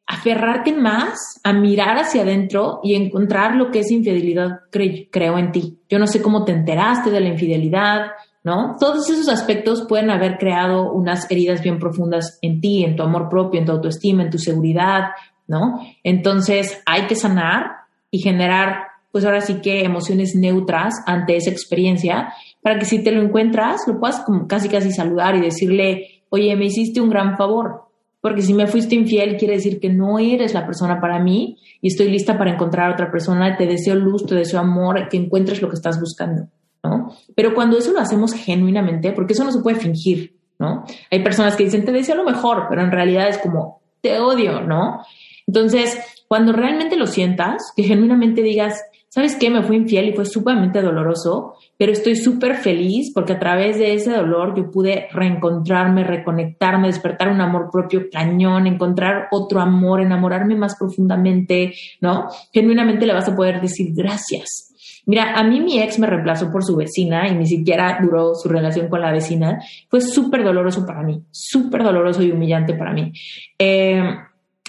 aferrarte 0.07 0.71
más 0.71 1.41
a 1.43 1.51
mirar 1.51 1.97
hacia 1.97 2.21
adentro 2.21 2.79
y 2.81 2.95
encontrar 2.95 3.57
lo 3.57 3.71
que 3.71 3.79
es 3.79 3.91
infidelidad, 3.91 4.61
creo 4.71 5.37
en 5.37 5.51
ti. 5.51 5.79
Yo 5.89 5.99
no 5.99 6.07
sé 6.07 6.21
cómo 6.21 6.45
te 6.45 6.53
enteraste 6.53 7.11
de 7.11 7.19
la 7.19 7.27
infidelidad, 7.27 8.11
¿no? 8.43 8.77
Todos 8.79 9.09
esos 9.09 9.27
aspectos 9.27 9.85
pueden 9.87 10.09
haber 10.09 10.37
creado 10.37 10.91
unas 10.91 11.29
heridas 11.29 11.61
bien 11.61 11.79
profundas 11.79 12.39
en 12.41 12.61
ti, 12.61 12.83
en 12.83 12.95
tu 12.95 13.03
amor 13.03 13.29
propio, 13.29 13.59
en 13.59 13.65
tu 13.65 13.73
autoestima, 13.73 14.23
en 14.23 14.29
tu 14.29 14.37
seguridad, 14.37 15.09
¿no? 15.47 15.79
Entonces 16.03 16.81
hay 16.85 17.07
que 17.07 17.15
sanar 17.15 17.71
y 18.11 18.19
generar, 18.19 18.83
pues 19.11 19.25
ahora 19.25 19.41
sí 19.41 19.55
que 19.61 19.83
emociones 19.83 20.35
neutras 20.35 20.95
ante 21.05 21.35
esa 21.35 21.49
experiencia 21.49 22.33
para 22.61 22.79
que 22.79 22.85
si 22.85 23.03
te 23.03 23.11
lo 23.11 23.21
encuentras, 23.21 23.81
lo 23.87 23.99
puedas 23.99 24.21
como 24.21 24.47
casi 24.47 24.69
casi 24.69 24.91
saludar 24.91 25.35
y 25.35 25.41
decirle, 25.41 26.23
oye, 26.29 26.55
me 26.55 26.65
hiciste 26.65 27.01
un 27.01 27.09
gran 27.09 27.37
favor. 27.37 27.85
Porque 28.21 28.41
si 28.41 28.53
me 28.53 28.67
fuiste 28.67 28.95
infiel, 28.95 29.37
quiere 29.37 29.55
decir 29.55 29.79
que 29.79 29.89
no 29.89 30.19
eres 30.19 30.53
la 30.53 30.65
persona 30.65 30.99
para 30.99 31.19
mí 31.19 31.57
y 31.81 31.87
estoy 31.87 32.09
lista 32.09 32.37
para 32.37 32.51
encontrar 32.51 32.89
a 32.89 32.93
otra 32.93 33.09
persona. 33.09 33.55
Te 33.55 33.65
deseo 33.65 33.95
luz, 33.95 34.25
te 34.25 34.35
deseo 34.35 34.59
amor, 34.59 35.07
que 35.07 35.15
encuentres 35.15 35.61
lo 35.61 35.69
que 35.69 35.75
estás 35.75 35.99
buscando. 36.01 36.49
¿No? 36.83 37.13
Pero 37.35 37.53
cuando 37.53 37.77
eso 37.77 37.91
lo 37.91 37.99
hacemos 37.99 38.33
genuinamente, 38.33 39.11
porque 39.11 39.33
eso 39.33 39.43
no 39.43 39.51
se 39.51 39.61
puede 39.61 39.79
fingir, 39.79 40.35
¿no? 40.57 40.83
Hay 41.11 41.23
personas 41.23 41.55
que 41.55 41.63
dicen, 41.63 41.85
te 41.85 41.91
deseo 41.91 42.15
lo 42.15 42.23
mejor, 42.23 42.67
pero 42.69 42.81
en 42.81 42.91
realidad 42.91 43.27
es 43.29 43.37
como, 43.37 43.81
te 44.01 44.19
odio, 44.19 44.61
¿no? 44.61 45.03
Entonces, 45.47 45.97
cuando 46.27 46.51
realmente 46.51 46.95
lo 46.95 47.07
sientas, 47.07 47.73
que 47.75 47.83
genuinamente 47.83 48.41
digas, 48.41 48.83
¿sabes 49.09 49.35
qué? 49.35 49.49
Me 49.49 49.63
fui 49.63 49.75
infiel 49.75 50.09
y 50.09 50.13
fue 50.13 50.25
sumamente 50.25 50.81
doloroso, 50.81 51.55
pero 51.77 51.91
estoy 51.91 52.15
súper 52.15 52.55
feliz 52.57 53.11
porque 53.13 53.33
a 53.33 53.39
través 53.39 53.77
de 53.77 53.93
ese 53.93 54.11
dolor 54.11 54.55
yo 54.55 54.69
pude 54.69 55.07
reencontrarme, 55.11 56.03
reconectarme, 56.03 56.87
despertar 56.87 57.29
un 57.29 57.41
amor 57.41 57.69
propio 57.71 58.09
cañón, 58.11 58.67
encontrar 58.67 59.27
otro 59.31 59.59
amor, 59.59 60.01
enamorarme 60.01 60.55
más 60.55 60.75
profundamente, 60.77 61.73
¿no? 61.99 62.27
Genuinamente 62.53 63.05
le 63.05 63.13
vas 63.13 63.27
a 63.27 63.35
poder 63.35 63.59
decir 63.59 63.91
gracias, 63.93 64.68
Mira, 65.09 65.33
a 65.33 65.43
mí 65.43 65.59
mi 65.59 65.81
ex 65.81 65.97
me 65.97 66.05
reemplazó 66.05 66.51
por 66.51 66.63
su 66.63 66.75
vecina 66.75 67.27
y 67.27 67.33
ni 67.33 67.47
siquiera 67.47 67.97
duró 67.99 68.35
su 68.35 68.47
relación 68.47 68.89
con 68.89 69.01
la 69.01 69.11
vecina. 69.11 69.59
Fue 69.89 70.01
súper 70.01 70.43
doloroso 70.43 70.85
para 70.85 71.01
mí, 71.01 71.23
súper 71.31 71.81
doloroso 71.81 72.21
y 72.21 72.29
humillante 72.29 72.75
para 72.75 72.93
mí. 72.93 73.11
Eh, 73.57 74.03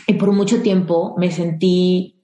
y 0.06 0.14
por 0.14 0.32
mucho 0.32 0.62
tiempo 0.62 1.14
me 1.18 1.30
sentí 1.30 2.16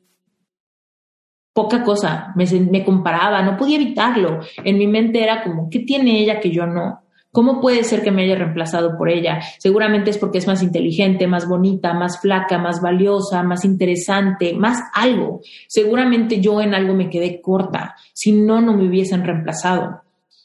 poca 1.53 1.83
cosa, 1.83 2.33
me, 2.37 2.47
me 2.47 2.83
comparaba, 2.87 3.43
no 3.43 3.59
podía 3.59 3.77
evitarlo. 3.77 4.41
En 4.65 4.79
mi 4.79 4.87
mente 4.87 5.23
era 5.23 5.43
como, 5.43 5.69
¿qué 5.69 5.81
tiene 5.81 6.19
ella 6.19 6.41
que 6.41 6.51
yo 6.51 6.67
no? 6.67 7.03
¿Cómo 7.37 7.61
puede 7.61 7.85
ser 7.85 8.03
que 8.03 8.11
me 8.11 8.23
haya 8.23 8.35
reemplazado 8.35 8.97
por 8.97 9.11
ella? 9.11 9.41
Seguramente 9.59 10.09
es 10.09 10.17
porque 10.17 10.39
es 10.39 10.47
más 10.47 10.63
inteligente, 10.63 11.27
más 11.27 11.47
bonita, 11.47 11.93
más 11.93 12.19
flaca, 12.19 12.57
más 12.57 12.81
valiosa, 12.81 13.43
más 13.43 13.67
interesante, 13.67 14.55
más 14.55 14.81
algo. 14.95 15.43
Seguramente 15.69 16.41
yo 16.41 16.63
en 16.63 16.75
algo 16.75 16.95
me 16.95 17.11
quedé 17.11 17.43
corta, 17.43 17.95
si 18.15 18.33
no, 18.33 18.63
no 18.63 18.73
me 18.73 18.89
hubiesen 18.89 19.23
reemplazado, 19.23 20.01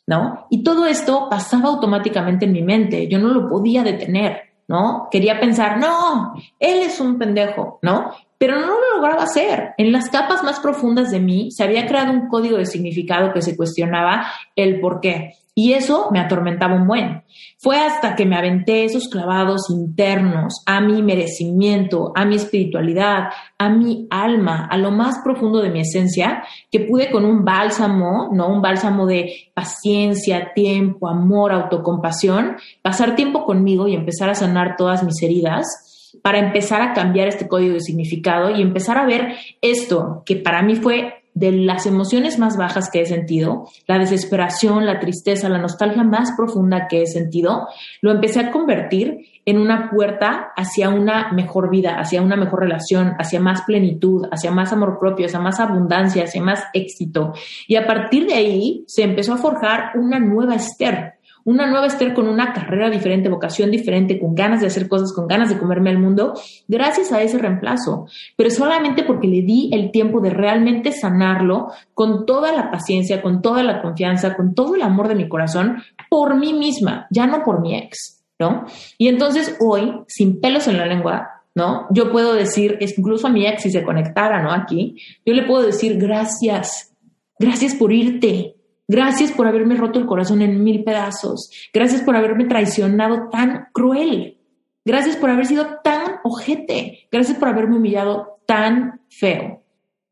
¿no? 0.06 0.47
Y 0.49 0.63
todo 0.63 0.86
esto 0.86 1.30
pasaba 1.30 1.69
automáticamente 1.69 2.43
en 2.43 2.51
mi 2.51 2.62
mente, 2.62 3.08
yo 3.08 3.19
no 3.19 3.30
lo 3.30 3.47
podía 3.47 3.84
detener, 3.84 4.41
¿no? 4.67 5.08
Quería 5.10 5.39
pensar, 5.39 5.77
no, 5.77 6.34
él 6.60 6.80
es 6.82 6.99
un 6.99 7.17
pendejo, 7.17 7.80
¿no? 7.84 8.12
pero 8.41 8.60
no 8.60 8.65
lo 8.65 8.95
lograba 8.95 9.21
hacer. 9.21 9.75
En 9.77 9.91
las 9.91 10.10
capas 10.10 10.41
más 10.41 10.60
profundas 10.60 11.12
de 11.12 11.19
mí 11.19 11.51
se 11.51 11.63
había 11.63 11.86
creado 11.86 12.12
un 12.12 12.27
código 12.27 12.58
de 12.58 12.65
significado 12.65 13.32
que 13.34 13.43
se 13.43 13.56
cuestionaba 13.56 14.25
el 14.56 14.80
por 14.80 14.99
qué. 14.99 15.36
Y 15.54 15.74
eso 15.74 16.10
me 16.12 16.20
atormentaba 16.20 16.76
un 16.76 16.88
buen. 16.88 17.24
Fue 17.58 17.78
hasta 17.78 18.16
que 18.16 18.26
me 18.26 18.38
aventé 18.38 18.86
esos 18.86 19.10
clavados 19.10 19.70
internos 19.70 20.64
a 20.66 20.80
mi 20.80 21.04
merecimiento, 21.04 22.14
a 22.16 22.24
mi 22.24 22.36
espiritualidad, 22.36 23.30
a 23.58 23.70
mi 23.70 24.08
alma, 24.10 24.66
a 24.72 24.78
lo 24.78 24.92
más 24.92 25.20
profundo 25.24 25.62
de 25.62 25.70
mi 25.70 25.82
esencia, 25.82 26.44
que 26.72 26.80
pude 26.80 27.12
con 27.12 27.26
un 27.26 27.44
bálsamo, 27.44 28.30
¿no? 28.32 28.48
Un 28.48 28.62
bálsamo 28.62 29.06
de 29.06 29.52
paciencia, 29.54 30.54
tiempo, 30.56 31.10
amor, 31.10 31.52
autocompasión, 31.52 32.56
pasar 32.82 33.16
tiempo 33.16 33.44
conmigo 33.44 33.90
y 33.90 33.96
empezar 33.96 34.30
a 34.30 34.36
sanar 34.36 34.78
todas 34.78 35.04
mis 35.04 35.22
heridas 35.22 36.12
para 36.22 36.40
empezar 36.40 36.82
a 36.82 36.94
cambiar 36.94 37.28
este 37.28 37.48
código 37.48 37.74
de 37.74 37.82
significado 37.82 38.52
y 38.52 38.62
empezar 38.62 38.98
a 38.98 39.06
ver 39.06 39.36
esto 39.62 40.24
que 40.26 40.38
para 40.38 40.62
mí 40.62 40.76
fue 40.76 41.20
de 41.34 41.52
las 41.52 41.86
emociones 41.86 42.38
más 42.39 42.58
bajas 42.58 42.89
que 42.89 43.02
he 43.02 43.06
sentido, 43.06 43.67
la 43.88 43.98
desesperación, 43.98 44.86
la 44.86 44.99
tristeza, 44.99 45.49
la 45.49 45.58
nostalgia 45.58 46.03
más 46.03 46.34
profunda 46.36 46.88
que 46.88 47.03
he 47.03 47.08
sentido, 47.08 47.68
lo 48.01 48.12
empecé 48.12 48.39
a 48.39 48.51
convertir 48.51 49.26
en 49.45 49.58
una 49.58 49.89
puerta 49.89 50.51
hacia 50.55 50.89
una 50.89 51.32
mejor 51.32 51.70
vida, 51.70 51.99
hacia 51.99 52.22
una 52.22 52.36
mejor 52.36 52.62
relación, 52.62 53.14
hacia 53.18 53.39
más 53.39 53.62
plenitud, 53.64 54.28
hacia 54.32 54.51
más 54.51 54.72
amor 54.72 54.99
propio, 54.99 55.26
hacia 55.26 55.39
más 55.39 55.60
abundancia, 55.60 56.26
hacia 56.26 56.41
más 56.41 56.64
éxito. 56.74 57.34
Y 57.68 57.76
a 57.76 57.88
partir 57.88 58.28
de 58.28 58.34
ahí 58.34 58.84
se 58.88 59.03
empezó 59.03 59.34
a 59.34 59.38
forjar 59.38 59.91
una 59.95 60.20
nueva 60.20 60.55
Esther, 60.55 61.16
una 61.46 61.68
nueva 61.68 61.88
Esther 61.88 62.14
con 62.14 62.28
una 62.28 62.54
carrera 62.54 62.89
diferente, 62.89 63.30
vocación 63.30 63.72
diferente, 63.72 64.20
con 64.20 64.36
ganas 64.36 64.62
de 64.62 64.68
hacer 64.68 64.88
cosas, 64.88 65.14
con 65.14 65.28
ganas 65.28 65.50
de 65.50 65.58
comerme 65.58 65.89
al 65.89 66.00
mundo, 66.00 66.34
gracias 66.68 67.12
a 67.12 67.22
ese 67.22 67.38
reemplazo, 67.38 68.08
pero 68.36 68.50
solamente 68.50 69.04
porque 69.04 69.28
le 69.28 69.42
di 69.42 69.70
el 69.74 69.92
tiempo 69.92 70.22
de 70.22 70.30
realmente 70.30 70.92
sanarlo 70.92 71.72
con 71.94 72.26
toda 72.26 72.52
la 72.52 72.72
paciencia, 72.72 73.22
con 73.22 73.42
toda 73.42 73.64
la 73.64 73.82
confianza, 73.82 74.36
con 74.36 74.54
todo 74.54 74.76
el 74.76 74.82
amor 74.82 75.08
de 75.08 75.16
mi 75.16 75.28
corazón, 75.28 75.84
por 76.10 76.36
mí 76.36 76.54
misma, 76.54 77.08
ya 77.10 77.28
no 77.28 77.44
por 77.44 77.62
mi 77.62 77.76
ex, 77.76 78.24
¿no? 78.39 78.66
Y 78.98 79.08
entonces 79.08 79.58
hoy, 79.60 80.02
sin 80.08 80.39
pelos 80.39 80.68
en 80.68 80.78
la 80.78 80.86
lengua, 80.86 81.44
¿no? 81.56 81.88
Yo 81.92 82.12
puedo 82.12 82.34
decir, 82.34 82.78
incluso 82.80 83.28
a 83.28 83.32
mi 83.32 83.46
ex, 83.46 83.64
si 83.64 83.72
se 83.72 83.84
conectara, 83.84 84.42
¿no? 84.42 84.52
Aquí, 84.52 84.96
yo 85.26 85.34
le 85.34 85.44
puedo 85.44 85.66
decir 85.66 85.98
gracias, 85.98 86.94
gracias 87.38 87.76
por 87.76 87.92
irte, 87.92 88.56
Gracias 88.92 89.32
por 89.32 89.48
haberme 89.48 89.76
roto 89.76 90.00
el 90.00 90.06
corazón 90.06 90.42
en 90.42 90.62
mil 90.66 90.84
pedazos. 90.84 91.50
Gracias 91.74 92.02
por 92.02 92.18
haberme 92.18 92.44
traicionado 92.44 93.30
tan 93.30 93.68
cruel. 93.72 94.38
Gracias 94.84 95.16
por 95.16 95.30
haber 95.30 95.46
sido 95.46 95.66
tan 95.82 96.16
ojete. 96.26 97.08
Gracias 97.10 97.38
por 97.38 97.48
haberme 97.48 97.78
humillado 97.78 98.39
tan 98.46 99.00
feo. 99.08 99.62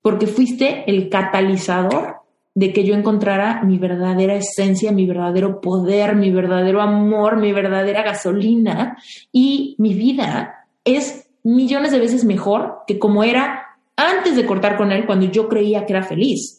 Porque 0.01 0.27
fuiste 0.27 0.89
el 0.89 1.09
catalizador 1.09 2.21
de 2.55 2.71
que 2.71 2.85
yo 2.85 2.95
encontrara 2.95 3.63
mi 3.63 3.77
verdadera 3.77 4.35
esencia, 4.35 4.93
mi 4.93 5.05
verdadero 5.05 5.59
poder, 5.59 6.15
mi 6.15 6.31
verdadero 6.31 6.79
amor, 6.79 7.35
mi 7.35 7.51
verdadera 7.51 8.01
gasolina. 8.01 8.97
Y 9.33 9.75
mi 9.77 9.93
vida 9.93 10.67
es 10.85 11.29
millones 11.43 11.91
de 11.91 11.99
veces 11.99 12.23
mejor 12.23 12.83
que 12.87 12.97
como 12.97 13.25
era 13.25 13.77
antes 13.97 14.37
de 14.37 14.45
cortar 14.45 14.77
con 14.77 14.93
él 14.93 15.05
cuando 15.05 15.25
yo 15.25 15.49
creía 15.49 15.85
que 15.85 15.91
era 15.91 16.03
feliz. 16.03 16.58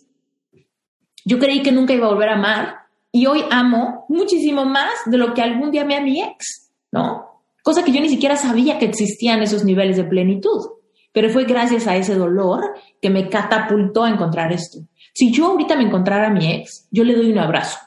Yo 1.25 1.39
creí 1.39 1.63
que 1.63 1.73
nunca 1.73 1.93
iba 1.93 2.07
a 2.07 2.11
volver 2.11 2.31
a 2.31 2.35
amar 2.35 2.77
y 3.13 3.27
hoy 3.27 3.43
amo 3.51 4.07
muchísimo 4.09 4.65
más 4.65 4.93
de 5.07 5.19
lo 5.19 5.35
que 5.35 5.43
algún 5.43 5.71
día 5.71 5.85
me 5.85 5.97
a 5.97 6.01
mi 6.01 6.23
ex, 6.23 6.71
¿no? 6.93 7.27
Cosa 7.63 7.85
que 7.85 7.93
yo 7.93 8.01
ni 8.01 8.09
siquiera 8.09 8.37
sabía 8.37 8.79
que 8.79 8.87
existían 8.87 9.43
esos 9.43 9.65
niveles 9.65 9.97
de 9.97 10.05
plenitud. 10.05 10.67
Pero 11.13 11.29
fue 11.29 11.45
gracias 11.45 11.87
a 11.87 11.97
ese 11.97 12.15
dolor 12.15 12.63
que 13.03 13.11
me 13.11 13.29
catapultó 13.29 14.05
a 14.05 14.11
encontrar 14.11 14.53
esto. 14.53 14.79
Si 15.13 15.33
yo 15.33 15.49
ahorita 15.49 15.77
me 15.77 15.85
encontrara 15.85 16.29
a 16.29 16.31
mi 16.31 16.53
ex, 16.53 16.87
yo 16.91 17.05
le 17.05 17.17
doy 17.17 17.33
un 17.33 17.39
abrazo. 17.39 17.79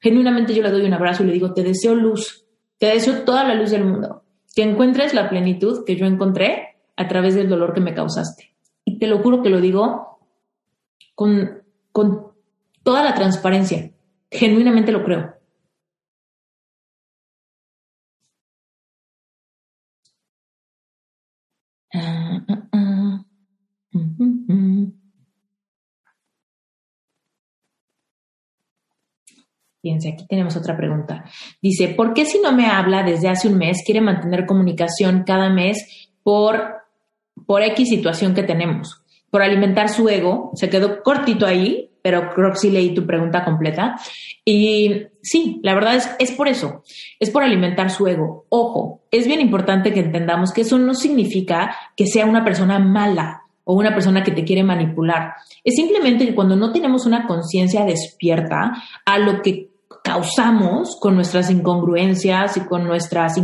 Genuinamente 0.00 0.54
yo 0.54 0.62
le 0.62 0.70
doy 0.70 0.84
un 0.84 0.92
abrazo 0.92 1.22
y 1.22 1.26
le 1.26 1.32
digo, 1.32 1.54
te 1.54 1.62
deseo 1.62 1.94
luz, 1.94 2.44
te 2.78 2.86
deseo 2.86 3.22
toda 3.22 3.44
la 3.44 3.54
luz 3.54 3.70
del 3.70 3.84
mundo, 3.84 4.24
que 4.54 4.62
encuentres 4.62 5.14
la 5.14 5.30
plenitud 5.30 5.84
que 5.86 5.96
yo 5.96 6.04
encontré 6.04 6.76
a 6.96 7.08
través 7.08 7.34
del 7.34 7.48
dolor 7.48 7.72
que 7.74 7.80
me 7.80 7.94
causaste. 7.94 8.54
Y 8.84 8.98
te 8.98 9.06
lo 9.06 9.18
juro 9.18 9.40
que 9.42 9.50
lo 9.50 9.60
digo 9.60 10.18
con, 11.14 11.62
con 11.92 12.33
toda 12.84 13.02
la 13.02 13.14
transparencia. 13.14 13.90
Genuinamente 14.30 14.92
lo 14.92 15.02
creo. 15.02 15.34
Fíjense, 29.80 30.08
aquí 30.08 30.26
tenemos 30.26 30.56
otra 30.56 30.76
pregunta. 30.76 31.24
Dice, 31.60 31.88
¿por 31.88 32.14
qué 32.14 32.24
si 32.24 32.40
no 32.40 32.52
me 32.52 32.66
habla 32.66 33.02
desde 33.02 33.28
hace 33.28 33.48
un 33.48 33.58
mes 33.58 33.82
quiere 33.84 34.00
mantener 34.00 34.46
comunicación 34.46 35.24
cada 35.26 35.50
mes 35.50 36.08
por, 36.22 36.76
por 37.46 37.62
X 37.62 37.90
situación 37.90 38.34
que 38.34 38.42
tenemos? 38.44 39.04
Por 39.30 39.42
alimentar 39.42 39.90
su 39.90 40.08
ego, 40.08 40.52
se 40.54 40.70
quedó 40.70 41.02
cortito 41.02 41.44
ahí, 41.44 41.93
pero 42.04 42.34
creo 42.34 42.52
que 42.52 42.70
leí 42.70 42.92
tu 42.92 43.06
pregunta 43.06 43.42
completa. 43.46 43.96
Y 44.44 45.06
sí, 45.22 45.58
la 45.62 45.72
verdad 45.72 45.94
es, 45.94 46.10
es 46.18 46.32
por 46.32 46.48
eso, 46.48 46.82
es 47.18 47.30
por 47.30 47.42
alimentar 47.42 47.88
su 47.88 48.06
ego. 48.06 48.44
Ojo, 48.50 49.00
es 49.10 49.26
bien 49.26 49.40
importante 49.40 49.90
que 49.90 50.00
entendamos 50.00 50.52
que 50.52 50.60
eso 50.60 50.78
no 50.78 50.92
significa 50.92 51.74
que 51.96 52.06
sea 52.06 52.26
una 52.26 52.44
persona 52.44 52.78
mala 52.78 53.44
o 53.64 53.72
una 53.72 53.94
persona 53.94 54.22
que 54.22 54.32
te 54.32 54.44
quiere 54.44 54.62
manipular. 54.62 55.32
Es 55.64 55.76
simplemente 55.76 56.26
que 56.26 56.34
cuando 56.34 56.56
no 56.56 56.72
tenemos 56.72 57.06
una 57.06 57.26
conciencia 57.26 57.86
despierta 57.86 58.72
a 59.06 59.18
lo 59.18 59.40
que 59.40 59.70
causamos 60.02 60.98
con 61.00 61.14
nuestras 61.14 61.50
incongruencias 61.50 62.58
y 62.58 62.66
con 62.66 62.84
nuestras, 62.84 63.40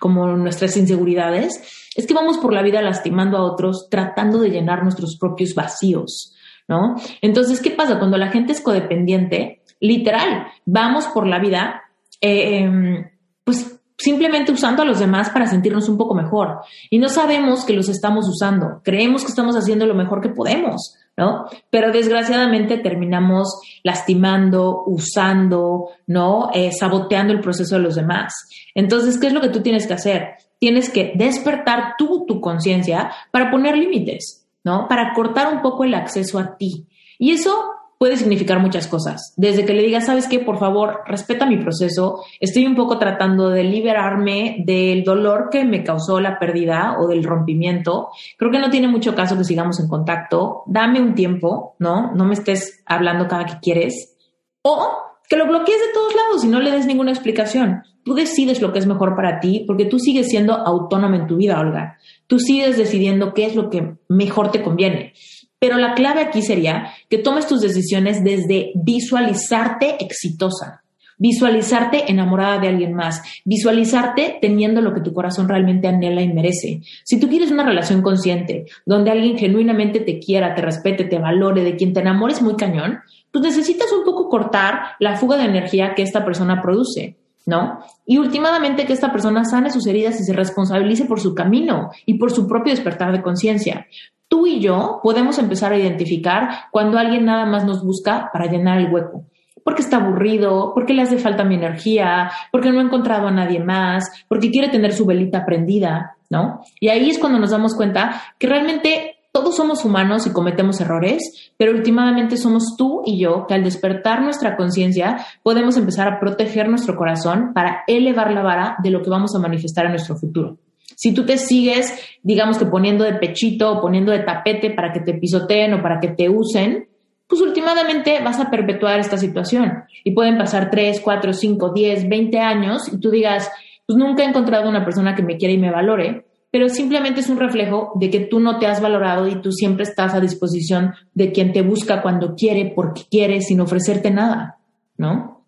como 0.00 0.26
nuestras 0.26 0.76
inseguridades, 0.76 1.86
es 1.94 2.04
que 2.04 2.14
vamos 2.14 2.38
por 2.38 2.52
la 2.52 2.62
vida 2.62 2.82
lastimando 2.82 3.36
a 3.36 3.44
otros, 3.44 3.86
tratando 3.88 4.40
de 4.40 4.50
llenar 4.50 4.82
nuestros 4.82 5.16
propios 5.16 5.54
vacíos. 5.54 6.34
¿No? 6.70 6.94
Entonces, 7.20 7.60
¿qué 7.60 7.72
pasa? 7.72 7.98
Cuando 7.98 8.16
la 8.16 8.28
gente 8.28 8.52
es 8.52 8.60
codependiente, 8.60 9.60
literal, 9.80 10.46
vamos 10.64 11.08
por 11.08 11.26
la 11.26 11.40
vida, 11.40 11.82
eh, 12.20 12.60
em, 12.60 13.10
pues 13.44 13.80
simplemente 13.98 14.52
usando 14.52 14.82
a 14.82 14.86
los 14.86 15.00
demás 15.00 15.30
para 15.30 15.46
sentirnos 15.46 15.88
un 15.88 15.98
poco 15.98 16.14
mejor. 16.14 16.60
Y 16.88 16.98
no 16.98 17.08
sabemos 17.08 17.64
que 17.64 17.72
los 17.74 17.88
estamos 17.88 18.26
usando, 18.28 18.80
creemos 18.84 19.22
que 19.22 19.30
estamos 19.30 19.56
haciendo 19.56 19.84
lo 19.84 19.94
mejor 19.94 20.22
que 20.22 20.30
podemos, 20.30 20.94
¿no? 21.16 21.46
Pero 21.70 21.90
desgraciadamente 21.90 22.78
terminamos 22.78 23.60
lastimando, 23.82 24.84
usando, 24.86 25.88
¿no? 26.06 26.50
Eh, 26.54 26.70
saboteando 26.72 27.32
el 27.32 27.40
proceso 27.40 27.74
de 27.74 27.82
los 27.82 27.96
demás. 27.96 28.32
Entonces, 28.76 29.18
¿qué 29.18 29.26
es 29.26 29.32
lo 29.32 29.40
que 29.40 29.50
tú 29.50 29.60
tienes 29.60 29.88
que 29.88 29.94
hacer? 29.94 30.34
Tienes 30.60 30.88
que 30.88 31.12
despertar 31.16 31.94
tú 31.98 32.24
tu 32.26 32.40
conciencia 32.40 33.10
para 33.32 33.50
poner 33.50 33.76
límites. 33.76 34.39
¿No? 34.64 34.88
Para 34.88 35.12
cortar 35.14 35.52
un 35.52 35.62
poco 35.62 35.84
el 35.84 35.94
acceso 35.94 36.38
a 36.38 36.56
ti. 36.56 36.86
Y 37.18 37.32
eso 37.32 37.64
puede 38.00 38.16
significar 38.16 38.60
muchas 38.60 38.86
cosas. 38.86 39.34
Desde 39.36 39.66
que 39.66 39.74
le 39.74 39.82
digas, 39.82 40.06
sabes 40.06 40.26
qué, 40.26 40.38
por 40.38 40.58
favor, 40.58 41.02
respeta 41.06 41.44
mi 41.44 41.58
proceso. 41.58 42.24
Estoy 42.40 42.64
un 42.64 42.74
poco 42.74 42.98
tratando 42.98 43.50
de 43.50 43.62
liberarme 43.62 44.64
del 44.64 45.04
dolor 45.04 45.50
que 45.50 45.66
me 45.66 45.84
causó 45.84 46.18
la 46.18 46.38
pérdida 46.38 46.96
o 46.98 47.08
del 47.08 47.22
rompimiento. 47.22 48.08
Creo 48.38 48.50
que 48.50 48.58
no 48.58 48.70
tiene 48.70 48.88
mucho 48.88 49.14
caso 49.14 49.36
que 49.36 49.44
sigamos 49.44 49.78
en 49.80 49.88
contacto. 49.88 50.62
Dame 50.66 50.98
un 50.98 51.14
tiempo, 51.14 51.76
¿no? 51.78 52.12
No 52.14 52.24
me 52.24 52.32
estés 52.32 52.82
hablando 52.86 53.28
cada 53.28 53.44
que 53.44 53.60
quieres. 53.60 54.16
O 54.62 54.88
que 55.28 55.36
lo 55.36 55.46
bloquees 55.46 55.78
de 55.78 55.92
todos 55.92 56.14
lados 56.14 56.44
y 56.44 56.48
no 56.48 56.58
le 56.58 56.70
des 56.70 56.86
ninguna 56.86 57.10
explicación. 57.10 57.82
Tú 58.02 58.14
decides 58.14 58.62
lo 58.62 58.72
que 58.72 58.78
es 58.78 58.86
mejor 58.86 59.14
para 59.14 59.40
ti 59.40 59.64
porque 59.66 59.84
tú 59.84 59.98
sigues 59.98 60.28
siendo 60.28 60.54
autónoma 60.54 61.16
en 61.16 61.26
tu 61.26 61.36
vida, 61.36 61.60
Olga. 61.60 61.98
Tú 62.26 62.38
sigues 62.38 62.76
decidiendo 62.76 63.34
qué 63.34 63.46
es 63.46 63.54
lo 63.54 63.70
que 63.70 63.96
mejor 64.08 64.50
te 64.50 64.62
conviene. 64.62 65.12
Pero 65.58 65.76
la 65.76 65.94
clave 65.94 66.22
aquí 66.22 66.40
sería 66.40 66.92
que 67.10 67.18
tomes 67.18 67.46
tus 67.46 67.60
decisiones 67.60 68.24
desde 68.24 68.72
visualizarte 68.74 70.02
exitosa, 70.02 70.82
visualizarte 71.18 72.10
enamorada 72.10 72.58
de 72.58 72.68
alguien 72.68 72.94
más, 72.94 73.22
visualizarte 73.44 74.38
teniendo 74.40 74.80
lo 74.80 74.94
que 74.94 75.02
tu 75.02 75.12
corazón 75.12 75.50
realmente 75.50 75.86
anhela 75.86 76.22
y 76.22 76.32
merece. 76.32 76.80
Si 77.04 77.20
tú 77.20 77.28
quieres 77.28 77.50
una 77.50 77.66
relación 77.66 78.00
consciente, 78.00 78.64
donde 78.86 79.10
alguien 79.10 79.36
genuinamente 79.36 80.00
te 80.00 80.18
quiera, 80.18 80.54
te 80.54 80.62
respete, 80.62 81.04
te 81.04 81.18
valore, 81.18 81.62
de 81.62 81.76
quien 81.76 81.92
te 81.92 82.00
enamores 82.00 82.40
muy 82.40 82.56
cañón, 82.56 83.00
pues 83.30 83.44
necesitas 83.44 83.92
un 83.92 84.02
poco 84.02 84.30
cortar 84.30 84.92
la 84.98 85.16
fuga 85.16 85.36
de 85.36 85.44
energía 85.44 85.94
que 85.94 86.02
esta 86.02 86.24
persona 86.24 86.62
produce. 86.62 87.18
¿No? 87.50 87.80
Y 88.06 88.18
últimamente 88.18 88.86
que 88.86 88.92
esta 88.92 89.10
persona 89.10 89.44
sane 89.44 89.70
sus 89.70 89.86
heridas 89.88 90.20
y 90.20 90.24
se 90.24 90.32
responsabilice 90.32 91.04
por 91.04 91.18
su 91.20 91.34
camino 91.34 91.90
y 92.06 92.14
por 92.14 92.30
su 92.30 92.46
propio 92.46 92.72
despertar 92.72 93.10
de 93.10 93.22
conciencia. 93.22 93.86
Tú 94.28 94.46
y 94.46 94.60
yo 94.60 95.00
podemos 95.02 95.36
empezar 95.38 95.72
a 95.72 95.78
identificar 95.78 96.48
cuando 96.70 96.98
alguien 96.98 97.24
nada 97.24 97.44
más 97.46 97.64
nos 97.64 97.84
busca 97.84 98.30
para 98.32 98.46
llenar 98.46 98.78
el 98.78 98.92
hueco. 98.92 99.24
Porque 99.64 99.82
está 99.82 99.96
aburrido, 99.96 100.72
porque 100.72 100.94
le 100.94 101.02
hace 101.02 101.18
falta 101.18 101.44
mi 101.44 101.56
energía, 101.56 102.30
porque 102.52 102.70
no 102.70 102.78
ha 102.78 102.84
encontrado 102.84 103.26
a 103.26 103.32
nadie 103.32 103.58
más, 103.58 104.24
porque 104.28 104.50
quiere 104.50 104.68
tener 104.68 104.92
su 104.92 105.04
velita 105.04 105.44
prendida. 105.44 106.16
¿no? 106.30 106.60
Y 106.78 106.88
ahí 106.88 107.10
es 107.10 107.18
cuando 107.18 107.40
nos 107.40 107.50
damos 107.50 107.74
cuenta 107.74 108.22
que 108.38 108.46
realmente 108.46 109.16
todos 109.32 109.56
somos 109.56 109.84
humanos 109.84 110.26
y 110.26 110.32
cometemos 110.32 110.80
errores, 110.80 111.52
pero 111.56 111.72
últimamente 111.72 112.36
somos 112.36 112.76
tú 112.76 113.02
y 113.06 113.20
yo 113.20 113.46
que 113.46 113.54
al 113.54 113.62
despertar 113.62 114.22
nuestra 114.22 114.56
conciencia 114.56 115.24
podemos 115.42 115.76
empezar 115.76 116.08
a 116.08 116.18
proteger 116.18 116.68
nuestro 116.68 116.96
corazón 116.96 117.52
para 117.54 117.84
elevar 117.86 118.32
la 118.32 118.42
vara 118.42 118.76
de 118.82 118.90
lo 118.90 119.02
que 119.02 119.10
vamos 119.10 119.34
a 119.34 119.38
manifestar 119.38 119.86
en 119.86 119.92
nuestro 119.92 120.16
futuro. 120.16 120.58
Si 120.96 121.14
tú 121.14 121.24
te 121.24 121.38
sigues, 121.38 121.94
digamos 122.22 122.58
que 122.58 122.66
poniendo 122.66 123.04
de 123.04 123.14
pechito 123.14 123.72
o 123.72 123.80
poniendo 123.80 124.10
de 124.12 124.18
tapete 124.20 124.70
para 124.70 124.92
que 124.92 125.00
te 125.00 125.14
pisoteen 125.14 125.74
o 125.74 125.82
para 125.82 126.00
que 126.00 126.08
te 126.08 126.28
usen, 126.28 126.88
pues 127.28 127.40
últimamente 127.40 128.20
vas 128.24 128.40
a 128.40 128.50
perpetuar 128.50 128.98
esta 128.98 129.16
situación 129.16 129.84
y 130.02 130.10
pueden 130.10 130.36
pasar 130.36 130.68
3, 130.68 131.00
4, 131.00 131.32
5, 131.32 131.72
10, 131.72 132.08
20 132.08 132.38
años 132.40 132.92
y 132.92 132.98
tú 132.98 133.10
digas, 133.10 133.48
pues 133.86 133.96
nunca 133.96 134.24
he 134.24 134.26
encontrado 134.26 134.68
una 134.68 134.84
persona 134.84 135.14
que 135.14 135.22
me 135.22 135.36
quiera 135.36 135.54
y 135.54 135.58
me 135.58 135.70
valore, 135.70 136.26
pero 136.50 136.68
simplemente 136.68 137.20
es 137.20 137.28
un 137.28 137.38
reflejo 137.38 137.92
de 137.94 138.10
que 138.10 138.20
tú 138.20 138.40
no 138.40 138.58
te 138.58 138.66
has 138.66 138.80
valorado 138.80 139.28
y 139.28 139.40
tú 139.40 139.52
siempre 139.52 139.84
estás 139.84 140.14
a 140.14 140.20
disposición 140.20 140.94
de 141.14 141.32
quien 141.32 141.52
te 141.52 141.62
busca 141.62 142.02
cuando 142.02 142.34
quiere, 142.34 142.72
porque 142.74 143.02
quiere, 143.10 143.40
sin 143.40 143.60
ofrecerte 143.60 144.10
nada, 144.10 144.58
¿no? 144.96 145.44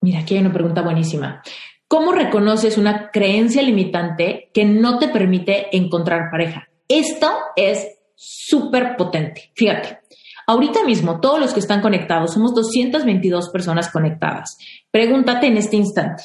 Mira, 0.00 0.20
aquí 0.20 0.34
hay 0.34 0.40
una 0.40 0.52
pregunta 0.52 0.82
buenísima. 0.82 1.42
¿Cómo 1.88 2.12
reconoces 2.12 2.76
una 2.76 3.10
creencia 3.10 3.62
limitante 3.62 4.50
que 4.52 4.64
no 4.64 4.98
te 4.98 5.08
permite 5.08 5.74
encontrar 5.76 6.30
pareja? 6.30 6.68
Esto 6.88 7.30
es 7.56 7.88
súper 8.14 8.96
potente. 8.96 9.50
Fíjate, 9.54 10.00
ahorita 10.46 10.84
mismo 10.84 11.20
todos 11.20 11.40
los 11.40 11.52
que 11.52 11.60
están 11.60 11.80
conectados, 11.80 12.34
somos 12.34 12.54
222 12.54 13.50
personas 13.50 13.90
conectadas. 13.90 14.58
Pregúntate 14.90 15.46
en 15.46 15.56
este 15.56 15.76
instante, 15.76 16.22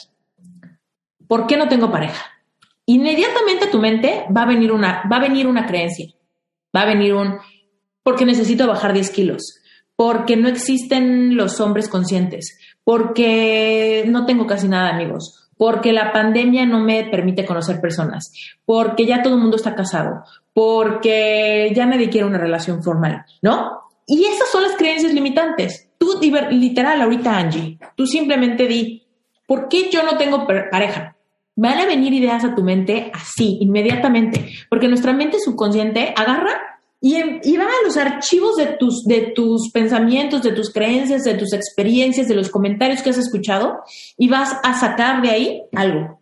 ¿por 1.28 1.48
qué 1.48 1.58
no 1.58 1.68
tengo 1.68 1.92
pareja? 1.92 2.26
Inmediatamente 2.86 3.66
a 3.66 3.72
tu 3.72 3.80
mente 3.80 4.26
va 4.36 4.44
a 4.44 4.48
venir 4.48 4.72
una, 4.72 5.04
va 5.12 5.18
a 5.18 5.22
venir 5.22 5.48
una 5.48 5.66
creencia, 5.66 6.08
va 6.76 6.82
a 6.82 6.86
venir 6.88 7.14
un, 7.14 7.38
porque 8.04 8.26
necesito 8.26 8.68
bajar 8.68 8.94
10 8.94 9.12
kilos, 9.12 9.60
porque 9.96 10.38
no 10.38 10.48
existen 10.48 11.38
los 11.38 11.60
hombres 11.60 11.88
conscientes, 11.88 12.58
porque 12.84 14.06
no 14.08 14.26
tengo 14.26 14.48
casi 14.48 14.68
nada 14.68 14.90
amigos, 14.90 15.50
porque 15.58 15.92
la 15.92 16.14
pandemia 16.14 16.66
no 16.66 16.80
me 16.80 17.04
permite 17.04 17.46
conocer 17.46 17.82
personas, 17.82 18.32
porque 18.66 19.06
ya 19.06 19.22
todo 19.22 19.36
el 19.36 19.42
mundo 19.42 19.58
está 19.58 19.76
casado, 19.76 20.24
porque 20.54 21.72
ya 21.76 21.86
nadie 21.86 22.10
quiere 22.10 22.26
una 22.26 22.38
relación 22.38 22.82
formal, 22.82 23.26
¿no? 23.42 23.89
Y 24.10 24.26
esas 24.26 24.50
son 24.50 24.64
las 24.64 24.76
creencias 24.76 25.14
limitantes. 25.14 25.88
Tú, 26.00 26.20
literal, 26.50 27.02
ahorita, 27.02 27.38
Angie, 27.38 27.78
tú 27.96 28.08
simplemente 28.08 28.68
di, 28.68 29.04
¿por 29.46 29.70
qué 29.70 29.90
yo 29.92 30.02
no 30.02 30.18
tengo 30.18 30.48
pareja? 30.48 31.16
Van 31.56 31.78
a 31.78 31.86
venir 31.86 32.14
ideas 32.14 32.44
a 32.44 32.56
tu 32.56 32.64
mente 32.64 33.12
así, 33.14 33.60
inmediatamente, 33.62 34.50
porque 34.68 34.88
nuestra 34.88 35.14
mente 35.14 35.40
subconsciente 35.40 36.14
agarra 36.18 36.80
y, 37.02 37.56
va 37.58 37.66
a 37.66 37.86
los 37.86 37.98
archivos 37.98 38.56
de 38.56 38.66
tus, 38.78 39.06
de 39.06 39.32
tus 39.36 39.70
pensamientos, 39.72 40.42
de 40.42 40.54
tus 40.54 40.74
creencias, 40.74 41.24
de 41.24 41.36
tus 41.36 41.54
experiencias, 41.54 42.28
de 42.28 42.36
los 42.36 42.50
comentarios 42.50 43.02
que 43.02 43.12
has 43.12 43.18
escuchado 43.18 43.84
y 44.18 44.28
vas 44.28 44.58
a 44.64 44.74
sacar 44.74 45.22
de 45.22 45.30
ahí 45.30 45.62
algo, 45.76 46.20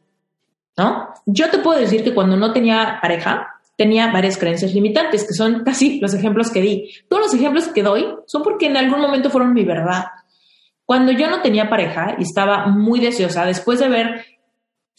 ¿no? 0.78 1.08
Yo 1.26 1.50
te 1.50 1.60
puedo 1.60 1.80
decir 1.80 2.04
que 2.04 2.14
cuando 2.14 2.36
no 2.36 2.52
tenía 2.52 3.00
pareja, 3.02 3.57
tenía 3.78 4.12
varias 4.12 4.38
creencias 4.38 4.74
limitantes, 4.74 5.26
que 5.26 5.34
son 5.34 5.64
casi 5.64 6.00
los 6.02 6.14
ejemplos 6.14 6.52
que 6.52 6.62
di. 6.62 6.90
Todos 7.08 7.24
los 7.24 7.34
ejemplos 7.34 7.70
que 7.70 7.84
doy 7.84 8.06
son 8.26 8.44
porque 8.44 8.66
en 8.66 8.76
algún 8.76 9.00
momento 9.00 9.30
fueron 9.30 9.54
mi 9.54 9.64
verdad. 9.64 10.06
Cuando 10.86 11.12
yo 11.12 11.30
no 11.30 11.42
tenía 11.42 11.70
pareja 11.70 12.16
y 12.18 12.24
estaba 12.24 12.68
muy 12.68 13.00
deseosa, 13.00 13.46
después 13.46 13.80
de 13.80 13.88
ver 13.88 14.26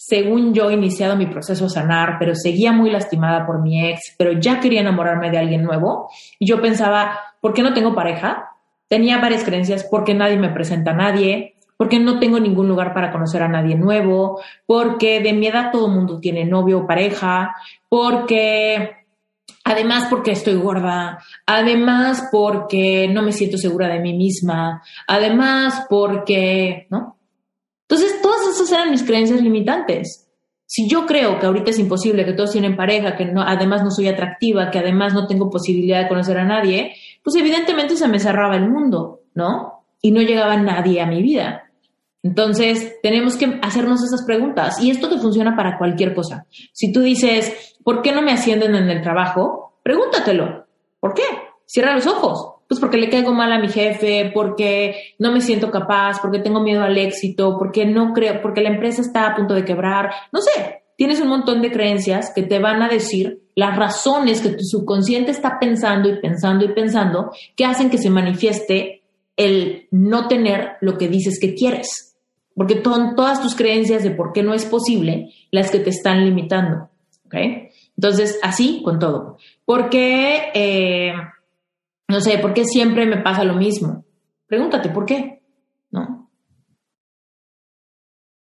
según 0.00 0.54
yo, 0.54 0.70
iniciado 0.70 1.16
mi 1.16 1.26
proceso 1.26 1.66
a 1.66 1.70
sanar, 1.70 2.18
pero 2.20 2.36
seguía 2.36 2.70
muy 2.70 2.88
lastimada 2.88 3.44
por 3.44 3.60
mi 3.60 3.84
ex, 3.90 4.14
pero 4.16 4.30
ya 4.30 4.60
quería 4.60 4.80
enamorarme 4.80 5.28
de 5.28 5.38
alguien 5.38 5.64
nuevo. 5.64 6.08
Y 6.38 6.46
yo 6.46 6.62
pensaba, 6.62 7.18
¿por 7.40 7.52
qué 7.52 7.62
no 7.62 7.74
tengo 7.74 7.96
pareja? 7.96 8.48
Tenía 8.86 9.18
varias 9.18 9.42
creencias, 9.42 9.82
porque 9.82 10.14
nadie 10.14 10.36
me 10.36 10.50
presenta 10.50 10.92
a 10.92 10.94
nadie, 10.94 11.56
porque 11.78 11.98
no 11.98 12.18
tengo 12.18 12.38
ningún 12.38 12.68
lugar 12.68 12.92
para 12.92 13.10
conocer 13.10 13.42
a 13.42 13.48
nadie 13.48 13.76
nuevo, 13.76 14.42
porque 14.66 15.20
de 15.20 15.32
mi 15.32 15.46
edad 15.46 15.70
todo 15.72 15.86
el 15.86 15.92
mundo 15.92 16.20
tiene 16.20 16.44
novio 16.44 16.80
o 16.80 16.86
pareja, 16.86 17.54
porque 17.88 18.98
Además 19.68 20.06
porque 20.08 20.30
estoy 20.30 20.54
gorda, 20.54 21.18
además 21.44 22.28
porque 22.32 23.06
no 23.08 23.20
me 23.20 23.32
siento 23.32 23.58
segura 23.58 23.88
de 23.88 24.00
mí 24.00 24.14
misma, 24.14 24.82
además 25.06 25.84
porque, 25.90 26.86
¿no? 26.88 27.18
Entonces, 27.82 28.22
todas 28.22 28.48
esas 28.48 28.72
eran 28.72 28.90
mis 28.90 29.02
creencias 29.02 29.42
limitantes. 29.42 30.26
Si 30.64 30.88
yo 30.88 31.04
creo 31.04 31.38
que 31.38 31.44
ahorita 31.44 31.70
es 31.70 31.78
imposible, 31.78 32.24
que 32.24 32.32
todos 32.32 32.52
tienen 32.52 32.76
pareja, 32.76 33.14
que 33.14 33.26
no, 33.26 33.42
además 33.42 33.82
no 33.82 33.90
soy 33.90 34.08
atractiva, 34.08 34.70
que 34.70 34.78
además 34.78 35.12
no 35.12 35.26
tengo 35.26 35.50
posibilidad 35.50 36.02
de 36.02 36.08
conocer 36.08 36.38
a 36.38 36.44
nadie, 36.44 36.94
pues 37.22 37.36
evidentemente 37.36 37.94
se 37.94 38.08
me 38.08 38.20
cerraba 38.20 38.56
el 38.56 38.70
mundo, 38.70 39.20
¿no? 39.34 39.84
Y 40.00 40.12
no 40.12 40.22
llegaba 40.22 40.56
nadie 40.56 41.02
a 41.02 41.06
mi 41.06 41.20
vida. 41.20 41.67
Entonces, 42.22 42.96
tenemos 43.02 43.36
que 43.36 43.58
hacernos 43.62 44.02
esas 44.02 44.24
preguntas. 44.24 44.80
Y 44.82 44.90
esto 44.90 45.08
te 45.08 45.18
funciona 45.18 45.56
para 45.56 45.78
cualquier 45.78 46.14
cosa. 46.14 46.46
Si 46.72 46.92
tú 46.92 47.00
dices, 47.00 47.76
¿por 47.84 48.02
qué 48.02 48.12
no 48.12 48.22
me 48.22 48.32
ascienden 48.32 48.74
en 48.74 48.90
el 48.90 49.02
trabajo? 49.02 49.78
Pregúntatelo. 49.82 50.66
¿Por 51.00 51.14
qué? 51.14 51.22
Cierra 51.66 51.94
los 51.94 52.06
ojos 52.06 52.58
pues 52.68 52.80
porque 52.80 52.98
le 52.98 53.08
caigo 53.08 53.32
mal 53.32 53.50
a 53.50 53.58
mi 53.58 53.68
jefe, 53.68 54.30
porque 54.34 55.14
no 55.18 55.32
me 55.32 55.40
siento 55.40 55.70
capaz, 55.70 56.20
porque 56.20 56.38
tengo 56.38 56.60
miedo 56.60 56.82
al 56.82 56.98
éxito, 56.98 57.56
porque 57.58 57.86
no 57.86 58.12
creo, 58.12 58.42
porque 58.42 58.60
la 58.60 58.68
empresa 58.68 59.00
está 59.00 59.26
a 59.26 59.34
punto 59.34 59.54
de 59.54 59.64
quebrar, 59.64 60.10
no 60.32 60.42
sé, 60.42 60.82
tienes 60.96 61.20
un 61.20 61.28
montón 61.28 61.62
de 61.62 61.72
creencias 61.72 62.30
que 62.34 62.42
te 62.42 62.58
van 62.58 62.82
a 62.82 62.88
decir 62.88 63.40
las 63.54 63.76
razones 63.76 64.42
que 64.42 64.50
tu 64.50 64.64
subconsciente 64.64 65.30
está 65.30 65.58
pensando 65.58 66.10
y 66.10 66.20
pensando 66.20 66.64
y 66.64 66.74
pensando 66.74 67.30
que 67.56 67.64
hacen 67.64 67.88
que 67.88 67.98
se 67.98 68.10
manifieste 68.10 69.02
el 69.36 69.88
no 69.90 70.28
tener 70.28 70.72
lo 70.80 70.98
que 70.98 71.08
dices 71.08 71.40
que 71.40 71.54
quieres. 71.54 72.07
Porque 72.58 72.82
son 72.82 73.14
todas 73.14 73.40
tus 73.40 73.54
creencias 73.54 74.02
de 74.02 74.10
por 74.10 74.34
qué 74.34 74.42
no 74.42 74.52
es 74.52 74.66
posible 74.66 75.32
las 75.50 75.70
que 75.70 75.78
te 75.78 75.90
están 75.90 76.24
limitando. 76.24 76.90
¿Ok? 77.24 77.34
Entonces, 77.96 78.38
así 78.42 78.82
con 78.84 78.98
todo. 78.98 79.38
Porque 79.64 80.50
eh, 80.52 81.12
no 82.08 82.22
sé, 82.22 82.38
¿por 82.38 82.54
qué 82.54 82.64
siempre 82.64 83.04
me 83.04 83.18
pasa 83.18 83.44
lo 83.44 83.54
mismo? 83.54 84.04
Pregúntate, 84.46 84.88
¿por 84.88 85.04
qué? 85.04 85.42
¿No? 85.90 86.30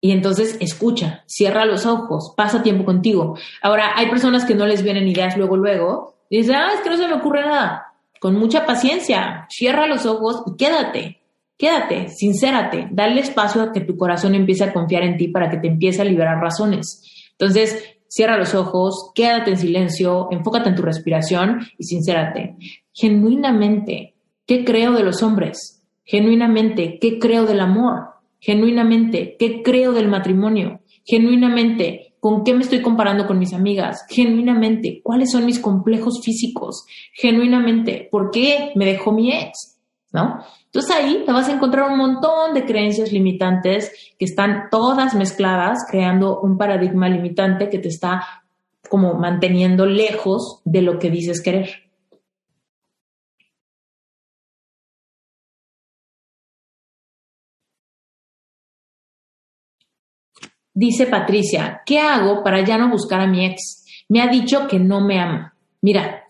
Y 0.01 0.12
entonces 0.12 0.58
escucha, 0.60 1.24
cierra 1.28 1.64
los 1.66 1.86
ojos, 1.86 2.34
pasa 2.36 2.64
tiempo 2.64 2.84
contigo. 2.84 3.38
Ahora, 3.62 3.93
hay 3.95 4.10
personas 4.10 4.43
que 4.43 4.56
no 4.56 4.66
les 4.66 4.84
vienen 4.84 5.08
ideas 5.08 5.38
luego, 5.38 5.56
luego, 5.56 6.16
y 6.30 6.38
dicen, 6.38 6.56
ah, 6.56 6.72
es 6.74 6.82
que 6.82 6.89
no 6.89 6.97
se 6.97 7.08
me 7.08 7.14
ocurre 7.14 7.41
nada. 7.41 7.93
Con 8.20 8.36
mucha 8.36 8.66
paciencia, 8.66 9.45
cierra 9.49 9.86
los 9.86 10.06
ojos 10.08 10.43
y 10.47 10.58
quédate, 10.58 11.22
quédate, 11.64 12.09
sincérate, 12.09 12.89
dale 12.91 13.22
espacio 13.22 13.61
a 13.61 13.72
que 13.72 13.80
tu 13.80 13.95
corazón 13.95 14.36
empiece 14.36 14.66
a 14.66 14.74
confiar 14.74 15.03
en 15.03 15.16
ti 15.16 15.30
para 15.30 15.49
que 15.49 15.55
te 15.55 15.70
empiece 15.70 16.01
a 16.01 16.03
liberar 16.03 16.41
razones. 16.41 17.01
Entonces, 17.32 17.82
cierra 18.09 18.38
los 18.38 18.53
ojos, 18.53 19.11
quédate 19.16 19.51
en 19.51 19.57
silencio, 19.57 20.28
enfócate 20.30 20.68
en 20.68 20.76
tu 20.76 20.82
respiración 20.82 21.61
y 21.78 21.86
sincérate. 21.86 22.57
Genuinamente 22.91 24.14
qué 24.45 24.66
creo 24.66 24.91
de 24.91 25.03
los 25.03 25.24
hombres, 25.24 25.82
genuinamente 26.03 26.99
qué 26.99 27.18
creo 27.18 27.45
del 27.45 27.61
amor, 27.61 28.07
genuinamente 28.41 29.38
qué 29.39 29.64
creo 29.64 29.93
del 29.93 30.09
matrimonio, 30.09 30.82
genuinamente 31.05 32.16
con 32.20 32.43
qué 32.43 32.53
me 32.53 32.64
estoy 32.64 32.82
comparando 32.82 33.26
con 33.26 33.39
mis 33.39 33.53
amigas, 33.53 34.05
genuinamente 34.09 34.99
cuáles 35.01 35.32
son 35.32 35.45
mis 35.45 35.59
complejos 35.59 36.20
físicos, 36.22 36.86
genuinamente 37.14 38.09
por 38.11 38.32
qué 38.32 38.74
me 38.76 38.84
dejó 38.84 39.14
mi 39.14 39.32
ex, 39.32 39.73
Entonces 40.14 40.95
ahí 40.95 41.24
te 41.26 41.32
vas 41.32 41.49
a 41.49 41.53
encontrar 41.53 41.89
un 41.89 41.97
montón 41.97 42.53
de 42.53 42.66
creencias 42.66 43.11
limitantes 43.11 43.91
que 44.20 44.26
están 44.26 44.70
todas 44.70 45.16
mezcladas, 45.16 45.80
creando 45.89 46.39
un 46.39 46.57
paradigma 46.57 47.09
limitante 47.09 47.70
que 47.70 47.80
te 47.80 47.88
está 47.88 48.24
como 48.89 49.16
manteniendo 49.16 49.86
lejos 49.86 50.61
de 50.66 50.82
lo 50.84 50.99
que 50.99 51.09
dices 51.09 51.41
querer. 51.41 51.70
Dice 60.76 61.05
Patricia, 61.05 61.82
¿qué 61.86 61.99
hago 61.99 62.43
para 62.43 62.64
ya 62.64 62.78
no 62.78 62.89
buscar 62.89 63.22
a 63.22 63.28
mi 63.28 63.45
ex? 63.45 63.86
Me 64.09 64.22
ha 64.22 64.28
dicho 64.28 64.68
que 64.68 64.80
no 64.80 65.01
me 65.01 65.20
ama. 65.20 65.55
Mira, 65.82 66.24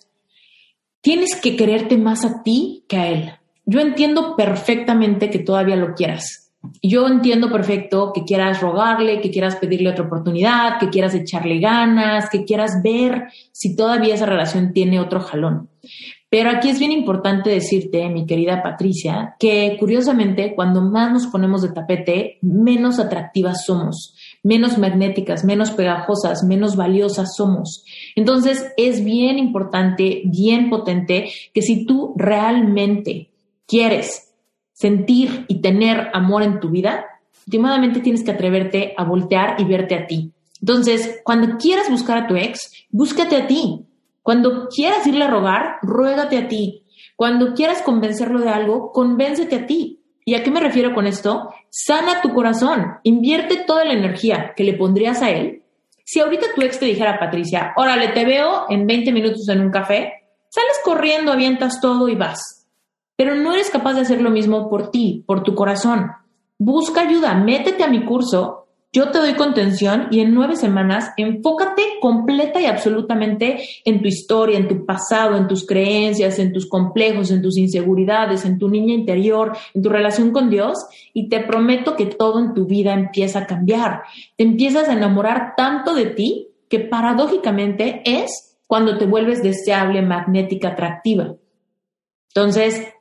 tienes 1.02 1.40
que 1.42 1.56
quererte 1.56 1.98
más 1.98 2.26
a 2.26 2.44
ti 2.44 2.84
que 2.88 2.98
a 2.98 3.08
él. 3.08 3.43
Yo 3.66 3.80
entiendo 3.80 4.36
perfectamente 4.36 5.30
que 5.30 5.40
todavía 5.40 5.76
lo 5.76 5.94
quieras. 5.94 6.44
Yo 6.82 7.08
entiendo 7.08 7.52
perfecto 7.52 8.14
que 8.14 8.24
quieras 8.24 8.62
rogarle, 8.62 9.20
que 9.20 9.32
quieras 9.32 9.58
pedirle 9.58 9.90
otra 9.90 10.06
oportunidad, 10.06 10.80
que 10.80 10.90
quieras 10.90 11.14
echarle 11.14 11.60
ganas, 11.60 12.30
que 12.30 12.46
quieras 12.46 12.82
ver 12.82 13.26
si 13.52 13.76
todavía 13.76 14.16
esa 14.16 14.26
relación 14.26 14.72
tiene 14.72 15.00
otro 15.00 15.20
jalón. 15.20 15.70
Pero 16.30 16.50
aquí 16.50 16.70
es 16.70 16.80
bien 16.80 16.92
importante 16.92 17.50
decirte, 17.50 18.10
mi 18.10 18.26
querida 18.26 18.64
Patricia, 18.64 19.36
que 19.38 19.76
curiosamente 19.78 20.56
cuando 20.56 20.82
más 20.82 21.12
nos 21.12 21.28
ponemos 21.28 21.62
de 21.62 21.74
tapete, 21.74 22.40
menos 22.42 22.98
atractivas 22.98 23.66
somos, 23.66 24.16
menos 24.42 24.78
magnéticas, 24.78 25.44
menos 25.44 25.72
pegajosas, 25.72 26.44
menos 26.44 26.76
valiosas 26.76 27.36
somos. 27.36 27.84
Entonces 28.16 28.72
es 28.78 29.04
bien 29.04 29.38
importante, 29.38 30.24
bien 30.26 30.70
potente, 30.70 31.30
que 31.54 31.62
si 31.62 31.86
tú 31.86 32.16
realmente 32.18 33.33
quieres 33.68 34.34
sentir 34.74 35.46
y 35.48 35.62
tener 35.62 36.10
amor 36.14 36.44
en 36.44 36.60
tu 36.60 36.70
vida, 36.70 37.06
últimamente 37.46 38.02
tienes 38.02 38.24
que 38.24 38.32
atreverte 38.32 38.94
a 38.98 39.04
voltear 39.04 39.60
y 39.60 39.66
verte 39.66 39.96
a 39.96 40.08
ti. 40.08 40.32
Entonces, 40.60 41.22
cuando 41.24 41.58
quieras 41.58 41.90
buscar 41.90 42.18
a 42.18 42.28
tu 42.28 42.36
ex, 42.36 42.72
búscate 42.90 43.36
a 43.36 43.48
ti. 43.48 43.86
Cuando 44.22 44.68
quieras 44.70 45.06
irle 45.06 45.26
a 45.26 45.30
rogar, 45.30 45.76
ruégate 45.82 46.38
a 46.38 46.48
ti. 46.48 46.86
Cuando 47.16 47.54
quieras 47.54 47.82
convencerlo 47.82 48.40
de 48.40 48.50
algo, 48.50 48.92
convéncete 48.92 49.56
a 49.58 49.66
ti. 49.66 50.00
¿Y 50.26 50.36
a 50.36 50.44
qué 50.44 50.52
me 50.52 50.62
refiero 50.62 50.94
con 50.94 51.06
esto? 51.06 51.50
Sana 51.70 52.22
tu 52.22 52.34
corazón, 52.34 53.00
invierte 53.04 53.64
toda 53.68 53.84
la 53.84 53.94
energía 53.94 54.54
que 54.56 54.64
le 54.64 54.74
pondrías 54.74 55.22
a 55.22 55.32
él. 55.32 55.64
Si 56.06 56.20
ahorita 56.20 56.48
tu 56.56 56.62
ex 56.62 56.80
te 56.80 56.86
dijera, 56.86 57.20
Patricia, 57.20 57.74
órale, 57.76 58.10
te 58.10 58.26
veo 58.26 58.66
en 58.70 58.88
20 58.88 59.12
minutos 59.12 59.48
en 59.50 59.62
un 59.62 59.72
café, 59.72 60.14
sales 60.50 60.80
corriendo, 60.84 61.32
avientas 61.32 61.82
todo 61.82 62.08
y 62.08 62.16
vas. 62.16 62.63
Pero 63.16 63.36
no 63.36 63.54
eres 63.54 63.70
capaz 63.70 63.94
de 63.94 64.02
hacer 64.02 64.22
lo 64.22 64.30
mismo 64.30 64.70
por 64.70 64.92
ti, 64.92 65.24
por 65.26 65.44
tu 65.44 65.56
corazón. 65.56 66.12
Busca 66.58 67.02
ayuda, 67.02 67.34
métete 67.36 67.84
a 67.84 67.88
mi 67.88 68.06
curso 68.06 68.64
yo 68.96 69.10
te 69.10 69.18
doy 69.18 69.34
contención 69.34 70.08
y 70.12 70.20
en 70.20 70.36
nueve 70.36 70.56
semanas 70.56 71.14
enfócate 71.18 71.82
completa 72.00 72.62
y 72.62 72.68
absolutamente 72.68 73.68
en 73.86 74.04
tu 74.04 74.08
historia, 74.08 74.60
en 74.60 74.68
tu 74.68 74.86
pasado, 74.86 75.36
en 75.36 75.48
tus 75.48 75.66
creencias, 75.66 76.38
en 76.38 76.54
tus 76.54 76.70
complejos, 76.70 77.32
en 77.32 77.42
tus 77.42 77.58
inseguridades, 77.58 78.46
en 78.46 78.60
tu 78.60 78.70
niña 78.70 78.94
interior, 78.94 79.58
en 79.74 79.82
tu 79.82 79.90
relación 79.90 80.30
con 80.30 80.52
Dios 80.52 80.78
y 81.12 81.28
te 81.28 81.40
prometo 81.40 81.96
que 81.96 82.06
todo 82.06 82.40
en 82.40 82.54
tu 82.54 82.68
vida 82.68 82.94
empieza 82.94 83.40
a 83.40 83.48
cambiar. 83.48 84.04
Te 84.38 84.44
empiezas 84.44 84.88
a 84.88 84.94
enamorar 84.94 85.56
tanto 85.58 85.96
de 85.96 86.06
ti 86.06 86.50
que 86.70 86.80
paradójicamente 86.80 88.04
es 88.06 88.60
cuando 88.68 89.00
te 89.00 89.08
vuelves 89.08 89.42
deseable, 89.42 90.04
magnética, 90.04 90.70
atractiva. 90.70 91.34
Entonces, 92.28 92.94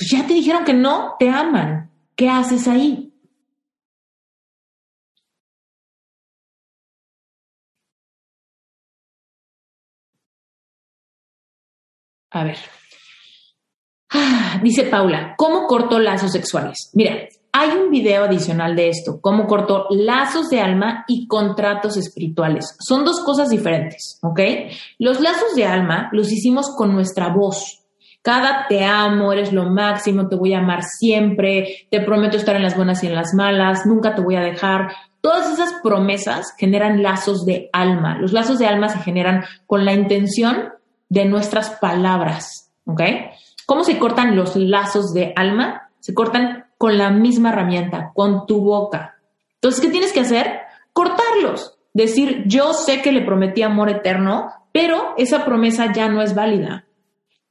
pues 0.00 0.12
ya 0.12 0.26
te 0.26 0.32
dijeron 0.32 0.64
que 0.64 0.72
no, 0.72 1.16
te 1.18 1.28
aman. 1.28 1.90
¿Qué 2.16 2.30
haces 2.30 2.66
ahí? 2.66 3.12
A 12.30 12.44
ver. 12.44 12.56
Ah, 14.10 14.58
dice 14.62 14.84
Paula, 14.84 15.34
¿cómo 15.36 15.66
cortó 15.66 15.98
lazos 15.98 16.32
sexuales? 16.32 16.90
Mira, 16.94 17.28
hay 17.52 17.68
un 17.68 17.90
video 17.90 18.24
adicional 18.24 18.74
de 18.74 18.88
esto, 18.88 19.20
cómo 19.20 19.46
cortó 19.46 19.86
lazos 19.90 20.48
de 20.48 20.62
alma 20.62 21.04
y 21.08 21.26
contratos 21.26 21.98
espirituales. 21.98 22.74
Son 22.80 23.04
dos 23.04 23.20
cosas 23.22 23.50
diferentes, 23.50 24.18
¿ok? 24.22 24.40
Los 24.98 25.20
lazos 25.20 25.54
de 25.54 25.66
alma 25.66 26.08
los 26.12 26.32
hicimos 26.32 26.74
con 26.74 26.94
nuestra 26.94 27.28
voz. 27.28 27.79
Cada 28.22 28.66
te 28.68 28.84
amo, 28.84 29.32
eres 29.32 29.52
lo 29.52 29.70
máximo, 29.70 30.28
te 30.28 30.36
voy 30.36 30.52
a 30.52 30.58
amar 30.58 30.82
siempre, 30.82 31.86
te 31.90 32.00
prometo 32.00 32.36
estar 32.36 32.54
en 32.54 32.62
las 32.62 32.76
buenas 32.76 33.02
y 33.02 33.06
en 33.06 33.14
las 33.14 33.32
malas, 33.34 33.86
nunca 33.86 34.14
te 34.14 34.20
voy 34.20 34.36
a 34.36 34.42
dejar. 34.42 34.92
Todas 35.22 35.50
esas 35.50 35.74
promesas 35.82 36.54
generan 36.58 37.02
lazos 37.02 37.46
de 37.46 37.70
alma. 37.72 38.18
Los 38.18 38.32
lazos 38.32 38.58
de 38.58 38.66
alma 38.66 38.88
se 38.88 38.98
generan 38.98 39.44
con 39.66 39.84
la 39.84 39.92
intención 39.92 40.70
de 41.08 41.24
nuestras 41.24 41.70
palabras, 41.70 42.70
¿ok? 42.84 43.02
¿Cómo 43.66 43.84
se 43.84 43.98
cortan 43.98 44.36
los 44.36 44.56
lazos 44.56 45.12
de 45.14 45.32
alma? 45.36 45.90
Se 46.00 46.12
cortan 46.12 46.66
con 46.76 46.98
la 46.98 47.10
misma 47.10 47.50
herramienta, 47.50 48.12
con 48.14 48.46
tu 48.46 48.60
boca. 48.62 49.16
Entonces, 49.54 49.80
¿qué 49.80 49.88
tienes 49.88 50.12
que 50.12 50.20
hacer? 50.20 50.60
Cortarlos. 50.92 51.78
Decir, 51.92 52.44
yo 52.46 52.72
sé 52.72 53.02
que 53.02 53.12
le 53.12 53.22
prometí 53.22 53.62
amor 53.62 53.90
eterno, 53.90 54.50
pero 54.72 55.14
esa 55.16 55.44
promesa 55.44 55.92
ya 55.92 56.08
no 56.08 56.22
es 56.22 56.34
válida. 56.34 56.86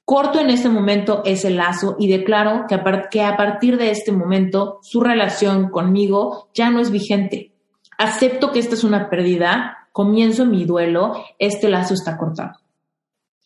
Corto 0.10 0.40
en 0.40 0.50
este 0.50 0.70
momento 0.70 1.22
ese 1.24 1.52
lazo 1.52 1.96
y 2.00 2.08
declaro 2.08 2.66
que 2.68 3.22
a, 3.22 3.38
partir 3.38 3.78
de 3.78 3.92
este 3.92 4.12
momento 4.12 4.80
su 4.82 5.02
relación 5.02 5.70
conmigo 5.70 6.50
ya 6.56 6.72
no 6.72 6.80
es 6.80 6.90
vigente. 6.90 7.52
Acepto 7.96 8.52
que 8.52 8.58
esta 8.58 8.74
es 8.74 8.84
una 8.84 9.08
pérdida, 9.12 9.88
comienzo 9.92 10.48
mi 10.48 10.66
duelo, 10.66 11.14
este 11.38 11.70
lazo 11.70 11.94
está 11.94 12.18
cortado. 12.18 12.54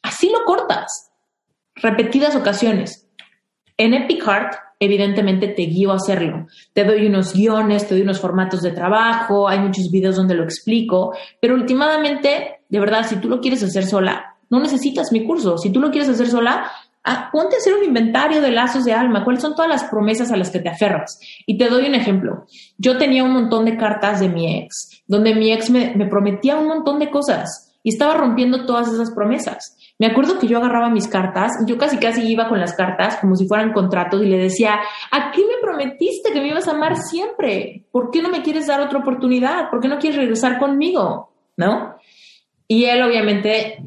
Así 0.03 0.30
lo 0.30 0.45
cortas. 0.45 1.11
Repetidas 1.76 2.34
ocasiones. 2.34 3.09
En 3.76 3.93
Epic 3.93 4.24
evidentemente 4.80 5.49
te 5.49 5.64
guío 5.64 5.91
a 5.91 5.95
hacerlo. 5.95 6.47
Te 6.72 6.86
doy 6.86 7.07
unos 7.07 7.34
guiones, 7.34 7.89
te 7.89 7.95
doy 7.95 8.03
unos 8.03 8.22
formatos 8.22 8.61
de 8.61 8.72
trabajo, 8.72 9.49
hay 9.49 9.59
muchos 9.59 9.91
videos 9.91 10.16
donde 10.16 10.36
lo 10.36 10.45
explico, 10.45 11.14
pero 11.41 11.55
últimamente, 11.55 12.61
de 12.70 12.80
verdad, 12.80 13.05
si 13.05 13.18
tú 13.18 13.28
lo 13.28 13.41
quieres 13.41 13.61
hacer 13.64 13.86
sola, 13.86 14.33
no 14.54 14.60
necesitas 14.60 15.12
mi 15.12 15.26
curso. 15.26 15.58
Si 15.58 15.72
tú 15.72 15.80
lo 15.80 15.89
quieres 15.89 16.10
hacer 16.10 16.28
sola, 16.28 16.72
ah, 17.04 17.30
ponte 17.32 17.56
a 17.56 17.58
hacer 17.58 17.74
un 17.74 17.84
inventario 17.84 18.39
de 18.39 18.51
lazos 18.51 18.86
de 18.86 18.93
alma, 18.93 19.24
cuáles 19.24 19.41
son 19.41 19.56
todas 19.56 19.68
las 19.68 19.86
promesas 19.86 20.32
a 20.32 20.38
las 20.38 20.51
que 20.51 20.60
te 20.60 20.70
aferras. 20.70 21.20
Y 21.47 21.58
te 21.58 21.70
doy 21.70 21.88
un 21.88 21.95
ejemplo. 21.95 22.45
Yo 22.78 22.99
tenía 22.99 23.24
un 23.24 23.34
montón 23.34 23.66
de 23.66 23.78
cartas 23.78 24.20
de 24.20 24.30
mi 24.30 24.60
ex, 24.60 25.01
donde 25.08 25.34
mi 25.34 25.51
ex 25.51 25.72
me, 25.72 25.95
me 25.95 26.06
prometía 26.06 26.56
un 26.56 26.68
montón 26.68 26.99
de 26.99 27.10
cosas 27.10 27.74
y 27.82 27.89
estaba 27.89 28.14
rompiendo 28.14 28.68
todas 28.68 28.93
esas 28.93 29.10
promesas. 29.10 29.76
Me 29.97 30.06
acuerdo 30.06 30.38
que 30.38 30.47
yo 30.47 30.60
agarraba 30.60 30.91
mis 30.91 31.08
cartas, 31.08 31.51
yo 31.66 31.80
casi 31.80 31.97
casi 31.97 32.22
iba 32.28 32.47
con 32.47 32.60
las 32.60 32.76
cartas 32.76 33.18
como 33.18 33.36
si 33.36 33.47
fueran 33.47 33.74
contratos 33.74 34.22
y 34.22 34.28
le 34.28 34.38
decía, 34.38 34.80
¿a 35.12 35.32
qué 35.32 35.41
me 35.41 35.62
prometiste 35.62 36.32
que 36.32 36.41
me 36.41 36.49
ibas 36.49 36.68
a 36.68 36.72
amar 36.74 36.95
siempre? 36.95 37.86
¿Por 37.91 38.12
qué 38.12 38.22
no 38.22 38.30
me 38.30 38.43
quieres 38.43 38.68
dar 38.68 38.82
otra 38.82 38.99
oportunidad? 38.99 39.72
¿Por 39.72 39.82
qué 39.82 39.88
no 39.88 39.97
quieres 39.97 40.20
regresar 40.20 40.60
conmigo? 40.60 41.32
¿No? 41.58 41.95
Y 42.68 42.86
él 42.86 43.04
obviamente, 43.04 43.84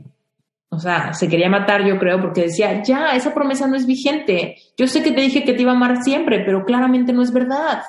o 0.76 0.78
sea, 0.78 1.12
se 1.12 1.28
quería 1.28 1.48
matar 1.48 1.84
yo 1.84 1.98
creo 1.98 2.20
porque 2.20 2.42
decía, 2.42 2.82
ya, 2.82 3.16
esa 3.16 3.34
promesa 3.34 3.66
no 3.66 3.76
es 3.76 3.86
vigente. 3.86 4.56
Yo 4.76 4.86
sé 4.86 5.02
que 5.02 5.12
te 5.12 5.22
dije 5.22 5.44
que 5.44 5.54
te 5.54 5.62
iba 5.62 5.72
a 5.72 5.74
amar 5.76 6.02
siempre, 6.02 6.44
pero 6.44 6.64
claramente 6.64 7.12
no 7.12 7.22
es 7.22 7.32
verdad. 7.32 7.82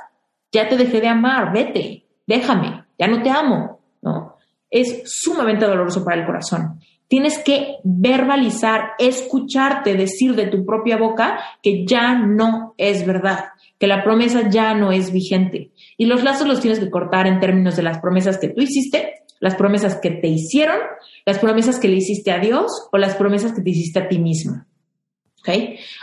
Ya 0.51 0.67
te 0.67 0.77
dejé 0.77 1.01
de 1.01 1.09
amar, 1.09 1.53
vete, 1.53 2.07
déjame, 2.25 2.85
ya 2.97 3.07
no 3.07 3.21
te 3.21 3.29
amo, 3.29 3.81
¿no? 4.01 4.37
es 4.69 5.03
sumamente 5.05 5.65
doloroso 5.65 6.03
para 6.03 6.19
el 6.19 6.25
corazón. 6.25 6.79
Tienes 7.07 7.39
que 7.39 7.77
verbalizar, 7.83 8.91
escucharte 8.99 9.95
decir 9.95 10.35
de 10.35 10.47
tu 10.47 10.65
propia 10.65 10.97
boca 10.97 11.39
que 11.63 11.85
ya 11.85 12.15
no 12.15 12.73
es 12.77 13.05
verdad, 13.05 13.45
que 13.79 13.87
la 13.87 14.03
promesa 14.03 14.49
ya 14.49 14.73
no 14.73 14.91
es 14.91 15.13
vigente. 15.13 15.71
Y 15.97 16.05
los 16.05 16.23
lazos 16.23 16.47
los 16.47 16.59
tienes 16.59 16.79
que 16.79 16.89
cortar 16.89 17.27
en 17.27 17.39
términos 17.39 17.77
de 17.77 17.83
las 17.83 17.99
promesas 17.99 18.37
que 18.37 18.49
tú 18.49 18.61
hiciste, 18.61 19.23
las 19.39 19.55
promesas 19.55 19.99
que 20.01 20.11
te 20.11 20.27
hicieron, 20.27 20.77
las 21.25 21.39
promesas 21.39 21.79
que 21.79 21.87
le 21.87 21.97
hiciste 21.97 22.31
a 22.31 22.39
Dios 22.39 22.71
o 22.91 22.97
las 22.97 23.15
promesas 23.15 23.53
que 23.53 23.61
te 23.61 23.69
hiciste 23.69 23.99
a 23.99 24.07
ti 24.07 24.19
misma. 24.19 24.67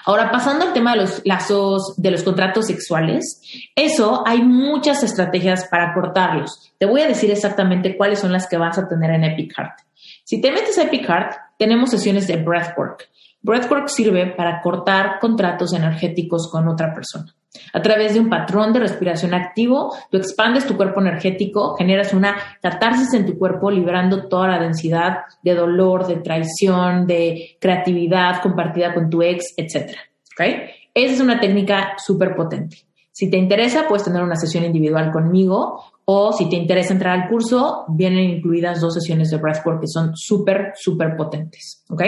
Ahora, 0.07 0.31
pasando 0.31 0.65
al 0.65 0.73
tema 0.73 0.93
de 0.93 1.03
los 1.03 1.23
lazos, 1.25 1.95
de 1.97 2.11
los 2.11 2.23
contratos 2.23 2.67
sexuales, 2.67 3.43
eso 3.75 4.23
hay 4.27 4.43
muchas 4.43 5.03
estrategias 5.03 5.67
para 5.69 5.93
cortarlos. 5.93 6.73
Te 6.79 6.87
voy 6.87 7.03
a 7.03 7.09
decir 7.09 7.31
exactamente 7.31 7.97
cuáles 7.97 8.21
son 8.21 8.33
las 8.33 8.49
que 8.49 8.57
vas 8.57 8.79
a 8.79 8.89
tener 8.89 9.11
en 9.11 9.25
Epic 9.25 9.53
Heart. 9.57 9.81
Si 10.25 10.41
te 10.41 10.51
metes 10.51 10.79
a 10.79 10.85
Epic 10.85 11.07
Heart, 11.07 11.35
tenemos 11.59 11.91
sesiones 11.91 12.27
de 12.27 12.37
breathwork. 12.37 13.09
Breathwork 13.43 13.89
sirve 13.89 14.27
para 14.29 14.63
cortar 14.63 15.19
contratos 15.21 15.75
energéticos 15.75 16.51
con 16.51 16.67
otra 16.67 16.95
persona. 16.95 17.35
A 17.73 17.83
través 17.83 18.15
de 18.15 18.21
un 18.21 18.29
patrón 18.29 18.73
de 18.73 18.81
respiración 18.81 19.35
activo, 19.35 19.95
tú 20.11 20.17
expandes 20.17 20.67
tu 20.67 20.77
cuerpo 20.77 21.01
energético, 21.01 21.77
generas 21.77 22.13
una 22.13 22.37
catarsis 22.61 23.15
en 23.15 23.27
tu 23.27 23.39
cuerpo, 23.39 23.71
liberando 23.71 24.29
toda 24.29 24.49
la 24.49 24.59
densidad 24.59 25.19
de 25.43 25.55
dolor, 25.55 26.07
de 26.07 26.17
traición, 26.17 27.07
de 27.07 27.57
creatividad 27.61 28.43
compartida 28.43 28.93
con 28.93 29.09
tu 29.09 29.23
ex, 29.23 29.55
etc. 29.57 29.97
¿Okay? 30.35 30.71
Esa 30.93 31.15
es 31.15 31.21
una 31.21 31.41
técnica 31.41 31.95
súper 31.99 32.35
potente. 32.35 32.79
Si 33.11 33.31
te 33.31 33.37
interesa, 33.37 33.87
puedes 33.89 34.05
tener 34.05 34.23
una 34.23 34.35
sesión 34.35 34.65
individual 34.65 35.13
conmigo 35.13 35.85
o 36.05 36.33
si 36.33 36.49
te 36.49 36.57
interesa 36.57 36.93
entrar 36.93 37.21
al 37.21 37.29
curso, 37.29 37.85
vienen 37.89 38.25
incluidas 38.25 38.81
dos 38.81 38.95
sesiones 38.95 39.31
de 39.31 39.37
breathwork 39.37 39.81
que 39.81 39.87
son 39.87 40.17
súper, 40.17 40.73
súper 40.75 41.17
potentes. 41.17 41.85
¿Ok? 41.89 42.03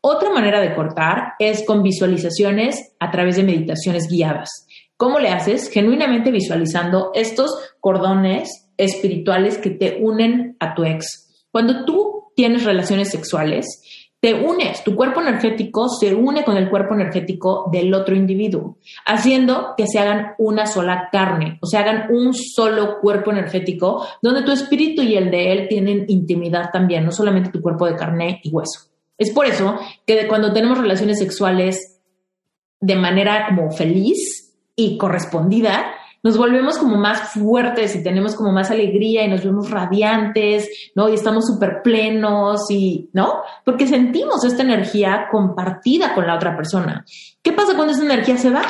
Otra 0.00 0.30
manera 0.30 0.60
de 0.60 0.74
cortar 0.74 1.34
es 1.40 1.64
con 1.66 1.82
visualizaciones 1.82 2.94
a 3.00 3.10
través 3.10 3.36
de 3.36 3.42
meditaciones 3.42 4.06
guiadas. 4.08 4.67
¿Cómo 4.98 5.20
le 5.20 5.28
haces? 5.28 5.70
Genuinamente 5.70 6.32
visualizando 6.32 7.12
estos 7.14 7.52
cordones 7.78 8.68
espirituales 8.76 9.56
que 9.56 9.70
te 9.70 9.98
unen 10.00 10.56
a 10.58 10.74
tu 10.74 10.84
ex. 10.84 11.46
Cuando 11.52 11.84
tú 11.84 12.32
tienes 12.34 12.64
relaciones 12.64 13.08
sexuales, 13.08 13.80
te 14.18 14.34
unes, 14.34 14.82
tu 14.82 14.96
cuerpo 14.96 15.20
energético 15.20 15.88
se 15.88 16.16
une 16.16 16.42
con 16.42 16.56
el 16.56 16.68
cuerpo 16.68 16.94
energético 16.94 17.68
del 17.70 17.94
otro 17.94 18.16
individuo, 18.16 18.78
haciendo 19.06 19.74
que 19.76 19.86
se 19.86 20.00
hagan 20.00 20.32
una 20.36 20.66
sola 20.66 21.08
carne, 21.12 21.60
o 21.62 21.66
sea, 21.68 21.80
hagan 21.80 22.06
un 22.10 22.34
solo 22.34 22.98
cuerpo 23.00 23.30
energético, 23.30 24.04
donde 24.20 24.42
tu 24.42 24.50
espíritu 24.50 25.02
y 25.02 25.14
el 25.14 25.30
de 25.30 25.52
él 25.52 25.68
tienen 25.68 26.06
intimidad 26.08 26.70
también, 26.72 27.04
no 27.04 27.12
solamente 27.12 27.50
tu 27.50 27.62
cuerpo 27.62 27.86
de 27.86 27.94
carne 27.94 28.40
y 28.42 28.50
hueso. 28.50 28.88
Es 29.16 29.30
por 29.30 29.46
eso 29.46 29.78
que 30.04 30.26
cuando 30.26 30.52
tenemos 30.52 30.78
relaciones 30.78 31.20
sexuales 31.20 32.00
de 32.80 32.96
manera 32.96 33.46
como 33.46 33.70
feliz 33.70 34.47
y 34.78 34.96
correspondida, 34.96 35.92
nos 36.22 36.38
volvemos 36.38 36.78
como 36.78 36.96
más 36.96 37.32
fuertes 37.32 37.96
y 37.96 38.02
tenemos 38.02 38.36
como 38.36 38.52
más 38.52 38.70
alegría 38.70 39.24
y 39.24 39.28
nos 39.28 39.44
vemos 39.44 39.70
radiantes, 39.70 40.68
¿no? 40.94 41.08
Y 41.08 41.14
estamos 41.14 41.46
súper 41.46 41.82
plenos 41.82 42.70
y, 42.70 43.10
¿no? 43.12 43.42
Porque 43.64 43.88
sentimos 43.88 44.44
esta 44.44 44.62
energía 44.62 45.26
compartida 45.32 46.14
con 46.14 46.28
la 46.28 46.36
otra 46.36 46.56
persona. 46.56 47.04
¿Qué 47.42 47.52
pasa 47.52 47.74
cuando 47.74 47.92
esa 47.92 48.04
energía 48.04 48.36
se 48.36 48.50
va? 48.50 48.62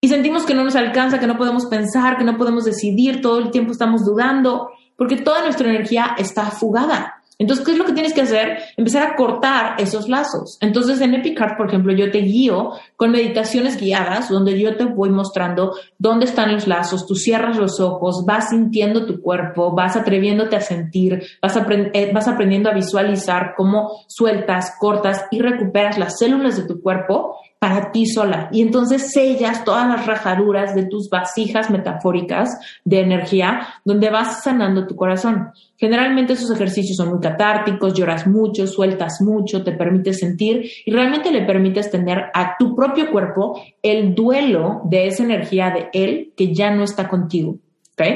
Y 0.00 0.08
sentimos 0.08 0.44
que 0.44 0.54
no 0.54 0.62
nos 0.62 0.76
alcanza, 0.76 1.18
que 1.18 1.26
no 1.26 1.36
podemos 1.36 1.66
pensar, 1.66 2.16
que 2.16 2.24
no 2.24 2.38
podemos 2.38 2.64
decidir, 2.64 3.20
todo 3.20 3.38
el 3.38 3.50
tiempo 3.50 3.72
estamos 3.72 4.04
dudando, 4.04 4.70
porque 4.96 5.16
toda 5.16 5.42
nuestra 5.42 5.68
energía 5.68 6.14
está 6.16 6.44
fugada. 6.52 7.17
Entonces, 7.38 7.64
¿qué 7.64 7.72
es 7.72 7.78
lo 7.78 7.84
que 7.84 7.92
tienes 7.92 8.12
que 8.12 8.22
hacer? 8.22 8.58
Empezar 8.76 9.04
a 9.04 9.14
cortar 9.14 9.80
esos 9.80 10.08
lazos. 10.08 10.58
Entonces, 10.60 11.00
en 11.00 11.14
Epic 11.14 11.38
por 11.56 11.68
ejemplo, 11.68 11.92
yo 11.92 12.10
te 12.10 12.18
guío 12.18 12.72
con 12.96 13.12
meditaciones 13.12 13.80
guiadas 13.80 14.28
donde 14.28 14.58
yo 14.58 14.76
te 14.76 14.84
voy 14.84 15.10
mostrando 15.10 15.74
dónde 15.98 16.26
están 16.26 16.52
los 16.52 16.66
lazos, 16.66 17.06
tú 17.06 17.14
cierras 17.14 17.56
los 17.56 17.78
ojos, 17.78 18.24
vas 18.26 18.50
sintiendo 18.50 19.06
tu 19.06 19.22
cuerpo, 19.22 19.72
vas 19.72 19.96
atreviéndote 19.96 20.56
a 20.56 20.60
sentir, 20.60 21.22
vas, 21.40 21.56
eh, 21.94 22.10
vas 22.12 22.26
aprendiendo 22.26 22.70
a 22.70 22.74
visualizar 22.74 23.54
cómo 23.56 24.02
sueltas, 24.08 24.74
cortas 24.80 25.26
y 25.30 25.40
recuperas 25.40 25.96
las 25.96 26.18
células 26.18 26.56
de 26.56 26.66
tu 26.66 26.82
cuerpo 26.82 27.36
para 27.58 27.90
ti 27.90 28.06
sola. 28.06 28.48
Y 28.52 28.62
entonces 28.62 29.12
sellas 29.12 29.64
todas 29.64 29.88
las 29.88 30.06
rajaduras 30.06 30.74
de 30.74 30.86
tus 30.86 31.08
vasijas 31.10 31.70
metafóricas 31.70 32.58
de 32.84 33.00
energía 33.00 33.66
donde 33.84 34.10
vas 34.10 34.42
sanando 34.44 34.86
tu 34.86 34.94
corazón. 34.94 35.50
Generalmente 35.76 36.34
esos 36.34 36.50
ejercicios 36.50 36.96
son 36.96 37.10
muy 37.10 37.20
catárticos, 37.20 37.94
lloras 37.94 38.26
mucho, 38.26 38.66
sueltas 38.66 39.20
mucho, 39.20 39.64
te 39.64 39.72
permites 39.72 40.18
sentir 40.18 40.70
y 40.84 40.90
realmente 40.90 41.30
le 41.30 41.46
permites 41.46 41.90
tener 41.90 42.26
a 42.32 42.56
tu 42.58 42.74
propio 42.74 43.10
cuerpo 43.10 43.60
el 43.82 44.14
duelo 44.14 44.82
de 44.84 45.08
esa 45.08 45.24
energía 45.24 45.70
de 45.70 45.88
él 45.92 46.32
que 46.36 46.54
ya 46.54 46.70
no 46.70 46.84
está 46.84 47.08
contigo. 47.08 47.56
¿Ok? 47.92 48.06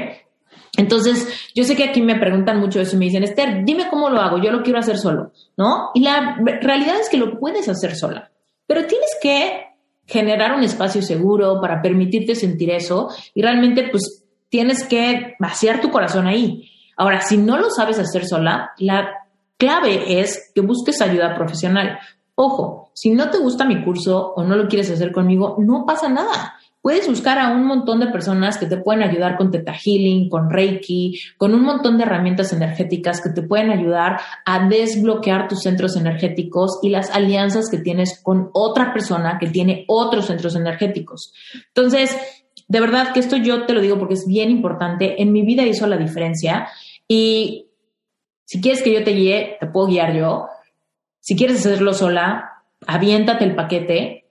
Entonces, 0.77 1.51
yo 1.55 1.65
sé 1.65 1.77
que 1.77 1.85
aquí 1.85 2.01
me 2.01 2.19
preguntan 2.19 2.59
mucho 2.59 2.81
eso 2.81 2.97
y 2.97 2.99
me 2.99 3.05
dicen, 3.05 3.25
Esther, 3.25 3.63
dime 3.65 3.89
cómo 3.91 4.09
lo 4.09 4.21
hago, 4.21 4.39
yo 4.39 4.51
lo 4.51 4.63
quiero 4.63 4.79
hacer 4.79 4.97
solo, 4.97 5.33
¿no? 5.57 5.91
Y 5.93 6.01
la 6.01 6.39
realidad 6.63 6.99
es 6.99 7.11
que 7.11 7.19
lo 7.19 7.39
puedes 7.39 7.69
hacer 7.69 7.95
sola. 7.95 8.32
Pero 8.73 8.87
tienes 8.87 9.11
que 9.21 9.67
generar 10.07 10.55
un 10.55 10.63
espacio 10.63 11.03
seguro 11.03 11.61
para 11.61 11.83
permitirte 11.83 12.35
sentir 12.35 12.71
eso 12.71 13.11
y 13.35 13.43
realmente 13.43 13.87
pues 13.91 14.25
tienes 14.49 14.85
que 14.85 15.35
vaciar 15.39 15.83
tu 15.83 15.91
corazón 15.91 16.27
ahí. 16.27 16.71
Ahora, 16.97 17.21
si 17.21 17.37
no 17.37 17.59
lo 17.59 17.69
sabes 17.69 17.99
hacer 17.99 18.25
sola, 18.25 18.71
la 18.79 19.11
clave 19.59 20.21
es 20.21 20.53
que 20.55 20.63
busques 20.63 21.03
ayuda 21.03 21.35
profesional. 21.35 21.99
Ojo, 22.35 22.91
si 22.95 23.11
no 23.11 23.29
te 23.29 23.37
gusta 23.37 23.67
mi 23.67 23.85
curso 23.85 24.33
o 24.35 24.43
no 24.43 24.57
lo 24.57 24.69
quieres 24.69 24.91
hacer 24.91 25.13
conmigo, 25.13 25.57
no 25.59 25.85
pasa 25.85 26.09
nada. 26.09 26.55
Puedes 26.83 27.09
buscar 27.09 27.39
a 27.39 27.53
un 27.53 27.65
montón 27.65 28.01
de 28.01 28.09
personas 28.09 28.59
que 28.59 28.67
te 28.67 28.77
pueden 28.77 29.05
ayudar 29.05 29.37
con 29.37 29.53
Teta 29.53 29.73
Healing, 29.73 30.29
con 30.29 30.51
Reiki, 30.51 31.17
con 31.39 31.55
un 31.55 31.63
montón 31.63 31.97
de 31.97 32.03
herramientas 32.03 32.53
energéticas 32.53 33.21
que 33.23 33.31
te 33.31 33.43
pueden 33.43 33.71
ayudar 33.71 34.21
a 34.45 34.69
desbloquear 34.69 35.47
tus 35.47 35.63
centros 35.63 35.97
energéticos 35.97 36.81
y 36.83 36.89
las 36.89 37.11
alianzas 37.11 37.71
que 37.71 37.79
tienes 37.79 38.21
con 38.21 38.51
otra 38.53 38.93
persona 38.93 39.39
que 39.39 39.47
tiene 39.47 39.85
otros 39.87 40.27
centros 40.27 40.57
energéticos. 40.57 41.33
Entonces, 41.69 42.17
de 42.67 42.81
verdad 42.81 43.13
que 43.13 43.21
esto 43.21 43.37
yo 43.37 43.65
te 43.65 43.75
lo 43.75 43.81
digo 43.81 43.99
porque 44.01 44.15
es 44.15 44.27
bien 44.27 44.51
importante. 44.51 45.23
En 45.23 45.33
mi 45.33 45.43
vida 45.43 45.63
hizo 45.63 45.87
la 45.87 45.97
diferencia 45.97 46.67
y 47.07 47.69
si 48.45 48.61
quieres 48.61 48.83
que 48.83 48.93
yo 48.93 49.05
te 49.05 49.13
guíe, 49.13 49.57
te 49.61 49.67
puedo 49.69 49.87
guiar 49.87 50.17
yo. 50.17 50.49
Si 51.21 51.37
quieres 51.37 51.61
hacerlo 51.61 51.95
sola, 51.95 52.65
aviéntate 52.89 53.45
el 53.45 53.55
paquete 53.55 54.22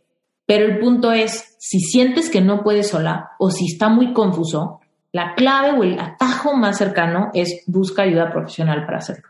pero 0.52 0.66
el 0.66 0.80
punto 0.80 1.14
es, 1.14 1.56
si 1.60 1.80
sientes 1.80 2.30
que 2.30 2.42
no 2.42 2.62
puedes 2.62 2.90
sola 2.90 3.32
o 3.40 3.50
si 3.50 3.68
está 3.68 3.88
muy 3.88 4.12
confuso, 4.12 4.82
la 5.14 5.34
clave 5.34 5.80
o 5.80 5.84
el 5.84 5.98
atajo 5.98 6.58
más 6.58 6.78
cercano 6.78 7.32
es 7.34 7.64
busca 7.68 8.02
ayuda 8.02 8.30
profesional 8.30 8.86
para 8.86 8.98
hacerlo. 8.98 9.30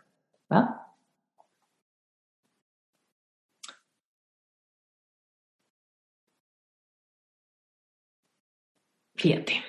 Fíjate. 9.14 9.64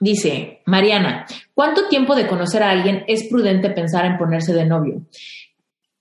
Dice 0.00 0.62
Mariana, 0.66 1.26
¿cuánto 1.54 1.86
tiempo 1.86 2.16
de 2.16 2.26
conocer 2.26 2.64
a 2.64 2.70
alguien 2.70 3.04
es 3.06 3.28
prudente 3.28 3.70
pensar 3.70 4.04
en 4.04 4.18
ponerse 4.18 4.52
de 4.52 4.64
novio? 4.64 5.02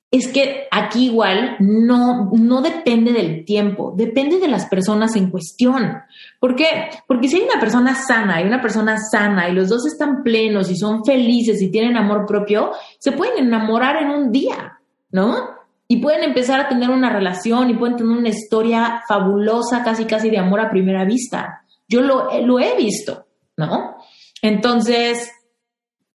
Es 0.10 0.30
que 0.30 0.68
aquí 0.72 1.08
igual 1.08 1.58
no, 1.60 2.32
no 2.32 2.62
depende 2.62 3.12
del 3.12 3.44
tiempo, 3.44 3.94
depende 3.96 4.40
de 4.40 4.48
las 4.48 4.66
personas 4.68 5.16
en 5.18 5.30
cuestión. 5.30 5.98
¿Por 6.40 6.56
qué? 6.56 6.90
Porque 7.08 7.28
si 7.28 7.38
hay 7.38 7.44
una 7.44 7.60
persona 7.60 7.94
sana, 7.94 8.42
y 8.42 8.46
una 8.46 8.62
persona 8.62 8.98
sana 8.98 9.50
y 9.50 9.54
los 9.54 9.68
dos 9.68 9.86
están 9.86 10.24
plenos 10.24 10.72
y 10.72 10.78
son 10.78 11.04
felices 11.04 11.62
y 11.62 11.70
tienen 11.70 11.98
amor 11.98 12.26
propio, 12.26 12.72
se 13.00 13.12
pueden 13.12 13.46
enamorar 13.46 14.02
en 14.02 14.12
un 14.12 14.32
día, 14.32 14.80
¿no? 15.12 15.58
Y 15.90 15.98
pueden 15.98 16.24
empezar 16.24 16.62
a 16.62 16.70
tener 16.70 16.90
una 16.90 17.10
relación 17.10 17.70
y 17.70 17.74
pueden 17.74 17.98
tener 17.98 18.18
una 18.18 18.30
historia 18.30 19.04
fabulosa, 19.08 19.84
casi 19.84 20.06
casi 20.06 20.30
de 20.30 20.38
amor 20.38 20.62
a 20.62 20.70
primera 20.70 21.04
vista. 21.04 21.64
Yo 21.88 22.02
lo, 22.02 22.30
lo 22.46 22.60
he 22.60 22.78
visto, 22.78 23.26
¿no? 23.58 23.98
Entonces, 24.42 25.32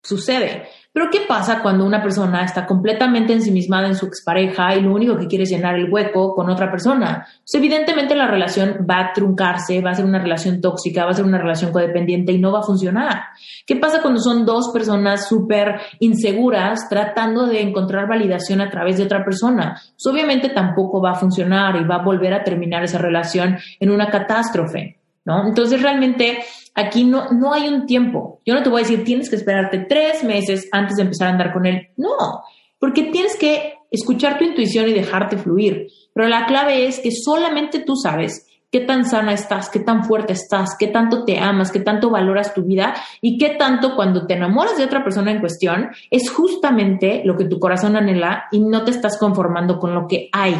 sucede. 0.02 0.68
Pero 0.92 1.06
¿qué 1.10 1.20
pasa 1.26 1.62
cuando 1.62 1.86
una 1.86 2.02
persona 2.02 2.44
está 2.44 2.66
completamente 2.66 3.32
ensimismada 3.32 3.86
en 3.86 3.94
su 3.94 4.04
expareja 4.04 4.76
y 4.76 4.82
lo 4.82 4.92
único 4.92 5.16
que 5.16 5.26
quiere 5.26 5.44
es 5.44 5.50
llenar 5.50 5.74
el 5.74 5.90
hueco 5.90 6.34
con 6.34 6.50
otra 6.50 6.70
persona? 6.70 7.26
Pues 7.38 7.54
evidentemente 7.54 8.14
la 8.14 8.26
relación 8.26 8.86
va 8.88 9.00
a 9.00 9.12
truncarse, 9.14 9.80
va 9.80 9.92
a 9.92 9.94
ser 9.94 10.04
una 10.04 10.18
relación 10.18 10.60
tóxica, 10.60 11.04
va 11.04 11.12
a 11.12 11.14
ser 11.14 11.24
una 11.24 11.38
relación 11.38 11.72
codependiente 11.72 12.32
y 12.32 12.38
no 12.38 12.52
va 12.52 12.58
a 12.58 12.64
funcionar. 12.64 13.22
¿Qué 13.66 13.76
pasa 13.76 14.02
cuando 14.02 14.20
son 14.20 14.44
dos 14.44 14.70
personas 14.70 15.28
súper 15.28 15.80
inseguras 16.00 16.90
tratando 16.90 17.46
de 17.46 17.62
encontrar 17.62 18.06
validación 18.06 18.60
a 18.60 18.68
través 18.68 18.98
de 18.98 19.04
otra 19.04 19.24
persona? 19.24 19.80
Pues 19.80 20.06
obviamente 20.12 20.50
tampoco 20.50 21.00
va 21.00 21.12
a 21.12 21.14
funcionar 21.14 21.74
y 21.76 21.84
va 21.84 21.96
a 21.96 22.04
volver 22.04 22.34
a 22.34 22.44
terminar 22.44 22.84
esa 22.84 22.98
relación 22.98 23.56
en 23.80 23.90
una 23.90 24.10
catástrofe. 24.10 24.98
¿no? 25.24 25.46
Entonces 25.46 25.80
realmente 25.80 26.40
aquí 26.74 27.04
no, 27.04 27.30
no 27.32 27.52
hay 27.52 27.68
un 27.68 27.86
tiempo. 27.86 28.40
Yo 28.44 28.54
no 28.54 28.62
te 28.62 28.68
voy 28.68 28.80
a 28.80 28.84
decir, 28.84 29.04
tienes 29.04 29.30
que 29.30 29.36
esperarte 29.36 29.86
tres 29.88 30.24
meses 30.24 30.68
antes 30.72 30.96
de 30.96 31.02
empezar 31.02 31.28
a 31.28 31.32
andar 31.32 31.52
con 31.52 31.66
él. 31.66 31.88
No, 31.96 32.42
porque 32.78 33.04
tienes 33.04 33.36
que 33.36 33.74
escuchar 33.90 34.38
tu 34.38 34.44
intuición 34.44 34.88
y 34.88 34.92
dejarte 34.92 35.36
fluir. 35.36 35.88
Pero 36.14 36.28
la 36.28 36.46
clave 36.46 36.86
es 36.86 37.00
que 37.00 37.10
solamente 37.12 37.80
tú 37.80 37.94
sabes 37.96 38.46
qué 38.72 38.80
tan 38.80 39.04
sana 39.04 39.34
estás, 39.34 39.68
qué 39.68 39.80
tan 39.80 40.04
fuerte 40.04 40.32
estás, 40.32 40.76
qué 40.78 40.88
tanto 40.88 41.24
te 41.24 41.38
amas, 41.38 41.70
qué 41.70 41.80
tanto 41.80 42.08
valoras 42.08 42.54
tu 42.54 42.62
vida 42.62 42.94
y 43.20 43.36
qué 43.36 43.50
tanto 43.50 43.94
cuando 43.94 44.26
te 44.26 44.34
enamoras 44.34 44.78
de 44.78 44.84
otra 44.84 45.04
persona 45.04 45.30
en 45.30 45.40
cuestión 45.40 45.90
es 46.10 46.30
justamente 46.30 47.20
lo 47.24 47.36
que 47.36 47.44
tu 47.44 47.60
corazón 47.60 47.96
anhela 47.96 48.44
y 48.50 48.60
no 48.60 48.82
te 48.82 48.90
estás 48.90 49.18
conformando 49.18 49.78
con 49.78 49.94
lo 49.94 50.08
que 50.08 50.30
hay. 50.32 50.54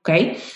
¿Ok? 0.00 0.10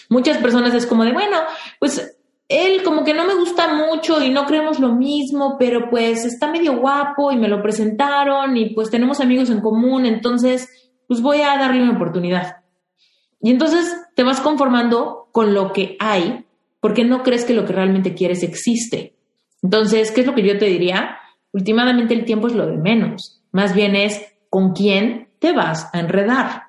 Muchas 0.08 0.38
personas 0.38 0.72
es 0.72 0.86
como 0.86 1.04
de, 1.04 1.12
bueno, 1.12 1.38
pues 1.80 2.19
él 2.50 2.82
como 2.82 3.04
que 3.04 3.14
no 3.14 3.24
me 3.24 3.36
gusta 3.36 3.72
mucho 3.72 4.20
y 4.20 4.30
no 4.30 4.44
creemos 4.44 4.80
lo 4.80 4.92
mismo, 4.92 5.56
pero 5.56 5.88
pues 5.88 6.24
está 6.24 6.50
medio 6.50 6.78
guapo 6.78 7.30
y 7.30 7.36
me 7.36 7.48
lo 7.48 7.62
presentaron 7.62 8.56
y 8.56 8.74
pues 8.74 8.90
tenemos 8.90 9.20
amigos 9.20 9.50
en 9.50 9.60
común, 9.60 10.04
entonces 10.04 10.68
pues 11.06 11.22
voy 11.22 11.42
a 11.42 11.56
darle 11.56 11.82
una 11.82 11.94
oportunidad. 11.94 12.56
Y 13.40 13.50
entonces 13.50 13.96
te 14.16 14.24
vas 14.24 14.40
conformando 14.40 15.28
con 15.30 15.54
lo 15.54 15.72
que 15.72 15.96
hay 16.00 16.44
porque 16.80 17.04
no 17.04 17.22
crees 17.22 17.44
que 17.44 17.54
lo 17.54 17.64
que 17.64 17.72
realmente 17.72 18.14
quieres 18.14 18.42
existe. 18.42 19.14
Entonces, 19.62 20.10
¿qué 20.10 20.22
es 20.22 20.26
lo 20.26 20.34
que 20.34 20.42
yo 20.42 20.58
te 20.58 20.66
diría? 20.66 21.18
Últimamente 21.52 22.14
el 22.14 22.24
tiempo 22.24 22.48
es 22.48 22.54
lo 22.54 22.66
de 22.66 22.78
menos. 22.78 23.42
Más 23.52 23.74
bien 23.74 23.94
es 23.94 24.20
con 24.48 24.72
quién 24.72 25.28
te 25.38 25.52
vas 25.52 25.88
a 25.92 26.00
enredar, 26.00 26.64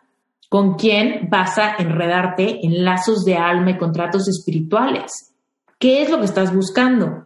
con 0.47 0.75
quién 0.75 1.27
vas 1.29 1.57
a 1.57 1.75
enredarte 1.79 2.59
en 2.63 2.85
lazos 2.85 3.25
de 3.25 3.35
alma 3.35 3.71
y 3.71 3.77
contratos 3.77 4.27
espirituales. 4.27 5.30
¿Qué 5.81 6.03
es 6.03 6.11
lo 6.11 6.19
que 6.19 6.25
estás 6.25 6.53
buscando? 6.53 7.25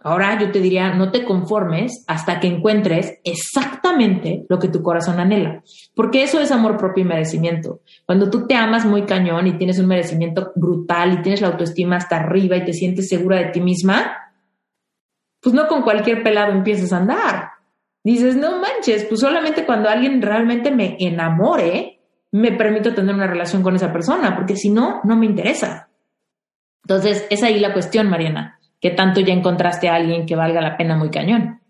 Ahora 0.00 0.38
yo 0.38 0.52
te 0.52 0.60
diría, 0.60 0.94
no 0.94 1.10
te 1.10 1.24
conformes 1.24 2.04
hasta 2.06 2.38
que 2.38 2.46
encuentres 2.46 3.18
exactamente 3.24 4.46
lo 4.48 4.60
que 4.60 4.68
tu 4.68 4.84
corazón 4.84 5.18
anhela, 5.18 5.64
porque 5.96 6.22
eso 6.22 6.38
es 6.38 6.52
amor 6.52 6.76
propio 6.76 7.02
y 7.02 7.08
merecimiento. 7.08 7.80
Cuando 8.06 8.30
tú 8.30 8.46
te 8.46 8.54
amas 8.54 8.86
muy 8.86 9.02
cañón 9.02 9.48
y 9.48 9.58
tienes 9.58 9.80
un 9.80 9.88
merecimiento 9.88 10.52
brutal 10.54 11.14
y 11.14 11.22
tienes 11.22 11.40
la 11.40 11.48
autoestima 11.48 11.96
hasta 11.96 12.18
arriba 12.18 12.56
y 12.56 12.64
te 12.64 12.72
sientes 12.72 13.08
segura 13.08 13.38
de 13.38 13.46
ti 13.46 13.60
misma, 13.60 14.16
pues 15.40 15.52
no 15.52 15.66
con 15.66 15.82
cualquier 15.82 16.22
pelado 16.22 16.52
empiezas 16.52 16.92
a 16.92 16.98
andar. 16.98 17.50
Dices, 18.04 18.36
no 18.36 18.60
manches, 18.60 19.06
pues 19.06 19.20
solamente 19.20 19.66
cuando 19.66 19.88
alguien 19.88 20.22
realmente 20.22 20.70
me 20.70 20.96
enamore, 21.00 21.98
me 22.30 22.52
permito 22.52 22.94
tener 22.94 23.12
una 23.12 23.26
relación 23.26 23.64
con 23.64 23.74
esa 23.74 23.92
persona, 23.92 24.36
porque 24.36 24.54
si 24.54 24.70
no, 24.70 25.00
no 25.02 25.16
me 25.16 25.26
interesa. 25.26 25.87
Entonces, 26.84 27.26
es 27.30 27.42
ahí 27.42 27.58
la 27.60 27.72
cuestión, 27.72 28.08
Mariana, 28.08 28.58
que 28.80 28.90
tanto 28.90 29.20
ya 29.20 29.34
encontraste 29.34 29.88
a 29.88 29.94
alguien 29.96 30.26
que 30.26 30.36
valga 30.36 30.60
la 30.60 30.76
pena 30.76 30.96
muy 30.96 31.10
cañón. 31.10 31.60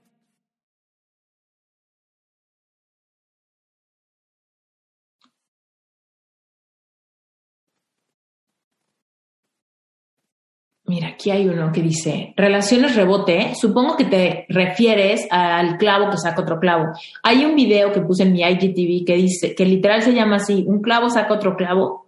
Mira, 10.89 11.09
aquí 11.09 11.31
hay 11.31 11.47
uno 11.47 11.71
que 11.71 11.83
dice, 11.83 12.33
relaciones 12.35 12.97
rebote, 12.97 13.39
¿eh? 13.39 13.55
supongo 13.55 13.95
que 13.95 14.07
te 14.07 14.47
refieres 14.49 15.29
al 15.31 15.77
clavo 15.77 16.09
que 16.11 16.17
saca 16.17 16.41
otro 16.41 16.59
clavo. 16.59 16.87
Hay 17.23 17.45
un 17.45 17.55
video 17.55 17.93
que 17.93 18.01
puse 18.01 18.23
en 18.23 18.33
mi 18.33 18.41
IGTV 18.41 19.05
que 19.05 19.17
dice, 19.17 19.55
que 19.55 19.67
literal 19.67 20.01
se 20.01 20.15
llama 20.15 20.37
así, 20.37 20.65
un 20.67 20.81
clavo 20.81 21.11
saca 21.11 21.35
otro 21.35 21.57
clavo, 21.57 22.08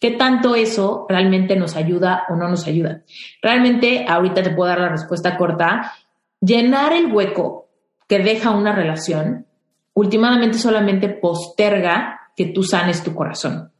¿Qué 0.00 0.10
tanto 0.12 0.54
eso 0.54 1.06
realmente 1.08 1.56
nos 1.56 1.74
ayuda 1.74 2.24
o 2.28 2.36
no 2.36 2.48
nos 2.48 2.66
ayuda? 2.66 3.02
Realmente, 3.40 4.04
ahorita 4.06 4.42
te 4.42 4.50
puedo 4.50 4.68
dar 4.68 4.80
la 4.80 4.90
respuesta 4.90 5.36
corta. 5.38 5.92
Llenar 6.40 6.92
el 6.92 7.10
hueco 7.12 7.68
que 8.06 8.18
deja 8.18 8.50
una 8.50 8.74
relación, 8.74 9.46
últimamente 9.94 10.58
solamente 10.58 11.08
posterga 11.08 12.30
que 12.36 12.46
tú 12.46 12.62
sanes 12.62 13.02
tu 13.02 13.14
corazón. 13.14 13.72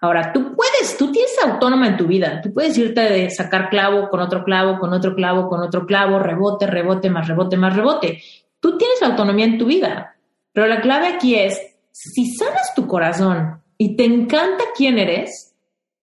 Ahora, 0.00 0.32
tú 0.32 0.54
puedes, 0.54 0.96
tú 0.96 1.10
tienes 1.10 1.36
autónoma 1.44 1.86
en 1.88 1.96
tu 1.96 2.06
vida, 2.06 2.40
tú 2.40 2.52
puedes 2.52 2.76
irte 2.78 3.00
de 3.00 3.30
sacar 3.30 3.68
clavo 3.68 4.08
con 4.08 4.20
otro 4.20 4.44
clavo, 4.44 4.78
con 4.78 4.92
otro 4.92 5.14
clavo, 5.14 5.48
con 5.48 5.60
otro 5.60 5.86
clavo, 5.86 6.18
rebote, 6.18 6.66
rebote, 6.66 7.10
más 7.10 7.26
rebote, 7.26 7.56
más 7.56 7.74
rebote. 7.74 8.22
Tú 8.60 8.76
tienes 8.76 9.02
autonomía 9.02 9.46
en 9.46 9.58
tu 9.58 9.66
vida, 9.66 10.16
pero 10.52 10.66
la 10.66 10.80
clave 10.80 11.08
aquí 11.08 11.36
es, 11.36 11.60
si 11.90 12.26
sanas 12.36 12.74
tu 12.74 12.86
corazón 12.86 13.60
y 13.78 13.96
te 13.96 14.04
encanta 14.04 14.64
quién 14.76 14.98
eres, 14.98 15.54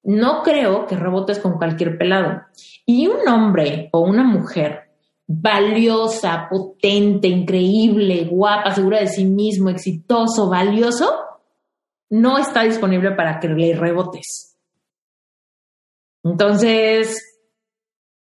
no 0.03 0.43
creo 0.43 0.88
que 0.88 0.95
rebotes 0.95 1.39
con 1.39 1.57
cualquier 1.57 1.97
pelado. 1.97 2.41
Y 2.86 3.07
un 3.07 3.28
hombre 3.28 3.89
o 3.91 3.99
una 3.99 4.23
mujer 4.23 4.91
valiosa, 5.28 6.47
potente, 6.49 7.28
increíble, 7.28 8.26
guapa, 8.26 8.73
segura 8.73 8.99
de 8.99 9.07
sí 9.07 9.26
mismo, 9.26 9.69
exitoso, 9.69 10.49
valioso, 10.49 11.11
no 12.09 12.38
está 12.38 12.63
disponible 12.63 13.11
para 13.11 13.39
que 13.39 13.49
le 13.49 13.76
rebotes. 13.76 14.57
Entonces, 16.23 17.39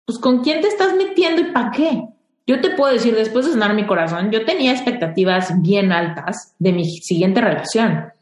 pues 0.06 0.18
con 0.20 0.42
quién 0.42 0.62
te 0.62 0.70
estás 0.70 0.96
metiendo 0.96 1.42
y 1.42 1.52
para 1.52 1.72
qué. 1.72 2.08
Yo 2.48 2.62
te 2.62 2.72
puedo 2.72 2.94
decir, 2.94 3.14
después 3.14 3.46
de 3.46 3.52
sanar 3.52 3.76
mi 3.76 3.86
corazón, 3.86 4.32
yo 4.32 4.46
tenía 4.46 4.72
expectativas 4.72 5.62
bien 5.62 5.92
altas 5.92 6.56
de 6.60 6.72
mi 6.72 6.86
siguiente 6.86 7.42
relación. 7.42 8.14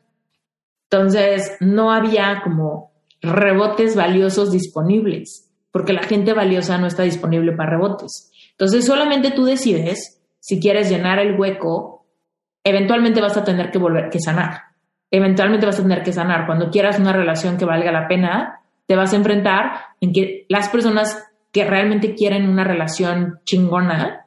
Entonces, 0.96 1.58
no 1.60 1.92
había 1.92 2.42
como 2.44 2.92
rebotes 3.22 3.96
valiosos 3.96 4.52
disponibles, 4.52 5.52
porque 5.72 5.94
la 5.94 6.04
gente 6.04 6.34
valiosa 6.34 6.78
no 6.78 6.88
está 6.88 7.04
disponible 7.04 7.52
para 7.54 7.72
rebotes. 7.72 8.32
Entonces, 8.52 8.86
solamente 8.86 9.32
tú 9.32 9.46
decides 9.46 10.22
si 10.40 10.60
quieres 10.60 10.90
llenar 10.90 11.20
el 11.20 11.40
hueco, 11.40 12.06
eventualmente 12.64 13.20
vas 13.20 13.36
a 13.36 13.44
tener 13.44 13.72
que 13.72 13.80
volver 13.80 14.10
que 14.10 14.20
sanar 14.20 14.76
eventualmente 15.12 15.66
vas 15.66 15.80
a 15.80 15.84
tener 15.84 16.04
que 16.04 16.12
sanar. 16.12 16.46
Cuando 16.46 16.70
quieras 16.70 17.00
una 17.00 17.14
relación 17.14 17.58
que 17.58 17.66
valga 17.66 17.92
la 17.92 18.08
pena, 18.08 18.62
te 18.86 18.96
vas 18.96 19.14
a 19.14 19.16
enfrentar 19.16 19.72
en 20.02 20.12
que 20.12 20.46
las 20.50 20.70
personas 20.70 21.24
que 21.52 21.64
realmente 21.64 22.16
quieren 22.16 22.50
una 22.50 22.64
relación 22.64 23.40
chingona 23.46 24.26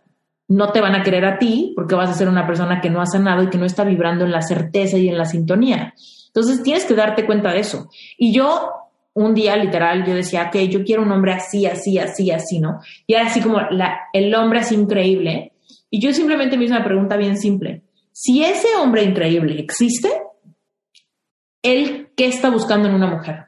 no 0.49 0.73
te 0.73 0.81
van 0.81 0.95
a 0.95 1.03
querer 1.03 1.27
a 1.27 1.39
ti 1.39 1.75
porque 1.77 1.95
vas 1.95 2.09
a 2.09 2.14
ser 2.14 2.29
una 2.29 2.47
persona 2.47 2.81
que 2.81 2.89
no 2.89 3.03
ha 3.03 3.07
sanado 3.07 3.43
y 3.43 3.51
que 3.51 3.59
no 3.59 3.66
está 3.66 3.85
vibrando 3.85 4.25
en 4.25 4.33
la 4.33 4.41
certeza 4.41 4.97
y 4.97 5.09
en 5.09 5.19
la 5.19 5.27
sintonía. 5.27 5.95
Entonces 6.39 6.62
tienes 6.62 6.84
que 6.84 6.95
darte 6.95 7.26
cuenta 7.26 7.53
de 7.53 7.61
eso. 7.61 7.91
Y 8.16 8.32
yo 8.32 8.70
un 9.14 9.34
día 9.34 9.57
literal 9.57 10.07
yo 10.07 10.14
decía, 10.14 10.49
que 10.51 10.68
yo 10.68 10.84
quiero 10.84 11.03
un 11.03 11.11
hombre 11.11 11.32
así, 11.32 11.66
así, 11.66 11.99
así, 11.99 12.30
así, 12.30 12.61
¿no? 12.61 12.78
Y 13.05 13.14
era 13.14 13.26
así 13.26 13.41
como 13.41 13.59
el 14.12 14.34
hombre 14.36 14.61
así 14.61 14.76
increíble. 14.76 15.53
Y 15.91 16.01
yo 16.01 16.12
simplemente 16.12 16.57
me 16.57 16.64
hice 16.64 16.74
una 16.74 16.84
pregunta 16.84 17.16
bien 17.16 17.36
simple. 17.36 17.82
Si 18.12 18.45
ese 18.45 18.76
hombre 18.76 19.03
increíble 19.03 19.59
existe, 19.59 20.09
él 21.62 22.11
qué 22.16 22.26
está 22.26 22.51
buscando 22.51 22.89
en 22.89 22.95
una 22.95 23.09
mujer. 23.09 23.47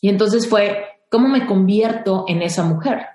Y 0.00 0.08
entonces 0.08 0.48
fue, 0.48 1.02
¿cómo 1.10 1.28
me 1.28 1.44
convierto 1.44 2.24
en 2.26 2.40
esa 2.40 2.64
mujer? 2.64 3.06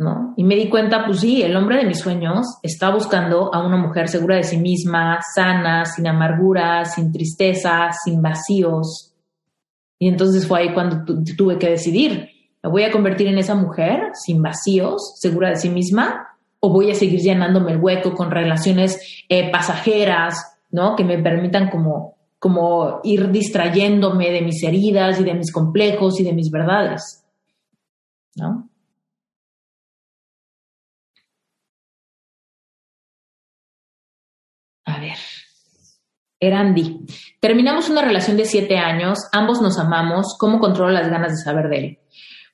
¿No? 0.00 0.32
Y 0.34 0.44
me 0.44 0.56
di 0.56 0.70
cuenta, 0.70 1.04
pues 1.04 1.20
sí, 1.20 1.42
el 1.42 1.54
hombre 1.54 1.76
de 1.76 1.84
mis 1.84 1.98
sueños 1.98 2.46
está 2.62 2.88
buscando 2.88 3.54
a 3.54 3.62
una 3.66 3.76
mujer 3.76 4.08
segura 4.08 4.36
de 4.36 4.44
sí 4.44 4.56
misma, 4.56 5.18
sana, 5.34 5.84
sin 5.84 6.06
amargura, 6.06 6.86
sin 6.86 7.12
tristeza, 7.12 7.90
sin 8.02 8.22
vacíos. 8.22 9.12
Y 9.98 10.08
entonces 10.08 10.46
fue 10.46 10.60
ahí 10.60 10.72
cuando 10.72 11.04
tuve 11.36 11.58
que 11.58 11.68
decidir, 11.68 12.30
¿me 12.62 12.70
voy 12.70 12.84
a 12.84 12.90
convertir 12.90 13.26
en 13.26 13.36
esa 13.36 13.54
mujer 13.54 14.12
sin 14.14 14.40
vacíos, 14.40 15.16
segura 15.20 15.50
de 15.50 15.56
sí 15.56 15.68
misma? 15.68 16.28
¿O 16.60 16.72
voy 16.72 16.90
a 16.90 16.94
seguir 16.94 17.20
llenándome 17.20 17.72
el 17.72 17.78
hueco 17.78 18.14
con 18.14 18.30
relaciones 18.30 19.24
eh, 19.28 19.50
pasajeras, 19.50 20.56
¿no? 20.70 20.96
Que 20.96 21.04
me 21.04 21.18
permitan 21.18 21.68
como, 21.68 22.16
como 22.38 23.00
ir 23.04 23.30
distrayéndome 23.30 24.30
de 24.30 24.40
mis 24.40 24.62
heridas 24.62 25.20
y 25.20 25.24
de 25.24 25.34
mis 25.34 25.52
complejos 25.52 26.18
y 26.20 26.24
de 26.24 26.32
mis 26.32 26.50
verdades, 26.50 27.22
¿no? 28.36 28.69
Ver. 35.00 35.18
Erandi. 36.38 37.00
Terminamos 37.40 37.90
una 37.90 38.02
relación 38.02 38.36
de 38.36 38.44
siete 38.44 38.78
años, 38.78 39.18
ambos 39.32 39.60
nos 39.60 39.78
amamos, 39.78 40.36
¿cómo 40.38 40.58
controlo 40.58 40.92
las 40.92 41.10
ganas 41.10 41.32
de 41.32 41.42
saber 41.42 41.68
de 41.68 41.76
él? 41.78 41.98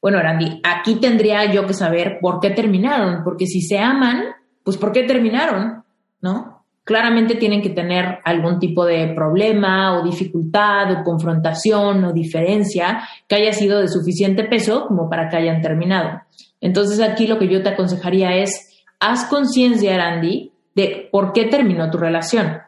Bueno, 0.00 0.18
Erandi, 0.18 0.60
aquí 0.64 0.96
tendría 0.96 1.52
yo 1.52 1.66
que 1.66 1.74
saber 1.74 2.18
por 2.20 2.40
qué 2.40 2.50
terminaron, 2.50 3.22
porque 3.22 3.46
si 3.46 3.60
se 3.60 3.78
aman, 3.78 4.24
pues 4.64 4.76
¿por 4.76 4.92
qué 4.92 5.04
terminaron? 5.04 5.84
¿No? 6.20 6.56
claramente 6.86 7.34
tienen 7.34 7.62
que 7.62 7.70
tener 7.70 8.20
algún 8.24 8.60
tipo 8.60 8.84
de 8.84 9.08
problema 9.08 9.98
o 9.98 10.04
dificultad 10.04 10.92
o 10.92 11.02
confrontación 11.02 12.04
o 12.04 12.12
diferencia 12.12 13.02
que 13.26 13.34
haya 13.34 13.52
sido 13.52 13.80
de 13.80 13.88
suficiente 13.88 14.44
peso 14.44 14.86
como 14.86 15.10
para 15.10 15.28
que 15.28 15.36
hayan 15.36 15.60
terminado. 15.60 16.22
Entonces 16.60 17.00
aquí 17.00 17.26
lo 17.26 17.40
que 17.40 17.48
yo 17.48 17.60
te 17.60 17.70
aconsejaría 17.70 18.36
es, 18.36 18.84
haz 19.00 19.24
conciencia, 19.24 19.96
Arandi, 19.96 20.52
de 20.76 21.08
por 21.10 21.32
qué 21.32 21.46
terminó 21.46 21.90
tu 21.90 21.96
relación. 21.96 22.58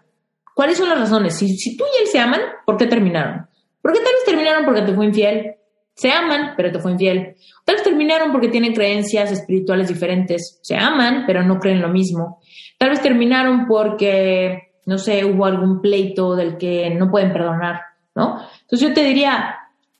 ¿Cuáles 0.55 0.79
son 0.79 0.89
las 0.89 0.99
razones? 0.99 1.37
Si, 1.37 1.77
tú 1.77 1.85
y 1.85 2.03
él 2.03 2.09
se 2.09 2.19
aman, 2.19 2.41
¿por 2.65 2.79
qué 2.79 2.87
terminaron? 2.87 3.47
¿Por 3.83 3.93
qué 3.93 3.99
tal 3.99 4.15
vez 4.15 4.25
terminaron 4.25 4.65
porque 4.65 4.81
te 4.81 4.95
fue 4.95 5.05
infiel? 5.05 5.57
Se 5.95 6.11
aman, 6.11 6.55
pero 6.57 6.73
te 6.73 6.79
fue 6.79 6.93
infiel. 6.93 7.37
Tal 7.65 7.77
vez 7.77 7.85
terminaron 7.85 8.33
porque 8.33 8.49
tienen 8.49 8.73
creencias 8.73 9.31
espirituales 9.31 9.89
diferentes. 9.89 10.59
Se 10.63 10.75
aman, 10.75 11.25
pero 11.27 11.43
no 11.43 11.59
creen 11.59 11.83
lo 11.83 11.89
mismo. 11.89 12.41
Tal 12.79 12.91
vez 12.91 13.03
terminaron 13.03 13.67
porque, 13.67 14.73
no 14.87 14.97
sé, 14.97 15.25
hubo 15.27 15.45
algún 15.45 15.83
pleito 15.83 16.35
del 16.35 16.57
que 16.57 16.89
no 16.91 17.11
pueden 17.11 17.33
perdonar, 17.33 17.83
¿no? 18.15 18.41
Entonces 18.63 18.89
yo 18.89 18.95
te 18.95 19.05
diría, 19.05 19.55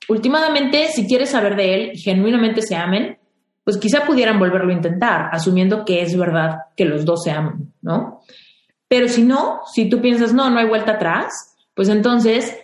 últimamente, 0.07 0.87
si 0.87 1.07
quieres 1.07 1.29
saber 1.29 1.55
de 1.55 1.73
él 1.75 1.91
genuinamente 1.93 2.63
se 2.63 2.75
amen, 2.75 3.18
pues 3.69 3.77
quizá 3.77 4.03
pudieran 4.03 4.39
volverlo 4.39 4.71
a 4.71 4.77
intentar, 4.77 5.29
asumiendo 5.31 5.85
que 5.85 6.01
es 6.01 6.17
verdad 6.17 6.61
que 6.75 6.85
los 6.85 7.05
dos 7.05 7.21
se 7.23 7.29
aman, 7.29 7.71
¿no? 7.83 8.21
Pero 8.87 9.07
si 9.07 9.21
no, 9.21 9.59
si 9.71 9.87
tú 9.87 10.01
piensas, 10.01 10.33
no, 10.33 10.49
no 10.49 10.57
hay 10.57 10.67
vuelta 10.67 10.93
atrás, 10.93 11.55
pues 11.75 11.87
entonces, 11.89 12.57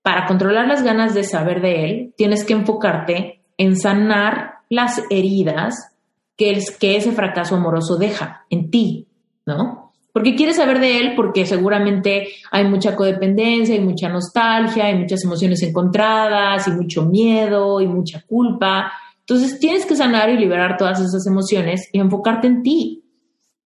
para 0.00 0.24
controlar 0.24 0.66
las 0.66 0.82
ganas 0.82 1.12
de 1.12 1.24
saber 1.24 1.60
de 1.60 1.84
él, 1.84 2.14
tienes 2.16 2.42
que 2.42 2.54
enfocarte 2.54 3.42
en 3.58 3.76
sanar 3.76 4.60
las 4.70 5.02
heridas 5.10 5.94
que, 6.38 6.58
que 6.80 6.96
ese 6.96 7.12
fracaso 7.12 7.56
amoroso 7.56 7.98
deja 7.98 8.46
en 8.48 8.70
ti, 8.70 9.08
¿no? 9.44 9.92
Porque 10.10 10.36
quieres 10.36 10.56
saber 10.56 10.80
de 10.80 11.00
él 11.00 11.12
porque 11.16 11.44
seguramente 11.44 12.28
hay 12.50 12.64
mucha 12.64 12.96
codependencia, 12.96 13.74
hay 13.74 13.82
mucha 13.82 14.08
nostalgia, 14.08 14.86
hay 14.86 14.94
muchas 14.94 15.22
emociones 15.22 15.62
encontradas 15.62 16.66
y 16.66 16.70
mucho 16.70 17.04
miedo 17.04 17.82
y 17.82 17.86
mucha 17.86 18.22
culpa. 18.22 18.90
Entonces 19.28 19.58
tienes 19.58 19.86
que 19.86 19.96
sanar 19.96 20.30
y 20.30 20.38
liberar 20.38 20.76
todas 20.76 21.00
esas 21.00 21.26
emociones 21.26 21.88
y 21.92 21.98
enfocarte 21.98 22.46
en 22.46 22.62
ti, 22.62 23.04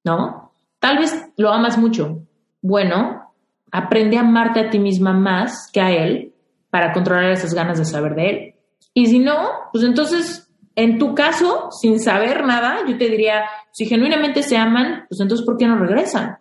¿no? 0.04 0.52
Tal 0.78 0.98
vez 0.98 1.14
lo 1.36 1.50
amas 1.50 1.76
mucho. 1.76 2.22
Bueno, 2.62 3.34
aprende 3.70 4.16
a 4.16 4.20
amarte 4.20 4.60
a 4.60 4.70
ti 4.70 4.78
misma 4.78 5.12
más 5.12 5.70
que 5.70 5.80
a 5.80 5.90
él 5.90 6.34
para 6.70 6.92
controlar 6.92 7.30
esas 7.32 7.52
ganas 7.52 7.78
de 7.78 7.84
saber 7.84 8.14
de 8.14 8.30
él. 8.30 8.54
Y 8.94 9.06
si 9.06 9.18
no, 9.18 9.48
pues 9.72 9.84
entonces 9.84 10.50
en 10.76 10.98
tu 10.98 11.14
caso, 11.14 11.68
sin 11.70 12.00
saber 12.00 12.44
nada, 12.46 12.78
yo 12.88 12.96
te 12.96 13.08
diría, 13.10 13.44
si 13.72 13.84
genuinamente 13.84 14.42
se 14.42 14.56
aman, 14.56 15.04
pues 15.08 15.20
entonces 15.20 15.44
¿por 15.44 15.58
qué 15.58 15.66
no 15.66 15.76
regresan? 15.76 16.38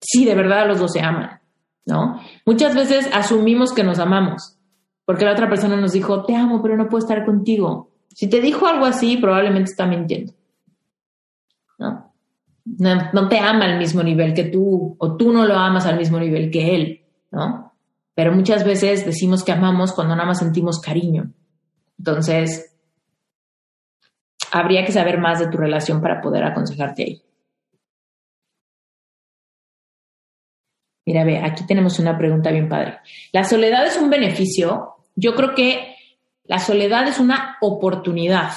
Si 0.00 0.24
de 0.24 0.34
verdad 0.34 0.68
los 0.68 0.78
dos 0.78 0.92
se 0.92 1.00
aman, 1.00 1.40
¿no? 1.84 2.20
Muchas 2.46 2.74
veces 2.74 3.10
asumimos 3.12 3.72
que 3.72 3.82
nos 3.84 3.98
amamos, 3.98 4.58
porque 5.04 5.24
la 5.24 5.32
otra 5.32 5.48
persona 5.48 5.76
nos 5.76 5.92
dijo, 5.92 6.24
te 6.24 6.36
amo, 6.36 6.62
pero 6.62 6.76
no 6.76 6.88
puedo 6.88 7.04
estar 7.04 7.24
contigo. 7.24 7.91
Si 8.14 8.28
te 8.28 8.40
dijo 8.40 8.66
algo 8.66 8.84
así, 8.84 9.16
probablemente 9.16 9.70
está 9.70 9.86
mintiendo, 9.86 10.32
¿no? 11.78 12.12
No, 12.64 13.28
te 13.28 13.38
ama 13.38 13.64
al 13.64 13.78
mismo 13.78 14.02
nivel 14.02 14.34
que 14.34 14.44
tú, 14.44 14.94
o 14.98 15.16
tú 15.16 15.32
no 15.32 15.44
lo 15.46 15.54
amas 15.54 15.86
al 15.86 15.96
mismo 15.96 16.20
nivel 16.20 16.50
que 16.50 16.74
él, 16.74 17.04
¿no? 17.30 17.72
Pero 18.14 18.32
muchas 18.32 18.64
veces 18.64 19.04
decimos 19.04 19.42
que 19.42 19.52
amamos 19.52 19.92
cuando 19.92 20.14
nada 20.14 20.28
más 20.28 20.38
sentimos 20.38 20.80
cariño. 20.80 21.32
Entonces, 21.98 22.76
habría 24.52 24.84
que 24.84 24.92
saber 24.92 25.18
más 25.18 25.40
de 25.40 25.48
tu 25.48 25.56
relación 25.56 26.00
para 26.00 26.20
poder 26.20 26.44
aconsejarte 26.44 27.02
ahí. 27.02 27.22
Mira, 31.04 31.24
ve, 31.24 31.38
aquí 31.38 31.66
tenemos 31.66 31.98
una 31.98 32.16
pregunta 32.16 32.52
bien 32.52 32.68
padre. 32.68 32.98
¿La 33.32 33.42
soledad 33.42 33.84
es 33.86 33.96
un 33.96 34.08
beneficio 34.08 34.94
Yo 35.16 35.34
creo 35.34 35.54
que 35.54 35.91
la 36.44 36.58
soledad 36.58 37.06
es 37.08 37.18
una 37.18 37.56
oportunidad. 37.60 38.52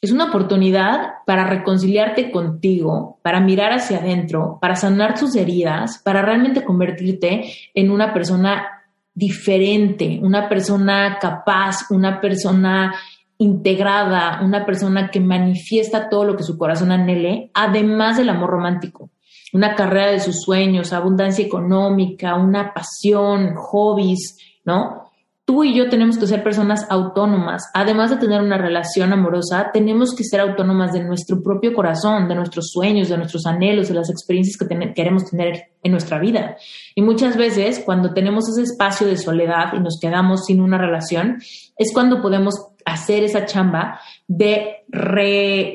Es 0.00 0.10
una 0.10 0.26
oportunidad 0.26 1.14
para 1.24 1.46
reconciliarte 1.46 2.30
contigo, 2.30 3.18
para 3.22 3.40
mirar 3.40 3.72
hacia 3.72 3.98
adentro, 3.98 4.58
para 4.60 4.76
sanar 4.76 5.18
tus 5.18 5.34
heridas, 5.36 5.98
para 5.98 6.22
realmente 6.22 6.64
convertirte 6.64 7.50
en 7.72 7.90
una 7.90 8.12
persona 8.12 8.82
diferente, 9.14 10.18
una 10.22 10.48
persona 10.48 11.18
capaz, 11.20 11.90
una 11.90 12.20
persona 12.20 12.94
integrada, 13.38 14.40
una 14.42 14.66
persona 14.66 15.10
que 15.10 15.20
manifiesta 15.20 16.08
todo 16.08 16.24
lo 16.24 16.36
que 16.36 16.42
su 16.42 16.58
corazón 16.58 16.90
anhele, 16.90 17.50
además 17.54 18.16
del 18.16 18.28
amor 18.28 18.50
romántico. 18.50 19.10
Una 19.52 19.74
carrera 19.74 20.10
de 20.10 20.20
sus 20.20 20.42
sueños, 20.42 20.92
abundancia 20.92 21.44
económica, 21.44 22.34
una 22.34 22.74
pasión, 22.74 23.54
hobbies, 23.54 24.38
¿no? 24.64 25.03
Tú 25.44 25.62
y 25.62 25.76
yo 25.76 25.88
tenemos 25.90 26.18
que 26.18 26.26
ser 26.26 26.42
personas 26.42 26.86
autónomas. 26.88 27.70
Además 27.74 28.10
de 28.10 28.16
tener 28.16 28.40
una 28.40 28.56
relación 28.56 29.12
amorosa, 29.12 29.70
tenemos 29.72 30.14
que 30.14 30.24
ser 30.24 30.40
autónomas 30.40 30.92
de 30.92 31.04
nuestro 31.04 31.42
propio 31.42 31.74
corazón, 31.74 32.28
de 32.28 32.34
nuestros 32.34 32.70
sueños, 32.70 33.08
de 33.08 33.18
nuestros 33.18 33.44
anhelos, 33.46 33.88
de 33.88 33.94
las 33.94 34.10
experiencias 34.10 34.56
que 34.56 34.94
queremos 34.94 35.30
tener 35.30 35.72
en 35.82 35.92
nuestra 35.92 36.18
vida. 36.18 36.56
Y 36.94 37.02
muchas 37.02 37.36
veces, 37.36 37.82
cuando 37.84 38.14
tenemos 38.14 38.48
ese 38.48 38.62
espacio 38.62 39.06
de 39.06 39.18
soledad 39.18 39.74
y 39.74 39.80
nos 39.80 39.98
quedamos 40.00 40.46
sin 40.46 40.60
una 40.62 40.78
relación, 40.78 41.38
es 41.76 41.92
cuando 41.92 42.22
podemos 42.22 42.68
hacer 42.86 43.24
esa 43.24 43.44
chamba 43.44 44.00
de 44.26 44.84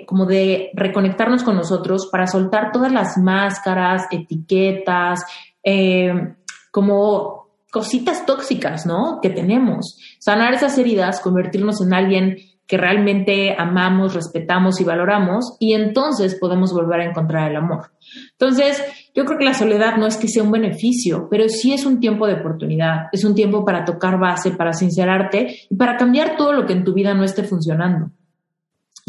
como 0.07 0.25
de 0.25 0.69
reconectarnos 0.73 1.43
con 1.43 1.55
nosotros 1.55 2.07
para 2.11 2.27
soltar 2.27 2.71
todas 2.71 2.91
las 2.91 3.17
máscaras, 3.17 4.07
etiquetas, 4.11 5.25
eh, 5.63 6.35
como 6.71 7.48
cositas 7.71 8.25
tóxicas, 8.25 8.85
¿no? 8.85 9.19
Que 9.21 9.29
tenemos. 9.29 9.97
Sanar 10.19 10.53
esas 10.53 10.77
heridas, 10.77 11.19
convertirnos 11.19 11.81
en 11.81 11.93
alguien 11.93 12.37
que 12.69 12.77
realmente 12.77 13.55
amamos, 13.57 14.13
respetamos 14.13 14.79
y 14.79 14.83
valoramos, 14.83 15.57
y 15.59 15.73
entonces 15.73 16.35
podemos 16.35 16.71
volver 16.71 17.01
a 17.01 17.05
encontrar 17.05 17.49
el 17.49 17.57
amor. 17.57 17.91
Entonces, 18.33 18.83
yo 19.15 19.25
creo 19.25 19.39
que 19.39 19.45
la 19.45 19.55
soledad 19.55 19.97
no 19.97 20.05
es 20.05 20.17
que 20.17 20.27
sea 20.27 20.43
un 20.43 20.51
beneficio, 20.51 21.27
pero 21.31 21.49
sí 21.49 21.73
es 21.73 21.87
un 21.87 21.99
tiempo 21.99 22.27
de 22.27 22.35
oportunidad, 22.35 23.07
es 23.11 23.23
un 23.23 23.33
tiempo 23.33 23.65
para 23.65 23.85
tocar 23.85 24.19
base, 24.19 24.51
para 24.51 24.73
sincerarte 24.73 25.61
y 25.67 25.75
para 25.75 25.97
cambiar 25.97 26.37
todo 26.37 26.53
lo 26.53 26.67
que 26.67 26.73
en 26.73 26.83
tu 26.83 26.93
vida 26.93 27.15
no 27.15 27.23
esté 27.23 27.41
funcionando. 27.43 28.11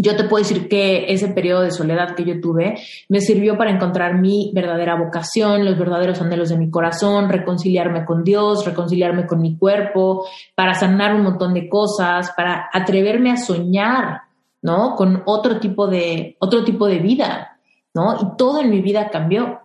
Yo 0.03 0.16
te 0.16 0.24
puedo 0.24 0.42
decir 0.42 0.66
que 0.68 1.12
ese 1.12 1.28
periodo 1.28 1.62
de 1.62 1.70
soledad 1.70 2.14
que 2.14 2.24
yo 2.24 2.40
tuve 2.40 2.80
me 3.09 3.20
sirvió 3.20 3.59
para 3.59 3.70
encontrar 3.70 4.18
mi 4.18 4.51
verdadera 4.55 4.96
vocación, 4.96 5.64
los 5.64 5.78
verdaderos 5.78 6.22
anhelos 6.22 6.48
de 6.48 6.57
mi 6.57 6.70
corazón, 6.70 7.28
reconciliarme 7.28 8.07
con 8.07 8.24
Dios, 8.24 8.64
reconciliarme 8.64 9.26
con 9.26 9.42
mi 9.42 9.59
cuerpo, 9.59 10.26
para 10.55 10.74
sanar 10.74 11.14
un 11.14 11.22
montón 11.22 11.53
de 11.53 11.68
cosas, 11.68 12.32
para 12.34 12.70
atreverme 12.72 13.32
a 13.32 13.36
soñar, 13.36 14.22
¿no? 14.62 14.94
Con 14.96 15.22
otro 15.26 15.61
tipo 15.61 15.86
de, 15.86 16.36
otro 16.38 16.64
tipo 16.64 16.86
de 16.86 16.98
vida, 16.98 17.59
¿no? 17.92 18.14
Y 18.14 18.36
todo 18.38 18.61
en 18.61 18.70
mi 18.70 18.80
vida 18.80 19.11
cambió, 19.11 19.61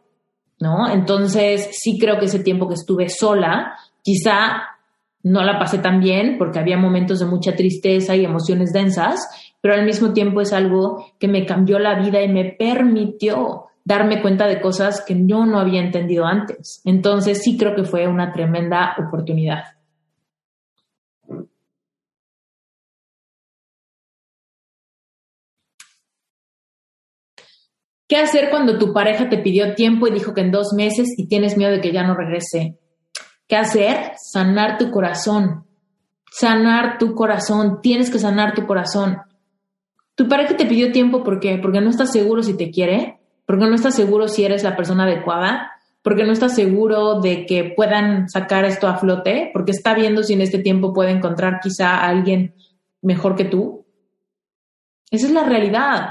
¿no? 0.59 0.89
Entonces, 0.91 1.69
sí 1.71 1.97
creo 1.97 2.19
que 2.19 2.25
ese 2.25 2.39
tiempo 2.39 2.67
que 2.67 2.73
estuve 2.73 3.07
sola, 3.07 3.77
quizá 4.01 4.63
no 5.25 5.43
la 5.43 5.57
pasé 5.57 5.79
tan 5.79 5.99
bien 6.01 6.37
porque 6.37 6.59
había 6.59 6.77
momentos 6.77 7.19
de 7.19 7.25
mucha 7.25 7.55
tristeza 7.55 8.15
y 8.15 8.23
emociones 8.23 8.71
densas, 8.71 9.27
pero 9.65 9.79
al 9.79 9.85
mismo 9.85 10.13
tiempo 10.13 10.41
es 10.41 10.53
algo 10.53 11.07
que 11.19 11.27
me 11.27 11.43
cambió 11.43 11.79
la 11.79 11.99
vida 11.99 12.21
y 12.21 12.27
me 12.27 12.51
permitió 12.51 13.65
darme 13.83 14.21
cuenta 14.21 14.45
de 14.45 14.61
cosas 14.61 15.03
que 15.03 15.15
yo 15.25 15.43
no 15.47 15.57
había 15.57 15.81
entendido 15.81 16.23
antes. 16.27 16.83
Entonces 16.85 17.41
sí 17.41 17.57
creo 17.57 17.73
que 17.73 17.83
fue 17.83 18.07
una 18.07 18.31
tremenda 18.31 18.95
oportunidad. 18.99 19.63
¿Qué 28.07 28.17
hacer 28.17 28.51
cuando 28.51 28.77
tu 28.77 28.93
pareja 28.93 29.29
te 29.29 29.39
pidió 29.39 29.73
tiempo 29.73 30.05
y 30.05 30.11
dijo 30.11 30.35
que 30.35 30.41
en 30.41 30.51
dos 30.51 30.73
meses 30.73 31.11
y 31.17 31.27
tienes 31.27 31.57
miedo 31.57 31.71
de 31.71 31.81
que 31.81 31.91
ya 31.91 32.03
no 32.03 32.13
regrese? 32.13 32.77
¿Qué 33.47 33.55
hacer? 33.55 34.11
Sanar 34.17 34.77
tu 34.77 34.91
corazón. 34.91 35.65
Sanar 36.31 36.99
tu 36.99 37.15
corazón. 37.15 37.81
Tienes 37.81 38.11
que 38.11 38.19
sanar 38.19 38.53
tu 38.53 38.67
corazón. 38.67 39.21
Tu 40.15 40.27
pareja 40.27 40.57
te 40.57 40.65
pidió 40.65 40.91
tiempo. 40.91 41.23
Porque 41.23 41.57
no 41.59 41.89
estás 41.89 42.11
seguro 42.11 42.41
si 42.43 42.55
te 42.57 42.71
quiere, 42.71 43.19
porque 43.45 43.65
no 43.65 43.75
estás 43.75 43.95
seguro 43.95 44.27
si 44.27 44.43
eres 44.43 44.63
la 44.63 44.75
persona 44.75 45.03
adecuada, 45.03 45.71
porque 46.01 46.23
no 46.23 46.31
estás 46.31 46.55
seguro 46.55 47.19
de 47.21 47.45
que 47.45 47.73
puedan 47.75 48.29
sacar 48.29 48.65
esto 48.65 48.87
a 48.87 48.97
flote, 48.97 49.49
porque 49.53 49.71
está 49.71 49.93
viendo 49.93 50.23
si 50.23 50.33
en 50.33 50.41
este 50.41 50.59
tiempo 50.59 50.93
puede 50.93 51.11
encontrar 51.11 51.59
quizá 51.61 51.95
a 51.97 52.07
alguien 52.07 52.55
mejor 53.01 53.35
que 53.35 53.45
tú. 53.45 53.85
Esa 55.11 55.27
es 55.27 55.33
la 55.33 55.43
realidad. 55.43 56.09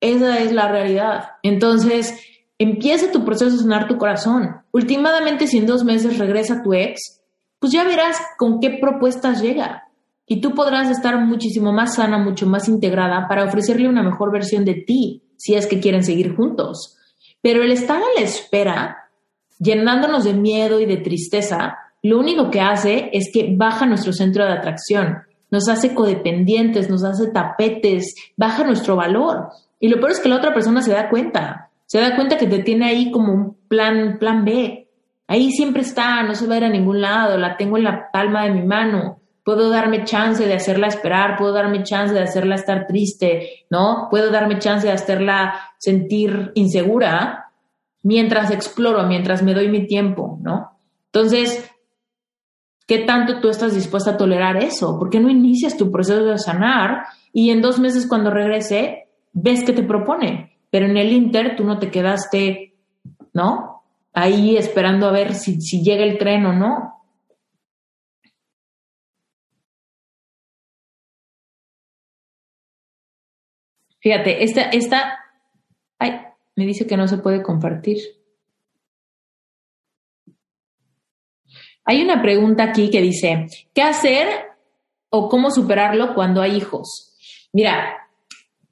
Esa 0.00 0.38
es 0.38 0.52
la 0.52 0.68
realidad. 0.68 1.32
Entonces, 1.42 2.18
empieza 2.58 3.12
tu 3.12 3.24
proceso 3.24 3.52
de 3.52 3.62
sanar 3.62 3.88
tu 3.88 3.98
corazón. 3.98 4.62
Últimamente, 4.72 5.46
si 5.46 5.58
en 5.58 5.66
dos 5.66 5.84
meses 5.84 6.18
regresa 6.18 6.62
tu 6.62 6.72
ex, 6.72 7.22
pues 7.58 7.72
ya 7.72 7.84
verás 7.84 8.18
con 8.38 8.60
qué 8.60 8.78
propuestas 8.80 9.42
llega. 9.42 9.89
Y 10.32 10.40
tú 10.40 10.54
podrás 10.54 10.88
estar 10.88 11.18
muchísimo 11.18 11.72
más 11.72 11.96
sana, 11.96 12.16
mucho 12.16 12.46
más 12.46 12.68
integrada 12.68 13.26
para 13.26 13.42
ofrecerle 13.42 13.88
una 13.88 14.04
mejor 14.04 14.30
versión 14.30 14.64
de 14.64 14.74
ti, 14.74 15.24
si 15.36 15.56
es 15.56 15.66
que 15.66 15.80
quieren 15.80 16.04
seguir 16.04 16.36
juntos. 16.36 16.96
Pero 17.42 17.64
el 17.64 17.72
estar 17.72 17.96
a 17.96 18.20
la 18.20 18.24
espera, 18.24 19.10
llenándonos 19.58 20.22
de 20.22 20.34
miedo 20.34 20.78
y 20.78 20.86
de 20.86 20.98
tristeza, 20.98 21.78
lo 22.04 22.20
único 22.20 22.48
que 22.48 22.60
hace 22.60 23.10
es 23.12 23.32
que 23.34 23.56
baja 23.56 23.86
nuestro 23.86 24.12
centro 24.12 24.44
de 24.44 24.52
atracción, 24.52 25.18
nos 25.50 25.68
hace 25.68 25.94
codependientes, 25.94 26.88
nos 26.88 27.02
hace 27.02 27.32
tapetes, 27.32 28.14
baja 28.36 28.62
nuestro 28.62 28.94
valor. 28.94 29.48
Y 29.80 29.88
lo 29.88 29.96
peor 29.96 30.12
es 30.12 30.20
que 30.20 30.28
la 30.28 30.36
otra 30.36 30.54
persona 30.54 30.80
se 30.80 30.92
da 30.92 31.10
cuenta 31.10 31.70
se 31.90 31.98
da 31.98 32.14
cuenta 32.14 32.38
que 32.38 32.46
te 32.46 32.60
tiene 32.60 32.86
ahí 32.86 33.10
como 33.10 33.32
un 33.32 33.56
plan, 33.66 34.18
plan 34.20 34.44
B. 34.44 34.86
Ahí 35.26 35.50
siempre 35.50 35.82
está, 35.82 36.22
no 36.22 36.36
se 36.36 36.46
va 36.46 36.54
a 36.54 36.58
ir 36.58 36.64
a 36.64 36.68
ningún 36.68 37.00
lado, 37.00 37.36
la 37.36 37.56
tengo 37.56 37.78
en 37.78 37.82
la 37.82 38.12
palma 38.12 38.44
de 38.44 38.52
mi 38.52 38.62
mano. 38.62 39.19
Puedo 39.50 39.70
darme 39.70 40.04
chance 40.04 40.46
de 40.46 40.54
hacerla 40.54 40.86
esperar, 40.86 41.36
puedo 41.36 41.52
darme 41.52 41.82
chance 41.82 42.14
de 42.14 42.20
hacerla 42.20 42.54
estar 42.54 42.86
triste, 42.86 43.64
¿no? 43.68 44.06
Puedo 44.10 44.30
darme 44.30 44.58
chance 44.58 44.86
de 44.86 44.92
hacerla 44.92 45.54
sentir 45.78 46.52
insegura 46.54 47.50
mientras 48.02 48.50
exploro, 48.50 49.06
mientras 49.06 49.42
me 49.42 49.54
doy 49.54 49.68
mi 49.68 49.86
tiempo, 49.86 50.38
¿no? 50.42 50.78
Entonces, 51.06 51.68
¿qué 52.86 52.98
tanto 52.98 53.40
tú 53.40 53.48
estás 53.48 53.74
dispuesta 53.74 54.12
a 54.12 54.16
tolerar 54.16 54.56
eso? 54.56 54.98
¿Por 54.98 55.10
qué 55.10 55.18
no 55.18 55.28
inicias 55.28 55.76
tu 55.76 55.90
proceso 55.90 56.24
de 56.24 56.38
sanar 56.38 57.06
y 57.32 57.50
en 57.50 57.60
dos 57.60 57.80
meses 57.80 58.06
cuando 58.06 58.30
regrese 58.30 59.08
ves 59.32 59.64
qué 59.64 59.72
te 59.72 59.82
propone? 59.82 60.50
pero 60.70 60.86
en 60.86 60.96
el 60.96 61.12
Inter 61.12 61.56
tú 61.56 61.64
no 61.64 61.78
te 61.78 61.90
quedaste, 61.90 62.74
¿no? 63.34 63.82
Ahí 64.12 64.56
esperando 64.56 65.06
a 65.06 65.12
ver 65.12 65.34
si, 65.34 65.58
llega 65.82 66.04
el 66.04 66.16
tren 66.16 66.46
o 66.46 66.52
no. 66.52 66.99
Fíjate, 74.00 74.44
esta, 74.44 74.62
esta, 74.62 75.18
ay, 75.98 76.20
me 76.56 76.66
dice 76.66 76.86
que 76.86 76.96
no 76.96 77.06
se 77.06 77.18
puede 77.18 77.42
compartir. 77.42 77.98
Hay 81.84 82.02
una 82.02 82.22
pregunta 82.22 82.64
aquí 82.64 82.90
que 82.90 83.00
dice, 83.02 83.46
¿qué 83.74 83.82
hacer 83.82 84.28
o 85.08 85.28
cómo 85.28 85.50
superarlo 85.50 86.14
cuando 86.14 86.40
hay 86.40 86.56
hijos? 86.56 87.16
Mira, 87.52 88.08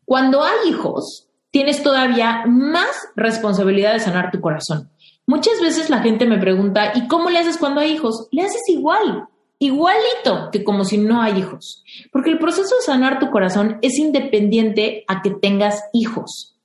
cuando 0.05 0.43
hay 0.43 0.69
hijos, 0.69 1.29
tienes 1.51 1.83
todavía 1.83 2.45
más 2.47 3.09
responsabilidad 3.17 3.93
de 3.93 4.01
sanar 4.01 4.31
tu 4.31 4.41
corazón. 4.41 4.91
Muchas 5.27 5.61
veces 5.61 5.91
la 5.91 5.99
gente 5.99 6.27
me 6.27 6.39
pregunta, 6.39 6.93
¿y 6.95 7.07
cómo 7.09 7.29
le 7.29 7.39
haces 7.39 7.59
cuando 7.59 7.81
hay 7.81 7.93
hijos? 7.93 8.29
Le 8.31 8.43
haces 8.43 8.63
igual, 8.69 9.29
igualito 9.59 10.51
que 10.53 10.65
como 10.65 10.85
si 10.85 10.99
no 10.99 11.21
hay 11.21 11.39
hijos. 11.39 11.85
Porque 12.13 12.31
el 12.31 12.39
proceso 12.39 12.77
de 12.77 12.83
sanar 12.83 13.19
tu 13.19 13.31
corazón 13.31 13.79
es 13.83 13.99
independiente 13.99 15.05
a 15.09 15.23
que 15.23 15.31
tengas 15.31 15.85
hijos. 15.93 16.57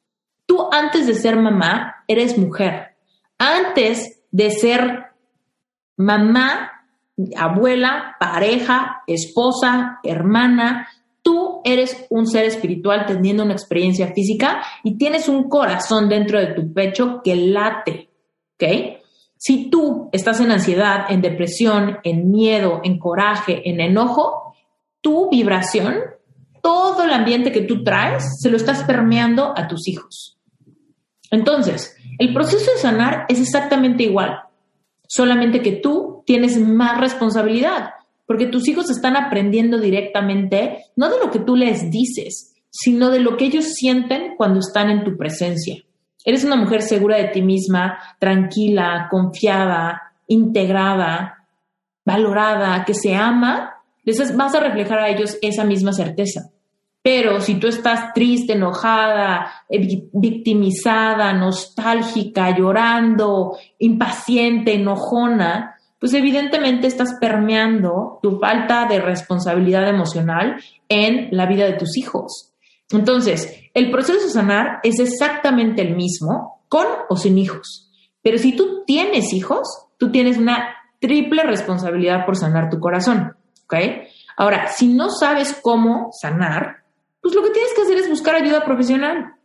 Tú 0.45 0.67
antes 0.71 1.07
de 1.07 1.15
ser 1.15 1.37
mamá 1.37 2.03
eres 2.07 2.37
mujer. 2.37 2.95
Antes 3.37 4.21
de 4.31 4.51
ser 4.51 5.05
mamá, 5.97 6.71
abuela, 7.35 8.15
pareja, 8.19 9.03
esposa, 9.07 9.99
hermana, 10.03 10.87
Tú 11.23 11.61
eres 11.63 12.05
un 12.09 12.27
ser 12.27 12.43
espiritual 12.43 13.05
teniendo 13.05 13.43
una 13.43 13.53
experiencia 13.53 14.13
física 14.13 14.61
y 14.83 14.97
tienes 14.97 15.29
un 15.29 15.47
corazón 15.47 16.09
dentro 16.09 16.37
de 16.37 16.47
tu 16.47 16.73
pecho 16.73 17.21
que 17.23 17.37
late, 17.37 18.09
¿ok? 18.55 19.03
Si 19.45 19.69
tú 19.69 20.07
estás 20.13 20.39
en 20.39 20.51
ansiedad, 20.51 21.07
en 21.09 21.21
depresión, 21.21 21.97
en 22.05 22.31
miedo, 22.31 22.79
en 22.85 22.97
coraje, 22.97 23.69
en 23.69 23.81
enojo, 23.81 24.55
tu 25.01 25.29
vibración, 25.29 25.95
todo 26.61 27.03
el 27.03 27.11
ambiente 27.11 27.51
que 27.51 27.63
tú 27.63 27.83
traes, 27.83 28.23
se 28.39 28.49
lo 28.49 28.55
estás 28.55 28.85
permeando 28.85 29.53
a 29.53 29.67
tus 29.67 29.89
hijos. 29.89 30.39
Entonces, 31.29 31.93
el 32.19 32.33
proceso 32.33 32.71
de 32.71 32.77
sanar 32.77 33.25
es 33.27 33.41
exactamente 33.41 34.03
igual, 34.03 34.43
solamente 35.09 35.61
que 35.61 35.73
tú 35.73 36.23
tienes 36.25 36.57
más 36.57 37.01
responsabilidad 37.01 37.89
porque 38.25 38.45
tus 38.45 38.65
hijos 38.69 38.89
están 38.89 39.17
aprendiendo 39.17 39.77
directamente, 39.77 40.85
no 40.95 41.09
de 41.09 41.19
lo 41.19 41.31
que 41.31 41.39
tú 41.39 41.57
les 41.57 41.91
dices, 41.91 42.55
sino 42.69 43.09
de 43.09 43.19
lo 43.19 43.35
que 43.35 43.43
ellos 43.43 43.73
sienten 43.73 44.37
cuando 44.37 44.61
están 44.61 44.89
en 44.89 45.03
tu 45.03 45.17
presencia. 45.17 45.83
Eres 46.26 46.43
una 46.43 46.55
mujer 46.55 46.82
segura 46.82 47.17
de 47.17 47.30
ti 47.30 47.41
misma, 47.41 47.97
tranquila, 48.19 49.07
confiada, 49.09 50.13
integrada, 50.28 51.45
valorada, 52.05 52.84
que 52.86 52.93
se 52.93 53.15
ama, 53.15 53.76
les 54.03 54.36
vas 54.36 54.55
a 54.55 54.59
reflejar 54.59 54.99
a 54.99 55.09
ellos 55.09 55.38
esa 55.41 55.63
misma 55.63 55.93
certeza. 55.93 56.49
Pero 57.01 57.41
si 57.41 57.55
tú 57.55 57.67
estás 57.67 58.13
triste, 58.13 58.53
enojada, 58.53 59.51
eh, 59.67 60.07
victimizada, 60.13 61.34
nostálgica, 61.34 62.55
llorando, 62.57 63.57
impaciente, 63.80 64.76
enojona, 64.76 65.76
pues 65.99 66.13
evidentemente 66.13 66.88
estás 66.88 67.17
permeando 67.19 68.19
tu 68.21 68.39
falta 68.39 68.86
de 68.88 69.01
responsabilidad 69.01 69.88
emocional 69.88 70.55
en 70.88 71.28
la 71.32 71.45
vida 71.45 71.65
de 71.65 71.74
tus 71.74 71.97
hijos. 71.97 72.53
Entonces, 72.93 73.69
el 73.73 73.91
proceso 73.91 74.23
de 74.23 74.29
sanar 74.29 74.79
es 74.83 74.99
exactamente 74.99 75.81
el 75.81 75.95
mismo 75.95 76.63
con 76.69 76.85
o 77.09 77.17
sin 77.17 77.37
hijos. 77.37 77.91
Pero 78.21 78.37
si 78.37 78.55
tú 78.55 78.83
tienes 78.85 79.33
hijos, 79.33 79.67
tú 79.97 80.11
tienes 80.11 80.37
una 80.37 80.75
triple 80.99 81.43
responsabilidad 81.43 82.25
por 82.25 82.37
sanar 82.37 82.69
tu 82.69 82.79
corazón. 82.79 83.35
¿Ok? 83.65 83.75
Ahora, 84.37 84.67
si 84.67 84.87
no 84.87 85.09
sabes 85.09 85.59
cómo 85.61 86.09
sanar, 86.11 86.83
pues 87.21 87.35
lo 87.35 87.43
que 87.43 87.51
tienes 87.51 87.73
que 87.73 87.81
hacer 87.81 87.97
es 87.97 88.09
buscar 88.09 88.35
ayuda 88.35 88.65
profesional. 88.65 89.35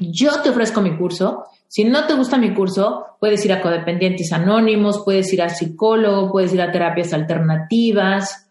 Yo 0.00 0.42
te 0.42 0.50
ofrezco 0.50 0.80
mi 0.80 0.96
curso. 0.96 1.44
Si 1.66 1.84
no 1.84 2.06
te 2.06 2.14
gusta 2.14 2.38
mi 2.38 2.54
curso, 2.54 3.06
puedes 3.20 3.44
ir 3.44 3.52
a 3.52 3.60
codependientes 3.60 4.32
anónimos, 4.32 5.02
puedes 5.04 5.32
ir 5.32 5.42
a 5.42 5.48
psicólogo, 5.48 6.30
puedes 6.30 6.52
ir 6.52 6.60
a 6.60 6.72
terapias 6.72 7.12
alternativas. 7.12 8.50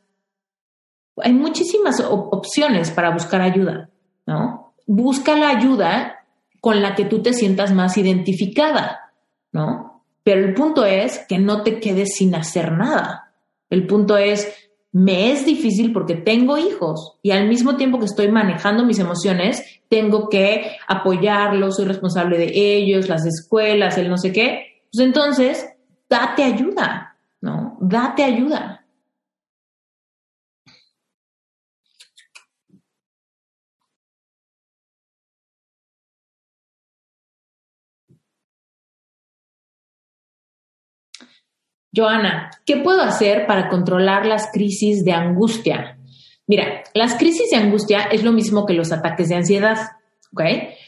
Hay 1.17 1.34
muchísimas 1.34 1.99
opciones 1.99 2.91
para 2.91 3.11
buscar 3.11 3.41
ayuda, 3.41 3.89
¿no? 4.28 4.73
Busca 4.86 5.36
la 5.36 5.49
ayuda 5.49 6.25
con 6.61 6.82
la 6.82 6.93
que 6.93 7.05
tú 7.05 7.23
te 7.23 7.34
sientas 7.34 7.73
más 7.73 7.97
identificada, 7.97 9.11
¿no? 9.51 10.03
Pero 10.23 10.45
el 10.45 10.53
punto 10.53 10.86
es 10.86 11.25
que 11.28 11.39
no 11.39 11.63
te 11.63 11.80
quedes 11.80 12.15
sin 12.15 12.36
hacer 12.36 12.73
nada. 12.73 13.34
El 13.69 13.88
punto 13.88 14.17
es, 14.17 14.53
me 14.91 15.32
es 15.32 15.45
difícil 15.45 15.93
porque 15.93 16.15
tengo 16.15 16.57
hijos 16.57 17.17
y 17.21 17.32
al 17.32 17.47
mismo 17.47 17.78
tiempo 17.78 17.99
que 17.99 18.05
estoy 18.05 18.30
manejando 18.30 18.86
mis 18.86 18.99
emociones, 18.99 19.82
tengo 19.89 20.28
que 20.28 20.75
apoyarlos, 20.88 21.78
soy 21.78 21.86
responsable 21.86 22.38
de 22.38 22.51
ellos, 22.53 23.07
las 23.07 23.25
escuelas, 23.25 23.97
el 23.97 24.09
no 24.09 24.17
sé 24.17 24.34
qué. 24.34 24.82
Pues 24.91 25.05
entonces, 25.05 25.65
date 26.09 26.43
ayuda, 26.43 27.15
¿no? 27.39 27.78
Date 27.80 28.23
ayuda. 28.23 28.86
Joana, 41.96 42.52
¿qué 42.66 42.78
puedo 42.78 43.02
hacer 43.02 43.48
para 43.48 43.70
controlar 43.70 44.26
las 44.26 44.52
crisis 44.52 45.04
de 45.04 45.14
angustia? 45.14 45.98
Mira, 46.46 46.84
las 46.94 47.16
crisis 47.16 47.50
de 47.52 47.58
angustia 47.58 48.04
es 48.04 48.24
lo 48.24 48.32
mismo 48.32 48.66
que 48.66 48.74
los 48.74 48.92
ataques 48.92 49.30
de 49.30 49.36
ansiedad, 49.36 49.78
¿ok? 50.34 50.42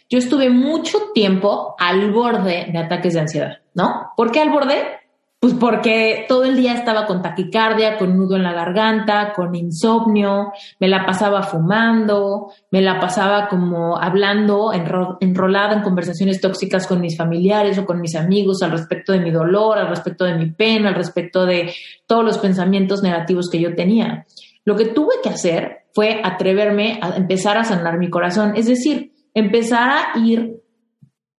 Yo 0.09 0.17
estuve 0.17 0.49
mucho 0.49 1.11
tiempo 1.13 1.75
al 1.77 2.11
borde 2.11 2.67
de 2.71 2.77
ataques 2.77 3.13
de 3.13 3.19
ansiedad, 3.19 3.57
¿no? 3.73 4.11
¿Por 4.15 4.31
qué 4.31 4.39
al 4.39 4.49
borde? 4.49 4.98
Pues 5.41 5.53
porque 5.53 6.25
todo 6.27 6.43
el 6.43 6.57
día 6.57 6.73
estaba 6.73 7.05
con 7.05 7.21
taquicardia, 7.21 7.97
con 7.97 8.17
nudo 8.17 8.35
en 8.35 8.43
la 8.43 8.51
garganta, 8.51 9.31
con 9.33 9.55
insomnio, 9.55 10.51
me 10.81 10.89
la 10.89 11.05
pasaba 11.05 11.43
fumando, 11.43 12.51
me 12.71 12.81
la 12.81 12.99
pasaba 12.99 13.47
como 13.47 13.97
hablando, 13.97 14.73
enrolada 14.73 15.75
en 15.75 15.81
conversaciones 15.81 16.41
tóxicas 16.41 16.87
con 16.87 16.99
mis 16.99 17.15
familiares 17.15 17.77
o 17.77 17.85
con 17.85 18.01
mis 18.01 18.17
amigos 18.17 18.61
al 18.63 18.71
respecto 18.71 19.13
de 19.13 19.21
mi 19.21 19.31
dolor, 19.31 19.77
al 19.77 19.87
respecto 19.87 20.25
de 20.25 20.35
mi 20.35 20.51
pena, 20.51 20.89
al 20.89 20.95
respecto 20.95 21.45
de 21.45 21.73
todos 22.05 22.25
los 22.25 22.37
pensamientos 22.37 23.01
negativos 23.01 23.49
que 23.49 23.61
yo 23.61 23.73
tenía. 23.75 24.25
Lo 24.65 24.75
que 24.75 24.87
tuve 24.87 25.15
que 25.23 25.29
hacer 25.29 25.85
fue 25.93 26.19
atreverme 26.21 26.99
a 27.01 27.15
empezar 27.15 27.57
a 27.57 27.63
sanar 27.63 27.97
mi 27.97 28.09
corazón, 28.09 28.57
es 28.57 28.65
decir, 28.65 29.13
empezar 29.33 29.89
a 29.89 30.19
ir 30.19 30.61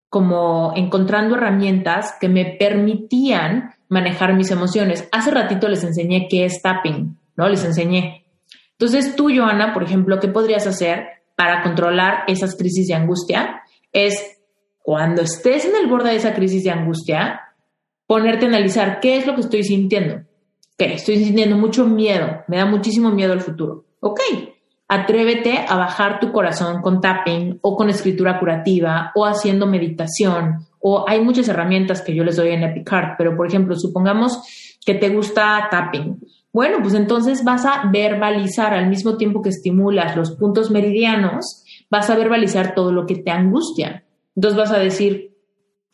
como 0.09 0.73
encontrando 0.75 1.37
herramientas 1.37 2.15
que 2.19 2.31
me 2.31 2.57
permitían 2.59 3.75
manejar 3.91 4.35
mis 4.35 4.51
emociones. 4.51 5.07
Hace 5.13 5.31
ratito 5.31 5.69
les 5.69 5.85
enseñé 5.85 6.29
qué 6.31 6.47
es 6.47 6.63
tapping, 6.63 7.19
¿no? 7.37 7.49
Les 7.49 7.65
enseñé. 7.65 8.25
Entonces 8.73 9.15
tú, 9.15 9.29
Joana, 9.35 9.75
por 9.75 9.83
ejemplo, 9.83 10.19
¿qué 10.21 10.29
podrías 10.29 10.67
hacer 10.67 11.07
para 11.37 11.63
controlar 11.63 12.25
esas 12.29 12.57
crisis 12.57 12.87
de 12.87 12.95
angustia? 12.95 13.63
Es 13.93 14.39
cuando 14.79 15.23
estés 15.23 15.67
en 15.67 15.77
el 15.77 15.89
borde 15.89 16.11
de 16.11 16.17
esa 16.17 16.35
crisis 16.35 16.65
de 16.65 16.71
angustia, 16.71 17.41
ponerte 18.07 18.47
a 18.47 18.49
analizar 18.49 19.01
qué 19.01 19.19
es 19.19 19.27
lo 19.27 19.35
que 19.35 19.43
estoy 19.43 19.65
sintiendo. 19.65 20.23
¿Qué? 20.79 20.95
Estoy 20.95 21.23
sintiendo 21.23 21.57
mucho 21.57 21.85
miedo, 21.85 22.43
me 22.49 22.57
da 22.57 22.65
muchísimo 22.65 23.11
miedo 23.11 23.33
el 23.35 23.41
futuro. 23.41 23.85
Ok, 24.01 24.21
atrévete 24.89 25.67
a 25.69 25.77
bajar 25.77 26.21
tu 26.21 26.33
corazón 26.33 26.81
con 26.81 27.01
tapping 27.01 27.59
o 27.61 27.77
con 27.77 27.91
escritura 27.91 28.39
curativa 28.39 29.13
o 29.15 29.27
haciendo 29.27 29.67
meditación 29.67 30.67
o 30.81 31.05
hay 31.09 31.21
muchas 31.21 31.49
herramientas 31.49 32.03
que 32.03 32.15
yo 32.15 32.25
les 32.25 32.37
doy 32.37 32.51
en 32.51 32.65
Epic 32.65 32.91
pero 33.17 33.37
por 33.37 33.47
ejemplo, 33.47 33.77
supongamos 33.77 34.43
que 34.85 34.95
te 34.95 35.11
gusta 35.11 35.69
tapping. 35.71 36.19
Bueno, 36.53 36.79
pues 36.83 36.95
entonces 36.95 37.45
vas 37.45 37.65
a 37.65 37.89
verbalizar 37.93 38.75
al 38.75 38.89
mismo 38.89 39.17
tiempo 39.17 39.41
que 39.43 39.51
estimulas 39.51 40.17
los 40.17 40.33
puntos 40.33 40.71
meridianos, 40.71 41.65
vas 41.89 42.11
a 42.11 42.17
verbalizar 42.17 42.75
todo 42.75 42.91
lo 42.93 43.07
que 43.07 43.17
te 43.17 43.31
angustia. 43.31 44.05
Entonces 44.35 44.59
vas 44.59 44.73
a 44.73 44.79
decir, 44.79 45.37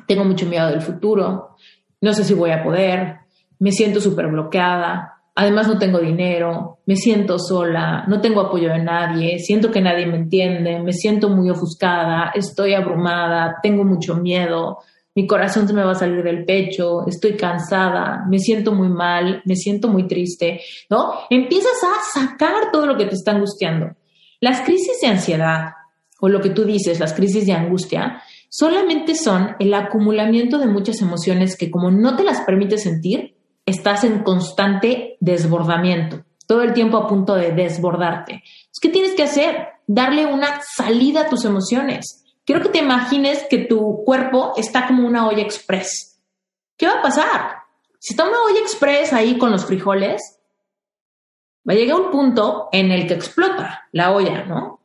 tengo 0.07 0.25
mucho 0.25 0.47
miedo 0.47 0.69
del 0.69 0.81
futuro, 0.81 1.57
no 2.01 2.13
sé 2.15 2.25
si 2.25 2.33
voy 2.33 2.51
a 2.51 2.63
poder, 2.63 3.17
me 3.59 3.73
siento 3.73 4.01
súper 4.01 4.29
bloqueada, 4.29 5.16
además 5.37 5.69
no 5.69 5.79
tengo 5.79 5.99
dinero, 5.99 6.79
me 6.87 6.97
siento 6.97 7.39
sola, 7.39 8.05
no 8.09 8.23
tengo 8.23 8.41
apoyo 8.41 8.71
de 8.71 8.83
nadie, 8.83 9.39
siento 9.39 9.71
que 9.71 9.83
nadie 9.83 10.07
me 10.07 10.17
entiende, 10.17 10.81
me 10.81 10.95
siento 10.95 11.29
muy 11.29 11.51
ofuscada, 11.51 12.33
estoy 12.35 12.73
abrumada, 12.73 13.57
tengo 13.63 13.85
mucho 13.85 14.17
miedo, 14.17 14.79
mi 15.15 15.27
corazón 15.27 15.69
se 15.69 15.75
me 15.75 15.85
va 15.85 15.93
a 15.93 15.95
salir 15.95 16.23
del 16.23 16.47
pecho, 16.47 17.07
estoy 17.07 17.37
cansada, 17.37 18.25
me 18.29 18.39
siento 18.39 18.73
muy 18.73 18.89
mal, 18.89 19.43
me 19.45 19.57
siento 19.57 19.89
muy 19.89 20.09
triste, 20.09 20.61
¿no? 20.89 21.13
Empiezas 21.29 21.83
a 21.85 22.21
sacar 22.21 22.71
todo 22.73 22.87
lo 22.87 22.97
que 22.97 23.05
te 23.05 23.15
está 23.15 23.33
angustiando. 23.33 23.95
Las 24.41 24.63
crisis 24.63 25.01
de 25.03 25.09
ansiedad, 25.09 25.73
o 26.19 26.29
lo 26.29 26.41
que 26.41 26.51
tú 26.51 26.65
dices, 26.65 26.99
las 26.99 27.13
crisis 27.13 27.47
de 27.47 27.53
angustia, 27.53 28.23
solamente 28.49 29.15
son 29.15 29.55
el 29.59 29.75
acumulamiento 29.75 30.59
de 30.59 30.67
muchas 30.67 31.03
emociones 31.03 31.59
que 31.59 31.71
como 31.71 31.91
no 31.91 32.17
te 32.17 32.25
las 32.25 32.41
permites 32.41 32.83
sentir, 32.83 33.36
estás 33.67 34.05
en 34.05 34.23
constante 34.23 35.17
desbordamiento, 35.21 36.25
todo 36.47 36.63
el 36.63 36.73
tiempo 36.73 36.97
a 36.97 37.09
punto 37.09 37.35
de 37.35 37.53
desbordarte. 37.53 38.43
¿Qué 38.81 38.89
tienes 38.89 39.15
que 39.15 39.25
hacer? 39.25 39.69
Darle 39.87 40.27
una 40.27 40.61
salida 40.63 41.23
a 41.23 41.29
tus 41.29 41.45
emociones. 41.45 42.25
Quiero 42.45 42.63
que 42.63 42.69
te 42.69 42.79
imagines 42.79 43.45
que 43.51 43.59
tu 43.59 44.05
cuerpo 44.05 44.53
está 44.57 44.87
como 44.87 45.07
una 45.07 45.27
olla 45.27 45.43
express. 45.43 46.21
¿Qué 46.77 46.87
va 46.87 47.01
a 47.01 47.03
pasar? 47.03 47.57
Si 47.99 48.13
está 48.13 48.29
una 48.29 48.41
olla 48.43 48.61
express 48.61 49.13
ahí 49.13 49.37
con 49.37 49.51
los 49.51 49.65
frijoles, 49.65 50.39
va 51.69 51.73
a 51.73 51.77
llegar 51.77 52.01
un 52.01 52.11
punto 52.13 52.69
en 52.71 52.93
el 52.93 53.09
que 53.09 53.15
explota 53.15 53.89
la 53.91 54.13
olla, 54.13 54.45
¿no? 54.45 54.81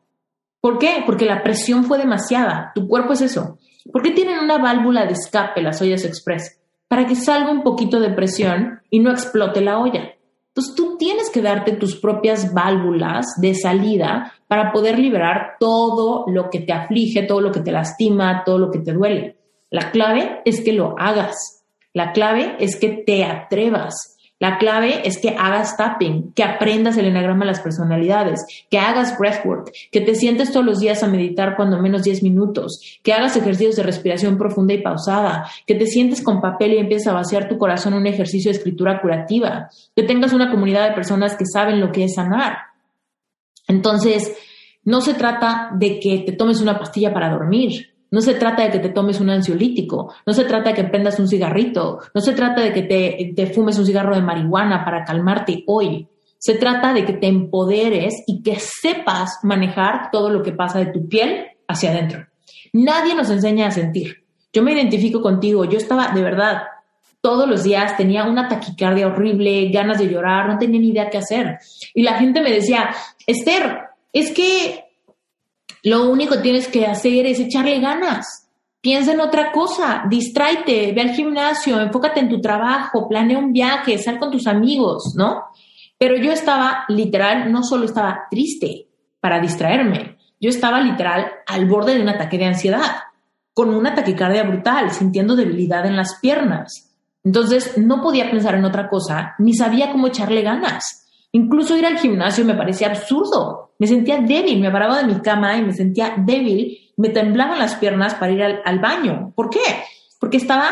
¿Por 0.59 0.79
qué? 0.79 1.03
Porque 1.05 1.25
la 1.25 1.43
presión 1.43 1.83
fue 1.83 1.97
demasiada. 1.97 2.71
Tu 2.73 2.87
cuerpo 2.87 3.13
es 3.13 3.21
eso. 3.21 3.59
¿Por 3.91 4.01
qué 4.01 4.11
tienen 4.11 4.39
una 4.39 4.57
válvula 4.57 5.05
de 5.05 5.13
escape 5.13 5.61
las 5.61 5.81
ollas 5.81 6.05
express? 6.05 6.60
Para 6.91 7.07
que 7.07 7.15
salga 7.15 7.51
un 7.51 7.63
poquito 7.63 8.01
de 8.01 8.09
presión 8.09 8.81
y 8.89 8.99
no 8.99 9.11
explote 9.11 9.61
la 9.61 9.79
olla. 9.79 10.11
Entonces 10.49 10.75
tú 10.75 10.97
tienes 10.97 11.29
que 11.29 11.41
darte 11.41 11.71
tus 11.71 11.95
propias 11.95 12.53
válvulas 12.53 13.27
de 13.37 13.55
salida 13.55 14.33
para 14.49 14.73
poder 14.73 14.99
liberar 14.99 15.55
todo 15.57 16.25
lo 16.27 16.49
que 16.49 16.59
te 16.59 16.73
aflige, 16.73 17.23
todo 17.23 17.39
lo 17.39 17.53
que 17.53 17.61
te 17.61 17.71
lastima, 17.71 18.43
todo 18.45 18.57
lo 18.57 18.71
que 18.71 18.79
te 18.79 18.91
duele. 18.91 19.37
La 19.69 19.91
clave 19.91 20.41
es 20.43 20.59
que 20.65 20.73
lo 20.73 20.95
hagas. 20.99 21.63
La 21.93 22.11
clave 22.11 22.57
es 22.59 22.75
que 22.75 22.89
te 22.89 23.23
atrevas. 23.23 24.10
La 24.41 24.57
clave 24.57 25.07
es 25.07 25.19
que 25.19 25.35
hagas 25.37 25.77
tapping, 25.77 26.33
que 26.33 26.43
aprendas 26.43 26.97
el 26.97 27.05
enagrama 27.05 27.45
de 27.45 27.51
las 27.51 27.59
personalidades, 27.59 28.43
que 28.71 28.79
hagas 28.79 29.15
breathwork, 29.19 29.71
que 29.91 30.01
te 30.01 30.15
sientes 30.15 30.51
todos 30.51 30.65
los 30.65 30.79
días 30.79 31.03
a 31.03 31.07
meditar 31.07 31.55
cuando 31.55 31.79
menos 31.79 32.01
10 32.01 32.23
minutos, 32.23 32.99
que 33.03 33.13
hagas 33.13 33.37
ejercicios 33.37 33.75
de 33.75 33.83
respiración 33.83 34.39
profunda 34.39 34.73
y 34.73 34.81
pausada, 34.81 35.47
que 35.67 35.75
te 35.75 35.85
sientes 35.85 36.23
con 36.23 36.41
papel 36.41 36.73
y 36.73 36.77
empieces 36.79 37.07
a 37.07 37.13
vaciar 37.13 37.47
tu 37.47 37.59
corazón 37.59 37.93
en 37.93 37.99
un 37.99 38.07
ejercicio 38.07 38.51
de 38.51 38.57
escritura 38.57 38.99
curativa, 38.99 39.69
que 39.95 40.01
tengas 40.01 40.33
una 40.33 40.49
comunidad 40.49 40.89
de 40.89 40.95
personas 40.95 41.35
que 41.35 41.45
saben 41.45 41.79
lo 41.79 41.91
que 41.91 42.05
es 42.05 42.15
sanar. 42.15 42.57
Entonces, 43.67 44.35
no 44.83 45.01
se 45.01 45.13
trata 45.13 45.69
de 45.75 45.99
que 45.99 46.23
te 46.25 46.31
tomes 46.31 46.61
una 46.61 46.79
pastilla 46.79 47.13
para 47.13 47.29
dormir, 47.29 47.90
no 48.11 48.21
se 48.21 48.33
trata 48.35 48.63
de 48.63 48.71
que 48.71 48.79
te 48.79 48.89
tomes 48.89 49.19
un 49.19 49.29
ansiolítico, 49.29 50.13
no 50.25 50.33
se 50.33 50.43
trata 50.43 50.69
de 50.69 50.75
que 50.75 50.83
prendas 50.83 51.17
un 51.19 51.27
cigarrito, 51.27 51.99
no 52.13 52.21
se 52.21 52.33
trata 52.33 52.61
de 52.61 52.73
que 52.73 52.83
te, 52.83 53.33
te 53.35 53.47
fumes 53.47 53.79
un 53.79 53.85
cigarro 53.85 54.15
de 54.15 54.21
marihuana 54.21 54.83
para 54.85 55.03
calmarte 55.03 55.63
hoy. 55.65 56.07
Se 56.37 56.55
trata 56.55 56.93
de 56.93 57.05
que 57.05 57.13
te 57.13 57.27
empoderes 57.27 58.23
y 58.27 58.41
que 58.41 58.57
sepas 58.59 59.39
manejar 59.43 60.09
todo 60.11 60.29
lo 60.29 60.43
que 60.43 60.51
pasa 60.51 60.79
de 60.79 60.87
tu 60.87 61.07
piel 61.07 61.47
hacia 61.67 61.91
adentro. 61.91 62.27
Nadie 62.73 63.15
nos 63.15 63.29
enseña 63.29 63.67
a 63.67 63.71
sentir. 63.71 64.25
Yo 64.51 64.63
me 64.63 64.73
identifico 64.73 65.21
contigo. 65.21 65.65
Yo 65.65 65.77
estaba 65.77 66.09
de 66.09 66.21
verdad 66.21 66.63
todos 67.21 67.47
los 67.47 67.63
días 67.63 67.95
tenía 67.95 68.23
una 68.23 68.47
taquicardia 68.47 69.07
horrible, 69.07 69.69
ganas 69.69 69.99
de 69.99 70.09
llorar, 70.09 70.47
no 70.47 70.57
tenía 70.57 70.81
ni 70.81 70.89
idea 70.89 71.09
qué 71.09 71.19
hacer. 71.19 71.59
Y 71.93 72.01
la 72.01 72.15
gente 72.15 72.41
me 72.41 72.51
decía, 72.51 72.89
Esther, 73.27 73.81
es 74.11 74.31
que 74.31 74.90
lo 75.83 76.09
único 76.09 76.35
que 76.35 76.41
tienes 76.41 76.67
que 76.67 76.85
hacer 76.85 77.25
es 77.25 77.39
echarle 77.39 77.79
ganas. 77.79 78.47
Piensa 78.81 79.13
en 79.13 79.19
otra 79.19 79.51
cosa, 79.51 80.03
distráete, 80.09 80.91
ve 80.91 81.01
al 81.01 81.11
gimnasio, 81.11 81.79
enfócate 81.79 82.19
en 82.19 82.29
tu 82.29 82.41
trabajo, 82.41 83.07
planea 83.07 83.37
un 83.37 83.53
viaje, 83.53 83.97
sal 83.97 84.17
con 84.17 84.31
tus 84.31 84.47
amigos, 84.47 85.13
¿no? 85.15 85.43
Pero 85.99 86.17
yo 86.17 86.31
estaba 86.31 86.85
literal, 86.87 87.51
no 87.51 87.63
solo 87.63 87.85
estaba 87.85 88.27
triste 88.29 88.87
para 89.19 89.39
distraerme, 89.39 90.17
yo 90.39 90.49
estaba 90.49 90.81
literal 90.81 91.31
al 91.45 91.67
borde 91.67 91.93
de 91.93 92.01
un 92.01 92.09
ataque 92.09 92.39
de 92.39 92.45
ansiedad, 92.45 92.95
con 93.53 93.73
una 93.73 93.93
taquicardia 93.93 94.43
brutal, 94.43 94.89
sintiendo 94.91 95.35
debilidad 95.35 95.85
en 95.85 95.95
las 95.95 96.15
piernas. 96.15 96.91
Entonces 97.23 97.77
no 97.77 98.01
podía 98.01 98.31
pensar 98.31 98.55
en 98.55 98.65
otra 98.65 98.89
cosa, 98.89 99.35
ni 99.37 99.53
sabía 99.53 99.91
cómo 99.91 100.07
echarle 100.07 100.41
ganas. 100.41 101.00
Incluso 101.33 101.77
ir 101.77 101.85
al 101.85 101.97
gimnasio 101.97 102.43
me 102.43 102.55
parecía 102.55 102.87
absurdo. 102.87 103.73
Me 103.79 103.87
sentía 103.87 104.19
débil, 104.19 104.59
me 104.59 104.71
paraba 104.71 105.01
de 105.01 105.13
mi 105.13 105.21
cama 105.21 105.57
y 105.57 105.63
me 105.63 105.73
sentía 105.73 106.13
débil, 106.17 106.91
me 106.97 107.09
temblaban 107.09 107.59
las 107.59 107.75
piernas 107.75 108.13
para 108.15 108.31
ir 108.31 108.43
al, 108.43 108.79
baño. 108.79 109.33
¿Por 109.35 109.49
qué? 109.49 109.59
Porque 110.19 110.37
estaba 110.37 110.69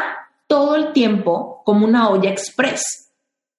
todo 0.48 0.76
el 0.76 0.92
tiempo 0.92 1.62
como 1.66 1.86
una 1.86 2.10
olla 2.10 2.30
express. 2.30 3.12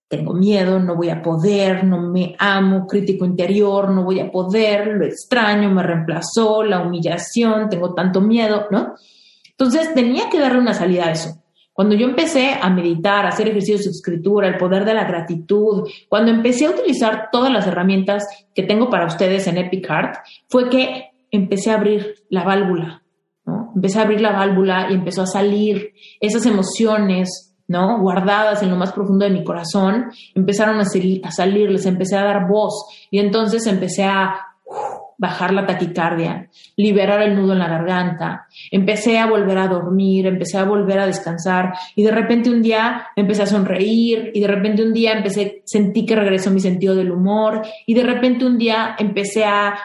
Tengo 0.08 0.34
miedo, 0.34 0.78
no 0.78 0.96
voy 0.96 1.08
a 1.08 1.22
poder, 1.22 1.84
no 1.84 2.00
me 2.00 2.34
amo, 2.38 2.86
crítico 2.86 3.24
interior, 3.24 3.90
no 3.90 4.02
voy 4.02 4.20
a 4.20 4.30
poder, 4.30 4.88
lo 4.88 5.06
extraño, 5.06 5.70
me 5.70 5.82
reemplazó, 5.82 6.64
la 6.64 6.80
humillación, 6.80 7.68
tengo 7.68 7.94
tanto 7.94 8.20
miedo, 8.20 8.66
¿no? 8.70 8.94
Entonces 9.50 9.94
tenía 9.94 10.28
que 10.28 10.40
darle 10.40 10.58
una 10.58 10.74
salida 10.74 11.06
a 11.06 11.12
eso. 11.12 11.40
Cuando 11.80 11.96
yo 11.96 12.08
empecé 12.08 12.58
a 12.60 12.68
meditar, 12.68 13.24
a 13.24 13.30
hacer 13.30 13.48
ejercicios 13.48 13.84
de 13.84 13.90
escritura, 13.92 14.46
el 14.46 14.58
poder 14.58 14.84
de 14.84 14.92
la 14.92 15.04
gratitud, 15.04 15.88
cuando 16.10 16.30
empecé 16.30 16.66
a 16.66 16.72
utilizar 16.72 17.30
todas 17.32 17.50
las 17.50 17.66
herramientas 17.66 18.26
que 18.54 18.64
tengo 18.64 18.90
para 18.90 19.06
ustedes 19.06 19.46
en 19.46 19.56
Epic 19.56 19.86
Heart, 19.86 20.16
fue 20.50 20.68
que 20.68 21.04
empecé 21.30 21.70
a 21.70 21.76
abrir 21.76 22.16
la 22.28 22.44
válvula, 22.44 23.02
¿no? 23.46 23.72
Empecé 23.74 23.98
a 23.98 24.02
abrir 24.02 24.20
la 24.20 24.32
válvula 24.32 24.88
y 24.90 24.94
empezó 24.94 25.22
a 25.22 25.26
salir 25.26 25.94
esas 26.20 26.44
emociones, 26.44 27.56
¿no? 27.66 27.98
Guardadas 27.98 28.62
en 28.62 28.68
lo 28.68 28.76
más 28.76 28.92
profundo 28.92 29.24
de 29.24 29.30
mi 29.30 29.42
corazón, 29.42 30.10
empezaron 30.34 30.80
a, 30.80 30.82
a 30.82 31.30
salir, 31.30 31.70
les 31.70 31.86
empecé 31.86 32.14
a 32.14 32.24
dar 32.24 32.46
voz 32.46 32.74
y 33.10 33.20
entonces 33.20 33.66
empecé 33.66 34.04
a 34.04 34.49
bajar 35.20 35.52
la 35.52 35.66
taquicardia, 35.66 36.48
liberar 36.76 37.20
el 37.20 37.36
nudo 37.36 37.52
en 37.52 37.58
la 37.58 37.68
garganta, 37.68 38.46
empecé 38.70 39.18
a 39.18 39.26
volver 39.26 39.58
a 39.58 39.68
dormir, 39.68 40.26
empecé 40.26 40.56
a 40.56 40.64
volver 40.64 40.98
a 40.98 41.06
descansar 41.06 41.74
y 41.94 42.02
de 42.02 42.10
repente 42.10 42.48
un 42.48 42.62
día 42.62 43.08
empecé 43.14 43.42
a 43.42 43.46
sonreír 43.46 44.30
y 44.32 44.40
de 44.40 44.46
repente 44.46 44.82
un 44.82 44.94
día 44.94 45.12
empecé, 45.12 45.60
sentí 45.66 46.06
que 46.06 46.16
regresó 46.16 46.50
mi 46.50 46.60
sentido 46.60 46.94
del 46.94 47.12
humor 47.12 47.60
y 47.86 47.92
de 47.92 48.02
repente 48.02 48.46
un 48.46 48.56
día 48.56 48.96
empecé 48.98 49.44
a 49.44 49.78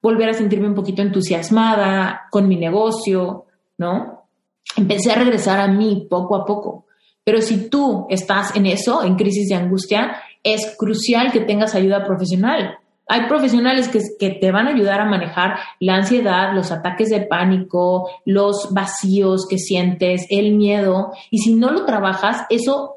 volver 0.00 0.28
a 0.28 0.34
sentirme 0.34 0.68
un 0.68 0.76
poquito 0.76 1.02
entusiasmada 1.02 2.28
con 2.30 2.46
mi 2.46 2.54
negocio, 2.54 3.46
¿no? 3.78 4.28
Empecé 4.76 5.10
a 5.10 5.16
regresar 5.16 5.58
a 5.58 5.66
mí 5.66 6.06
poco 6.08 6.36
a 6.36 6.44
poco. 6.44 6.86
Pero 7.24 7.40
si 7.40 7.68
tú 7.68 8.06
estás 8.08 8.54
en 8.54 8.66
eso, 8.66 9.02
en 9.02 9.16
crisis 9.16 9.48
de 9.48 9.56
angustia, 9.56 10.22
es 10.44 10.76
crucial 10.78 11.32
que 11.32 11.40
tengas 11.40 11.74
ayuda 11.74 12.04
profesional 12.04 12.78
hay 13.08 13.28
profesionales 13.28 13.88
que, 13.88 14.30
te 14.30 14.50
van 14.50 14.66
a 14.66 14.70
ayudar 14.70 15.00
a 15.00 15.04
manejar 15.04 15.58
la 15.78 15.94
ansiedad, 15.94 16.52
los 16.52 16.72
ataques 16.72 17.08
de 17.08 17.20
pánico, 17.20 18.10
los 18.24 18.72
vacíos 18.72 19.46
que 19.48 19.58
sientes, 19.58 20.26
el 20.28 20.56
miedo. 20.56 21.12
Y 21.30 21.38
si 21.38 21.54
no 21.54 21.70
lo 21.70 21.84
trabajas, 21.84 22.44
eso, 22.50 22.96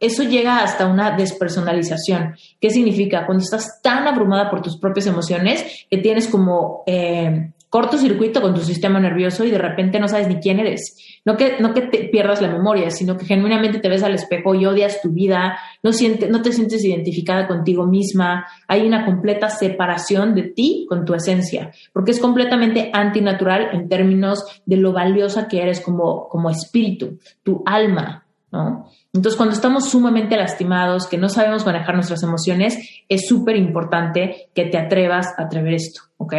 eso 0.00 0.22
llega 0.22 0.62
hasta 0.62 0.86
una 0.86 1.16
despersonalización. 1.16 2.34
¿Qué 2.60 2.70
significa? 2.70 3.26
Cuando 3.26 3.44
estás 3.44 3.82
tan 3.82 4.08
abrumada 4.08 4.50
por 4.50 4.62
tus 4.62 4.78
propias 4.78 5.06
emociones 5.06 5.86
que 5.90 5.98
tienes 5.98 6.28
como 6.28 6.82
eh, 6.86 7.52
cortocircuito 7.72 8.42
con 8.42 8.52
tu 8.52 8.60
sistema 8.60 9.00
nervioso 9.00 9.46
y 9.46 9.50
de 9.50 9.56
repente 9.56 9.98
no 9.98 10.06
sabes 10.06 10.28
ni 10.28 10.36
quién 10.40 10.60
eres. 10.60 10.94
No 11.24 11.38
que, 11.38 11.56
no 11.58 11.72
que 11.72 11.80
te 11.80 12.04
pierdas 12.10 12.42
la 12.42 12.52
memoria, 12.52 12.90
sino 12.90 13.16
que 13.16 13.24
genuinamente 13.24 13.78
te 13.78 13.88
ves 13.88 14.02
al 14.02 14.12
espejo 14.12 14.54
y 14.54 14.66
odias 14.66 15.00
tu 15.00 15.08
vida, 15.08 15.58
no, 15.82 15.90
no 16.28 16.42
te 16.42 16.52
sientes 16.52 16.84
identificada 16.84 17.48
contigo 17.48 17.86
misma, 17.86 18.44
hay 18.68 18.86
una 18.86 19.06
completa 19.06 19.48
separación 19.48 20.34
de 20.34 20.42
ti 20.42 20.84
con 20.86 21.06
tu 21.06 21.14
esencia, 21.14 21.72
porque 21.94 22.10
es 22.10 22.20
completamente 22.20 22.90
antinatural 22.92 23.70
en 23.72 23.88
términos 23.88 24.44
de 24.66 24.76
lo 24.76 24.92
valiosa 24.92 25.48
que 25.48 25.62
eres 25.62 25.80
como, 25.80 26.28
como 26.28 26.50
espíritu, 26.50 27.20
tu 27.42 27.62
alma, 27.64 28.26
¿no? 28.50 28.86
Entonces, 29.14 29.36
cuando 29.38 29.54
estamos 29.54 29.88
sumamente 29.88 30.36
lastimados, 30.36 31.06
que 31.06 31.16
no 31.16 31.30
sabemos 31.30 31.64
manejar 31.64 31.94
nuestras 31.94 32.22
emociones, 32.22 33.04
es 33.08 33.26
súper 33.26 33.56
importante 33.56 34.50
que 34.54 34.66
te 34.66 34.76
atrevas 34.76 35.28
a 35.38 35.44
atrever 35.44 35.72
esto, 35.72 36.02
¿ok? 36.18 36.34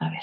A 0.00 0.10
ver. 0.10 0.20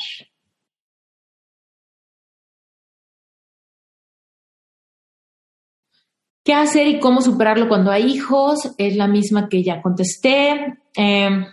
¿Qué 6.44 6.54
hacer 6.54 6.88
y 6.88 7.00
cómo 7.00 7.22
superarlo 7.22 7.68
cuando 7.68 7.92
hay 7.92 8.04
hijos? 8.04 8.76
Es 8.78 8.96
la 8.96 9.08
misma 9.08 9.50
que 9.50 9.64
ya 9.64 9.82
contesté. 9.82 10.78
Em, 10.96 11.46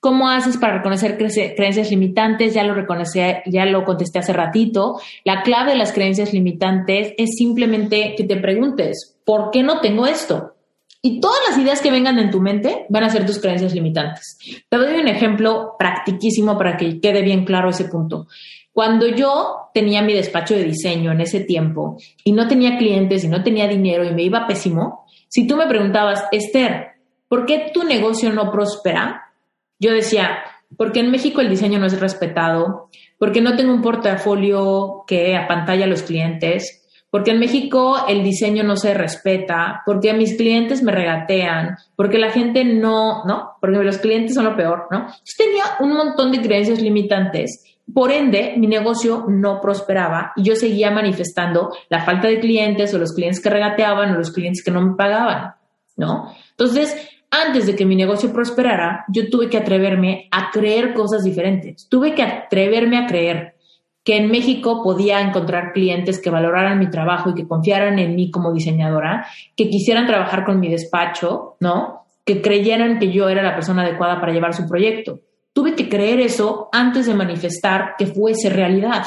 ¿Cómo 0.00 0.28
haces 0.28 0.56
para 0.58 0.76
reconocer 0.76 1.18
creencias 1.18 1.90
limitantes? 1.90 2.54
Ya 2.54 2.62
lo 2.62 2.72
reconocí, 2.72 3.18
ya 3.46 3.66
lo 3.66 3.84
contesté 3.84 4.20
hace 4.20 4.32
ratito. 4.32 5.00
La 5.24 5.42
clave 5.42 5.72
de 5.72 5.76
las 5.78 5.92
creencias 5.92 6.32
limitantes 6.32 7.14
es 7.18 7.30
simplemente 7.36 8.14
que 8.16 8.22
te 8.22 8.36
preguntes, 8.36 9.18
¿por 9.24 9.50
qué 9.50 9.64
no 9.64 9.80
tengo 9.80 10.06
esto? 10.06 10.54
Y 11.00 11.20
todas 11.20 11.38
las 11.48 11.58
ideas 11.58 11.80
que 11.80 11.92
vengan 11.92 12.18
en 12.18 12.30
tu 12.30 12.40
mente 12.40 12.86
van 12.88 13.04
a 13.04 13.10
ser 13.10 13.24
tus 13.24 13.38
creencias 13.38 13.72
limitantes. 13.72 14.38
Te 14.68 14.76
doy 14.76 14.98
un 14.98 15.06
ejemplo 15.06 15.76
practiquísimo 15.78 16.58
para 16.58 16.76
que 16.76 17.00
quede 17.00 17.22
bien 17.22 17.44
claro 17.44 17.70
ese 17.70 17.84
punto. 17.84 18.26
Cuando 18.72 19.06
yo 19.06 19.70
tenía 19.74 20.02
mi 20.02 20.12
despacho 20.12 20.54
de 20.54 20.64
diseño 20.64 21.12
en 21.12 21.20
ese 21.20 21.40
tiempo 21.40 21.96
y 22.24 22.32
no 22.32 22.48
tenía 22.48 22.78
clientes 22.78 23.24
y 23.24 23.28
no 23.28 23.42
tenía 23.42 23.68
dinero 23.68 24.04
y 24.04 24.12
me 24.12 24.22
iba 24.22 24.46
pésimo, 24.46 25.04
si 25.28 25.46
tú 25.46 25.56
me 25.56 25.66
preguntabas, 25.66 26.24
Esther, 26.32 26.92
¿por 27.28 27.46
qué 27.46 27.70
tu 27.72 27.84
negocio 27.84 28.32
no 28.32 28.50
prospera? 28.50 29.32
Yo 29.78 29.92
decía, 29.92 30.38
porque 30.76 31.00
en 31.00 31.10
México 31.10 31.40
el 31.40 31.48
diseño 31.50 31.78
no 31.78 31.86
es 31.86 31.98
respetado, 32.00 32.88
porque 33.18 33.40
no 33.40 33.56
tengo 33.56 33.72
un 33.72 33.82
portafolio 33.82 35.04
que 35.06 35.36
apantalla 35.36 35.84
a 35.84 35.88
los 35.88 36.02
clientes, 36.02 36.77
porque 37.10 37.30
en 37.30 37.38
México 37.38 38.04
el 38.06 38.22
diseño 38.22 38.64
no 38.64 38.76
se 38.76 38.94
respeta, 38.94 39.82
porque 39.86 40.12
mis 40.12 40.36
clientes 40.36 40.82
me 40.82 40.92
regatean, 40.92 41.76
porque 41.96 42.18
la 42.18 42.30
gente 42.30 42.64
no, 42.64 43.24
¿no? 43.24 43.52
Porque 43.60 43.78
los 43.78 43.98
clientes 43.98 44.34
son 44.34 44.44
lo 44.44 44.56
peor, 44.56 44.88
¿no? 44.90 45.08
Yo 45.08 45.32
tenía 45.36 45.64
un 45.80 45.96
montón 45.96 46.32
de 46.32 46.42
creencias 46.42 46.80
limitantes. 46.80 47.64
Por 47.92 48.12
ende, 48.12 48.54
mi 48.58 48.66
negocio 48.66 49.24
no 49.28 49.60
prosperaba 49.60 50.32
y 50.36 50.42
yo 50.42 50.54
seguía 50.54 50.90
manifestando 50.90 51.70
la 51.88 52.04
falta 52.04 52.28
de 52.28 52.40
clientes 52.40 52.92
o 52.92 52.98
los 52.98 53.14
clientes 53.14 53.40
que 53.40 53.48
regateaban 53.48 54.10
o 54.10 54.18
los 54.18 54.30
clientes 54.30 54.62
que 54.62 54.70
no 54.70 54.82
me 54.82 54.94
pagaban, 54.94 55.54
¿no? 55.96 56.34
Entonces, 56.50 57.08
antes 57.30 57.66
de 57.66 57.74
que 57.74 57.86
mi 57.86 57.96
negocio 57.96 58.32
prosperara, 58.32 59.04
yo 59.08 59.30
tuve 59.30 59.48
que 59.48 59.56
atreverme 59.56 60.28
a 60.30 60.50
creer 60.50 60.92
cosas 60.92 61.24
diferentes. 61.24 61.88
Tuve 61.88 62.14
que 62.14 62.22
atreverme 62.22 62.98
a 62.98 63.06
creer 63.06 63.54
que 64.04 64.16
en 64.16 64.30
México 64.30 64.82
podía 64.82 65.20
encontrar 65.20 65.72
clientes 65.72 66.20
que 66.20 66.30
valoraran 66.30 66.78
mi 66.78 66.88
trabajo 66.88 67.30
y 67.30 67.34
que 67.34 67.46
confiaran 67.46 67.98
en 67.98 68.14
mí 68.14 68.30
como 68.30 68.52
diseñadora, 68.52 69.26
que 69.56 69.68
quisieran 69.68 70.06
trabajar 70.06 70.44
con 70.44 70.60
mi 70.60 70.68
despacho, 70.68 71.56
¿no? 71.60 72.06
Que 72.24 72.40
creyeran 72.40 72.98
que 72.98 73.12
yo 73.12 73.28
era 73.28 73.42
la 73.42 73.54
persona 73.54 73.82
adecuada 73.82 74.20
para 74.20 74.32
llevar 74.32 74.54
su 74.54 74.66
proyecto. 74.66 75.20
Tuve 75.52 75.74
que 75.74 75.88
creer 75.88 76.20
eso 76.20 76.68
antes 76.72 77.06
de 77.06 77.14
manifestar 77.14 77.94
que 77.98 78.06
fuese 78.06 78.48
realidad. 78.48 79.06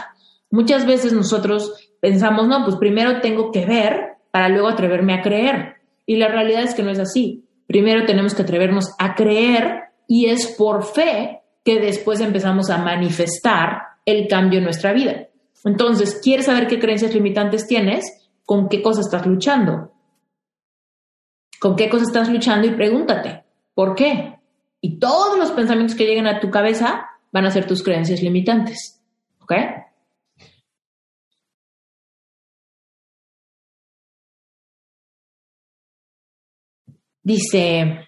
Muchas 0.50 0.86
veces 0.86 1.14
nosotros 1.14 1.92
pensamos, 2.00 2.48
no, 2.48 2.64
pues 2.64 2.76
primero 2.76 3.22
tengo 3.22 3.52
que 3.52 3.66
ver 3.66 4.18
para 4.32 4.50
luego 4.50 4.68
atreverme 4.68 5.14
a 5.14 5.22
creer. 5.22 5.76
Y 6.06 6.18
la 6.18 6.28
realidad 6.28 6.64
es 6.64 6.74
que 6.76 6.84
no 6.84 6.92
es 6.92 7.00
así. 7.00 7.46
Primero 7.68 8.06
tenemos 8.06 8.36
que 8.36 8.42
atrevernos 8.42 8.94
a 9.00 9.16
creer 9.16 9.84
y 10.08 10.26
es 10.26 10.48
por 10.58 10.84
fe 10.84 11.42
que 11.64 11.80
después 11.80 12.20
empezamos 12.20 12.70
a 12.70 12.80
manifestar 12.80 13.91
el 14.06 14.28
cambio 14.28 14.60
en 14.60 14.66
nuestra 14.66 14.94
vida. 14.94 15.28
Entonces, 15.64 16.20
¿quieres 16.24 16.48
saber 16.48 16.68
qué 16.68 16.80
creencias 16.80 17.14
limitantes 17.14 17.68
tienes? 17.68 18.30
¿Con 18.46 18.68
qué 18.68 18.82
cosa 18.82 19.02
estás 19.02 19.26
luchando? 19.26 19.92
¿Con 21.60 21.76
qué 21.76 21.90
cosa 21.90 22.06
estás 22.06 22.30
luchando? 22.30 22.68
Y 22.68 22.72
pregúntate, 22.72 23.44
¿por 23.76 23.96
qué? 23.96 24.40
Y 24.82 24.98
todos 24.98 25.38
los 25.38 25.52
pensamientos 25.52 25.96
que 25.96 26.06
lleguen 26.06 26.26
a 26.26 26.40
tu 26.40 26.50
cabeza 26.50 27.06
van 27.32 27.46
a 27.46 27.52
ser 27.52 27.68
tus 27.68 27.84
creencias 27.84 28.22
limitantes. 28.22 29.00
¿Ok? 29.42 29.54
Dice, 37.24 38.08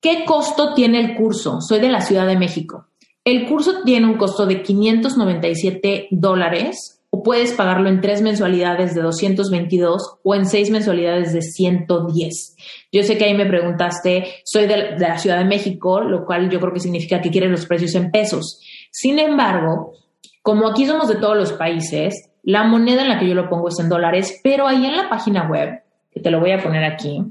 ¿qué 0.00 0.24
costo 0.26 0.74
tiene 0.74 1.00
el 1.00 1.16
curso? 1.16 1.62
Soy 1.62 1.80
de 1.80 1.88
la 1.88 2.02
Ciudad 2.02 2.26
de 2.26 2.36
México. 2.36 2.88
El 3.24 3.46
curso 3.48 3.82
tiene 3.84 4.06
un 4.06 4.18
costo 4.18 4.44
de 4.44 4.62
597 4.62 6.08
dólares 6.10 7.02
o 7.08 7.22
puedes 7.22 7.52
pagarlo 7.52 7.88
en 7.88 8.02
tres 8.02 8.20
mensualidades 8.20 8.94
de 8.94 9.00
222 9.00 10.18
o 10.22 10.34
en 10.34 10.44
seis 10.44 10.70
mensualidades 10.70 11.32
de 11.32 11.40
110. 11.40 12.56
Yo 12.92 13.02
sé 13.02 13.16
que 13.16 13.24
ahí 13.24 13.34
me 13.34 13.46
preguntaste, 13.46 14.26
soy 14.44 14.66
de, 14.66 14.98
la 14.98 15.16
Ciudad 15.16 15.38
de 15.38 15.46
México, 15.46 16.00
lo 16.00 16.26
cual 16.26 16.50
yo 16.50 16.60
creo 16.60 16.74
que 16.74 16.80
significa 16.80 17.22
que 17.22 17.30
quieres 17.30 17.50
los 17.50 17.64
precios 17.64 17.94
en 17.94 18.10
pesos. 18.10 18.60
Sin 18.90 19.18
embargo, 19.18 19.94
como 20.42 20.68
aquí 20.68 20.84
somos 20.84 21.08
de 21.08 21.16
todos 21.16 21.36
los 21.36 21.52
países, 21.52 22.30
la 22.42 22.64
moneda 22.64 23.02
en 23.02 23.08
la 23.08 23.18
que 23.18 23.28
yo 23.28 23.34
lo 23.34 23.48
pongo 23.48 23.68
es 23.68 23.78
en 23.78 23.88
dólares, 23.88 24.40
pero 24.42 24.66
ahí 24.66 24.84
en 24.84 24.96
la 24.96 25.08
página 25.08 25.48
web, 25.48 25.82
que 26.10 26.20
te 26.20 26.30
lo 26.30 26.40
voy 26.40 26.50
a 26.50 26.62
poner 26.62 26.84
aquí. 26.84 27.22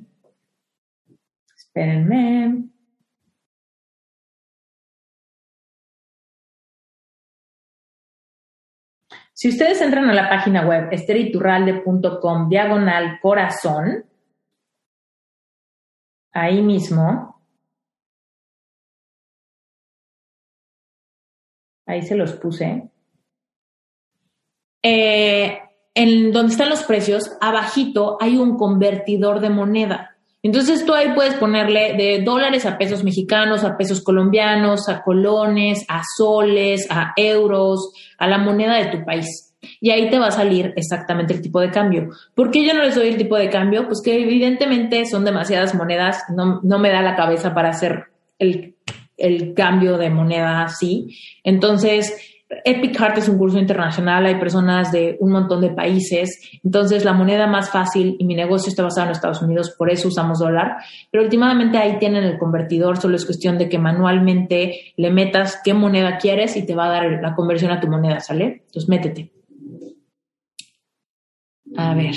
Espérenme. 1.55 2.72
Si 9.43 9.49
ustedes 9.49 9.81
entran 9.81 10.09
a 10.09 10.13
la 10.13 10.29
página 10.29 10.65
web 10.65 10.87
esteriturralde.com 10.89 12.47
diagonal 12.47 13.19
corazón, 13.21 14.05
ahí 16.31 16.61
mismo, 16.61 17.43
ahí 21.85 22.03
se 22.03 22.15
los 22.15 22.31
puse, 22.35 22.89
eh, 24.81 25.59
en 25.93 26.31
donde 26.31 26.53
están 26.53 26.69
los 26.69 26.83
precios, 26.83 27.29
abajito 27.41 28.17
hay 28.21 28.37
un 28.37 28.55
convertidor 28.55 29.41
de 29.41 29.49
moneda. 29.49 30.12
Entonces 30.43 30.85
tú 30.85 30.93
ahí 30.93 31.13
puedes 31.15 31.35
ponerle 31.35 31.93
de 31.93 32.21
dólares 32.21 32.65
a 32.65 32.77
pesos 32.77 33.03
mexicanos, 33.03 33.63
a 33.63 33.77
pesos 33.77 34.03
colombianos, 34.03 34.89
a 34.89 35.01
colones, 35.01 35.85
a 35.87 36.01
soles, 36.17 36.85
a 36.89 37.13
euros, 37.15 37.93
a 38.17 38.27
la 38.27 38.37
moneda 38.37 38.75
de 38.75 38.91
tu 38.91 39.05
país. 39.05 39.55
Y 39.79 39.91
ahí 39.91 40.09
te 40.09 40.19
va 40.19 40.27
a 40.27 40.31
salir 40.31 40.73
exactamente 40.75 41.33
el 41.33 41.41
tipo 41.41 41.61
de 41.61 41.71
cambio. 41.71 42.09
¿Por 42.35 42.51
qué 42.51 42.65
yo 42.65 42.73
no 42.73 42.83
les 42.83 42.95
doy 42.95 43.07
el 43.07 43.17
tipo 43.17 43.37
de 43.37 43.49
cambio? 43.49 43.87
Pues 43.87 44.01
que 44.03 44.21
evidentemente 44.21 45.05
son 45.05 45.23
demasiadas 45.23 45.73
monedas, 45.75 46.23
no, 46.35 46.59
no 46.61 46.77
me 46.77 46.89
da 46.89 47.01
la 47.01 47.15
cabeza 47.15 47.53
para 47.53 47.69
hacer 47.69 48.07
el, 48.37 48.75
el 49.15 49.53
cambio 49.53 49.97
de 49.97 50.09
moneda 50.09 50.63
así. 50.63 51.17
Entonces, 51.45 52.32
Epic 52.63 52.97
Heart 52.97 53.17
es 53.17 53.29
un 53.29 53.37
curso 53.37 53.59
internacional, 53.59 54.25
hay 54.25 54.35
personas 54.35 54.91
de 54.91 55.17
un 55.19 55.31
montón 55.31 55.61
de 55.61 55.69
países, 55.69 56.39
entonces 56.63 57.05
la 57.05 57.13
moneda 57.13 57.47
más 57.47 57.69
fácil 57.69 58.15
y 58.19 58.25
mi 58.25 58.35
negocio 58.35 58.69
está 58.69 58.83
basado 58.83 59.07
en 59.07 59.11
Estados 59.11 59.41
Unidos, 59.41 59.73
por 59.77 59.89
eso 59.89 60.07
usamos 60.07 60.39
dólar, 60.39 60.77
pero 61.11 61.23
últimamente 61.23 61.77
ahí 61.77 61.97
tienen 61.99 62.23
el 62.23 62.37
convertidor, 62.37 62.97
solo 62.97 63.15
es 63.15 63.25
cuestión 63.25 63.57
de 63.57 63.69
que 63.69 63.79
manualmente 63.79 64.93
le 64.97 65.11
metas 65.11 65.59
qué 65.63 65.73
moneda 65.73 66.17
quieres 66.17 66.55
y 66.57 66.65
te 66.65 66.75
va 66.75 66.85
a 66.85 66.89
dar 66.89 67.19
la 67.21 67.35
conversión 67.35 67.71
a 67.71 67.79
tu 67.79 67.87
moneda, 67.87 68.19
¿sale? 68.19 68.63
Entonces 68.65 68.89
métete. 68.89 69.31
A 71.75 71.95
ver. 71.95 72.15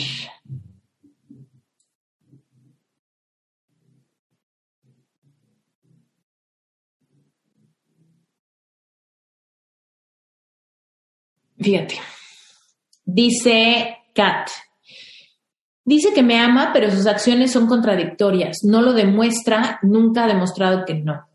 Fíjate. 11.66 11.98
Dice 13.05 13.97
Kat. 14.14 14.48
Dice 15.84 16.14
que 16.14 16.22
me 16.22 16.38
ama, 16.38 16.70
pero 16.72 16.93
sus 16.93 17.09
acciones 17.09 17.51
son 17.51 17.66
contradictorias. 17.66 18.59
No 18.62 18.82
lo 18.82 18.93
demuestra, 18.93 19.80
nunca 19.82 20.22
ha 20.22 20.28
demostrado 20.28 20.84
que 20.84 20.94
no. 20.94 21.28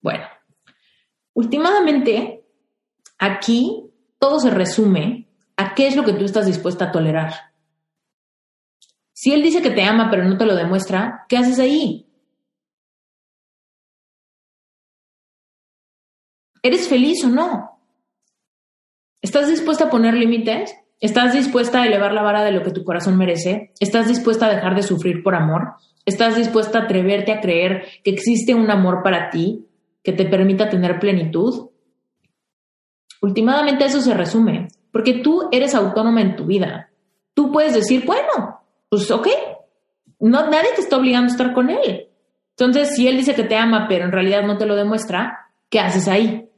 Bueno, 0.00 0.24
últimamente 1.34 2.44
aquí 3.16 3.92
todo 4.18 4.40
se 4.40 4.50
resume 4.50 5.28
a 5.56 5.76
qué 5.76 5.86
es 5.86 5.94
lo 5.94 6.02
que 6.02 6.14
tú 6.14 6.24
estás 6.24 6.46
dispuesta 6.46 6.86
a 6.86 6.90
tolerar. 6.90 7.32
Si 9.12 9.32
él 9.32 9.40
dice 9.44 9.62
que 9.62 9.70
te 9.70 9.84
ama, 9.84 10.10
pero 10.10 10.24
no 10.24 10.36
te 10.36 10.46
lo 10.46 10.56
demuestra, 10.56 11.26
¿qué 11.28 11.36
haces 11.36 11.60
ahí? 11.60 12.08
¿Eres 16.60 16.88
feliz 16.88 17.24
o 17.24 17.28
no? 17.28 17.71
¿Estás 19.22 19.48
dispuesta 19.48 19.84
a 19.84 19.90
poner 19.90 20.14
límites? 20.14 20.74
¿Estás 20.98 21.32
dispuesta 21.32 21.80
a 21.80 21.86
elevar 21.86 22.12
la 22.12 22.22
vara 22.22 22.42
de 22.42 22.50
lo 22.50 22.64
que 22.64 22.72
tu 22.72 22.82
corazón 22.82 23.16
merece? 23.16 23.72
¿Estás 23.78 24.08
dispuesta 24.08 24.46
a 24.46 24.54
dejar 24.54 24.74
de 24.74 24.82
sufrir 24.82 25.22
por 25.22 25.36
amor? 25.36 25.74
¿Estás 26.04 26.34
dispuesta 26.34 26.80
a 26.80 26.82
atreverte 26.82 27.30
a 27.30 27.40
creer 27.40 27.84
que 28.02 28.10
existe 28.10 28.52
un 28.52 28.68
amor 28.68 29.02
para 29.04 29.30
ti 29.30 29.68
que 30.02 30.12
te 30.12 30.24
permita 30.24 30.68
tener 30.68 30.98
plenitud? 30.98 31.70
Últimamente 33.20 33.84
eso 33.84 34.00
se 34.00 34.12
resume, 34.12 34.66
porque 34.90 35.14
tú 35.14 35.48
eres 35.52 35.76
autónoma 35.76 36.20
en 36.20 36.34
tu 36.34 36.46
vida. 36.46 36.90
Tú 37.32 37.52
puedes 37.52 37.74
decir, 37.74 38.04
bueno, 38.04 38.60
pues 38.88 39.08
ok, 39.08 39.28
no, 40.18 40.50
nadie 40.50 40.70
te 40.74 40.80
está 40.80 40.96
obligando 40.96 41.28
a 41.28 41.36
estar 41.36 41.54
con 41.54 41.70
él. 41.70 42.08
Entonces, 42.50 42.96
si 42.96 43.06
él 43.06 43.18
dice 43.18 43.36
que 43.36 43.44
te 43.44 43.56
ama, 43.56 43.86
pero 43.88 44.04
en 44.04 44.12
realidad 44.12 44.42
no 44.42 44.58
te 44.58 44.66
lo 44.66 44.74
demuestra, 44.74 45.52
¿qué 45.68 45.78
haces 45.78 46.08
ahí? 46.08 46.48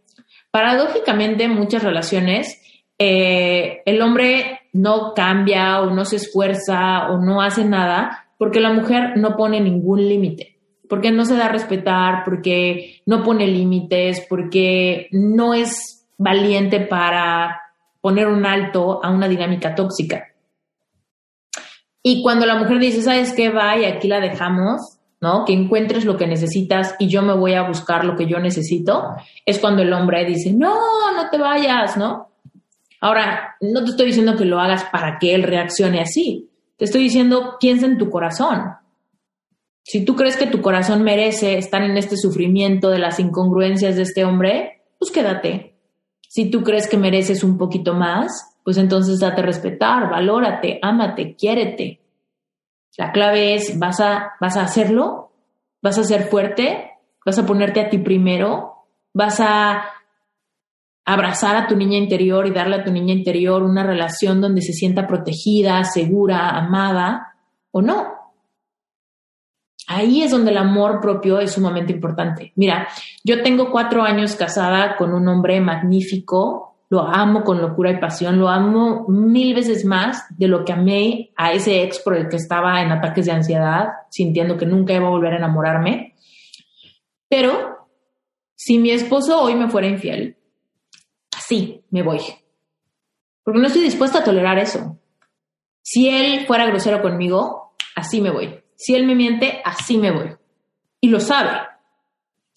Paradójicamente, 0.55 1.49
muchas 1.49 1.83
relaciones, 1.83 2.63
eh, 2.97 3.83
el 3.87 4.01
hombre 4.01 4.61
no 4.73 5.13
cambia 5.13 5.81
o 5.81 5.91
no 5.91 6.05
se 6.05 6.15
esfuerza 6.15 7.09
o 7.11 7.19
no 7.19 7.43
hace 7.43 7.65
nada 7.65 8.29
porque 8.39 8.61
la 8.61 8.73
mujer 8.73 9.17
no 9.17 9.37
pone 9.37 9.59
ningún 9.61 10.09
límite, 10.09 10.61
porque 10.89 11.11
no 11.11 11.25
se 11.25 11.35
da 11.35 11.47
a 11.47 11.49
respetar, 11.49 12.23
porque 12.25 13.03
no 13.05 13.25
pone 13.25 13.49
límites, 13.49 14.25
porque 14.31 15.09
no 15.11 15.55
es 15.55 16.07
valiente 16.19 16.79
para 16.79 17.61
poner 18.01 18.29
un 18.29 18.47
alto 18.47 19.05
a 19.05 19.11
una 19.11 19.27
dinámica 19.27 19.75
tóxica. 19.75 20.29
Y 22.01 22.23
cuando 22.23 22.47
la 22.47 22.61
mujer 22.61 22.79
dice, 22.79 23.03
¿sabes 23.03 23.33
qué? 23.33 23.51
Va 23.51 23.77
y 23.77 23.87
aquí 23.87 24.07
la 24.07 24.21
dejamos, 24.21 24.94
Que 25.45 25.53
encuentres 25.53 26.05
lo 26.05 26.17
que 26.17 26.27
necesitas 26.27 26.95
y 26.99 27.09
yo 27.09 27.23
me 27.23 27.35
voy 27.35 27.55
a 27.55 27.67
buscar 27.67 28.05
lo 28.05 28.17
que 28.17 28.27
yo 28.27 28.39
necesito, 28.39 29.09
es 29.47 29.59
cuando 29.59 29.83
el 29.83 29.93
hombre 29.93 30.25
dice, 30.25 30.53
no, 30.53 30.75
no 31.15 31.31
te 31.31 31.39
vayas, 31.39 31.97
¿no? 31.97 32.29
Ahora, 33.01 33.57
no 33.61 33.85
te 33.85 33.91
estoy 33.91 34.07
diciendo 34.07 34.37
que 34.37 34.45
lo 34.45 34.61
hagas 34.61 34.85
para 34.85 35.19
que 35.19 35.35
él 35.35 35.43
reaccione 35.43 36.01
así, 36.01 36.49
te 36.77 36.87
estoy 36.87 37.03
diciendo, 37.03 37.57
piensa 37.61 37.87
en 37.87 37.99
tu 37.99 38.11
corazón. 38.11 38.63
Si 39.83 40.05
tú 40.05 40.17
crees 40.17 40.37
que 40.37 40.47
tu 40.47 40.63
corazón 40.63 41.03
merece 41.03 41.59
estar 41.59 41.83
en 41.83 41.97
este 41.97 42.17
sufrimiento 42.17 42.91
de 42.91 42.99
las 42.99 43.21
incongruencias 43.21 43.97
de 43.97 44.03
este 44.03 44.25
hombre, 44.25 44.83
pues 44.99 45.11
quédate. 45.11 45.77
Si 46.29 46.51
tú 46.51 46.63
crees 46.63 46.89
que 46.89 46.97
mereces 46.97 47.45
un 47.45 47.59
poquito 47.59 47.95
más, 47.95 48.57
pues 48.65 48.79
entonces 48.79 49.21
date 49.21 49.43
respetar, 49.43 50.11
valórate, 50.11 50.79
ámate, 50.83 51.37
quiérete. 51.37 52.01
La 52.97 53.13
clave 53.13 53.55
es, 53.55 53.79
¿vas 53.79 54.01
a, 54.01 54.35
vas 54.41 54.57
a 54.57 54.63
hacerlo? 54.63 55.33
¿Vas 55.83 55.99
a 55.99 56.05
ser 56.05 56.29
fuerte? 56.29 56.93
¿Vas 57.25 57.39
a 57.39 57.47
ponerte 57.47 57.81
a 57.81 57.89
ti 57.89 57.99
primero? 57.99 58.87
¿Vas 59.13 59.41
a 59.41 59.85
abrazar 61.05 61.57
a 61.57 61.67
tu 61.67 61.77
niña 61.77 61.99
interior 61.99 62.47
y 62.47 62.51
darle 62.51 62.77
a 62.77 62.85
tu 62.85 62.91
niña 62.91 63.13
interior 63.13 63.63
una 63.63 63.83
relación 63.83 64.41
donde 64.41 64.63
se 64.63 64.73
sienta 64.73 65.07
protegida, 65.07 65.85
segura, 65.85 66.51
amada 66.51 67.35
o 67.71 67.83
no? 67.83 68.15
Ahí 69.87 70.23
es 70.23 70.31
donde 70.31 70.51
el 70.51 70.57
amor 70.57 71.01
propio 71.01 71.41
es 71.41 71.53
sumamente 71.53 71.93
importante. 71.93 72.53
Mira, 72.57 72.89
yo 73.23 73.43
tengo 73.43 73.71
cuatro 73.71 74.03
años 74.03 74.35
casada 74.35 74.97
con 74.97 75.13
un 75.13 75.29
hombre 75.29 75.61
magnífico, 75.61 76.74
lo 76.95 77.03
amo 77.03 77.43
con 77.43 77.61
locura 77.61 77.91
y 77.91 77.99
pasión, 77.99 78.39
lo 78.39 78.49
amo 78.49 79.05
mil 79.09 79.53
veces 79.53 79.85
más 79.85 80.25
de 80.39 80.47
lo 80.47 80.65
que 80.65 80.73
amé 80.73 81.33
a 81.37 81.53
ese 81.53 81.83
ex 81.83 81.99
por 81.99 82.17
el 82.17 82.29
que 82.29 82.37
estaba 82.37 82.81
en 82.83 82.93
ataques 82.93 83.27
de 83.27 83.33
ansiedad, 83.33 83.89
sintiendo 84.11 84.57
que 84.57 84.65
nunca 84.65 84.95
iba 84.95 85.09
a 85.09 85.11
volver 85.11 85.33
a 85.33 85.39
enamorarme. 85.39 86.15
Pero 87.29 87.89
si 88.55 88.79
mi 88.79 88.93
esposo 88.93 89.43
hoy 89.43 89.57
me 89.57 89.69
fuera 89.69 89.89
infiel, 89.89 90.37
así 91.37 91.83
me 91.91 92.03
voy. 92.03 92.21
Porque 93.43 93.59
no 93.59 93.67
estoy 93.67 93.83
dispuesta 93.83 94.21
a 94.21 94.25
tolerar 94.25 94.57
eso. 94.59 94.97
Si 95.83 96.09
él 96.09 96.47
fuera 96.47 96.67
grosero 96.67 97.03
conmigo, 97.03 97.75
así 97.97 98.21
me 98.21 98.31
voy. 98.31 98.63
Si 98.77 98.95
él 98.95 99.05
me 99.05 99.17
miente, 99.17 99.61
así 99.65 99.99
me 99.99 100.13
voy. 100.13 100.31
Y 101.01 101.09
lo 101.09 101.19
sabe. 101.19 101.59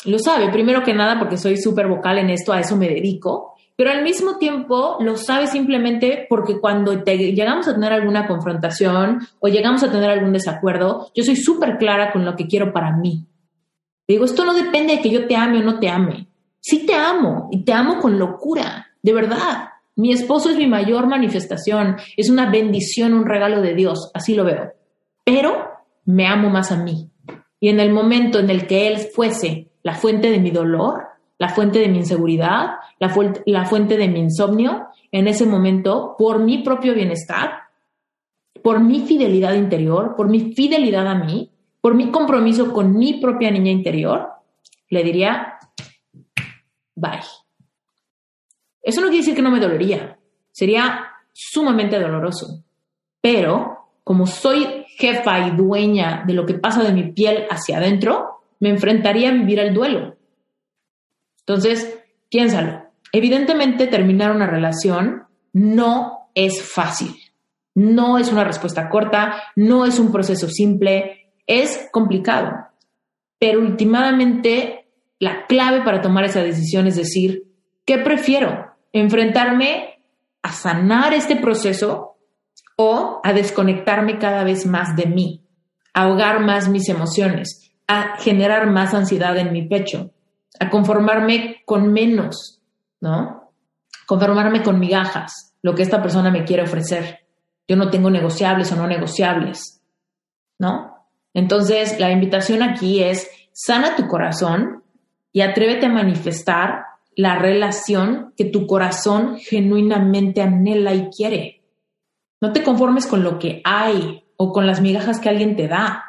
Lo 0.05 0.19
sabe, 0.19 0.49
primero 0.49 0.83
que 0.83 0.93
nada 0.93 1.17
porque 1.17 1.37
soy 1.37 1.57
súper 1.57 1.87
vocal 1.87 2.19
en 2.19 2.29
esto, 2.29 2.53
a 2.53 2.59
eso 2.59 2.77
me 2.77 2.87
dedico 2.87 3.56
pero 3.77 3.91
al 3.91 4.01
mismo 4.01 4.37
tiempo 4.39 4.97
lo 4.99 5.15
sabes 5.17 5.51
simplemente 5.51 6.25
porque 6.27 6.59
cuando 6.59 7.03
llegamos 7.03 7.67
a 7.67 7.75
tener 7.75 7.93
alguna 7.93 8.27
confrontación 8.27 9.19
o 9.39 9.47
llegamos 9.47 9.83
a 9.83 9.91
tener 9.91 10.09
algún 10.09 10.33
desacuerdo, 10.33 11.11
yo 11.15 11.23
soy 11.23 11.35
súper 11.35 11.77
clara 11.77 12.11
con 12.11 12.25
lo 12.25 12.35
que 12.35 12.47
quiero 12.47 12.73
para 12.73 12.97
mí. 12.97 13.27
Digo, 14.07 14.25
esto 14.25 14.45
no 14.45 14.55
depende 14.55 14.95
de 14.95 15.01
que 15.01 15.11
yo 15.11 15.27
te 15.27 15.35
ame 15.35 15.59
o 15.59 15.63
no 15.63 15.79
te 15.79 15.89
ame. 15.89 16.27
Sí 16.59 16.87
te 16.87 16.95
amo 16.95 17.49
y 17.51 17.63
te 17.63 17.71
amo 17.71 17.99
con 17.99 18.17
locura, 18.17 18.87
de 19.03 19.13
verdad. 19.13 19.69
Mi 19.95 20.11
esposo 20.11 20.49
es 20.49 20.57
mi 20.57 20.65
mayor 20.65 21.05
manifestación, 21.05 21.97
es 22.17 22.31
una 22.31 22.49
bendición, 22.49 23.13
un 23.13 23.27
regalo 23.27 23.61
de 23.61 23.75
Dios, 23.75 24.09
así 24.15 24.33
lo 24.33 24.43
veo. 24.43 24.73
Pero 25.23 25.55
me 26.05 26.25
amo 26.25 26.49
más 26.49 26.71
a 26.71 26.77
mí. 26.77 27.11
Y 27.59 27.69
en 27.69 27.79
el 27.79 27.91
momento 27.91 28.39
en 28.39 28.49
el 28.49 28.65
que 28.65 28.87
él 28.87 28.97
fuese 29.13 29.69
la 29.83 29.93
fuente 29.93 30.31
de 30.31 30.39
mi 30.39 30.49
dolor, 30.49 31.03
la 31.39 31.49
fuente 31.49 31.79
de 31.79 31.87
mi 31.87 31.99
inseguridad, 31.99 32.77
la, 32.99 33.09
fuente 33.09 33.97
de 33.97 34.07
mi 34.07 34.19
insomnio, 34.19 34.87
en 35.11 35.27
ese 35.27 35.45
momento, 35.45 36.15
por 36.17 36.39
mi 36.39 36.59
propio 36.59 36.93
bienestar, 36.93 37.63
por 38.63 38.79
mi 38.79 39.01
fidelidad 39.01 39.53
interior, 39.53 40.15
por 40.15 40.27
mi 40.29 40.53
fidelidad 40.53 41.07
a 41.07 41.15
mí, 41.15 41.49
por 41.79 41.93
mi 41.93 42.09
compromiso 42.11 42.73
con 42.73 42.97
mi 42.97 43.15
propia 43.15 43.51
niña 43.51 43.71
interior, 43.71 44.29
le 44.89 45.03
diría, 45.03 45.59
bye. 46.95 47.21
Eso 48.81 49.01
no 49.01 49.07
quiere 49.07 49.19
decir 49.19 49.35
que 49.35 49.41
no 49.41 49.51
me 49.51 49.59
dolería, 49.59 50.17
sería 50.51 51.07
sumamente 51.31 51.99
doloroso, 51.99 52.63
pero 53.21 53.77
como 54.03 54.25
soy 54.25 54.85
jefa 54.97 55.47
y 55.47 55.51
dueña 55.51 56.23
de 56.25 56.33
lo 56.33 56.45
que 56.45 56.55
pasa 56.55 56.81
de 56.83 56.93
mi 56.93 57.11
piel 57.11 57.45
hacia 57.49 57.77
adentro, 57.77 58.41
me 58.59 58.69
enfrentaría 58.69 59.29
a 59.29 59.33
vivir 59.33 59.59
el 59.59 59.73
duelo. 59.73 60.16
Entonces, 61.47 61.97
piénsalo. 62.29 62.83
Evidentemente, 63.13 63.87
terminar 63.87 64.35
una 64.35 64.47
relación 64.47 65.23
no 65.53 66.29
es 66.35 66.61
fácil. 66.61 67.15
No 67.73 68.17
es 68.17 68.31
una 68.31 68.43
respuesta 68.43 68.89
corta, 68.89 69.43
no 69.55 69.85
es 69.85 69.97
un 69.97 70.11
proceso 70.11 70.49
simple, 70.49 71.31
es 71.45 71.87
complicado. 71.91 72.51
Pero 73.39 73.61
últimamente, 73.61 74.89
la 75.19 75.45
clave 75.47 75.83
para 75.83 76.01
tomar 76.01 76.25
esa 76.25 76.43
decisión 76.43 76.85
es 76.85 76.97
decir, 76.97 77.43
¿qué 77.85 77.99
prefiero? 77.99 78.73
¿Enfrentarme 78.91 80.03
a 80.41 80.51
sanar 80.51 81.13
este 81.13 81.37
proceso 81.37 82.17
o 82.75 83.21
a 83.23 83.33
desconectarme 83.33 84.19
cada 84.19 84.43
vez 84.43 84.65
más 84.65 84.95
de 84.95 85.05
mí, 85.05 85.45
ahogar 85.93 86.41
más 86.41 86.67
mis 86.67 86.89
emociones, 86.89 87.73
a 87.87 88.17
generar 88.19 88.69
más 88.69 88.93
ansiedad 88.93 89.37
en 89.37 89.51
mi 89.51 89.67
pecho, 89.67 90.11
a 90.59 90.69
conformarme 90.69 91.61
con 91.65 91.91
menos, 91.91 92.61
¿no? 93.01 93.51
Conformarme 94.05 94.63
con 94.63 94.79
migajas, 94.79 95.55
lo 95.61 95.75
que 95.75 95.83
esta 95.83 96.01
persona 96.01 96.31
me 96.31 96.43
quiere 96.43 96.63
ofrecer. 96.63 97.19
Yo 97.67 97.75
no 97.75 97.89
tengo 97.89 98.09
negociables 98.09 98.71
o 98.71 98.75
no 98.75 98.87
negociables, 98.87 99.81
¿no? 100.59 101.07
Entonces, 101.33 101.99
la 101.99 102.11
invitación 102.11 102.63
aquí 102.63 103.03
es 103.03 103.29
sana 103.51 103.95
tu 103.95 104.07
corazón 104.07 104.83
y 105.31 105.41
atrévete 105.41 105.85
a 105.85 105.89
manifestar 105.89 106.85
la 107.15 107.37
relación 107.37 108.33
que 108.37 108.45
tu 108.45 108.65
corazón 108.67 109.37
genuinamente 109.37 110.41
anhela 110.41 110.93
y 110.93 111.09
quiere. 111.09 111.63
No 112.39 112.53
te 112.53 112.63
conformes 112.63 113.07
con 113.07 113.23
lo 113.23 113.39
que 113.39 113.61
hay 113.63 114.23
o 114.37 114.53
con 114.53 114.67
las 114.67 114.81
migajas 114.81 115.19
que 115.19 115.29
alguien 115.29 115.55
te 115.55 115.67
da. 115.67 116.03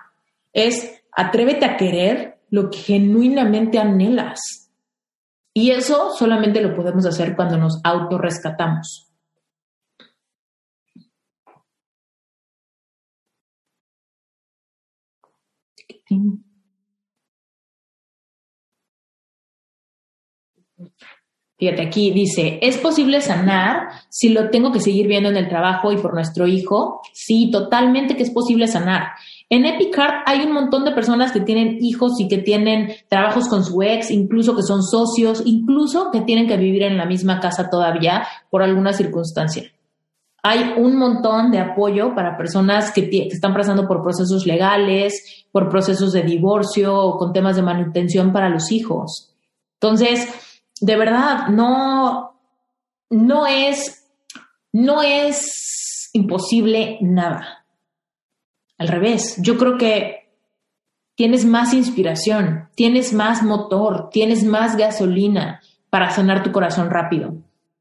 Es 0.52 1.02
atrévete 1.12 1.64
a 1.64 1.76
querer 1.76 2.37
lo 2.50 2.70
que 2.70 2.78
genuinamente 2.78 3.78
anhelas. 3.78 4.70
Y 5.52 5.70
eso 5.70 6.14
solamente 6.16 6.60
lo 6.60 6.74
podemos 6.74 7.04
hacer 7.06 7.34
cuando 7.34 7.56
nos 7.56 7.80
autorrescatamos. 7.82 9.08
Fíjate, 21.58 21.82
aquí 21.82 22.12
dice, 22.12 22.60
¿es 22.62 22.78
posible 22.78 23.20
sanar 23.20 23.88
si 24.08 24.28
lo 24.28 24.48
tengo 24.48 24.70
que 24.70 24.78
seguir 24.78 25.08
viendo 25.08 25.28
en 25.28 25.36
el 25.36 25.48
trabajo 25.48 25.90
y 25.90 25.96
por 25.96 26.14
nuestro 26.14 26.46
hijo? 26.46 27.00
Sí, 27.12 27.50
totalmente 27.50 28.16
que 28.16 28.22
es 28.22 28.30
posible 28.30 28.68
sanar. 28.68 29.08
En 29.50 29.64
Epicard 29.64 30.24
hay 30.26 30.42
un 30.42 30.52
montón 30.52 30.84
de 30.84 30.92
personas 30.92 31.32
que 31.32 31.40
tienen 31.40 31.78
hijos 31.80 32.20
y 32.20 32.28
que 32.28 32.38
tienen 32.38 32.92
trabajos 33.08 33.48
con 33.48 33.64
su 33.64 33.82
ex, 33.82 34.10
incluso 34.10 34.54
que 34.54 34.62
son 34.62 34.82
socios, 34.82 35.42
incluso 35.46 36.10
que 36.10 36.20
tienen 36.20 36.46
que 36.46 36.58
vivir 36.58 36.82
en 36.82 36.98
la 36.98 37.06
misma 37.06 37.40
casa 37.40 37.70
todavía 37.70 38.26
por 38.50 38.62
alguna 38.62 38.92
circunstancia. 38.92 39.72
Hay 40.42 40.74
un 40.76 40.96
montón 40.96 41.50
de 41.50 41.58
apoyo 41.58 42.14
para 42.14 42.36
personas 42.36 42.92
que, 42.92 43.08
están 43.30 43.54
pasando 43.54 43.88
por 43.88 44.02
procesos 44.02 44.46
legales, 44.46 45.46
por 45.50 45.68
procesos 45.68 46.12
de 46.12 46.22
divorcio 46.22 46.94
o 46.94 47.18
con 47.18 47.32
temas 47.32 47.56
de 47.56 47.62
manutención 47.62 48.32
para 48.32 48.50
los 48.50 48.70
hijos. 48.70 49.34
Entonces, 49.80 50.28
de 50.80 50.96
verdad, 50.96 51.48
no, 51.48 52.38
no 53.10 53.46
es, 53.46 54.04
no 54.72 55.02
es 55.02 56.10
imposible 56.12 56.98
nada. 57.00 57.57
Al 58.78 58.88
revés, 58.88 59.36
yo 59.42 59.58
creo 59.58 59.76
que 59.76 60.30
tienes 61.16 61.44
más 61.44 61.74
inspiración, 61.74 62.68
tienes 62.76 63.12
más 63.12 63.42
motor, 63.42 64.08
tienes 64.10 64.44
más 64.44 64.76
gasolina 64.76 65.60
para 65.90 66.10
sanar 66.10 66.44
tu 66.44 66.52
corazón 66.52 66.90
rápido. 66.90 67.34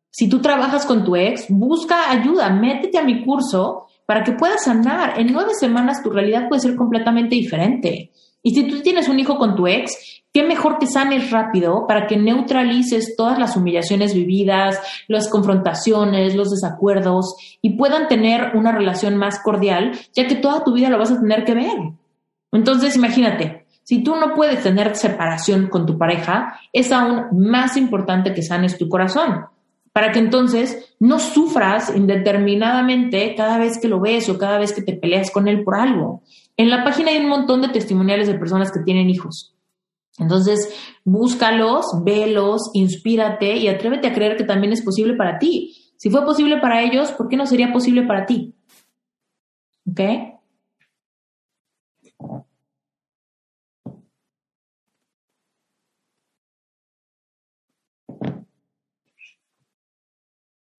Si 0.10 0.28
tú 0.28 0.42
trabajas 0.42 0.88
con 0.88 1.06
tu 1.06 1.16
ex, 1.16 1.46
busca 1.50 2.10
ayuda, 2.10 2.50
métete 2.50 2.98
a 2.98 3.04
mi 3.04 3.24
curso 3.24 3.86
para 4.08 4.24
que 4.24 4.32
puedas 4.32 4.64
sanar. 4.64 5.20
En 5.20 5.32
nueve 5.32 5.52
semanas 5.54 6.02
tu 6.02 6.10
realidad 6.10 6.48
puede 6.50 6.62
ser 6.62 6.76
completamente 6.76 7.36
diferente. 7.36 8.12
Y 8.42 8.56
si 8.56 8.64
tú 8.68 8.82
tienes 8.82 9.08
un 9.10 9.20
hijo 9.20 9.38
con 9.38 9.56
tu 9.56 9.68
ex, 9.68 10.17
qué 10.38 10.44
mejor 10.44 10.78
que 10.78 10.86
sanes 10.86 11.32
rápido 11.32 11.88
para 11.88 12.06
que 12.06 12.16
neutralices 12.16 13.16
todas 13.16 13.40
las 13.40 13.58
humillaciones 13.58 14.14
vividas, 14.14 14.80
las 15.08 15.30
confrontaciones, 15.30 16.36
los 16.36 16.52
desacuerdos 16.52 17.58
y 17.60 17.72
puedan 17.72 18.08
tener 18.08 18.52
una 18.54 18.72
relación 18.72 19.18
más 19.18 19.40
cordial, 19.40 19.98
ya 20.14 20.28
que 20.28 20.36
toda 20.36 20.64
tu 20.64 20.74
vida 20.76 20.92
lo 20.92 21.00
vas 21.00 21.12
a 21.12 21.20
tener 21.20 21.44
que 21.44 21.56
ver. 21.56 21.80
Entonces, 22.52 22.96
imagínate, 22.96 23.66
si 23.82 24.04
tú 24.04 24.16
no 24.16 24.36
puedes 24.36 24.62
tener 24.62 24.96
separación 24.96 25.70
con 25.70 25.88
tu 25.88 25.98
pareja, 25.98 26.60
es 26.72 26.92
aún 26.92 27.30
más 27.32 27.76
importante 27.76 28.36
que 28.36 28.44
sanes 28.44 28.78
tu 28.78 28.90
corazón, 28.90 29.46
para 29.92 30.12
que 30.12 30.20
entonces 30.20 30.96
no 31.00 31.18
sufras 31.18 31.96
indeterminadamente 31.96 33.34
cada 33.34 33.58
vez 33.58 33.80
que 33.80 33.88
lo 33.88 34.00
ves 34.00 34.30
o 34.30 34.38
cada 34.38 34.60
vez 34.60 34.72
que 34.72 34.84
te 34.84 34.94
peleas 34.94 35.32
con 35.32 35.48
él 35.48 35.64
por 35.64 35.74
algo. 35.74 36.22
En 36.58 36.70
la 36.70 36.84
página 36.84 37.10
hay 37.10 37.18
un 37.18 37.30
montón 37.30 37.64
de 37.64 37.70
testimoniales 37.70 38.28
de 38.28 38.38
personas 38.38 38.72
que 38.72 38.82
tienen 38.82 39.10
hijos 39.10 39.56
entonces, 40.18 40.74
búscalos, 41.04 41.86
velos, 42.04 42.72
inspírate 42.74 43.56
y 43.58 43.68
atrévete 43.68 44.08
a 44.08 44.14
creer 44.14 44.36
que 44.36 44.44
también 44.44 44.74
es 44.74 44.84
posible 44.84 45.16
para 45.16 45.38
ti. 45.38 45.76
Si 45.98 46.10
fue 46.10 46.26
posible 46.26 46.58
para 46.58 46.82
ellos, 46.82 47.12
¿por 47.12 47.28
qué 47.28 47.38
no 47.38 47.46
sería 47.46 47.72
posible 47.72 48.04
para 48.04 48.26
ti? 48.26 48.56
¿Ok? 49.90 50.00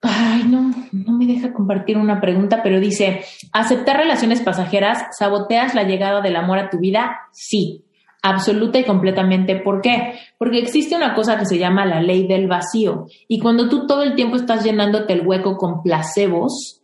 Ay, 0.01 0.45
no, 0.49 0.73
no 0.93 1.13
me 1.13 1.27
deja 1.27 1.53
compartir 1.53 1.97
una 1.97 2.21
pregunta, 2.21 2.61
pero 2.63 2.81
dice, 2.81 3.25
¿aceptar 3.53 3.97
relaciones 3.99 4.41
pasajeras 4.41 5.17
saboteas 5.17 5.75
la 5.75 5.85
llegada 5.85 6.21
del 6.21 6.37
amor 6.37 6.59
a 6.59 6.71
tu 6.71 6.79
vida? 6.79 7.19
Sí 7.33 7.85
absoluta 8.23 8.79
y 8.79 8.85
completamente. 8.85 9.57
¿Por 9.57 9.81
qué? 9.81 10.15
Porque 10.39 10.59
existe 10.59 10.97
una 10.97 11.15
cosa 11.15 11.39
que 11.39 11.47
se 11.47 11.59
llama 11.59 11.87
la 11.87 12.01
ley 12.01 12.27
del 12.27 12.49
vacío. 12.49 13.07
Y 13.29 13.41
cuando 13.41 13.69
tú 13.69 13.87
todo 13.87 14.03
el 14.03 14.15
tiempo 14.15 14.37
estás 14.37 14.65
llenándote 14.65 15.13
el 15.13 15.27
hueco 15.27 15.57
con 15.57 15.83
placebos, 15.83 16.78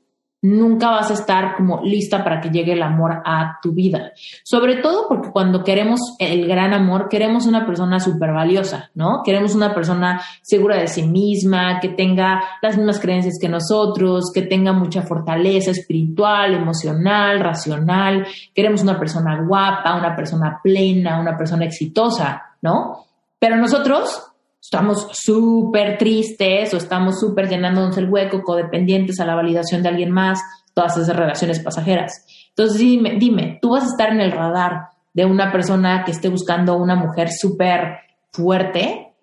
nunca 0.44 0.90
vas 0.90 1.10
a 1.10 1.14
estar 1.14 1.56
como 1.56 1.80
lista 1.82 2.22
para 2.22 2.38
que 2.38 2.50
llegue 2.50 2.74
el 2.74 2.82
amor 2.82 3.22
a 3.24 3.58
tu 3.62 3.72
vida. 3.72 4.12
Sobre 4.42 4.76
todo 4.76 5.08
porque 5.08 5.30
cuando 5.30 5.64
queremos 5.64 6.00
el 6.18 6.46
gran 6.46 6.74
amor, 6.74 7.08
queremos 7.08 7.46
una 7.46 7.64
persona 7.64 7.98
súper 7.98 8.32
valiosa, 8.32 8.90
¿no? 8.94 9.22
Queremos 9.24 9.54
una 9.54 9.74
persona 9.74 10.20
segura 10.42 10.76
de 10.76 10.86
sí 10.86 11.02
misma, 11.04 11.80
que 11.80 11.88
tenga 11.88 12.42
las 12.60 12.76
mismas 12.76 13.00
creencias 13.00 13.38
que 13.40 13.48
nosotros, 13.48 14.30
que 14.34 14.42
tenga 14.42 14.74
mucha 14.74 15.00
fortaleza 15.00 15.70
espiritual, 15.70 16.52
emocional, 16.52 17.40
racional. 17.40 18.26
Queremos 18.54 18.82
una 18.82 18.98
persona 18.98 19.42
guapa, 19.46 19.96
una 19.96 20.14
persona 20.14 20.60
plena, 20.62 21.20
una 21.20 21.38
persona 21.38 21.64
exitosa, 21.64 22.42
¿no? 22.60 23.06
Pero 23.38 23.56
nosotros 23.56 24.33
estamos 24.64 25.08
súper 25.12 25.98
tristes 25.98 26.72
o 26.72 26.78
estamos 26.78 27.20
súper 27.20 27.50
llenándonos 27.50 27.98
el 27.98 28.08
hueco, 28.08 28.42
codependientes 28.42 29.20
a 29.20 29.26
la 29.26 29.34
validación 29.34 29.82
de 29.82 29.90
alguien 29.90 30.10
más, 30.10 30.40
todas 30.72 30.96
esas 30.96 31.14
relaciones 31.14 31.60
pasajeras. 31.60 32.24
Entonces, 32.48 32.78
dime, 32.78 33.16
dime, 33.18 33.58
tú 33.60 33.72
vas 33.72 33.84
a 33.84 33.88
estar 33.88 34.10
en 34.10 34.22
el 34.22 34.32
radar 34.32 34.88
de 35.12 35.26
una 35.26 35.52
persona 35.52 36.02
que 36.02 36.12
esté 36.12 36.30
buscando 36.30 36.78
una 36.78 36.94
mujer 36.94 37.28
súper 37.30 37.98
fuerte, 38.32 39.14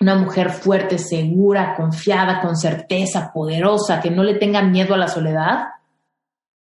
una 0.00 0.14
mujer 0.14 0.48
fuerte, 0.48 0.96
segura, 0.96 1.74
confiada, 1.76 2.40
con 2.40 2.56
certeza, 2.56 3.32
poderosa, 3.34 4.00
que 4.00 4.10
no 4.10 4.24
le 4.24 4.36
tenga 4.36 4.62
miedo 4.62 4.94
a 4.94 4.98
la 4.98 5.08
soledad, 5.08 5.64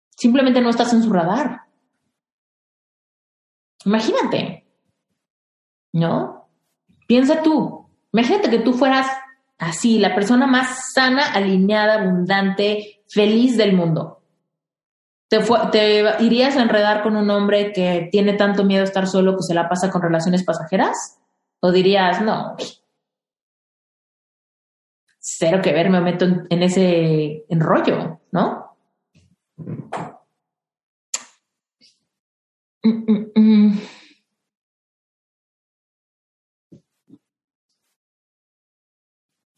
simplemente 0.09 0.61
no 0.61 0.71
estás 0.71 0.91
en 0.93 1.03
su 1.03 1.13
radar. 1.13 1.61
Imagínate, 3.85 4.65
¿no? 5.93 6.49
Piensa 7.05 7.43
tú, 7.43 7.78
Imagínate 8.13 8.49
que 8.49 8.59
tú 8.59 8.73
fueras 8.73 9.07
así, 9.57 9.99
la 9.99 10.15
persona 10.15 10.47
más 10.47 10.93
sana, 10.93 11.33
alineada, 11.33 12.01
abundante, 12.01 13.01
feliz 13.07 13.57
del 13.57 13.73
mundo. 13.73 14.21
¿Te, 15.29 15.39
¿Te 15.71 16.23
irías 16.23 16.57
a 16.57 16.63
enredar 16.63 17.03
con 17.03 17.15
un 17.15 17.29
hombre 17.29 17.71
que 17.71 18.09
tiene 18.11 18.33
tanto 18.33 18.63
miedo 18.63 18.81
a 18.81 18.85
estar 18.85 19.07
solo 19.07 19.35
que 19.35 19.43
se 19.43 19.53
la 19.53 19.69
pasa 19.69 19.91
con 19.91 20.01
relaciones 20.01 20.43
pasajeras? 20.43 21.19
¿O 21.59 21.71
dirías, 21.71 22.21
no, 22.21 22.55
cero 25.19 25.61
que 25.61 25.73
ver, 25.73 25.89
me 25.89 26.01
meto 26.01 26.25
en, 26.25 26.63
ese 26.63 27.45
enrollo, 27.49 28.19
¿no? 28.31 28.75
Mm, 32.83 32.89
mm, 33.11 33.31
mm. 33.35 33.48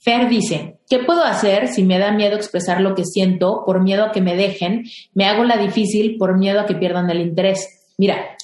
Fer 0.03 0.29
dice, 0.29 0.79
¿qué 0.89 0.97
puedo 0.97 1.23
hacer 1.23 1.67
si 1.67 1.83
me 1.83 1.99
da 1.99 2.11
miedo 2.11 2.35
expresar 2.35 2.81
lo 2.81 2.95
que 2.95 3.05
siento 3.05 3.61
por 3.67 3.83
miedo 3.83 4.05
a 4.05 4.11
que 4.11 4.19
me 4.19 4.35
dejen? 4.35 4.85
Me 5.13 5.25
hago 5.25 5.43
la 5.43 5.57
difícil 5.57 6.17
por 6.17 6.39
miedo 6.39 6.59
a 6.59 6.65
que 6.65 6.73
pierdan 6.73 7.07
el 7.11 7.21
interés. 7.21 7.93
Mira, 7.99 8.35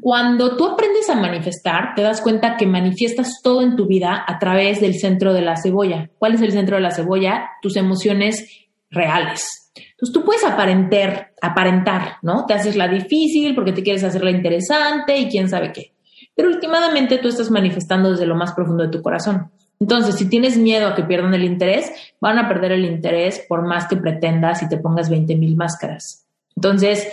cuando 0.00 0.56
tú 0.56 0.66
aprendes 0.66 1.08
a 1.08 1.14
manifestar, 1.14 1.94
te 1.94 2.02
das 2.02 2.20
cuenta 2.20 2.56
que 2.56 2.66
manifiestas 2.66 3.40
todo 3.44 3.62
en 3.62 3.76
tu 3.76 3.86
vida 3.86 4.24
a 4.26 4.40
través 4.40 4.80
del 4.80 4.94
centro 4.98 5.32
de 5.32 5.42
la 5.42 5.56
cebolla. 5.56 6.10
¿Cuál 6.18 6.34
es 6.34 6.42
el 6.42 6.50
centro 6.50 6.74
de 6.74 6.82
la 6.82 6.90
cebolla? 6.90 7.48
Tus 7.62 7.76
emociones 7.76 8.66
reales. 8.90 9.70
Entonces 9.76 10.12
tú 10.12 10.24
puedes 10.24 10.44
aparentar, 10.44 11.32
aparentar, 11.40 12.16
¿no? 12.22 12.44
Te 12.44 12.54
haces 12.54 12.74
la 12.74 12.88
difícil 12.88 13.54
porque 13.54 13.72
te 13.72 13.84
quieres 13.84 14.02
hacerla 14.02 14.32
interesante 14.32 15.16
y 15.16 15.28
quién 15.28 15.48
sabe 15.48 15.72
qué. 15.72 15.92
Pero 16.34 16.48
últimamente 16.48 17.18
tú 17.18 17.28
estás 17.28 17.52
manifestando 17.52 18.10
desde 18.10 18.26
lo 18.26 18.34
más 18.34 18.52
profundo 18.52 18.82
de 18.82 18.90
tu 18.90 19.00
corazón. 19.00 19.52
Entonces, 19.80 20.16
si 20.16 20.28
tienes 20.28 20.58
miedo 20.58 20.88
a 20.88 20.94
que 20.94 21.04
pierdan 21.04 21.34
el 21.34 21.44
interés, 21.44 21.92
van 22.20 22.38
a 22.38 22.48
perder 22.48 22.72
el 22.72 22.84
interés 22.84 23.44
por 23.48 23.66
más 23.66 23.86
que 23.86 23.96
pretendas 23.96 24.62
y 24.62 24.68
te 24.68 24.78
pongas 24.78 25.08
20 25.08 25.36
mil 25.36 25.56
máscaras. 25.56 26.26
Entonces, 26.56 27.08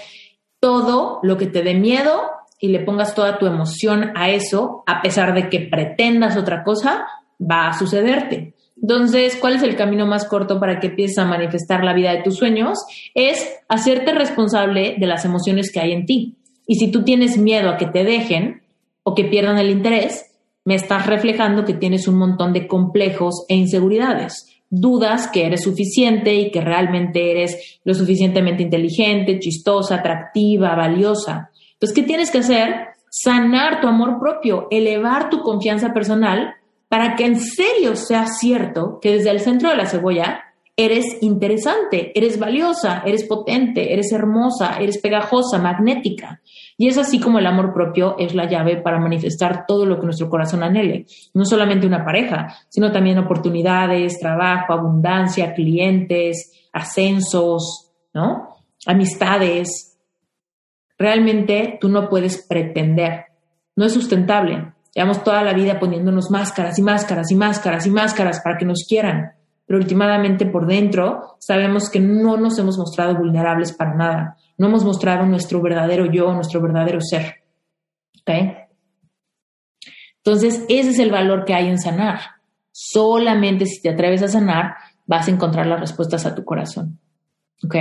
todo 0.59 1.19
lo 1.21 1.37
que 1.37 1.45
te 1.45 1.61
dé 1.61 1.75
miedo 1.75 2.23
y 2.59 2.69
le 2.69 2.79
pongas 2.79 3.13
toda 3.13 3.37
tu 3.37 3.45
emoción 3.45 4.11
a 4.15 4.29
eso, 4.29 4.83
a 4.87 5.01
pesar 5.01 5.33
de 5.35 5.49
que 5.49 5.59
pretendas 5.59 6.37
otra 6.37 6.63
cosa, 6.63 7.05
va 7.39 7.67
a 7.67 7.77
sucederte. 7.77 8.55
Entonces, 8.81 9.37
¿cuál 9.39 9.55
es 9.55 9.63
el 9.63 9.75
camino 9.75 10.05
más 10.05 10.25
corto 10.25 10.59
para 10.59 10.79
que 10.79 10.87
empieces 10.87 11.17
a 11.17 11.25
manifestar 11.25 11.83
la 11.83 11.93
vida 11.93 12.11
de 12.11 12.23
tus 12.23 12.37
sueños? 12.37 12.79
Es 13.13 13.59
hacerte 13.69 14.13
responsable 14.13 14.95
de 14.97 15.07
las 15.07 15.23
emociones 15.25 15.71
que 15.71 15.79
hay 15.79 15.91
en 15.91 16.05
ti. 16.05 16.35
Y 16.67 16.75
si 16.75 16.91
tú 16.91 17.03
tienes 17.03 17.37
miedo 17.37 17.69
a 17.69 17.77
que 17.77 17.85
te 17.85 18.03
dejen 18.03 18.63
o 19.03 19.15
que 19.15 19.25
pierdan 19.25 19.59
el 19.59 19.69
interés, 19.69 20.34
me 20.65 20.75
estás 20.75 21.05
reflejando 21.05 21.63
que 21.63 21.75
tienes 21.75 22.07
un 22.07 22.17
montón 22.17 22.51
de 22.51 22.67
complejos 22.67 23.45
e 23.47 23.55
inseguridades. 23.55 24.51
Dudas 24.69 25.27
que 25.27 25.45
eres 25.45 25.63
suficiente 25.63 26.33
y 26.33 26.51
que 26.51 26.59
realmente 26.59 27.31
eres 27.31 27.79
lo 27.83 27.93
suficientemente 27.93 28.63
inteligente, 28.63 29.39
chistosa, 29.39 29.95
atractiva, 29.95 30.75
valiosa. 30.75 31.51
Entonces, 31.73 31.95
¿qué 31.95 32.03
tienes 32.03 32.31
que 32.31 32.39
hacer? 32.39 32.87
Sanar 33.11 33.79
tu 33.79 33.87
amor 33.87 34.19
propio, 34.19 34.67
elevar 34.71 35.29
tu 35.29 35.41
confianza 35.41 35.93
personal 35.93 36.55
para 36.89 37.15
que 37.15 37.25
en 37.25 37.39
serio 37.39 37.95
sea 37.95 38.25
cierto 38.25 38.99
que 38.99 39.11
desde 39.11 39.29
el 39.29 39.39
centro 39.39 39.69
de 39.69 39.77
la 39.77 39.85
cebolla 39.85 40.44
eres 40.77 41.21
interesante, 41.21 42.11
eres 42.15 42.37
valiosa, 42.37 43.01
eres 43.05 43.23
potente, 43.23 43.93
eres 43.93 44.11
hermosa, 44.11 44.77
eres 44.79 44.97
pegajosa, 44.97 45.57
magnética. 45.57 46.41
Y 46.77 46.89
es 46.89 46.97
así 46.97 47.19
como 47.19 47.39
el 47.39 47.47
amor 47.47 47.73
propio 47.73 48.17
es 48.19 48.35
la 48.35 48.49
llave 48.49 48.77
para 48.77 48.99
manifestar 48.99 49.65
todo 49.65 49.85
lo 49.85 49.97
que 49.97 50.05
nuestro 50.05 50.29
corazón 50.29 50.63
anhele. 50.63 51.05
No 51.33 51.45
solamente 51.45 51.87
una 51.87 52.03
pareja, 52.03 52.53
sino 52.67 52.91
también 52.91 53.17
oportunidades, 53.17 54.19
trabajo, 54.19 54.73
abundancia, 54.73 55.53
clientes, 55.53 56.67
ascensos, 56.73 57.91
¿no? 58.13 58.57
Amistades. 58.85 59.97
Realmente 60.97 61.77
tú 61.79 61.87
no 61.87 62.09
puedes 62.09 62.45
pretender. 62.45 63.25
No 63.77 63.85
es 63.85 63.93
sustentable. 63.93 64.73
Llevamos 64.93 65.23
toda 65.23 65.43
la 65.43 65.53
vida 65.53 65.79
poniéndonos 65.79 66.29
máscaras 66.31 66.77
y 66.79 66.81
máscaras 66.81 67.31
y 67.31 67.35
máscaras 67.35 67.85
y 67.85 67.89
máscaras 67.89 68.41
para 68.41 68.57
que 68.57 68.65
nos 68.65 68.85
quieran. 68.87 69.34
Pero 69.65 69.79
últimamente 69.79 70.45
por 70.45 70.67
dentro 70.67 71.37
sabemos 71.39 71.89
que 71.89 71.99
no 71.99 72.37
nos 72.37 72.57
hemos 72.59 72.77
mostrado 72.77 73.15
vulnerables 73.15 73.73
para 73.73 73.95
nada 73.95 74.37
no 74.57 74.67
hemos 74.67 74.83
mostrado 74.83 75.25
nuestro 75.25 75.61
verdadero 75.61 76.05
yo, 76.05 76.33
nuestro 76.33 76.61
verdadero 76.61 76.99
ser. 77.01 77.43
Entonces, 80.17 80.65
ese 80.69 80.89
es 80.89 80.99
el 80.99 81.11
valor 81.11 81.45
que 81.45 81.53
hay 81.53 81.67
en 81.67 81.77
sanar. 81.77 82.19
Solamente 82.71 83.65
si 83.65 83.81
te 83.81 83.89
atreves 83.89 84.23
a 84.23 84.27
sanar, 84.27 84.75
vas 85.05 85.27
a 85.27 85.31
encontrar 85.31 85.67
las 85.67 85.79
respuestas 85.79 86.25
a 86.25 86.33
tu 86.33 86.43
corazón. 86.43 86.99
¿Ok? 87.63 87.75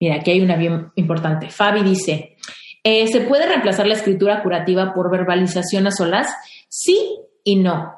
Mira, 0.00 0.16
aquí 0.16 0.30
hay 0.30 0.40
una 0.40 0.56
bien 0.56 0.92
importante. 0.96 1.50
Fabi 1.50 1.82
dice, 1.82 2.36
eh, 2.82 3.08
¿se 3.08 3.22
puede 3.22 3.46
reemplazar 3.46 3.86
la 3.86 3.94
escritura 3.94 4.42
curativa 4.42 4.92
por 4.92 5.10
verbalización 5.10 5.86
a 5.86 5.90
solas? 5.90 6.32
Sí 6.68 7.23
y 7.44 7.56
no, 7.56 7.94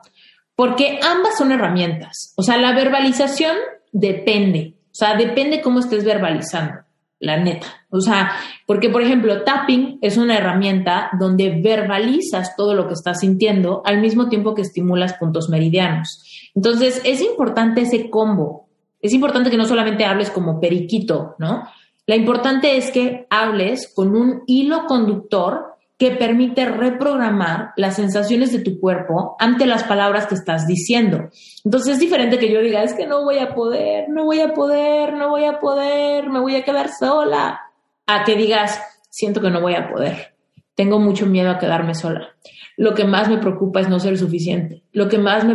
porque 0.55 0.99
ambas 1.03 1.39
son 1.39 1.53
herramientas. 1.53 2.35
O 2.37 2.43
sea, 2.43 2.59
la 2.59 2.73
verbalización 2.75 3.57
depende. 3.93 4.75
O 4.91 4.95
sea, 4.95 5.17
depende 5.17 5.61
cómo 5.61 5.81
estés 5.81 6.05
verbalizando, 6.05 6.81
la 7.21 7.37
neta. 7.37 7.67
O 7.91 8.01
sea, 8.01 8.33
porque 8.67 8.91
por 8.91 9.03
ejemplo, 9.03 9.43
tapping 9.45 9.99
es 10.03 10.17
una 10.17 10.37
herramienta 10.37 11.11
donde 11.19 11.61
verbalizas 11.63 12.57
todo 12.57 12.75
lo 12.75 12.89
que 12.89 12.95
estás 12.95 13.21
sintiendo 13.21 13.83
al 13.85 14.01
mismo 14.01 14.29
tiempo 14.29 14.55
que 14.55 14.63
estimulas 14.63 15.15
puntos 15.15 15.49
meridianos. 15.49 16.51
Entonces, 16.55 17.01
es 17.05 17.21
importante 17.21 17.83
ese 17.83 18.11
combo. 18.11 18.69
Es 19.01 19.13
importante 19.13 19.51
que 19.51 19.59
no 19.59 19.67
solamente 19.67 20.05
hables 20.05 20.31
como 20.31 20.59
periquito, 20.59 21.37
¿no? 21.39 21.69
La 22.07 22.17
importante 22.17 22.77
es 22.77 22.91
que 22.91 23.27
hables 23.31 23.93
con 23.95 24.17
un 24.17 24.43
hilo 24.47 24.87
conductor 24.87 25.76
que 25.99 26.11
permite 26.11 26.67
reprogramar 26.67 27.71
las 27.77 27.97
sensaciones 27.97 28.53
de 28.53 28.59
tu 28.59 28.79
cuerpo 28.79 29.35
ante 29.39 29.67
las 29.67 29.85
palabras 29.85 30.27
que 30.27 30.35
estás 30.35 30.67
diciendo. 30.67 31.31
Entonces 31.65 31.95
es 31.95 32.01
diferente 32.01 32.39
que 32.39 32.53
yo 32.53 32.61
diga, 32.61 32.83
es 32.83 32.93
que 32.93 33.07
no 33.07 33.25
voy 33.25 33.39
a 33.39 33.55
poder, 33.55 34.09
no 34.11 34.25
voy 34.25 34.41
a 34.41 34.53
poder, 34.53 35.15
no 35.15 35.31
voy 35.31 35.45
a 35.45 35.59
poder, 35.59 36.29
me 36.29 36.41
voy 36.41 36.57
a 36.57 36.65
quedar 36.65 36.91
sola, 36.93 37.61
a 38.07 38.25
que 38.25 38.37
digas, 38.37 38.79
siento 39.09 39.41
que 39.41 39.51
no 39.51 39.61
voy 39.61 39.75
a 39.75 39.91
poder, 39.91 40.35
tengo 40.75 40.99
mucho 40.99 41.25
miedo 41.27 41.51
a 41.51 41.59
quedarme 41.59 41.95
sola. 41.95 42.29
Lo 42.77 42.95
que 42.95 43.05
más 43.05 43.31
me 43.31 43.39
preocupa 43.39 43.81
es 43.81 43.89
no 43.89 43.99
ser 43.99 44.19
suficiente. 44.19 44.83
Lo 44.93 45.09
que 45.09 45.17
más 45.17 45.45
me, 45.45 45.55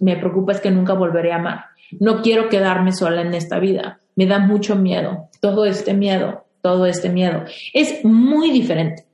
me 0.00 0.16
preocupa 0.16 0.52
es 0.52 0.60
que 0.60 0.70
nunca 0.70 0.92
volveré 0.92 1.32
a 1.32 1.36
amar. 1.36 1.64
No 1.98 2.22
quiero 2.22 2.48
quedarme 2.48 2.92
sola 2.92 3.22
en 3.22 3.34
esta 3.34 3.58
vida. 3.58 4.00
Me 4.14 4.26
da 4.26 4.38
mucho 4.38 4.76
miedo. 4.76 5.28
Todo 5.40 5.64
este 5.64 5.94
miedo, 5.94 6.44
todo 6.62 6.86
este 6.86 7.08
miedo. 7.08 7.44
Es 7.74 8.04
muy 8.04 8.52
diferente. 8.52 9.09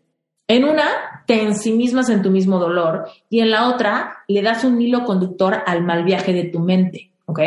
En 0.48 0.64
una, 0.64 1.24
te 1.27 1.43
ensimismas 1.43 2.09
en 2.09 2.23
tu 2.23 2.31
mismo 2.31 2.59
dolor 2.59 3.09
y 3.28 3.40
en 3.40 3.51
la 3.51 3.68
otra, 3.68 4.18
le 4.28 4.43
das 4.43 4.62
un 4.64 4.81
hilo 4.81 5.05
conductor 5.05 5.62
al 5.66 5.82
mal 5.82 6.05
viaje 6.05 6.32
de 6.32 6.44
tu 6.44 6.60
mente, 6.60 7.12
¿ok? 7.24 7.40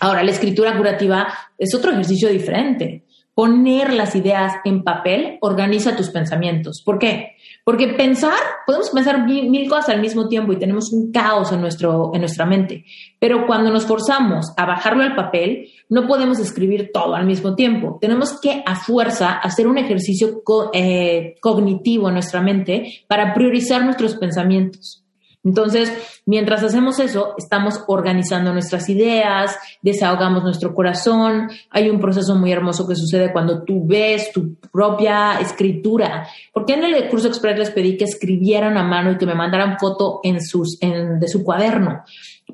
Ahora, 0.00 0.22
la 0.22 0.30
escritura 0.30 0.76
curativa 0.76 1.28
es 1.58 1.74
otro 1.74 1.92
ejercicio 1.92 2.28
diferente. 2.30 3.04
Poner 3.34 3.92
las 3.92 4.16
ideas 4.16 4.54
en 4.64 4.82
papel 4.82 5.38
organiza 5.40 5.96
tus 5.96 6.10
pensamientos. 6.10 6.82
¿Por 6.84 6.98
qué? 6.98 7.36
Porque 7.64 7.88
pensar, 7.88 8.38
podemos 8.66 8.90
pensar 8.90 9.24
mil, 9.24 9.68
cosas 9.68 9.90
al 9.90 10.00
mismo 10.00 10.26
tiempo 10.26 10.52
y 10.52 10.58
tenemos 10.58 10.92
un 10.92 11.12
caos 11.12 11.52
en, 11.52 11.60
nuestro, 11.60 12.10
en 12.12 12.20
nuestra 12.20 12.44
mente. 12.44 12.84
Pero 13.18 13.46
cuando 13.46 13.70
nos 13.70 13.86
forzamos 13.86 14.52
a 14.56 14.66
bajarlo 14.66 15.04
al 15.04 15.14
papel, 15.14 15.68
no 15.90 16.06
podemos 16.06 16.38
escribir 16.38 16.90
todo 16.94 17.14
al 17.14 17.26
mismo 17.26 17.54
tiempo. 17.54 17.98
Tenemos 18.00 18.40
que 18.40 18.62
a 18.64 18.76
fuerza 18.76 19.32
hacer 19.32 19.66
un 19.66 19.76
ejercicio 19.76 20.42
eh, 20.72 21.34
cognitivo 21.40 22.08
en 22.08 22.14
nuestra 22.14 22.40
mente 22.40 23.02
para 23.06 23.34
priorizar 23.34 23.84
nuestros 23.84 24.14
pensamientos. 24.14 25.04
Entonces, 25.42 25.90
mientras 26.26 26.62
hacemos 26.62 26.98
eso, 26.98 27.34
estamos 27.38 27.82
organizando 27.86 28.52
nuestras 28.52 28.90
ideas, 28.90 29.56
desahogamos 29.80 30.44
nuestro 30.44 30.74
corazón. 30.74 31.48
Hay 31.70 31.88
un 31.88 31.98
proceso 31.98 32.34
muy 32.34 32.52
hermoso 32.52 32.86
que 32.86 32.94
sucede 32.94 33.32
cuando 33.32 33.62
tú 33.64 33.86
ves 33.86 34.32
tu 34.32 34.56
propia 34.70 35.40
escritura. 35.40 36.28
Porque 36.52 36.74
en 36.74 36.84
el 36.84 37.08
curso 37.08 37.28
Express 37.28 37.58
les 37.58 37.70
pedí 37.70 37.96
que 37.96 38.04
escribieran 38.04 38.76
a 38.76 38.84
mano 38.84 39.12
y 39.12 39.16
que 39.16 39.26
me 39.26 39.34
mandaran 39.34 39.78
foto 39.78 40.20
en 40.22 40.42
sus, 40.42 40.78
de 40.78 41.28
su 41.28 41.42
cuaderno. 41.42 42.04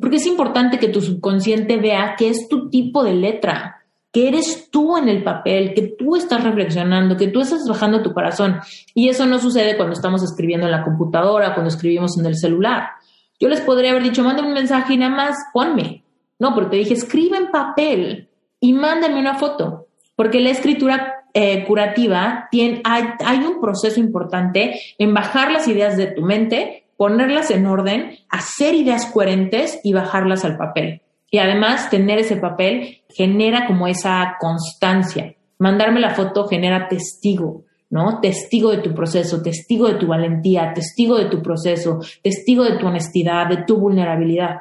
Porque 0.00 0.16
es 0.16 0.26
importante 0.26 0.78
que 0.78 0.88
tu 0.88 1.00
subconsciente 1.00 1.76
vea 1.76 2.14
qué 2.18 2.28
es 2.28 2.48
tu 2.48 2.68
tipo 2.70 3.02
de 3.02 3.14
letra 3.14 3.76
que 4.16 4.28
eres 4.28 4.70
tú 4.70 4.96
en 4.96 5.10
el 5.10 5.22
papel, 5.22 5.74
que 5.74 5.94
tú 5.98 6.16
estás 6.16 6.42
reflexionando, 6.42 7.18
que 7.18 7.28
tú 7.28 7.42
estás 7.42 7.68
bajando 7.68 8.02
tu 8.02 8.14
corazón. 8.14 8.60
Y 8.94 9.10
eso 9.10 9.26
no 9.26 9.38
sucede 9.38 9.76
cuando 9.76 9.92
estamos 9.92 10.22
escribiendo 10.22 10.64
en 10.64 10.72
la 10.72 10.84
computadora, 10.84 11.52
cuando 11.52 11.68
escribimos 11.68 12.16
en 12.18 12.24
el 12.24 12.34
celular. 12.34 12.92
Yo 13.38 13.50
les 13.50 13.60
podría 13.60 13.90
haber 13.90 14.04
dicho, 14.04 14.24
manda 14.24 14.42
un 14.42 14.54
mensaje 14.54 14.94
y 14.94 14.96
nada 14.96 15.14
más 15.14 15.36
ponme. 15.52 16.02
No, 16.38 16.54
porque 16.54 16.70
te 16.70 16.76
dije, 16.76 16.94
escribe 16.94 17.36
en 17.36 17.50
papel 17.50 18.30
y 18.58 18.72
mándame 18.72 19.20
una 19.20 19.34
foto. 19.34 19.88
Porque 20.14 20.40
la 20.40 20.48
escritura 20.48 21.26
eh, 21.34 21.66
curativa 21.66 22.48
tiene, 22.50 22.80
hay 22.84 23.44
un 23.44 23.60
proceso 23.60 24.00
importante 24.00 24.80
en 24.96 25.12
bajar 25.12 25.52
las 25.52 25.68
ideas 25.68 25.98
de 25.98 26.06
tu 26.06 26.22
mente, 26.22 26.85
ponerlas 26.96 27.50
en 27.50 27.66
orden, 27.66 28.18
hacer 28.28 28.74
ideas 28.74 29.06
coherentes 29.06 29.80
y 29.84 29.92
bajarlas 29.92 30.44
al 30.44 30.56
papel. 30.56 31.02
Y 31.30 31.38
además, 31.38 31.90
tener 31.90 32.18
ese 32.18 32.36
papel 32.36 33.02
genera 33.08 33.66
como 33.66 33.88
esa 33.88 34.36
constancia. 34.38 35.34
Mandarme 35.58 36.00
la 36.00 36.14
foto 36.14 36.46
genera 36.46 36.88
testigo, 36.88 37.64
¿no? 37.90 38.20
Testigo 38.20 38.70
de 38.70 38.78
tu 38.78 38.94
proceso, 38.94 39.42
testigo 39.42 39.88
de 39.88 39.94
tu 39.94 40.06
valentía, 40.06 40.72
testigo 40.72 41.16
de 41.16 41.26
tu 41.26 41.42
proceso, 41.42 41.98
testigo 42.22 42.64
de 42.64 42.78
tu 42.78 42.86
honestidad, 42.86 43.48
de 43.48 43.64
tu 43.64 43.78
vulnerabilidad. 43.78 44.60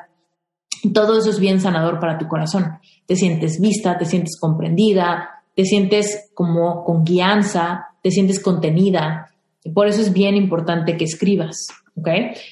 Todo 0.94 1.18
eso 1.18 1.30
es 1.30 1.40
bien 1.40 1.60
sanador 1.62 2.00
para 2.00 2.18
tu 2.18 2.28
corazón. 2.28 2.80
Te 3.06 3.16
sientes 3.16 3.60
vista, 3.60 3.98
te 3.98 4.06
sientes 4.06 4.38
comprendida, 4.40 5.44
te 5.56 5.64
sientes 5.64 6.32
como 6.34 6.84
con 6.84 7.04
guianza, 7.04 7.88
te 8.02 8.12
sientes 8.12 8.42
contenida. 8.42 9.32
Y 9.64 9.72
por 9.72 9.88
eso 9.88 10.02
es 10.02 10.14
bien 10.14 10.36
importante 10.36 10.98
que 10.98 11.06
escribas, 11.06 11.68
¿ok? 11.96 12.08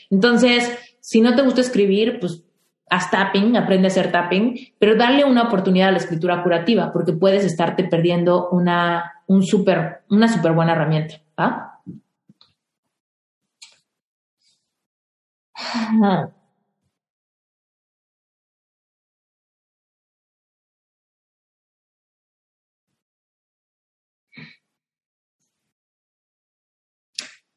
Entonces, 0.09 0.77
si 0.99 1.21
no 1.21 1.35
te 1.35 1.41
gusta 1.41 1.61
escribir, 1.61 2.19
pues 2.19 2.43
haz 2.89 3.09
tapping, 3.09 3.57
aprende 3.57 3.87
a 3.87 3.91
hacer 3.91 4.11
tapping, 4.11 4.55
pero 4.77 4.95
darle 4.95 5.25
una 5.25 5.43
oportunidad 5.43 5.89
a 5.89 5.91
la 5.91 5.97
escritura 5.97 6.43
curativa, 6.43 6.91
porque 6.93 7.13
puedes 7.13 7.43
estarte 7.43 7.83
perdiendo 7.83 8.49
una, 8.49 9.13
un 9.27 9.43
super, 9.43 10.03
una 10.09 10.27
súper 10.27 10.53
buena 10.53 10.73
herramienta. 10.73 11.15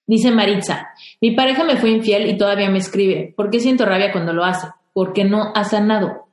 Dice 0.06 0.30
Maritza, 0.30 0.90
mi 1.20 1.32
pareja 1.32 1.64
me 1.64 1.76
fue 1.76 1.90
infiel 1.90 2.28
y 2.28 2.38
todavía 2.38 2.70
me 2.70 2.78
escribe. 2.78 3.34
¿Por 3.36 3.50
qué 3.50 3.58
siento 3.58 3.84
rabia 3.84 4.12
cuando 4.12 4.32
lo 4.32 4.44
hace? 4.44 4.68
Porque 4.92 5.24
no 5.24 5.52
ha 5.54 5.64
sanado. 5.64 6.28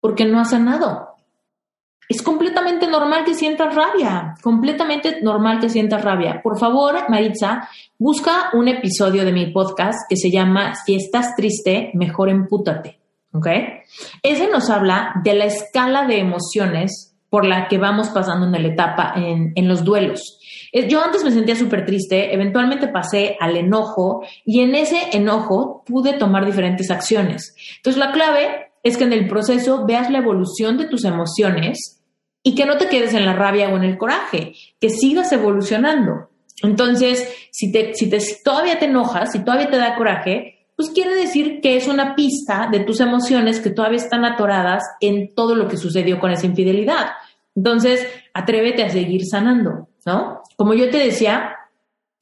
Porque 0.00 0.24
no 0.24 0.40
ha 0.40 0.44
sanado. 0.44 1.14
Es 2.08 2.22
completamente 2.22 2.86
normal 2.86 3.24
que 3.24 3.34
sientas 3.34 3.74
rabia, 3.74 4.34
completamente 4.42 5.22
normal 5.22 5.58
que 5.58 5.70
sientas 5.70 6.02
rabia. 6.02 6.40
Por 6.42 6.58
favor, 6.58 7.08
Maritza, 7.08 7.68
busca 7.98 8.50
un 8.52 8.68
episodio 8.68 9.24
de 9.24 9.32
mi 9.32 9.46
podcast 9.46 9.98
que 10.08 10.16
se 10.16 10.30
llama 10.30 10.74
Si 10.74 10.94
estás 10.94 11.34
triste, 11.34 11.90
mejor 11.94 12.28
empútate. 12.28 13.00
¿Ok? 13.32 13.48
Ese 14.22 14.48
nos 14.48 14.70
habla 14.70 15.14
de 15.24 15.34
la 15.34 15.46
escala 15.46 16.06
de 16.06 16.20
emociones 16.20 17.16
por 17.30 17.46
la 17.46 17.66
que 17.68 17.78
vamos 17.78 18.10
pasando 18.10 18.46
en 18.46 18.52
la 18.52 18.68
etapa, 18.68 19.14
en, 19.16 19.52
en 19.56 19.66
los 19.66 19.82
duelos. 19.82 20.38
Eh, 20.74 20.88
yo 20.88 21.02
antes 21.02 21.22
me 21.22 21.30
sentía 21.30 21.54
súper 21.54 21.86
triste, 21.86 22.34
eventualmente 22.34 22.88
pasé 22.88 23.36
al 23.38 23.56
enojo 23.56 24.26
y 24.44 24.60
en 24.60 24.74
ese 24.74 25.16
enojo 25.16 25.84
pude 25.86 26.14
tomar 26.14 26.44
diferentes 26.44 26.90
acciones. 26.90 27.54
Entonces 27.76 27.98
la 27.98 28.10
clave 28.10 28.72
es 28.82 28.96
que 28.96 29.04
en 29.04 29.12
el 29.12 29.28
proceso 29.28 29.86
veas 29.86 30.10
la 30.10 30.18
evolución 30.18 30.76
de 30.76 30.86
tus 30.86 31.04
emociones 31.04 32.02
y 32.42 32.56
que 32.56 32.66
no 32.66 32.76
te 32.76 32.88
quedes 32.88 33.14
en 33.14 33.24
la 33.24 33.34
rabia 33.34 33.68
o 33.68 33.76
en 33.76 33.84
el 33.84 33.96
coraje, 33.96 34.52
que 34.80 34.90
sigas 34.90 35.30
evolucionando. 35.32 36.30
Entonces, 36.62 37.26
si, 37.52 37.70
te, 37.70 37.94
si, 37.94 38.10
te, 38.10 38.18
todavía 38.44 38.78
te 38.78 38.86
enojas, 38.86 39.32
si 39.32 39.44
todavía 39.44 39.70
te 39.70 39.76
da 39.76 39.96
coraje, 39.96 40.66
pues 40.76 40.90
quiere 40.90 41.14
decir 41.14 41.60
que 41.60 41.76
es 41.76 41.86
una 41.86 42.16
pista 42.16 42.68
de 42.70 42.80
tus 42.80 43.00
emociones 43.00 43.60
que 43.60 43.70
todavía 43.70 43.98
están 43.98 44.24
atoradas 44.24 44.82
en 45.00 45.34
todo 45.34 45.54
lo 45.54 45.68
que 45.68 45.76
sucedió 45.76 46.18
con 46.18 46.32
esa 46.32 46.46
infidelidad. 46.46 47.10
Entonces, 47.54 48.06
atrévete 48.34 48.82
a 48.82 48.90
seguir 48.90 49.24
sanando, 49.24 49.88
¿no? 50.06 50.42
Como 50.56 50.74
yo 50.74 50.90
te 50.90 50.98
decía, 50.98 51.56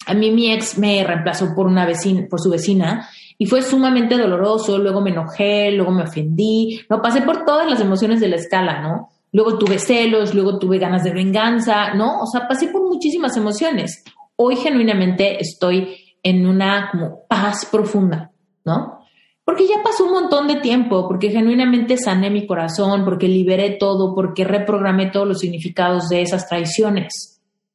a 0.07 0.15
mí 0.15 0.31
mi 0.31 0.53
ex 0.53 0.79
me 0.79 1.05
reemplazó 1.05 1.55
por 1.55 1.67
una 1.67 1.87
vecina, 1.87 2.27
por 2.29 2.41
su 2.41 2.51
vecina, 2.51 3.09
y 3.39 3.47
fue 3.47 3.63
sumamente 3.63 4.17
doloroso, 4.17 4.79
luego 4.79 5.01
me 5.01 5.11
enojé, 5.11 5.73
luego 5.73 5.91
me 5.91 6.05
ofendí, 6.05 6.81
no 6.89 7.03
pasé 7.03 7.23
por 7.23 7.45
todas 7.45 7.69
las 7.69 7.81
emociones 7.81 8.21
de 8.21 8.29
la 8.29 8.37
escala, 8.37 8.81
¿no? 8.81 9.09
Luego 9.33 9.59
tuve 9.59 9.79
celos, 9.79 10.35
luego 10.35 10.59
tuve 10.59 10.79
ganas 10.79 11.05
de 11.05 11.13
venganza, 11.13 11.95
¿no? 11.95 12.21
O 12.21 12.27
sea, 12.27 12.47
pasé 12.47 12.69
por 12.69 12.83
muchísimas 12.83 13.37
emociones. 13.37 14.05
Hoy 14.37 14.57
genuinamente 14.57 15.41
estoy 15.41 15.97
en 16.23 16.47
una 16.47 16.91
como 16.91 17.27
paz 17.27 17.67
profunda, 17.71 18.31
¿no? 18.65 18.99
Porque 19.45 19.67
ya 19.67 19.83
pasó 19.83 20.05
un 20.05 20.13
montón 20.13 20.47
de 20.47 20.57
tiempo, 20.57 21.09
porque 21.09 21.31
genuinamente 21.31 21.97
sané 21.97 22.31
mi 22.31 22.47
corazón, 22.47 23.05
porque 23.05 23.27
liberé 23.27 23.71
todo, 23.71 24.15
porque 24.15 24.45
reprogramé 24.45 25.07
todos 25.11 25.27
los 25.27 25.41
significados 25.41 26.09
de 26.09 26.23
esas 26.23 26.49
traiciones, 26.49 27.32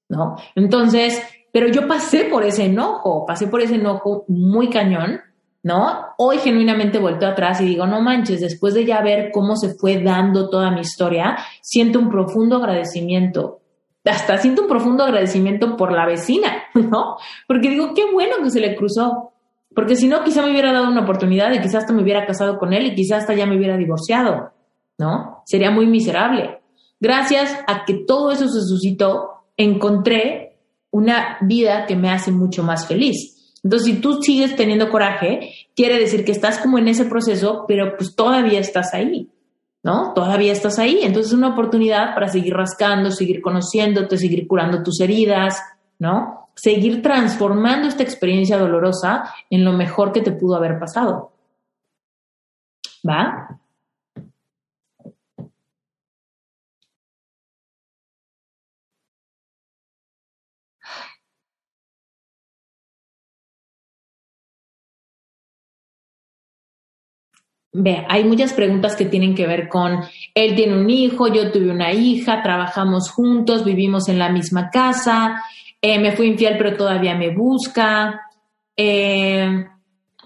¿no? 0.10 0.36
Entonces, 0.56 1.22
pero 1.52 1.68
yo 1.68 1.88
pasé 1.88 2.26
por 2.26 2.44
ese 2.44 2.66
enojo, 2.66 3.26
pasé 3.26 3.48
por 3.48 3.62
ese 3.62 3.76
enojo 3.76 4.26
muy 4.28 4.70
cañón, 4.70 5.22
¿no? 5.64 6.06
Hoy 6.18 6.38
genuinamente 6.38 7.00
vuelto 7.00 7.26
atrás 7.26 7.62
y 7.62 7.66
digo, 7.66 7.88
no 7.88 8.02
manches, 8.02 8.42
después 8.42 8.74
de 8.74 8.86
ya 8.86 9.02
ver 9.02 9.32
cómo 9.32 9.56
se 9.56 9.74
fue 9.76 10.02
dando 10.02 10.50
toda 10.50 10.72
mi 10.72 10.82
historia, 10.82 11.38
siento 11.62 12.00
un 12.00 12.10
profundo 12.10 12.58
agradecimiento. 12.58 13.62
Hasta 14.06 14.38
siento 14.38 14.62
un 14.62 14.68
profundo 14.70 15.04
agradecimiento 15.04 15.76
por 15.76 15.92
la 15.92 16.06
vecina, 16.06 16.64
¿no? 16.74 17.18
Porque 17.48 17.70
digo, 17.70 17.94
qué 17.94 18.10
bueno 18.12 18.38
que 18.42 18.50
se 18.50 18.62
le 18.62 18.76
cruzó, 18.76 19.34
porque 19.78 19.96
si 19.96 20.08
no, 20.08 20.24
quizá 20.24 20.42
me 20.42 20.50
hubiera 20.50 20.74
dado 20.74 20.88
una 20.88 21.02
oportunidad 21.02 21.52
y 21.52 21.60
quizás 21.60 21.84
hasta 21.84 21.94
me 21.94 22.02
hubiera 22.02 22.26
casado 22.26 22.58
con 22.58 22.74
él 22.74 22.88
y 22.88 22.96
quizás 22.96 23.20
hasta 23.20 23.36
ya 23.36 23.46
me 23.46 23.58
hubiera 23.58 23.78
divorciado, 23.78 24.52
¿no? 24.98 25.44
Sería 25.46 25.70
muy 25.70 25.86
miserable. 25.86 26.62
Gracias 27.00 27.56
a 27.68 27.86
que 27.86 27.94
todo 28.08 28.32
eso 28.32 28.48
se 28.48 28.62
suscitó, 28.62 29.37
encontré 29.58 30.58
una 30.92 31.38
vida 31.42 31.86
que 31.86 31.96
me 31.96 32.10
hace 32.10 32.32
mucho 32.32 32.64
más 32.64 32.88
feliz. 32.88 33.56
Entonces, 33.64 33.88
si 33.88 34.00
tú 34.00 34.22
sigues 34.22 34.56
teniendo 34.56 34.90
coraje, 34.90 35.54
quiere 35.76 36.00
decir 36.00 36.24
que 36.24 36.32
estás 36.32 36.60
como 36.60 36.78
en 36.78 36.88
ese 36.88 37.06
proceso, 37.06 37.66
pero 37.68 37.98
pues 37.98 38.16
todavía 38.16 38.60
estás 38.60 38.94
ahí, 38.94 39.30
¿no? 39.84 40.14
Todavía 40.14 40.54
estás 40.54 40.80
ahí. 40.80 41.00
Entonces, 41.04 41.34
es 41.34 41.38
una 41.38 41.50
oportunidad 41.50 42.14
para 42.14 42.30
seguir 42.30 42.54
rascando, 42.54 43.12
seguir 43.12 43.42
conociéndote, 43.42 44.18
seguir 44.18 44.48
curando 44.48 44.84
tus 44.84 45.02
heridas, 45.02 45.62
¿no? 46.00 46.48
seguir 46.58 47.04
transformando 47.04 47.88
esta 47.88 48.04
experiencia 48.04 48.58
dolorosa 48.58 49.32
en 49.50 49.64
lo 49.64 49.74
mejor 49.74 50.12
que 50.12 50.22
te 50.22 50.32
pudo 50.32 50.56
haber 50.56 50.80
pasado. 50.80 51.32
¿Va? 53.08 53.60
Ve, 67.80 68.04
hay 68.10 68.24
muchas 68.24 68.54
preguntas 68.54 68.96
que 68.96 69.06
tienen 69.06 69.36
que 69.36 69.46
ver 69.46 69.70
con, 69.70 70.00
él 70.34 70.56
tiene 70.56 70.80
un 70.80 70.90
hijo, 70.90 71.28
yo 71.28 71.52
tuve 71.52 71.70
una 71.70 71.94
hija, 71.94 72.42
trabajamos 72.42 73.12
juntos, 73.12 73.64
vivimos 73.64 74.10
en 74.10 74.18
la 74.18 74.30
misma 74.30 74.72
casa, 74.72 75.44
eh, 75.80 76.00
me 76.00 76.12
fui 76.14 76.26
infiel 76.26 76.58
pero 76.58 76.76
todavía 76.76 77.14
me 77.14 77.36
busca, 77.36 78.20
eh, 78.76 79.68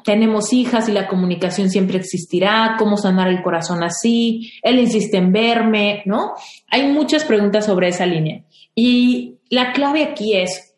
tenemos 0.05 0.53
hijas 0.53 0.87
y 0.87 0.93
la 0.93 1.09
comunicación 1.09 1.69
siempre 1.69 1.97
existirá, 1.97 2.77
cómo 2.79 2.95
sanar 2.95 3.27
el 3.27 3.41
corazón 3.43 3.83
así, 3.83 4.53
él 4.63 4.79
insiste 4.79 5.17
en 5.17 5.33
verme, 5.33 6.03
¿no? 6.05 6.31
Hay 6.69 6.87
muchas 6.87 7.25
preguntas 7.25 7.65
sobre 7.65 7.89
esa 7.89 8.05
línea. 8.05 8.45
Y 8.73 9.39
la 9.49 9.73
clave 9.73 10.03
aquí 10.03 10.37
es, 10.37 10.73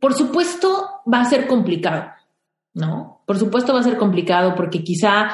por 0.00 0.14
supuesto, 0.14 1.00
va 1.12 1.20
a 1.20 1.30
ser 1.30 1.46
complicado, 1.46 2.10
¿no? 2.74 3.17
Por 3.28 3.38
supuesto 3.38 3.74
va 3.74 3.80
a 3.80 3.82
ser 3.82 3.98
complicado 3.98 4.54
porque 4.54 4.82
quizá 4.82 5.28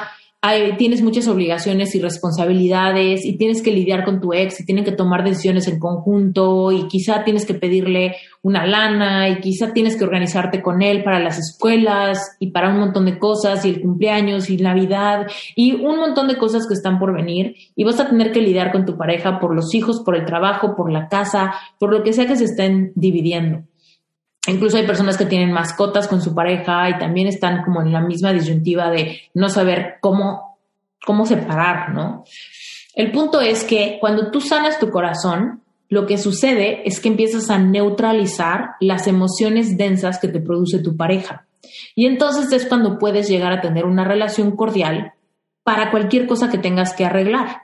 tienes 0.77 1.01
muchas 1.01 1.29
obligaciones 1.29 1.95
y 1.95 2.01
responsabilidades 2.01 3.23
y 3.23 3.37
tienes 3.37 3.61
que 3.61 3.71
lidiar 3.71 4.03
con 4.03 4.19
tu 4.19 4.33
ex 4.33 4.59
y 4.59 4.65
tienen 4.65 4.83
que 4.83 4.91
tomar 4.91 5.23
decisiones 5.23 5.69
en 5.69 5.79
conjunto 5.79 6.73
y 6.73 6.89
quizá 6.89 7.23
tienes 7.23 7.45
que 7.45 7.53
pedirle 7.53 8.17
una 8.41 8.67
lana 8.67 9.29
y 9.29 9.39
quizá 9.39 9.71
tienes 9.71 9.95
que 9.95 10.03
organizarte 10.03 10.61
con 10.61 10.81
él 10.81 11.05
para 11.05 11.21
las 11.21 11.39
escuelas 11.39 12.35
y 12.41 12.51
para 12.51 12.69
un 12.69 12.79
montón 12.79 13.05
de 13.05 13.17
cosas 13.17 13.63
y 13.63 13.69
el 13.69 13.81
cumpleaños 13.81 14.49
y 14.49 14.57
Navidad 14.57 15.27
y 15.55 15.71
un 15.73 15.97
montón 15.97 16.27
de 16.27 16.37
cosas 16.37 16.67
que 16.67 16.73
están 16.73 16.99
por 16.99 17.13
venir 17.13 17.55
y 17.77 17.85
vas 17.85 18.01
a 18.01 18.09
tener 18.09 18.33
que 18.33 18.41
lidiar 18.41 18.73
con 18.73 18.85
tu 18.85 18.97
pareja 18.97 19.39
por 19.39 19.55
los 19.55 19.73
hijos, 19.73 20.01
por 20.03 20.17
el 20.17 20.25
trabajo, 20.25 20.75
por 20.75 20.91
la 20.91 21.07
casa, 21.07 21.53
por 21.79 21.91
lo 21.91 22.03
que 22.03 22.11
sea 22.11 22.27
que 22.27 22.35
se 22.35 22.43
estén 22.43 22.91
dividiendo. 22.93 23.63
Incluso 24.47 24.77
hay 24.77 24.85
personas 24.85 25.17
que 25.17 25.25
tienen 25.25 25.51
mascotas 25.51 26.07
con 26.07 26.21
su 26.21 26.35
pareja 26.35 26.89
y 26.89 26.99
también 26.99 27.27
están 27.27 27.63
como 27.63 27.81
en 27.81 27.91
la 27.91 28.01
misma 28.01 28.31
disyuntiva 28.31 28.89
de 28.91 29.21
no 29.33 29.49
saber 29.49 29.95
cómo, 30.01 30.57
cómo 31.03 31.25
separar, 31.25 31.93
¿no? 31.93 32.23
El 32.93 33.11
punto 33.11 33.41
es 33.41 33.63
que 33.63 33.97
cuando 33.99 34.31
tú 34.31 34.41
sanas 34.41 34.79
tu 34.79 34.89
corazón, 34.89 35.61
lo 35.89 36.05
que 36.05 36.17
sucede 36.17 36.87
es 36.87 36.99
que 36.99 37.09
empiezas 37.09 37.49
a 37.49 37.57
neutralizar 37.57 38.71
las 38.79 39.07
emociones 39.07 39.77
densas 39.77 40.19
que 40.19 40.27
te 40.27 40.39
produce 40.39 40.79
tu 40.79 40.95
pareja. 40.95 41.45
Y 41.95 42.05
entonces 42.05 42.51
es 42.51 42.67
cuando 42.67 42.97
puedes 42.99 43.27
llegar 43.27 43.51
a 43.51 43.61
tener 43.61 43.85
una 43.85 44.03
relación 44.03 44.55
cordial 44.55 45.13
para 45.63 45.91
cualquier 45.91 46.27
cosa 46.27 46.49
que 46.49 46.57
tengas 46.57 46.93
que 46.93 47.05
arreglar. 47.05 47.63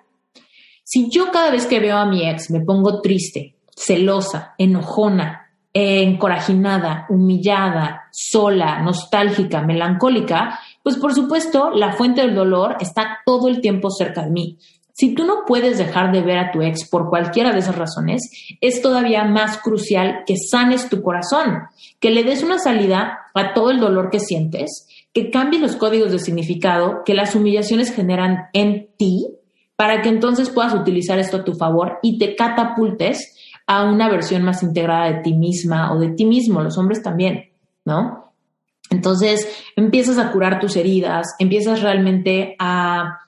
Si 0.83 1.09
yo 1.09 1.31
cada 1.31 1.51
vez 1.51 1.67
que 1.67 1.79
veo 1.79 1.97
a 1.97 2.05
mi 2.05 2.27
ex 2.27 2.49
me 2.49 2.61
pongo 2.61 3.01
triste, 3.01 3.55
celosa, 3.75 4.55
enojona, 4.57 5.50
encorajinada, 5.73 7.05
humillada, 7.09 8.09
sola, 8.11 8.81
nostálgica, 8.81 9.61
melancólica, 9.61 10.59
Pues 10.83 10.97
por 10.97 11.13
supuesto, 11.13 11.69
la 11.69 11.93
fuente 11.93 12.21
del 12.21 12.33
dolor 12.33 12.77
está 12.79 13.19
todo 13.25 13.47
el 13.47 13.61
tiempo 13.61 13.89
cerca 13.91 14.23
de 14.23 14.31
mí. 14.31 14.57
Si 14.93 15.13
tú 15.15 15.23
no 15.23 15.45
puedes 15.47 15.77
dejar 15.77 16.11
de 16.11 16.21
ver 16.21 16.37
a 16.37 16.51
tu 16.51 16.61
ex 16.61 16.89
por 16.89 17.09
cualquiera 17.09 17.53
de 17.53 17.59
esas 17.59 17.77
razones, 17.77 18.21
es 18.59 18.81
todavía 18.81 19.23
más 19.23 19.57
crucial 19.57 20.23
que 20.25 20.35
sanes 20.37 20.89
tu 20.89 21.01
corazón, 21.01 21.63
que 21.99 22.09
le 22.09 22.23
des 22.23 22.43
una 22.43 22.59
salida 22.59 23.19
a 23.33 23.53
todo 23.53 23.71
el 23.71 23.79
dolor 23.79 24.09
que 24.09 24.19
sientes, 24.19 24.87
que 25.13 25.29
cambies 25.29 25.61
los 25.61 25.75
códigos 25.75 26.11
de 26.11 26.19
significado 26.19 27.03
que 27.05 27.13
las 27.13 27.35
humillaciones 27.35 27.93
generan 27.93 28.49
en 28.53 28.89
ti, 28.97 29.27
para 29.75 30.03
que 30.03 30.09
entonces 30.09 30.51
puedas 30.51 30.75
utilizar 30.75 31.17
esto 31.17 31.37
a 31.37 31.43
tu 31.43 31.55
favor 31.55 31.97
y 32.03 32.19
te 32.19 32.35
catapultes 32.35 33.35
a 33.71 33.85
una 33.85 34.09
versión 34.09 34.43
más 34.43 34.63
integrada 34.63 35.05
de 35.05 35.21
ti 35.21 35.33
misma 35.33 35.93
o 35.93 35.97
de 35.97 36.09
ti 36.09 36.25
mismo, 36.25 36.61
los 36.61 36.77
hombres 36.77 37.01
también, 37.01 37.51
¿no? 37.85 38.33
Entonces 38.89 39.47
empiezas 39.77 40.17
a 40.17 40.33
curar 40.33 40.59
tus 40.59 40.75
heridas, 40.75 41.35
empiezas 41.39 41.81
realmente 41.81 42.57
a 42.59 43.21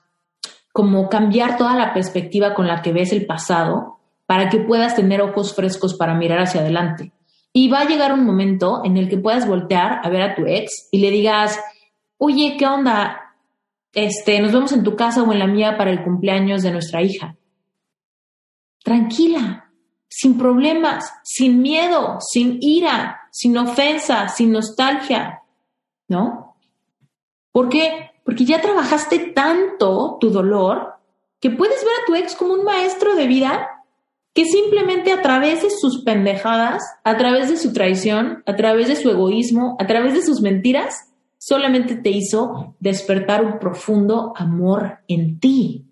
como 0.70 1.08
cambiar 1.08 1.56
toda 1.56 1.74
la 1.74 1.94
perspectiva 1.94 2.52
con 2.52 2.66
la 2.66 2.82
que 2.82 2.92
ves 2.92 3.10
el 3.12 3.24
pasado 3.24 4.00
para 4.26 4.50
que 4.50 4.58
puedas 4.58 4.94
tener 4.94 5.22
ojos 5.22 5.54
frescos 5.54 5.94
para 5.94 6.12
mirar 6.12 6.40
hacia 6.40 6.60
adelante. 6.60 7.12
Y 7.54 7.70
va 7.70 7.80
a 7.80 7.88
llegar 7.88 8.12
un 8.12 8.26
momento 8.26 8.82
en 8.84 8.98
el 8.98 9.08
que 9.08 9.16
puedas 9.16 9.48
voltear 9.48 10.00
a 10.02 10.10
ver 10.10 10.20
a 10.20 10.34
tu 10.34 10.44
ex 10.44 10.88
y 10.92 10.98
le 10.98 11.10
digas, 11.10 11.58
oye, 12.18 12.56
¿qué 12.58 12.66
onda? 12.66 13.34
Este, 13.94 14.38
nos 14.40 14.52
vemos 14.52 14.72
en 14.72 14.84
tu 14.84 14.94
casa 14.94 15.22
o 15.22 15.32
en 15.32 15.38
la 15.38 15.46
mía 15.46 15.78
para 15.78 15.90
el 15.90 16.04
cumpleaños 16.04 16.62
de 16.62 16.72
nuestra 16.72 17.00
hija. 17.00 17.34
Tranquila, 18.82 19.63
sin 20.16 20.38
problemas, 20.38 21.12
sin 21.24 21.60
miedo, 21.60 22.18
sin 22.20 22.58
ira, 22.60 23.22
sin 23.32 23.58
ofensa, 23.58 24.28
sin 24.28 24.52
nostalgia, 24.52 25.42
¿no? 26.06 26.56
¿Por 27.50 27.68
qué? 27.68 28.12
Porque 28.24 28.44
ya 28.44 28.60
trabajaste 28.60 29.18
tanto 29.34 30.18
tu 30.20 30.30
dolor 30.30 30.94
que 31.40 31.50
puedes 31.50 31.84
ver 31.84 31.94
a 32.00 32.06
tu 32.06 32.14
ex 32.14 32.36
como 32.36 32.54
un 32.54 32.62
maestro 32.62 33.16
de 33.16 33.26
vida 33.26 33.68
que 34.34 34.44
simplemente 34.44 35.12
a 35.12 35.20
través 35.20 35.62
de 35.62 35.70
sus 35.70 36.04
pendejadas, 36.04 36.84
a 37.02 37.16
través 37.16 37.48
de 37.48 37.56
su 37.56 37.72
traición, 37.72 38.44
a 38.46 38.54
través 38.54 38.86
de 38.86 38.96
su 38.96 39.10
egoísmo, 39.10 39.76
a 39.80 39.86
través 39.88 40.14
de 40.14 40.22
sus 40.22 40.40
mentiras, 40.40 41.12
solamente 41.38 41.96
te 41.96 42.10
hizo 42.10 42.76
despertar 42.78 43.44
un 43.44 43.58
profundo 43.58 44.32
amor 44.36 44.98
en 45.08 45.40
ti. 45.40 45.86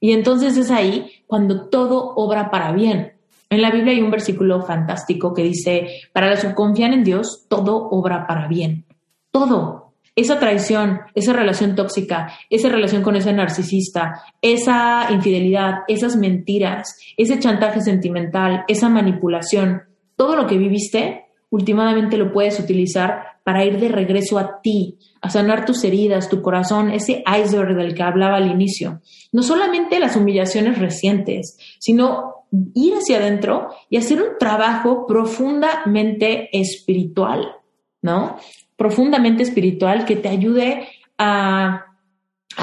Y 0.00 0.12
entonces 0.12 0.56
es 0.56 0.70
ahí 0.70 1.24
cuando 1.26 1.68
todo 1.68 2.14
obra 2.16 2.50
para 2.50 2.72
bien. 2.72 3.15
En 3.48 3.62
la 3.62 3.70
Biblia 3.70 3.92
hay 3.92 4.02
un 4.02 4.10
versículo 4.10 4.62
fantástico 4.62 5.32
que 5.32 5.42
dice, 5.42 5.86
para 6.12 6.30
los 6.30 6.40
que 6.40 6.54
confían 6.54 6.92
en 6.92 7.04
Dios, 7.04 7.46
todo 7.48 7.88
obra 7.90 8.26
para 8.26 8.48
bien. 8.48 8.84
Todo, 9.30 9.92
esa 10.16 10.40
traición, 10.40 11.00
esa 11.14 11.32
relación 11.34 11.76
tóxica, 11.76 12.32
esa 12.50 12.70
relación 12.70 13.02
con 13.02 13.16
ese 13.16 13.32
narcisista, 13.32 14.22
esa 14.40 15.08
infidelidad, 15.10 15.80
esas 15.88 16.16
mentiras, 16.16 16.96
ese 17.16 17.38
chantaje 17.38 17.82
sentimental, 17.82 18.64
esa 18.66 18.88
manipulación, 18.88 19.82
todo 20.16 20.34
lo 20.34 20.46
que 20.46 20.56
viviste, 20.56 21.26
últimamente 21.50 22.16
lo 22.16 22.32
puedes 22.32 22.58
utilizar 22.58 23.36
para 23.44 23.64
ir 23.64 23.78
de 23.78 23.88
regreso 23.88 24.38
a 24.38 24.60
ti, 24.60 24.98
a 25.20 25.30
sanar 25.30 25.64
tus 25.64 25.84
heridas, 25.84 26.28
tu 26.28 26.42
corazón, 26.42 26.90
ese 26.90 27.22
iceberg 27.40 27.76
del 27.76 27.94
que 27.94 28.02
hablaba 28.02 28.38
al 28.38 28.50
inicio. 28.50 29.02
No 29.30 29.42
solamente 29.42 30.00
las 30.00 30.16
humillaciones 30.16 30.78
recientes, 30.78 31.56
sino 31.78 32.35
ir 32.74 32.94
hacia 32.94 33.18
adentro 33.18 33.68
y 33.90 33.96
hacer 33.96 34.22
un 34.22 34.38
trabajo 34.38 35.06
profundamente 35.06 36.48
espiritual, 36.52 37.56
¿no? 38.02 38.36
profundamente 38.76 39.42
espiritual 39.42 40.04
que 40.04 40.16
te 40.16 40.28
ayude 40.28 40.86
a, 41.18 41.82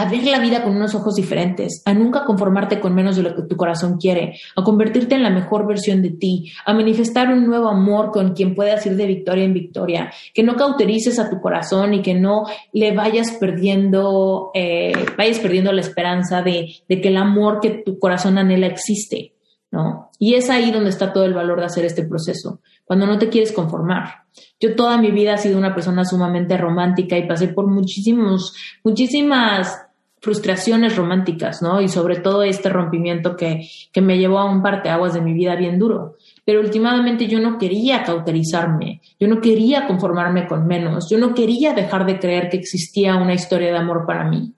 ver 0.10 0.24
la 0.24 0.40
vida 0.40 0.64
con 0.64 0.76
unos 0.76 0.96
ojos 0.96 1.16
diferentes, 1.16 1.84
a 1.86 1.94
nunca 1.94 2.26
conformarte 2.26 2.80
con 2.80 2.96
menos 2.96 3.16
de 3.16 3.24
lo 3.24 3.36
que 3.36 3.44
tu 3.44 3.56
corazón 3.56 3.98
quiere, 3.98 4.40
a 4.56 4.64
convertirte 4.64 5.16
en 5.16 5.24
la 5.24 5.30
mejor 5.30 5.68
versión 5.68 6.02
de 6.02 6.12
ti, 6.12 6.52
a 6.66 6.74
manifestar 6.74 7.32
un 7.32 7.46
nuevo 7.46 7.68
amor 7.68 8.12
con 8.12 8.34
quien 8.34 8.56
puedas 8.56 8.86
ir 8.86 8.96
de 8.96 9.06
victoria 9.06 9.44
en 9.44 9.54
victoria, 9.54 10.12
que 10.34 10.44
no 10.44 10.56
cauterices 10.56 11.20
a 11.20 11.30
tu 11.30 11.40
corazón 11.42 11.94
y 11.94 12.02
que 12.02 12.16
no 12.16 12.46
le 12.72 12.92
vayas 12.92 13.34
perdiendo, 13.34 14.52
eh, 14.56 14.94
vayas 15.18 15.40
perdiendo 15.40 15.72
la 15.72 15.82
esperanza 15.82 16.42
de, 16.42 16.74
de 16.88 17.02
que 17.02 17.10
el 17.10 17.18
amor 17.18 17.60
que 17.60 17.70
tu 17.86 18.00
corazón 18.00 18.40
anhela 18.40 18.68
existe, 18.68 19.33
¿no? 19.74 20.12
Y 20.20 20.36
es 20.36 20.52
ahí 20.52 20.70
donde 20.72 20.92
está 20.92 21.12
todo 21.12 21.26
el 21.26 21.34
valor 21.34 21.60
de 21.60 21.66
hacer 21.66 21.84
este 21.84 22.06
proceso, 22.06 22.62
cuando 22.86 23.08
no 23.08 23.18
te 23.18 23.30
quieres 23.30 23.52
conformar. 23.52 24.26
Yo 24.60 24.76
toda 24.76 25.00
mi 25.00 25.10
vida 25.10 25.34
he 25.34 25.38
sido 25.40 25.58
una 25.58 25.74
persona 25.74 26.06
sumamente 26.06 26.56
romántica 26.58 27.18
y 27.18 27.28
pasé 27.28 27.48
por 27.48 27.66
muchísimos, 27.66 28.56
muchísimas 28.84 29.84
frustraciones 30.22 30.96
románticas, 30.96 31.64
¿no? 31.64 31.82
Y 31.82 31.90
sobre 31.90 32.18
todo 32.20 32.44
este 32.44 32.70
rompimiento 32.70 33.36
que, 33.36 33.68
que 33.92 34.02
me 34.02 34.20
llevó 34.20 34.38
a 34.38 34.46
un 34.46 34.62
parteaguas 34.62 35.16
de 35.16 35.22
mi 35.22 35.34
vida 35.34 35.56
bien 35.56 35.80
duro. 35.80 36.18
Pero 36.46 36.62
últimamente 36.62 37.26
yo 37.26 37.40
no 37.40 37.58
quería 37.58 38.04
cauterizarme, 38.04 39.02
yo 39.20 39.28
no 39.28 39.42
quería 39.42 39.88
conformarme 39.88 40.48
con 40.48 40.68
menos, 40.68 41.10
yo 41.10 41.18
no 41.18 41.34
quería 41.34 41.74
dejar 41.74 42.06
de 42.06 42.20
creer 42.20 42.48
que 42.50 42.58
existía 42.58 43.16
una 43.16 43.34
historia 43.34 43.72
de 43.72 43.80
amor 43.80 44.06
para 44.06 44.24
mí. 44.30 44.54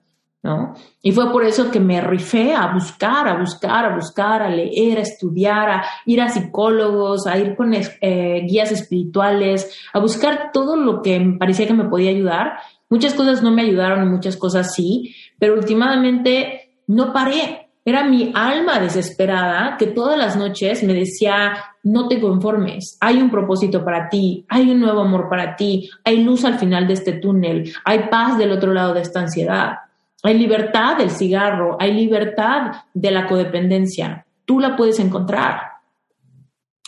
Y 1.02 1.12
fue 1.12 1.32
por 1.32 1.44
eso 1.44 1.72
que 1.72 1.80
me 1.80 2.02
rifé 2.02 2.54
a 2.54 2.74
buscar, 2.74 3.28
a 3.28 3.40
buscar, 3.40 3.86
a 3.86 3.96
buscar, 3.96 4.42
a 4.42 4.50
leer, 4.50 4.98
a 4.98 5.02
estudiar, 5.02 5.70
a 5.70 5.86
ir 6.06 6.22
a 6.22 6.30
psicólogos, 6.30 7.28
a 7.28 7.38
ir 7.38 7.56
con 7.56 7.74
eh, 7.74 8.46
guías 8.48 8.72
espirituales, 8.72 9.76
a 9.94 10.00
buscar 10.00 10.52
todo 10.52 10.76
lo 10.76 11.02
que 11.02 11.20
me 11.20 11.38
parecía 11.38 11.68
que 11.68 11.74
me 11.74 11.90
podía 11.90 12.12
ayudar. 12.12 12.58
Muchas 12.90 13.14
cosas 13.14 13.42
no 13.42 13.52
me 13.52 13.64
ayudaron 13.64 14.12
muchas 14.12 14.38
cosas 14.38 14.74
sí, 14.74 15.16
pero 15.40 15.56
últimamente 15.56 16.78
no 16.88 17.12
paré. 17.14 17.70
Era 17.88 18.04
mi 18.04 18.32
alma 18.34 18.80
desesperada 18.80 19.78
que 19.78 19.86
todas 19.88 20.18
las 20.18 20.36
noches 20.36 20.84
me 20.84 20.94
decía, 20.94 21.54
no 21.84 22.08
te 22.08 22.20
conformes, 22.20 22.98
hay 23.00 23.22
un 23.22 23.30
propósito 23.30 23.86
para 23.86 24.10
ti, 24.10 24.44
hay 24.50 24.72
un 24.72 24.80
nuevo 24.80 25.02
amor 25.02 25.30
para 25.30 25.56
ti, 25.56 25.88
hay 26.04 26.24
luz 26.24 26.46
al 26.46 26.58
final 26.58 26.88
de 26.88 26.94
este 26.94 27.14
túnel, 27.14 27.72
hay 27.84 28.08
paz 28.10 28.40
del 28.40 28.54
otro 28.54 28.74
lado 28.74 28.96
de 28.96 29.02
esta 29.02 29.20
ansiedad. 29.20 29.85
Hay 30.26 30.40
libertad 30.40 30.98
del 30.98 31.12
cigarro, 31.12 31.78
hay 31.80 31.94
libertad 31.94 32.72
de 32.96 33.12
la 33.12 33.28
codependencia. 33.28 34.26
Tú 34.44 34.60
la 34.60 34.76
puedes 34.76 35.00
encontrar. 35.00 35.60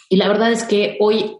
Y 0.10 0.18
la 0.18 0.28
verdad 0.28 0.52
es 0.52 0.64
que 0.64 0.98
hoy 1.00 1.38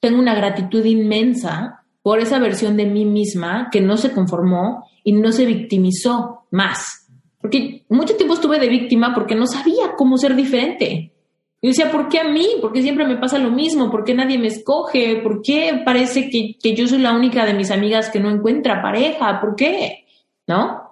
tengo 0.00 0.18
una 0.18 0.34
gratitud 0.34 0.84
inmensa 0.84 1.86
por 2.02 2.18
esa 2.18 2.38
versión 2.38 2.76
de 2.76 2.84
mí 2.84 3.06
misma 3.06 3.70
que 3.72 3.80
no 3.80 3.96
se 3.96 4.12
conformó 4.12 4.86
y 5.02 5.12
no 5.12 5.32
se 5.32 5.46
victimizó 5.46 6.42
más. 6.50 7.08
Porque 7.40 7.86
mucho 7.88 8.14
tiempo 8.16 8.34
estuve 8.34 8.58
de 8.58 8.68
víctima 8.68 9.14
porque 9.14 9.34
no 9.34 9.46
sabía 9.46 9.94
cómo 9.96 10.18
ser 10.18 10.36
diferente. 10.36 11.12
Yo 11.62 11.70
decía, 11.70 11.90
¿por 11.90 12.10
qué 12.10 12.20
a 12.20 12.28
mí? 12.28 12.46
¿Por 12.60 12.74
qué 12.74 12.82
siempre 12.82 13.06
me 13.06 13.16
pasa 13.16 13.38
lo 13.38 13.50
mismo? 13.50 13.90
¿Por 13.90 14.04
qué 14.04 14.12
nadie 14.12 14.38
me 14.38 14.48
escoge? 14.48 15.22
¿Por 15.22 15.40
qué 15.40 15.80
parece 15.86 16.28
que, 16.28 16.56
que 16.62 16.74
yo 16.74 16.86
soy 16.86 16.98
la 16.98 17.14
única 17.14 17.46
de 17.46 17.54
mis 17.54 17.70
amigas 17.70 18.10
que 18.10 18.20
no 18.20 18.28
encuentra 18.28 18.82
pareja? 18.82 19.40
¿Por 19.40 19.56
qué? 19.56 20.03
¿No? 20.46 20.84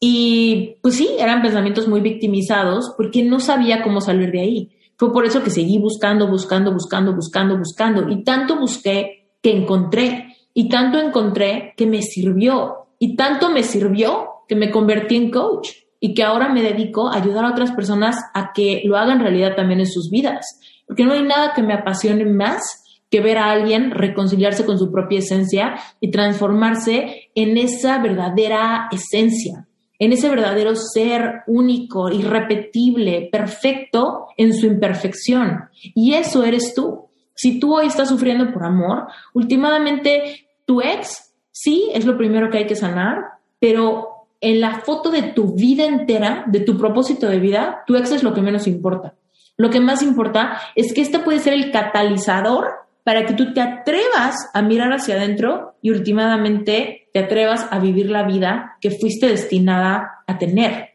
Y 0.00 0.76
pues 0.82 0.96
sí, 0.96 1.08
eran 1.18 1.42
pensamientos 1.42 1.88
muy 1.88 2.00
victimizados 2.00 2.94
porque 2.96 3.22
no 3.22 3.40
sabía 3.40 3.82
cómo 3.82 4.00
salir 4.00 4.30
de 4.30 4.40
ahí. 4.40 4.70
Fue 4.96 5.12
por 5.12 5.24
eso 5.24 5.42
que 5.42 5.50
seguí 5.50 5.78
buscando, 5.78 6.28
buscando, 6.28 6.72
buscando, 6.72 7.14
buscando, 7.14 7.56
buscando. 7.56 8.08
Y 8.08 8.24
tanto 8.24 8.58
busqué 8.58 9.30
que 9.42 9.52
encontré. 9.52 10.36
Y 10.54 10.68
tanto 10.68 10.98
encontré 10.98 11.74
que 11.76 11.86
me 11.86 12.02
sirvió. 12.02 12.88
Y 12.98 13.16
tanto 13.16 13.50
me 13.50 13.62
sirvió 13.62 14.28
que 14.48 14.56
me 14.56 14.70
convertí 14.70 15.16
en 15.16 15.30
coach. 15.30 15.70
Y 16.00 16.14
que 16.14 16.22
ahora 16.22 16.48
me 16.48 16.62
dedico 16.62 17.08
a 17.08 17.16
ayudar 17.16 17.44
a 17.44 17.50
otras 17.50 17.72
personas 17.72 18.16
a 18.34 18.52
que 18.52 18.82
lo 18.84 18.96
hagan 18.96 19.20
realidad 19.20 19.54
también 19.56 19.80
en 19.80 19.86
sus 19.86 20.10
vidas. 20.10 20.60
Porque 20.86 21.04
no 21.04 21.12
hay 21.12 21.22
nada 21.22 21.52
que 21.54 21.62
me 21.62 21.74
apasione 21.74 22.24
más 22.24 22.84
que 23.10 23.20
ver 23.20 23.38
a 23.38 23.50
alguien 23.50 23.90
reconciliarse 23.90 24.64
con 24.64 24.78
su 24.78 24.90
propia 24.90 25.20
esencia 25.20 25.78
y 26.00 26.10
transformarse 26.10 27.30
en 27.34 27.56
esa 27.56 27.98
verdadera 27.98 28.88
esencia, 28.92 29.66
en 29.98 30.12
ese 30.12 30.28
verdadero 30.28 30.76
ser 30.76 31.42
único, 31.46 32.10
irrepetible, 32.10 33.28
perfecto 33.32 34.28
en 34.36 34.54
su 34.54 34.66
imperfección. 34.66 35.68
Y 35.94 36.14
eso 36.14 36.44
eres 36.44 36.74
tú. 36.74 37.06
Si 37.34 37.58
tú 37.58 37.76
hoy 37.76 37.86
estás 37.86 38.08
sufriendo 38.08 38.52
por 38.52 38.64
amor, 38.64 39.06
últimamente 39.32 40.48
tu 40.66 40.80
ex, 40.80 41.32
sí, 41.50 41.90
es 41.94 42.04
lo 42.04 42.18
primero 42.18 42.50
que 42.50 42.58
hay 42.58 42.66
que 42.66 42.76
sanar, 42.76 43.18
pero 43.58 44.26
en 44.40 44.60
la 44.60 44.80
foto 44.80 45.10
de 45.10 45.22
tu 45.22 45.54
vida 45.54 45.84
entera, 45.84 46.44
de 46.46 46.60
tu 46.60 46.76
propósito 46.76 47.28
de 47.28 47.40
vida, 47.40 47.82
tu 47.86 47.96
ex 47.96 48.12
es 48.12 48.22
lo 48.22 48.34
que 48.34 48.42
menos 48.42 48.66
importa. 48.66 49.14
Lo 49.56 49.70
que 49.70 49.80
más 49.80 50.02
importa 50.02 50.60
es 50.76 50.92
que 50.92 51.00
este 51.00 51.18
puede 51.18 51.40
ser 51.40 51.52
el 51.54 51.72
catalizador 51.72 52.87
para 53.04 53.26
que 53.26 53.34
tú 53.34 53.52
te 53.54 53.60
atrevas 53.60 54.50
a 54.52 54.62
mirar 54.62 54.92
hacia 54.92 55.16
adentro 55.16 55.76
y 55.80 55.90
últimamente 55.90 57.08
te 57.12 57.20
atrevas 57.20 57.66
a 57.70 57.78
vivir 57.78 58.10
la 58.10 58.24
vida 58.24 58.76
que 58.80 58.90
fuiste 58.90 59.28
destinada 59.28 60.22
a 60.26 60.38
tener. 60.38 60.90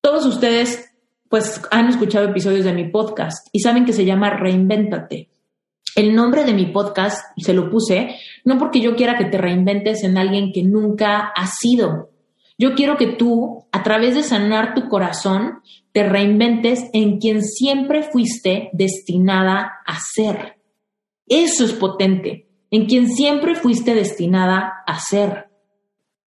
Todos 0.00 0.26
ustedes 0.26 0.88
pues 1.28 1.60
han 1.70 1.88
escuchado 1.88 2.28
episodios 2.28 2.64
de 2.64 2.72
mi 2.72 2.88
podcast 2.88 3.48
y 3.52 3.60
saben 3.60 3.84
que 3.84 3.92
se 3.92 4.04
llama 4.04 4.30
Reinvéntate. 4.30 5.28
el 5.96 6.14
nombre 6.14 6.44
de 6.44 6.54
mi 6.54 6.66
podcast 6.66 7.22
se 7.36 7.52
lo 7.52 7.70
puse 7.70 8.16
no 8.44 8.56
porque 8.56 8.80
yo 8.80 8.94
quiera 8.94 9.18
que 9.18 9.24
te 9.24 9.38
reinventes 9.38 10.04
en 10.04 10.16
alguien 10.16 10.52
que 10.52 10.62
nunca 10.62 11.32
has 11.34 11.56
sido. 11.58 12.10
Yo 12.56 12.74
quiero 12.74 12.96
que 12.96 13.06
tú, 13.06 13.66
a 13.70 13.82
través 13.82 14.14
de 14.14 14.22
sanar 14.22 14.74
tu 14.74 14.88
corazón, 14.88 15.60
te 15.92 16.02
reinventes 16.02 16.90
en 16.92 17.18
quien 17.18 17.42
siempre 17.42 18.02
fuiste 18.02 18.70
destinada 18.72 19.80
a 19.86 19.98
ser. 20.00 20.57
Eso 21.28 21.64
es 21.64 21.72
potente, 21.72 22.48
en 22.70 22.86
quien 22.86 23.08
siempre 23.10 23.54
fuiste 23.54 23.94
destinada 23.94 24.82
a 24.86 24.98
ser. 25.00 25.48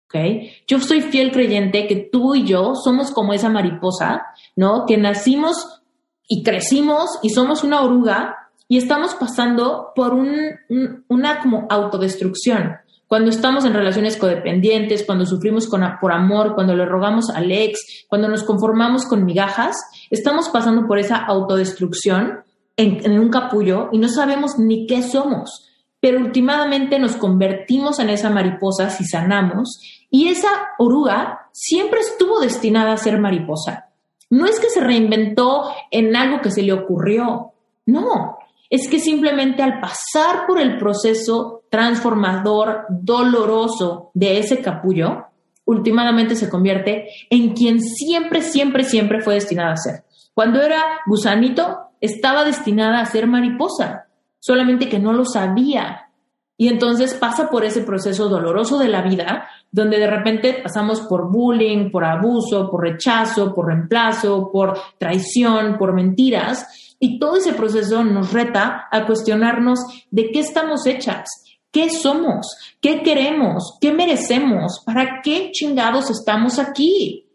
¿Okay? 0.06 0.52
Yo 0.68 0.80
soy 0.80 1.02
fiel 1.02 1.32
creyente 1.32 1.88
que 1.88 2.10
tú 2.12 2.36
y 2.36 2.44
yo 2.44 2.76
somos 2.76 3.12
como 3.12 3.34
esa 3.34 3.50
mariposa, 3.50 4.24
¿no? 4.58 4.86
Que 4.86 4.98
nacimos 4.98 5.82
y 6.28 6.44
crecimos 6.44 7.20
y 7.24 7.30
somos 7.30 7.64
una 7.64 7.82
oruga 7.82 8.36
y 8.68 8.78
estamos 8.78 9.16
pasando 9.16 9.92
por 9.96 10.14
una 10.14 11.40
como 11.42 11.68
autodestrucción. 11.70 12.78
Cuando 13.08 13.30
estamos 13.30 13.66
en 13.66 13.74
relaciones 13.74 14.16
codependientes, 14.16 15.04
cuando 15.06 15.26
sufrimos 15.26 15.68
por 16.00 16.14
amor, 16.14 16.56
cuando 16.56 16.74
le 16.74 16.86
rogamos 16.86 17.30
al 17.30 17.52
ex, 17.52 18.06
cuando 18.08 18.30
nos 18.30 18.44
conformamos 18.44 19.06
con 19.06 19.26
migajas, 19.26 19.76
estamos 20.10 20.48
pasando 20.48 20.88
por 20.88 21.00
esa 21.00 21.18
autodestrucción 21.18 22.46
en, 22.78 23.20
un 23.20 23.30
capullo 23.30 23.90
y 23.92 23.98
no 23.98 24.08
sabemos 24.08 24.58
ni 24.58 24.88
qué 24.88 25.04
somos. 25.04 25.68
Pero 26.00 26.20
últimamente 26.20 26.98
nos 26.98 27.16
convertimos 27.16 28.00
en 28.00 28.10
esa 28.10 28.30
mariposa 28.30 28.90
si 28.90 29.06
sanamos 29.06 29.80
y 30.10 30.30
esa 30.30 30.50
oruga 30.80 31.50
siempre 31.52 32.00
estuvo 32.00 32.40
destinada 32.40 32.94
a 32.94 32.98
ser 32.98 33.20
mariposa. 33.20 33.90
No 34.30 34.46
es 34.46 34.60
que 34.60 34.70
se 34.70 34.82
reinventó 34.82 35.70
en 35.92 36.16
algo 36.16 36.42
que 36.42 36.52
se 36.52 36.64
le 36.64 36.74
ocurrió, 36.74 37.52
no, 37.86 38.38
es 38.70 38.88
que 38.88 39.00
simplemente 39.00 39.62
al 39.62 39.82
pasar 39.82 40.48
por 40.48 40.60
el 40.60 40.78
proceso 40.78 41.64
transformador, 41.70 42.86
doloroso 42.90 44.12
de 44.14 44.40
ese 44.40 44.62
capullo, 44.62 45.26
últimamente 45.66 46.36
se 46.36 46.50
convierte 46.50 47.10
en 47.30 47.54
quien 47.54 47.82
siempre, 47.82 48.42
siempre, 48.42 48.86
siempre 48.86 49.22
fue 49.22 49.36
destinada 49.36 49.74
a 49.74 49.78
ser. 49.78 50.04
Cuando 50.34 50.62
era 50.62 51.02
gusanito, 51.06 51.91
estaba 52.02 52.44
destinada 52.44 53.00
a 53.00 53.06
ser 53.06 53.28
mariposa, 53.28 54.08
solamente 54.40 54.90
que 54.90 55.00
no 55.00 55.14
lo 55.14 55.24
sabía. 55.24 56.10
Y 56.58 56.68
entonces 56.68 57.14
pasa 57.14 57.50
por 57.50 57.64
ese 57.64 57.82
proceso 57.82 58.28
doloroso 58.28 58.78
de 58.78 58.88
la 58.88 59.02
vida, 59.02 59.48
donde 59.72 59.98
de 59.98 60.08
repente 60.08 60.60
pasamos 60.62 61.02
por 61.02 61.32
bullying, 61.32 61.90
por 61.90 62.04
abuso, 62.04 62.70
por 62.70 62.82
rechazo, 62.82 63.54
por 63.54 63.68
reemplazo, 63.68 64.52
por 64.52 64.78
traición, 64.98 65.78
por 65.78 65.94
mentiras, 65.94 66.96
y 67.00 67.18
todo 67.18 67.38
ese 67.38 67.54
proceso 67.54 68.04
nos 68.04 68.32
reta 68.32 68.88
a 68.92 69.06
cuestionarnos 69.08 69.80
de 70.12 70.30
qué 70.32 70.40
estamos 70.40 70.86
hechas, 70.86 71.30
qué 71.72 71.90
somos, 71.90 72.56
qué 72.80 73.02
queremos, 73.02 73.78
qué 73.82 73.92
merecemos, 73.92 74.84
para 74.86 75.22
qué 75.24 75.50
chingados 75.52 76.12
estamos 76.12 76.60
aquí. 76.60 77.28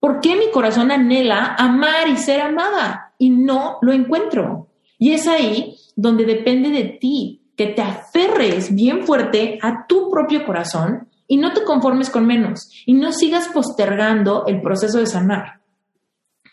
¿Por 0.00 0.20
qué 0.20 0.34
mi 0.34 0.50
corazón 0.50 0.90
anhela 0.90 1.54
amar 1.58 2.08
y 2.08 2.16
ser 2.16 2.40
amada 2.40 3.11
y 3.22 3.30
no 3.30 3.78
lo 3.82 3.92
encuentro? 3.92 4.66
Y 4.98 5.12
es 5.12 5.28
ahí 5.28 5.76
donde 5.94 6.24
depende 6.24 6.70
de 6.70 6.98
ti 7.00 7.40
que 7.56 7.66
te 7.66 7.80
aferres 7.80 8.74
bien 8.74 9.06
fuerte 9.06 9.60
a 9.62 9.86
tu 9.86 10.10
propio 10.10 10.44
corazón 10.44 11.08
y 11.28 11.36
no 11.36 11.52
te 11.52 11.62
conformes 11.62 12.10
con 12.10 12.26
menos 12.26 12.68
y 12.84 12.94
no 12.94 13.12
sigas 13.12 13.46
postergando 13.46 14.44
el 14.48 14.60
proceso 14.60 14.98
de 14.98 15.06
sanar. 15.06 15.60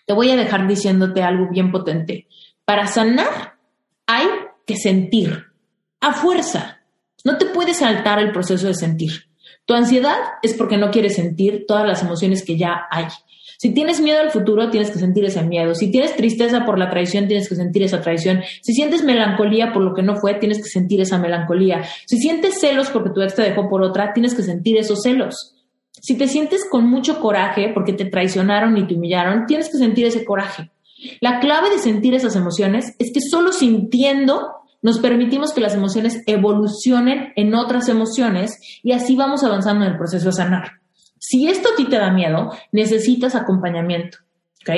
Te 0.06 0.14
voy 0.14 0.30
a 0.30 0.36
dejar 0.36 0.68
diciéndote 0.68 1.24
algo 1.24 1.50
bien 1.50 1.72
potente. 1.72 2.28
Para 2.66 2.86
sanar 2.86 3.58
hay 4.06 4.28
que 4.68 4.76
sentir, 4.76 5.46
a 6.02 6.14
fuerza. 6.14 6.82
No 7.24 7.40
te 7.40 7.48
puedes 7.48 7.78
saltar 7.78 8.20
el 8.20 8.32
proceso 8.32 8.68
de 8.68 8.76
sentir. 8.76 9.24
Tu 9.66 9.74
ansiedad 9.74 10.18
es 10.44 10.54
porque 10.54 10.78
no 10.78 10.92
quieres 10.92 11.16
sentir 11.16 11.66
todas 11.68 11.88
las 11.88 12.04
emociones 12.04 12.46
que 12.46 12.60
ya 12.60 12.88
hay. 12.92 13.08
Si 13.62 13.74
tienes 13.74 14.00
miedo 14.00 14.22
al 14.22 14.32
futuro, 14.32 14.70
tienes 14.70 14.90
que 14.90 15.00
sentir 15.00 15.26
ese 15.26 15.44
miedo. 15.44 15.76
Si 15.76 15.92
tienes 15.92 16.16
tristeza 16.16 16.66
por 16.66 16.80
la 16.80 16.90
traición, 16.90 17.28
tienes 17.28 17.50
que 17.50 17.56
sentir 17.56 17.84
esa 17.84 18.00
traición. 18.00 18.40
Si 18.62 18.74
sientes 18.74 19.04
melancolía 19.04 19.74
por 19.74 19.84
lo 19.84 19.94
que 19.94 20.02
no 20.02 20.16
fue, 20.16 20.36
tienes 20.36 20.60
que 20.60 20.70
sentir 20.70 21.02
esa 21.02 21.18
melancolía. 21.18 21.84
Si 22.06 22.20
sientes 22.20 22.62
celos 22.62 22.90
porque 22.90 23.10
tu 23.10 23.22
ex 23.22 23.36
te 23.36 23.42
dejó 23.42 23.68
por 23.68 23.84
otra, 23.84 24.14
tienes 24.14 24.34
que 24.34 24.44
sentir 24.44 24.78
esos 24.78 25.02
celos. 25.02 25.58
Si 25.92 26.18
te 26.18 26.30
sientes 26.30 26.66
con 26.72 26.90
mucho 26.90 27.20
coraje 27.20 27.72
porque 27.74 27.92
te 27.92 28.06
traicionaron 28.06 28.78
y 28.78 28.88
te 28.88 28.94
humillaron, 28.94 29.46
tienes 29.46 29.68
que 29.70 29.78
sentir 29.78 30.06
ese 30.06 30.24
coraje. 30.24 30.72
La 31.20 31.42
clave 31.42 31.70
de 31.70 31.80
sentir 31.80 32.14
esas 32.14 32.38
emociones 32.38 32.96
es 32.98 33.12
que 33.14 33.20
solo 33.20 33.52
sintiendo 33.52 34.54
nos 34.82 35.00
permitimos 35.00 35.52
que 35.52 35.60
las 35.60 35.76
emociones 35.76 36.24
evolucionen 36.28 37.34
en 37.36 37.54
otras 37.54 37.90
emociones 37.90 38.58
y 38.84 38.94
así 38.94 39.18
vamos 39.18 39.44
avanzando 39.44 39.84
en 39.84 39.92
el 39.92 39.98
proceso 39.98 40.28
de 40.28 40.32
sanar. 40.32 40.79
Si 41.20 41.48
esto 41.48 41.70
a 41.72 41.76
ti 41.76 41.86
te 41.86 41.98
da 41.98 42.12
miedo, 42.12 42.52
necesitas 42.72 43.36
acompañamiento. 43.36 44.18
¿Ok? 44.62 44.76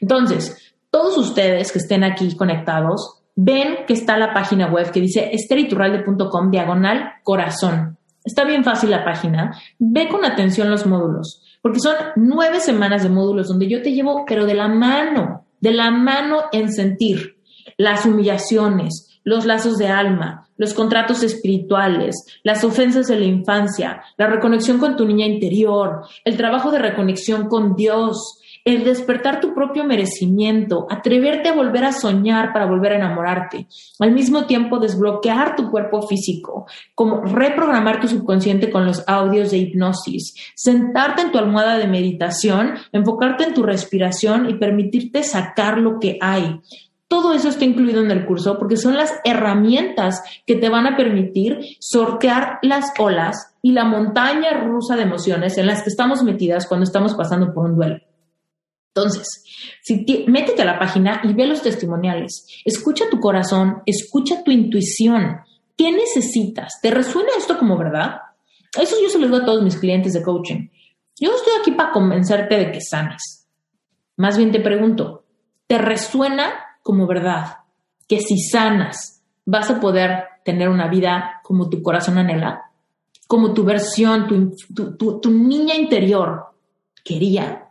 Entonces, 0.00 0.74
todos 0.90 1.16
ustedes 1.18 1.72
que 1.72 1.78
estén 1.78 2.04
aquí 2.04 2.36
conectados, 2.36 3.22
ven 3.36 3.86
que 3.86 3.92
está 3.92 4.16
la 4.16 4.32
página 4.32 4.68
web 4.70 4.90
que 4.90 5.00
dice 5.00 5.30
esteriturralde.com 5.32 6.50
diagonal 6.50 7.12
corazón. 7.22 7.98
Está 8.24 8.44
bien 8.44 8.64
fácil 8.64 8.90
la 8.90 9.04
página. 9.04 9.56
Ve 9.78 10.08
con 10.08 10.24
atención 10.24 10.70
los 10.70 10.86
módulos, 10.86 11.42
porque 11.62 11.80
son 11.80 11.94
nueve 12.16 12.60
semanas 12.60 13.02
de 13.02 13.08
módulos 13.08 13.48
donde 13.48 13.68
yo 13.68 13.82
te 13.82 13.92
llevo, 13.92 14.24
pero 14.26 14.46
de 14.46 14.54
la 14.54 14.68
mano 14.68 15.46
de 15.60 15.72
la 15.72 15.90
mano 15.90 16.44
en 16.52 16.72
sentir 16.72 17.36
las 17.76 18.04
humillaciones, 18.06 19.20
los 19.24 19.44
lazos 19.44 19.78
de 19.78 19.88
alma, 19.88 20.48
los 20.60 20.74
contratos 20.74 21.22
espirituales, 21.22 22.26
las 22.42 22.64
ofensas 22.64 23.08
de 23.08 23.18
la 23.18 23.24
infancia, 23.24 24.02
la 24.18 24.26
reconexión 24.26 24.78
con 24.78 24.94
tu 24.94 25.06
niña 25.06 25.24
interior, 25.24 26.02
el 26.22 26.36
trabajo 26.36 26.70
de 26.70 26.78
reconexión 26.78 27.48
con 27.48 27.74
Dios, 27.76 28.42
el 28.66 28.84
despertar 28.84 29.40
tu 29.40 29.54
propio 29.54 29.84
merecimiento, 29.84 30.86
atreverte 30.90 31.48
a 31.48 31.54
volver 31.54 31.84
a 31.84 31.92
soñar 31.92 32.52
para 32.52 32.66
volver 32.66 32.92
a 32.92 32.96
enamorarte, 32.96 33.68
al 34.00 34.12
mismo 34.12 34.44
tiempo 34.44 34.78
desbloquear 34.78 35.56
tu 35.56 35.70
cuerpo 35.70 36.02
físico, 36.02 36.66
como 36.94 37.22
reprogramar 37.22 37.98
tu 37.98 38.08
subconsciente 38.08 38.70
con 38.70 38.84
los 38.84 39.02
audios 39.08 39.52
de 39.52 39.56
hipnosis, 39.56 40.34
sentarte 40.54 41.22
en 41.22 41.32
tu 41.32 41.38
almohada 41.38 41.78
de 41.78 41.88
meditación, 41.88 42.74
enfocarte 42.92 43.44
en 43.44 43.54
tu 43.54 43.62
respiración 43.62 44.50
y 44.50 44.56
permitirte 44.56 45.22
sacar 45.22 45.78
lo 45.78 45.98
que 45.98 46.18
hay. 46.20 46.60
Todo 47.10 47.32
eso 47.32 47.48
está 47.48 47.64
incluido 47.64 48.04
en 48.04 48.12
el 48.12 48.24
curso 48.24 48.56
porque 48.56 48.76
son 48.76 48.96
las 48.96 49.12
herramientas 49.24 50.22
que 50.46 50.54
te 50.54 50.68
van 50.68 50.86
a 50.86 50.96
permitir 50.96 51.58
sortear 51.80 52.60
las 52.62 52.92
olas 53.00 53.56
y 53.62 53.72
la 53.72 53.84
montaña 53.84 54.60
rusa 54.60 54.94
de 54.94 55.02
emociones 55.02 55.58
en 55.58 55.66
las 55.66 55.82
que 55.82 55.88
estamos 55.88 56.22
metidas 56.22 56.68
cuando 56.68 56.84
estamos 56.84 57.14
pasando 57.14 57.52
por 57.52 57.64
un 57.64 57.74
duelo. 57.74 57.98
Entonces, 58.94 59.42
si 59.82 60.06
métete 60.28 60.62
a 60.62 60.66
la 60.66 60.78
página 60.78 61.20
y 61.24 61.32
ve 61.32 61.48
los 61.48 61.62
testimoniales, 61.62 62.46
escucha 62.64 63.10
tu 63.10 63.18
corazón, 63.18 63.82
escucha 63.86 64.44
tu 64.44 64.52
intuición. 64.52 65.40
¿Qué 65.76 65.90
necesitas? 65.90 66.80
¿Te 66.80 66.92
resuena 66.92 67.30
esto 67.36 67.58
como 67.58 67.76
verdad? 67.76 68.20
Eso 68.80 68.94
yo 69.02 69.10
se 69.10 69.18
lo 69.18 69.26
digo 69.26 69.38
a 69.38 69.44
todos 69.44 69.64
mis 69.64 69.78
clientes 69.78 70.12
de 70.12 70.22
coaching. 70.22 70.68
Yo 71.18 71.34
estoy 71.34 71.54
aquí 71.60 71.72
para 71.72 71.90
convencerte 71.90 72.56
de 72.56 72.70
que 72.70 72.80
sanes. 72.80 73.48
Más 74.16 74.36
bien 74.36 74.52
te 74.52 74.60
pregunto, 74.60 75.24
¿te 75.66 75.76
resuena 75.76 76.69
como 76.82 77.06
verdad 77.06 77.58
que 78.08 78.20
si 78.20 78.38
sanas 78.38 79.22
vas 79.44 79.70
a 79.70 79.80
poder 79.80 80.24
tener 80.44 80.68
una 80.68 80.88
vida 80.88 81.40
como 81.42 81.68
tu 81.68 81.82
corazón 81.82 82.18
anhela? 82.18 82.70
Como 83.26 83.54
tu 83.54 83.64
versión, 83.64 84.26
tu, 84.26 85.20
tu 85.20 85.30
niña 85.30 85.76
interior 85.76 86.46
quería 87.04 87.70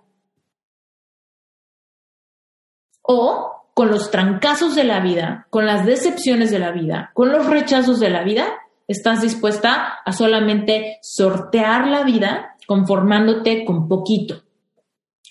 o 3.12 3.64
con 3.74 3.90
los 3.90 4.12
trancazos 4.12 4.76
de 4.76 4.84
la 4.84 5.00
vida, 5.00 5.48
con 5.50 5.66
las 5.66 5.84
decepciones 5.84 6.52
de 6.52 6.60
la 6.60 6.72
vida, 6.72 7.10
con 7.16 7.32
los 7.32 7.48
rechazos 7.48 8.00
de 8.00 8.12
la 8.12 8.24
vida, 8.24 8.46
estás 8.88 9.22
dispuesta 9.22 10.00
a 10.06 10.12
solamente 10.12 11.00
sortear 11.02 11.88
la 11.88 12.04
vida 12.04 12.56
conformándote 12.68 13.66
con 13.66 13.88
poquito, 13.88 14.44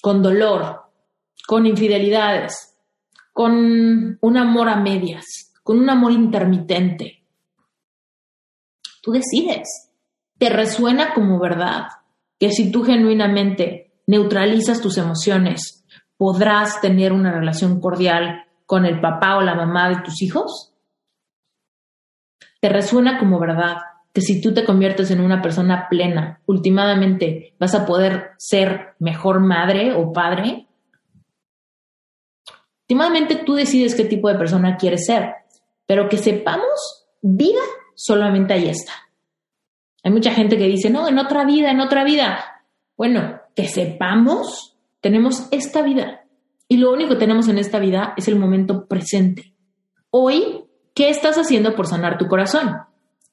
con 0.02 0.22
dolor, 0.22 0.86
con 1.46 1.66
infidelidades, 1.66 2.74
con 3.38 4.18
un 4.20 4.36
amor 4.36 4.68
a 4.68 4.80
medias, 4.80 5.52
con 5.62 5.78
un 5.78 5.88
amor 5.88 6.10
intermitente. 6.10 7.22
Tú 9.00 9.12
decides. 9.12 9.92
Te 10.38 10.50
resuena 10.50 11.14
como 11.14 11.38
verdad 11.38 11.84
que 12.36 12.50
si 12.50 12.72
tú 12.72 12.82
genuinamente 12.82 13.92
neutralizas 14.08 14.80
tus 14.80 14.98
emociones, 14.98 15.84
podrás 16.16 16.80
tener 16.80 17.12
una 17.12 17.30
relación 17.30 17.80
cordial 17.80 18.44
con 18.66 18.84
el 18.84 19.00
papá 19.00 19.36
o 19.36 19.42
la 19.42 19.54
mamá 19.54 19.88
de 19.90 20.02
tus 20.02 20.20
hijos? 20.20 20.74
¿Te 22.60 22.68
resuena 22.68 23.20
como 23.20 23.38
verdad 23.38 23.76
que 24.12 24.20
si 24.20 24.40
tú 24.40 24.52
te 24.52 24.64
conviertes 24.64 25.12
en 25.12 25.20
una 25.20 25.42
persona 25.42 25.86
plena, 25.88 26.40
últimamente 26.46 27.54
vas 27.60 27.76
a 27.76 27.86
poder 27.86 28.32
ser 28.36 28.96
mejor 28.98 29.38
madre 29.38 29.92
o 29.94 30.12
padre? 30.12 30.67
Últimamente 32.90 33.36
tú 33.36 33.54
decides 33.54 33.94
qué 33.94 34.06
tipo 34.06 34.30
de 34.30 34.38
persona 34.38 34.78
quieres 34.78 35.04
ser. 35.04 35.34
pero 35.84 36.08
que 36.08 36.18
sepamos, 36.18 37.06
vida 37.22 37.60
solamente 37.94 38.52
ahí 38.54 38.68
está. 38.68 38.92
Hay 40.02 40.10
mucha 40.10 40.32
gente 40.32 40.56
que 40.56 40.66
dice, 40.66 40.90
no, 40.90 41.08
en 41.08 41.18
otra 41.18 41.44
vida, 41.44 41.70
en 41.70 41.80
otra 41.80 42.04
vida. 42.04 42.62
Bueno, 42.96 43.40
que 43.54 43.68
sepamos, 43.68 44.76
tenemos 45.00 45.48
esta 45.50 45.82
vida. 45.82 46.24
Y 46.66 46.76
lo 46.76 46.92
único 46.92 47.10
que 47.10 47.20
tenemos 47.20 47.48
en 47.48 47.58
esta 47.58 47.78
vida 47.78 48.14
es 48.16 48.28
el 48.28 48.36
momento 48.36 48.86
presente. 48.86 49.54
Hoy, 50.10 50.64
¿qué 50.94 51.08
estás 51.10 51.36
haciendo 51.36 51.74
por 51.74 51.86
sanar 51.86 52.18
tu 52.18 52.26
corazón? 52.26 52.76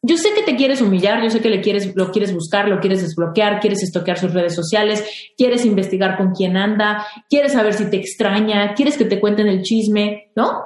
Yo 0.07 0.17
sé 0.17 0.35
que 0.35 0.43
te 0.43 0.55
quieres 0.55 0.81
humillar, 0.81 1.23
yo 1.23 1.31
sé 1.31 1.41
que 1.41 1.49
le 1.49 1.61
quieres, 1.61 1.95
lo 1.95 2.11
quieres 2.11 2.31
buscar, 2.31 2.67
lo 2.67 2.79
quieres 2.79 3.01
desbloquear, 3.01 3.59
quieres 3.59 3.81
estoquear 3.81 4.19
sus 4.19 4.33
redes 4.35 4.53
sociales, 4.53 5.03
quieres 5.35 5.65
investigar 5.65 6.15
con 6.15 6.31
quién 6.31 6.57
anda, 6.57 7.07
quieres 7.27 7.53
saber 7.53 7.73
si 7.73 7.89
te 7.89 7.97
extraña, 7.97 8.75
quieres 8.75 8.99
que 8.99 9.05
te 9.05 9.19
cuenten 9.19 9.47
el 9.47 9.63
chisme, 9.63 10.31
¿no? 10.35 10.61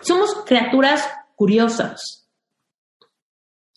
Somos 0.00 0.34
criaturas 0.46 1.06
curiosas. 1.36 2.26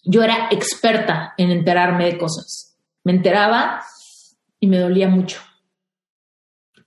Yo 0.05 0.23
era 0.23 0.47
experta 0.51 1.34
en 1.38 1.51
enterarme 1.51 2.05
de 2.05 2.18
cosas. 2.18 2.77
Me 3.03 3.11
enteraba 3.11 3.81
y 4.57 4.68
me 4.68 4.80
dolía 4.80 5.09
mucho. 5.09 5.41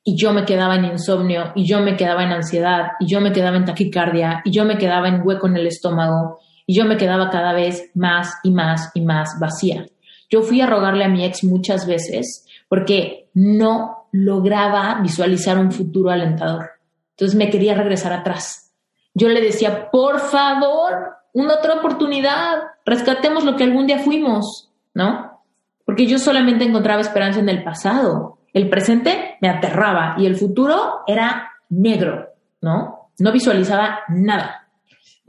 Y 0.02 0.16
yo 0.16 0.32
me 0.32 0.46
quedaba 0.46 0.76
en 0.76 0.86
insomnio, 0.86 1.52
y 1.54 1.66
yo 1.66 1.80
me 1.80 1.98
quedaba 1.98 2.24
en 2.24 2.32
ansiedad, 2.32 2.92
y 2.98 3.06
yo 3.06 3.20
me 3.20 3.32
quedaba 3.32 3.58
en 3.58 3.66
taquicardia, 3.66 4.40
y 4.46 4.52
yo 4.52 4.64
me 4.64 4.78
quedaba 4.78 5.08
en 5.08 5.20
hueco 5.22 5.46
en 5.48 5.56
el 5.56 5.66
estómago, 5.66 6.40
y 6.70 6.74
yo 6.74 6.84
me 6.84 6.96
quedaba 6.96 7.30
cada 7.30 7.52
vez 7.52 7.90
más 7.94 8.38
y 8.44 8.52
más 8.52 8.92
y 8.94 9.00
más 9.00 9.40
vacía. 9.40 9.86
Yo 10.30 10.42
fui 10.42 10.60
a 10.60 10.68
rogarle 10.68 11.04
a 11.04 11.08
mi 11.08 11.24
ex 11.24 11.42
muchas 11.42 11.84
veces 11.84 12.46
porque 12.68 13.28
no 13.34 14.06
lograba 14.12 15.00
visualizar 15.02 15.58
un 15.58 15.72
futuro 15.72 16.10
alentador. 16.10 16.70
Entonces 17.16 17.36
me 17.36 17.50
quería 17.50 17.74
regresar 17.74 18.12
atrás. 18.12 18.72
Yo 19.14 19.28
le 19.28 19.40
decía, 19.40 19.90
por 19.90 20.20
favor, 20.20 21.16
una 21.32 21.54
otra 21.54 21.74
oportunidad, 21.74 22.58
rescatemos 22.86 23.42
lo 23.42 23.56
que 23.56 23.64
algún 23.64 23.88
día 23.88 23.98
fuimos, 23.98 24.70
¿no? 24.94 25.42
Porque 25.84 26.06
yo 26.06 26.20
solamente 26.20 26.62
encontraba 26.62 27.00
esperanza 27.00 27.40
en 27.40 27.48
el 27.48 27.64
pasado. 27.64 28.38
El 28.52 28.70
presente 28.70 29.38
me 29.40 29.48
aterraba 29.48 30.14
y 30.18 30.26
el 30.26 30.36
futuro 30.36 31.00
era 31.08 31.50
negro, 31.68 32.28
¿no? 32.60 33.10
No 33.18 33.32
visualizaba 33.32 34.02
nada. 34.08 34.59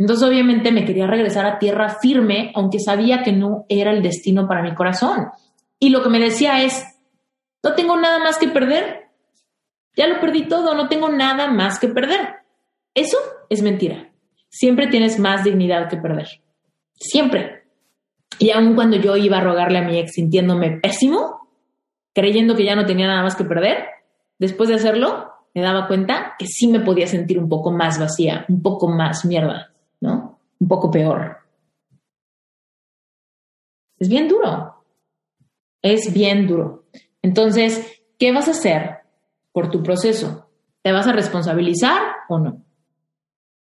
Entonces 0.02 0.28
obviamente 0.28 0.72
me 0.72 0.84
quería 0.84 1.06
regresar 1.06 1.45
a 1.45 1.60
tierra 1.60 1.99
firme, 2.02 2.52
aunque 2.56 2.80
sabía 2.80 3.22
que 3.22 3.34
no 3.34 3.65
era 3.69 3.91
el 3.91 4.02
destino 4.02 4.48
para 4.48 4.64
mi 4.64 4.73
corazón. 4.73 5.28
Y 5.78 5.90
lo 5.90 6.02
que 6.02 6.10
me 6.10 6.19
decía 6.19 6.64
es, 6.64 6.84
no 7.61 7.76
tengo 7.76 7.95
nada 7.98 8.18
más 8.18 8.40
que 8.40 8.48
perder. 8.48 9.10
Ya 9.95 10.07
lo 10.07 10.19
perdí 10.19 10.48
todo, 10.48 10.73
no 10.73 10.90
tengo 10.90 11.10
nada 11.10 11.52
más 11.52 11.78
que 11.78 11.88
perder. 11.88 12.19
Eso 12.95 13.15
es 13.48 13.61
mentira. 13.61 14.11
Siempre 14.49 14.88
tienes 14.88 15.19
más 15.19 15.44
dignidad 15.44 15.88
que 15.88 15.98
perder. 15.98 16.41
Siempre. 16.95 17.65
Y 18.40 18.49
aun 18.49 18.73
cuando 18.73 18.98
yo 18.98 19.15
iba 19.18 19.38
a 19.38 19.44
rogarle 19.44 19.78
a 19.78 19.84
mi 19.84 19.99
ex 19.99 20.14
sintiéndome 20.14 20.80
pésimo, 20.80 21.48
creyendo 22.15 22.56
que 22.56 22.65
ya 22.65 22.76
no 22.76 22.88
tenía 22.88 23.06
nada 23.06 23.22
más 23.22 23.36
que 23.36 23.44
perder, 23.44 23.86
después 24.40 24.68
de 24.68 24.76
hacerlo, 24.78 25.32
me 25.53 25.61
daba 25.61 25.86
cuenta 25.86 26.34
que 26.40 26.48
sí 26.48 26.68
me 26.69 26.80
podía 26.80 27.06
sentir 27.06 27.38
un 27.38 27.49
poco 27.49 27.72
más 27.72 27.99
vacía, 27.99 28.45
un 28.49 28.64
poco 28.64 28.88
más 28.88 29.26
mierda, 29.26 29.70
¿no? 30.02 30.40
Un 30.60 30.68
poco 30.68 30.91
peor. 30.91 31.38
Es 33.98 34.10
bien 34.10 34.28
duro. 34.28 34.84
Es 35.82 36.14
bien 36.14 36.48
duro. 36.48 36.86
Entonces, 37.22 38.03
¿qué 38.19 38.32
vas 38.32 38.48
a 38.48 38.52
hacer 38.52 38.99
por 39.52 39.69
tu 39.69 39.82
proceso? 39.82 40.49
¿Te 40.82 40.91
vas 40.91 41.07
a 41.07 41.14
responsabilizar 41.14 42.02
o 42.28 42.40
no? 42.40 42.64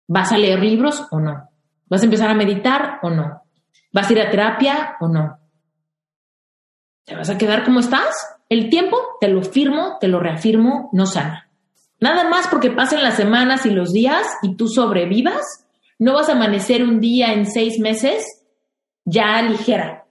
¿Vas 0.07 0.31
a 0.31 0.37
leer 0.37 0.59
libros 0.61 1.07
o 1.11 1.19
no? 1.19 1.49
¿Vas 1.87 2.01
a 2.01 2.05
empezar 2.05 2.29
a 2.29 2.35
meditar 2.35 2.99
o 3.01 3.09
no? 3.09 3.43
¿Vas 3.91 4.09
a 4.09 4.13
ir 4.13 4.21
a 4.21 4.29
terapia 4.29 4.97
o 4.99 5.07
no? 5.07 5.39
¿Te 7.05 7.15
vas 7.15 7.29
a 7.29 7.37
quedar 7.37 7.63
como 7.65 7.79
estás? 7.79 8.15
El 8.49 8.69
tiempo, 8.69 8.97
te 9.19 9.27
lo 9.27 9.41
firmo, 9.41 9.97
te 9.99 10.07
lo 10.07 10.19
reafirmo, 10.19 10.89
no 10.93 11.05
sana. 11.05 11.49
Nada 11.99 12.29
más 12.29 12.47
porque 12.47 12.71
pasen 12.71 13.03
las 13.03 13.15
semanas 13.15 13.65
y 13.65 13.71
los 13.71 13.91
días 13.91 14.27
y 14.43 14.55
tú 14.55 14.67
sobrevivas, 14.67 15.67
no 15.99 16.13
vas 16.13 16.29
a 16.29 16.31
amanecer 16.31 16.81
un 16.83 16.99
día 16.99 17.33
en 17.33 17.45
seis 17.45 17.77
meses 17.77 18.25
ya 19.05 19.41
ligera. 19.41 20.05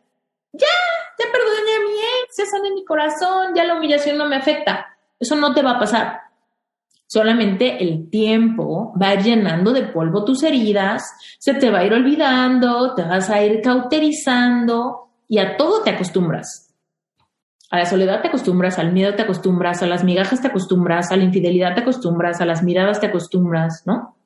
Ya, 0.52 0.66
ya 1.18 1.24
perdoné 1.32 1.74
a 1.76 1.80
mi 1.80 1.94
ex, 2.22 2.36
ya 2.36 2.44
sané 2.46 2.70
mi 2.74 2.84
corazón, 2.84 3.54
ya 3.54 3.64
la 3.64 3.76
humillación 3.76 4.18
no 4.18 4.28
me 4.28 4.36
afecta. 4.36 4.86
Eso 5.18 5.34
no 5.34 5.54
te 5.54 5.62
va 5.62 5.72
a 5.72 5.78
pasar. 5.78 6.20
Solamente 7.06 7.82
el 7.82 8.10
tiempo 8.10 8.92
va 9.00 9.14
llenando 9.14 9.72
de 9.72 9.84
polvo 9.84 10.24
tus 10.24 10.42
heridas, 10.42 11.02
se 11.38 11.54
te 11.54 11.70
va 11.70 11.78
a 11.78 11.84
ir 11.84 11.94
olvidando, 11.94 12.94
te 12.94 13.02
vas 13.02 13.30
a 13.30 13.42
ir 13.42 13.62
cauterizando 13.62 15.08
y 15.26 15.38
a 15.38 15.56
todo 15.56 15.82
te 15.82 15.90
acostumbras. 15.90 16.74
A 17.70 17.78
la 17.78 17.86
soledad 17.86 18.20
te 18.20 18.28
acostumbras, 18.28 18.78
al 18.78 18.92
miedo 18.92 19.14
te 19.14 19.22
acostumbras, 19.22 19.82
a 19.82 19.86
las 19.86 20.04
migajas 20.04 20.42
te 20.42 20.48
acostumbras, 20.48 21.10
a 21.10 21.16
la 21.16 21.24
infidelidad 21.24 21.74
te 21.74 21.80
acostumbras, 21.80 22.42
a 22.42 22.46
las 22.46 22.62
miradas 22.62 23.00
te 23.00 23.06
acostumbras, 23.06 23.84
¿no? 23.86 24.17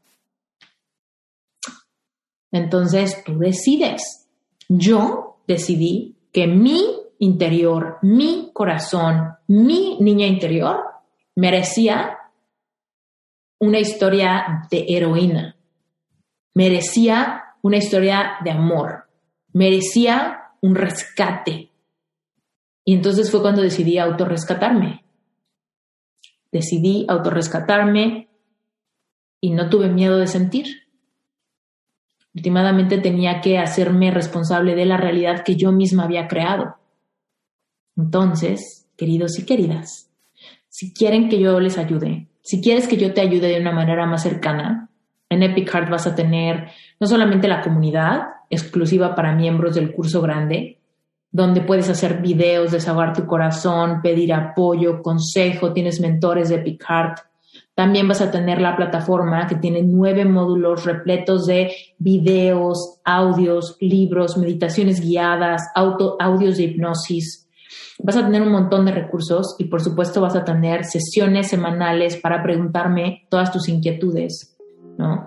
Entonces 2.52 3.24
tú 3.24 3.38
decides. 3.38 4.28
Yo 4.68 5.38
decidí 5.48 6.16
que 6.32 6.46
mi 6.46 6.84
interior, 7.18 7.98
mi 8.02 8.50
corazón, 8.52 9.34
mi 9.48 9.96
niña 10.00 10.26
interior 10.26 10.84
merecía 11.34 12.18
una 13.58 13.78
historia 13.78 14.66
de 14.70 14.84
heroína, 14.88 15.56
merecía 16.54 17.44
una 17.62 17.76
historia 17.76 18.38
de 18.42 18.50
amor, 18.50 19.08
merecía 19.52 20.50
un 20.60 20.74
rescate. 20.74 21.70
Y 22.84 22.94
entonces 22.94 23.30
fue 23.30 23.40
cuando 23.40 23.62
decidí 23.62 23.98
autorrescatarme. 23.98 25.04
Decidí 26.50 27.06
autorrescatarme 27.08 28.28
y 29.40 29.50
no 29.50 29.70
tuve 29.70 29.88
miedo 29.88 30.18
de 30.18 30.26
sentir. 30.26 30.81
Últimamente 32.34 32.98
tenía 32.98 33.40
que 33.40 33.58
hacerme 33.58 34.10
responsable 34.10 34.74
de 34.74 34.86
la 34.86 34.96
realidad 34.96 35.44
que 35.44 35.56
yo 35.56 35.70
misma 35.72 36.04
había 36.04 36.28
creado. 36.28 36.76
Entonces, 37.96 38.88
queridos 38.96 39.38
y 39.38 39.44
queridas, 39.44 40.10
si 40.68 40.94
quieren 40.94 41.28
que 41.28 41.38
yo 41.38 41.60
les 41.60 41.76
ayude, 41.76 42.28
si 42.42 42.60
quieres 42.60 42.88
que 42.88 42.96
yo 42.96 43.12
te 43.12 43.20
ayude 43.20 43.48
de 43.48 43.60
una 43.60 43.72
manera 43.72 44.06
más 44.06 44.22
cercana, 44.22 44.88
en 45.28 45.42
Epic 45.42 45.70
Heart 45.70 45.90
vas 45.90 46.06
a 46.06 46.14
tener 46.14 46.68
no 46.98 47.06
solamente 47.06 47.48
la 47.48 47.60
comunidad 47.60 48.28
exclusiva 48.50 49.14
para 49.14 49.34
miembros 49.34 49.74
del 49.74 49.92
curso 49.92 50.20
grande, 50.20 50.78
donde 51.30 51.62
puedes 51.62 51.88
hacer 51.88 52.20
videos, 52.20 52.72
desahogar 52.72 53.14
tu 53.14 53.26
corazón, 53.26 54.02
pedir 54.02 54.34
apoyo, 54.34 55.02
consejo, 55.02 55.72
tienes 55.72 56.00
mentores 56.00 56.50
de 56.50 56.56
Epic 56.56 56.84
Heart. 56.86 57.18
También 57.82 58.06
vas 58.06 58.20
a 58.20 58.30
tener 58.30 58.60
la 58.60 58.76
plataforma 58.76 59.48
que 59.48 59.56
tiene 59.56 59.82
nueve 59.82 60.24
módulos 60.24 60.84
repletos 60.84 61.46
de 61.46 61.72
videos, 61.98 63.00
audios, 63.04 63.76
libros, 63.80 64.36
meditaciones 64.36 65.00
guiadas, 65.00 65.62
auto, 65.74 66.14
audios 66.20 66.58
de 66.58 66.62
hipnosis, 66.62 67.48
Vas 67.98 68.16
a 68.16 68.24
tener 68.24 68.42
un 68.42 68.52
montón 68.52 68.84
de 68.84 68.92
recursos 68.92 69.56
y 69.58 69.64
por 69.64 69.80
supuesto 69.82 70.20
vas 70.20 70.36
a 70.36 70.44
tener 70.44 70.84
sesiones 70.84 71.48
semanales 71.48 72.16
para 72.16 72.40
preguntarme 72.40 73.26
todas 73.28 73.50
tus 73.50 73.68
inquietudes, 73.68 74.56
¿no? 74.96 75.24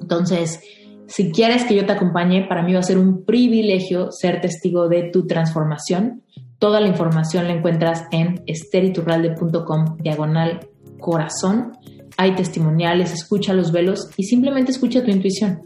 Entonces, 0.00 0.62
si 1.06 1.32
quieres 1.32 1.64
que 1.64 1.76
yo 1.76 1.84
te 1.84 1.92
acompañe, 1.92 2.46
para 2.48 2.62
mí 2.62 2.72
va 2.72 2.80
a 2.80 2.82
ser 2.82 2.96
un 2.96 3.26
privilegio 3.26 4.10
ser 4.10 4.40
testigo 4.40 4.88
de 4.88 5.10
tu 5.10 5.26
transformación. 5.26 6.22
Toda 6.58 6.80
la 6.80 6.88
información 6.88 7.46
la 7.46 7.52
encuentras 7.52 8.04
en 8.10 8.42
esteriturralde.com 8.46 9.98
diagonal 9.98 10.60
corazón. 11.04 11.72
Hay 12.16 12.34
testimoniales, 12.34 13.12
escucha 13.12 13.52
los 13.52 13.72
velos 13.72 14.08
y 14.16 14.24
simplemente 14.24 14.72
escucha 14.72 15.04
tu 15.04 15.10
intuición. 15.10 15.62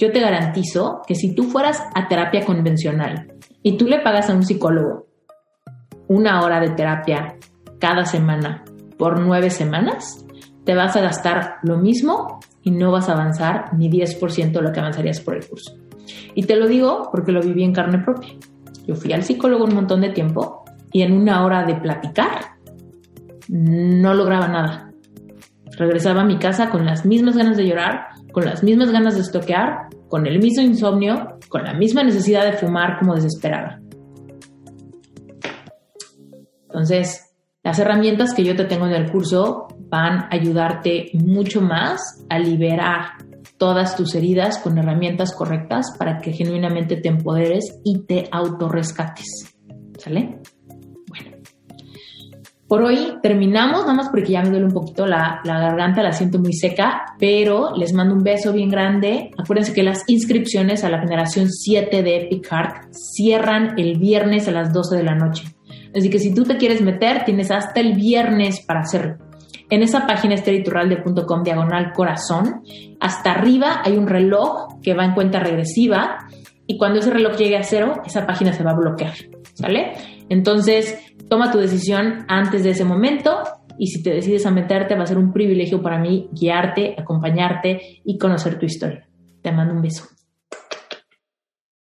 Yo 0.00 0.10
te 0.10 0.20
garantizo 0.20 1.02
que 1.06 1.14
si 1.14 1.34
tú 1.34 1.44
fueras 1.44 1.80
a 1.94 2.08
terapia 2.08 2.44
convencional 2.44 3.32
y 3.62 3.76
tú 3.76 3.86
le 3.86 4.00
pagas 4.00 4.28
a 4.28 4.34
un 4.34 4.44
psicólogo 4.44 5.06
una 6.08 6.42
hora 6.42 6.60
de 6.60 6.70
terapia 6.70 7.36
cada 7.78 8.04
semana 8.04 8.64
por 8.98 9.20
nueve 9.20 9.50
semanas, 9.50 10.26
te 10.64 10.74
vas 10.74 10.96
a 10.96 11.00
gastar 11.00 11.58
lo 11.62 11.78
mismo 11.78 12.40
y 12.62 12.72
no 12.72 12.90
vas 12.90 13.08
a 13.08 13.12
avanzar 13.12 13.72
ni 13.74 13.88
10% 13.88 14.50
de 14.50 14.62
lo 14.62 14.72
que 14.72 14.80
avanzarías 14.80 15.20
por 15.20 15.36
el 15.36 15.46
curso. 15.46 15.76
Y 16.34 16.42
te 16.42 16.56
lo 16.56 16.66
digo 16.66 17.08
porque 17.12 17.32
lo 17.32 17.40
viví 17.40 17.62
en 17.62 17.72
carne 17.72 17.98
propia. 17.98 18.30
Yo 18.86 18.96
fui 18.96 19.12
al 19.12 19.22
psicólogo 19.22 19.64
un 19.64 19.74
montón 19.74 20.00
de 20.00 20.10
tiempo 20.10 20.64
y 20.92 21.02
en 21.02 21.12
una 21.12 21.44
hora 21.44 21.64
de 21.64 21.76
platicar 21.76 22.53
no 23.48 24.14
lograba 24.14 24.48
nada. 24.48 24.92
Regresaba 25.76 26.22
a 26.22 26.26
mi 26.26 26.38
casa 26.38 26.70
con 26.70 26.84
las 26.86 27.04
mismas 27.04 27.36
ganas 27.36 27.56
de 27.56 27.66
llorar, 27.66 28.08
con 28.32 28.44
las 28.44 28.62
mismas 28.62 28.90
ganas 28.90 29.14
de 29.14 29.22
estoquear, 29.22 29.88
con 30.08 30.26
el 30.26 30.38
mismo 30.38 30.62
insomnio, 30.62 31.38
con 31.48 31.64
la 31.64 31.74
misma 31.74 32.02
necesidad 32.02 32.44
de 32.44 32.52
fumar 32.52 32.98
como 32.98 33.14
desesperada. 33.14 33.80
Entonces, 36.66 37.34
las 37.62 37.78
herramientas 37.78 38.34
que 38.34 38.44
yo 38.44 38.54
te 38.54 38.64
tengo 38.64 38.86
en 38.86 38.92
el 38.92 39.10
curso 39.10 39.68
van 39.88 40.24
a 40.24 40.28
ayudarte 40.32 41.10
mucho 41.14 41.60
más 41.60 42.24
a 42.28 42.38
liberar 42.38 43.12
todas 43.58 43.96
tus 43.96 44.14
heridas 44.14 44.58
con 44.58 44.76
herramientas 44.76 45.34
correctas 45.34 45.96
para 45.98 46.18
que 46.18 46.32
genuinamente 46.32 46.96
te 46.96 47.08
empoderes 47.08 47.80
y 47.84 48.00
te 48.00 48.28
autorrescates. 48.30 49.56
¿Sale? 49.98 50.40
Por 52.74 52.82
hoy 52.82 53.18
terminamos, 53.22 53.82
nada 53.82 53.94
más 53.94 54.08
porque 54.08 54.32
ya 54.32 54.42
me 54.42 54.50
duele 54.50 54.64
un 54.64 54.72
poquito 54.72 55.06
la, 55.06 55.40
la, 55.44 55.60
garganta, 55.60 56.02
la 56.02 56.10
siento 56.10 56.40
muy 56.40 56.52
seca, 56.52 57.14
pero 57.20 57.72
les 57.76 57.92
mando 57.92 58.16
un 58.16 58.24
beso 58.24 58.52
bien 58.52 58.68
grande. 58.68 59.30
Acuérdense 59.38 59.72
que 59.72 59.84
las 59.84 60.02
inscripciones 60.08 60.82
a 60.82 60.90
la 60.90 60.98
generación 60.98 61.48
7 61.48 62.02
de 62.02 62.16
Epic 62.16 62.48
Heart 62.50 62.92
cierran 62.92 63.78
el 63.78 63.96
viernes 64.00 64.48
a 64.48 64.50
las 64.50 64.72
12 64.72 64.96
de 64.96 65.02
la 65.04 65.14
noche. 65.14 65.44
Así 65.94 66.10
que 66.10 66.18
si 66.18 66.34
tú 66.34 66.42
te 66.42 66.56
quieres 66.56 66.82
meter, 66.82 67.24
tienes 67.24 67.52
hasta 67.52 67.78
el 67.78 67.92
viernes 67.92 68.64
para 68.66 68.80
hacerlo. 68.80 69.18
En 69.70 69.84
esa 69.84 70.08
página 70.08 70.34
esteriturralde.com 70.34 71.44
diagonal 71.44 71.92
corazón, 71.92 72.64
hasta 72.98 73.34
arriba 73.34 73.82
hay 73.84 73.96
un 73.96 74.08
reloj 74.08 74.80
que 74.82 74.94
va 74.94 75.04
en 75.04 75.14
cuenta 75.14 75.38
regresiva 75.38 76.26
y 76.66 76.76
cuando 76.76 76.98
ese 76.98 77.12
reloj 77.12 77.36
llegue 77.36 77.56
a 77.56 77.62
cero, 77.62 78.02
esa 78.04 78.26
página 78.26 78.52
se 78.52 78.64
va 78.64 78.72
a 78.72 78.74
bloquear, 78.74 79.14
¿sale? 79.52 79.92
Entonces, 80.28 80.98
toma 81.28 81.50
tu 81.50 81.58
decisión 81.58 82.24
antes 82.28 82.64
de 82.64 82.70
ese 82.70 82.84
momento 82.84 83.42
y 83.78 83.88
si 83.88 84.02
te 84.02 84.10
decides 84.10 84.46
a 84.46 84.50
meterte, 84.50 84.94
va 84.94 85.02
a 85.02 85.06
ser 85.06 85.18
un 85.18 85.32
privilegio 85.32 85.82
para 85.82 85.98
mí 85.98 86.28
guiarte, 86.32 86.94
acompañarte 86.98 88.00
y 88.04 88.18
conocer 88.18 88.58
tu 88.58 88.66
historia. 88.66 89.08
Te 89.42 89.52
mando 89.52 89.74
un 89.74 89.82
beso. 89.82 90.13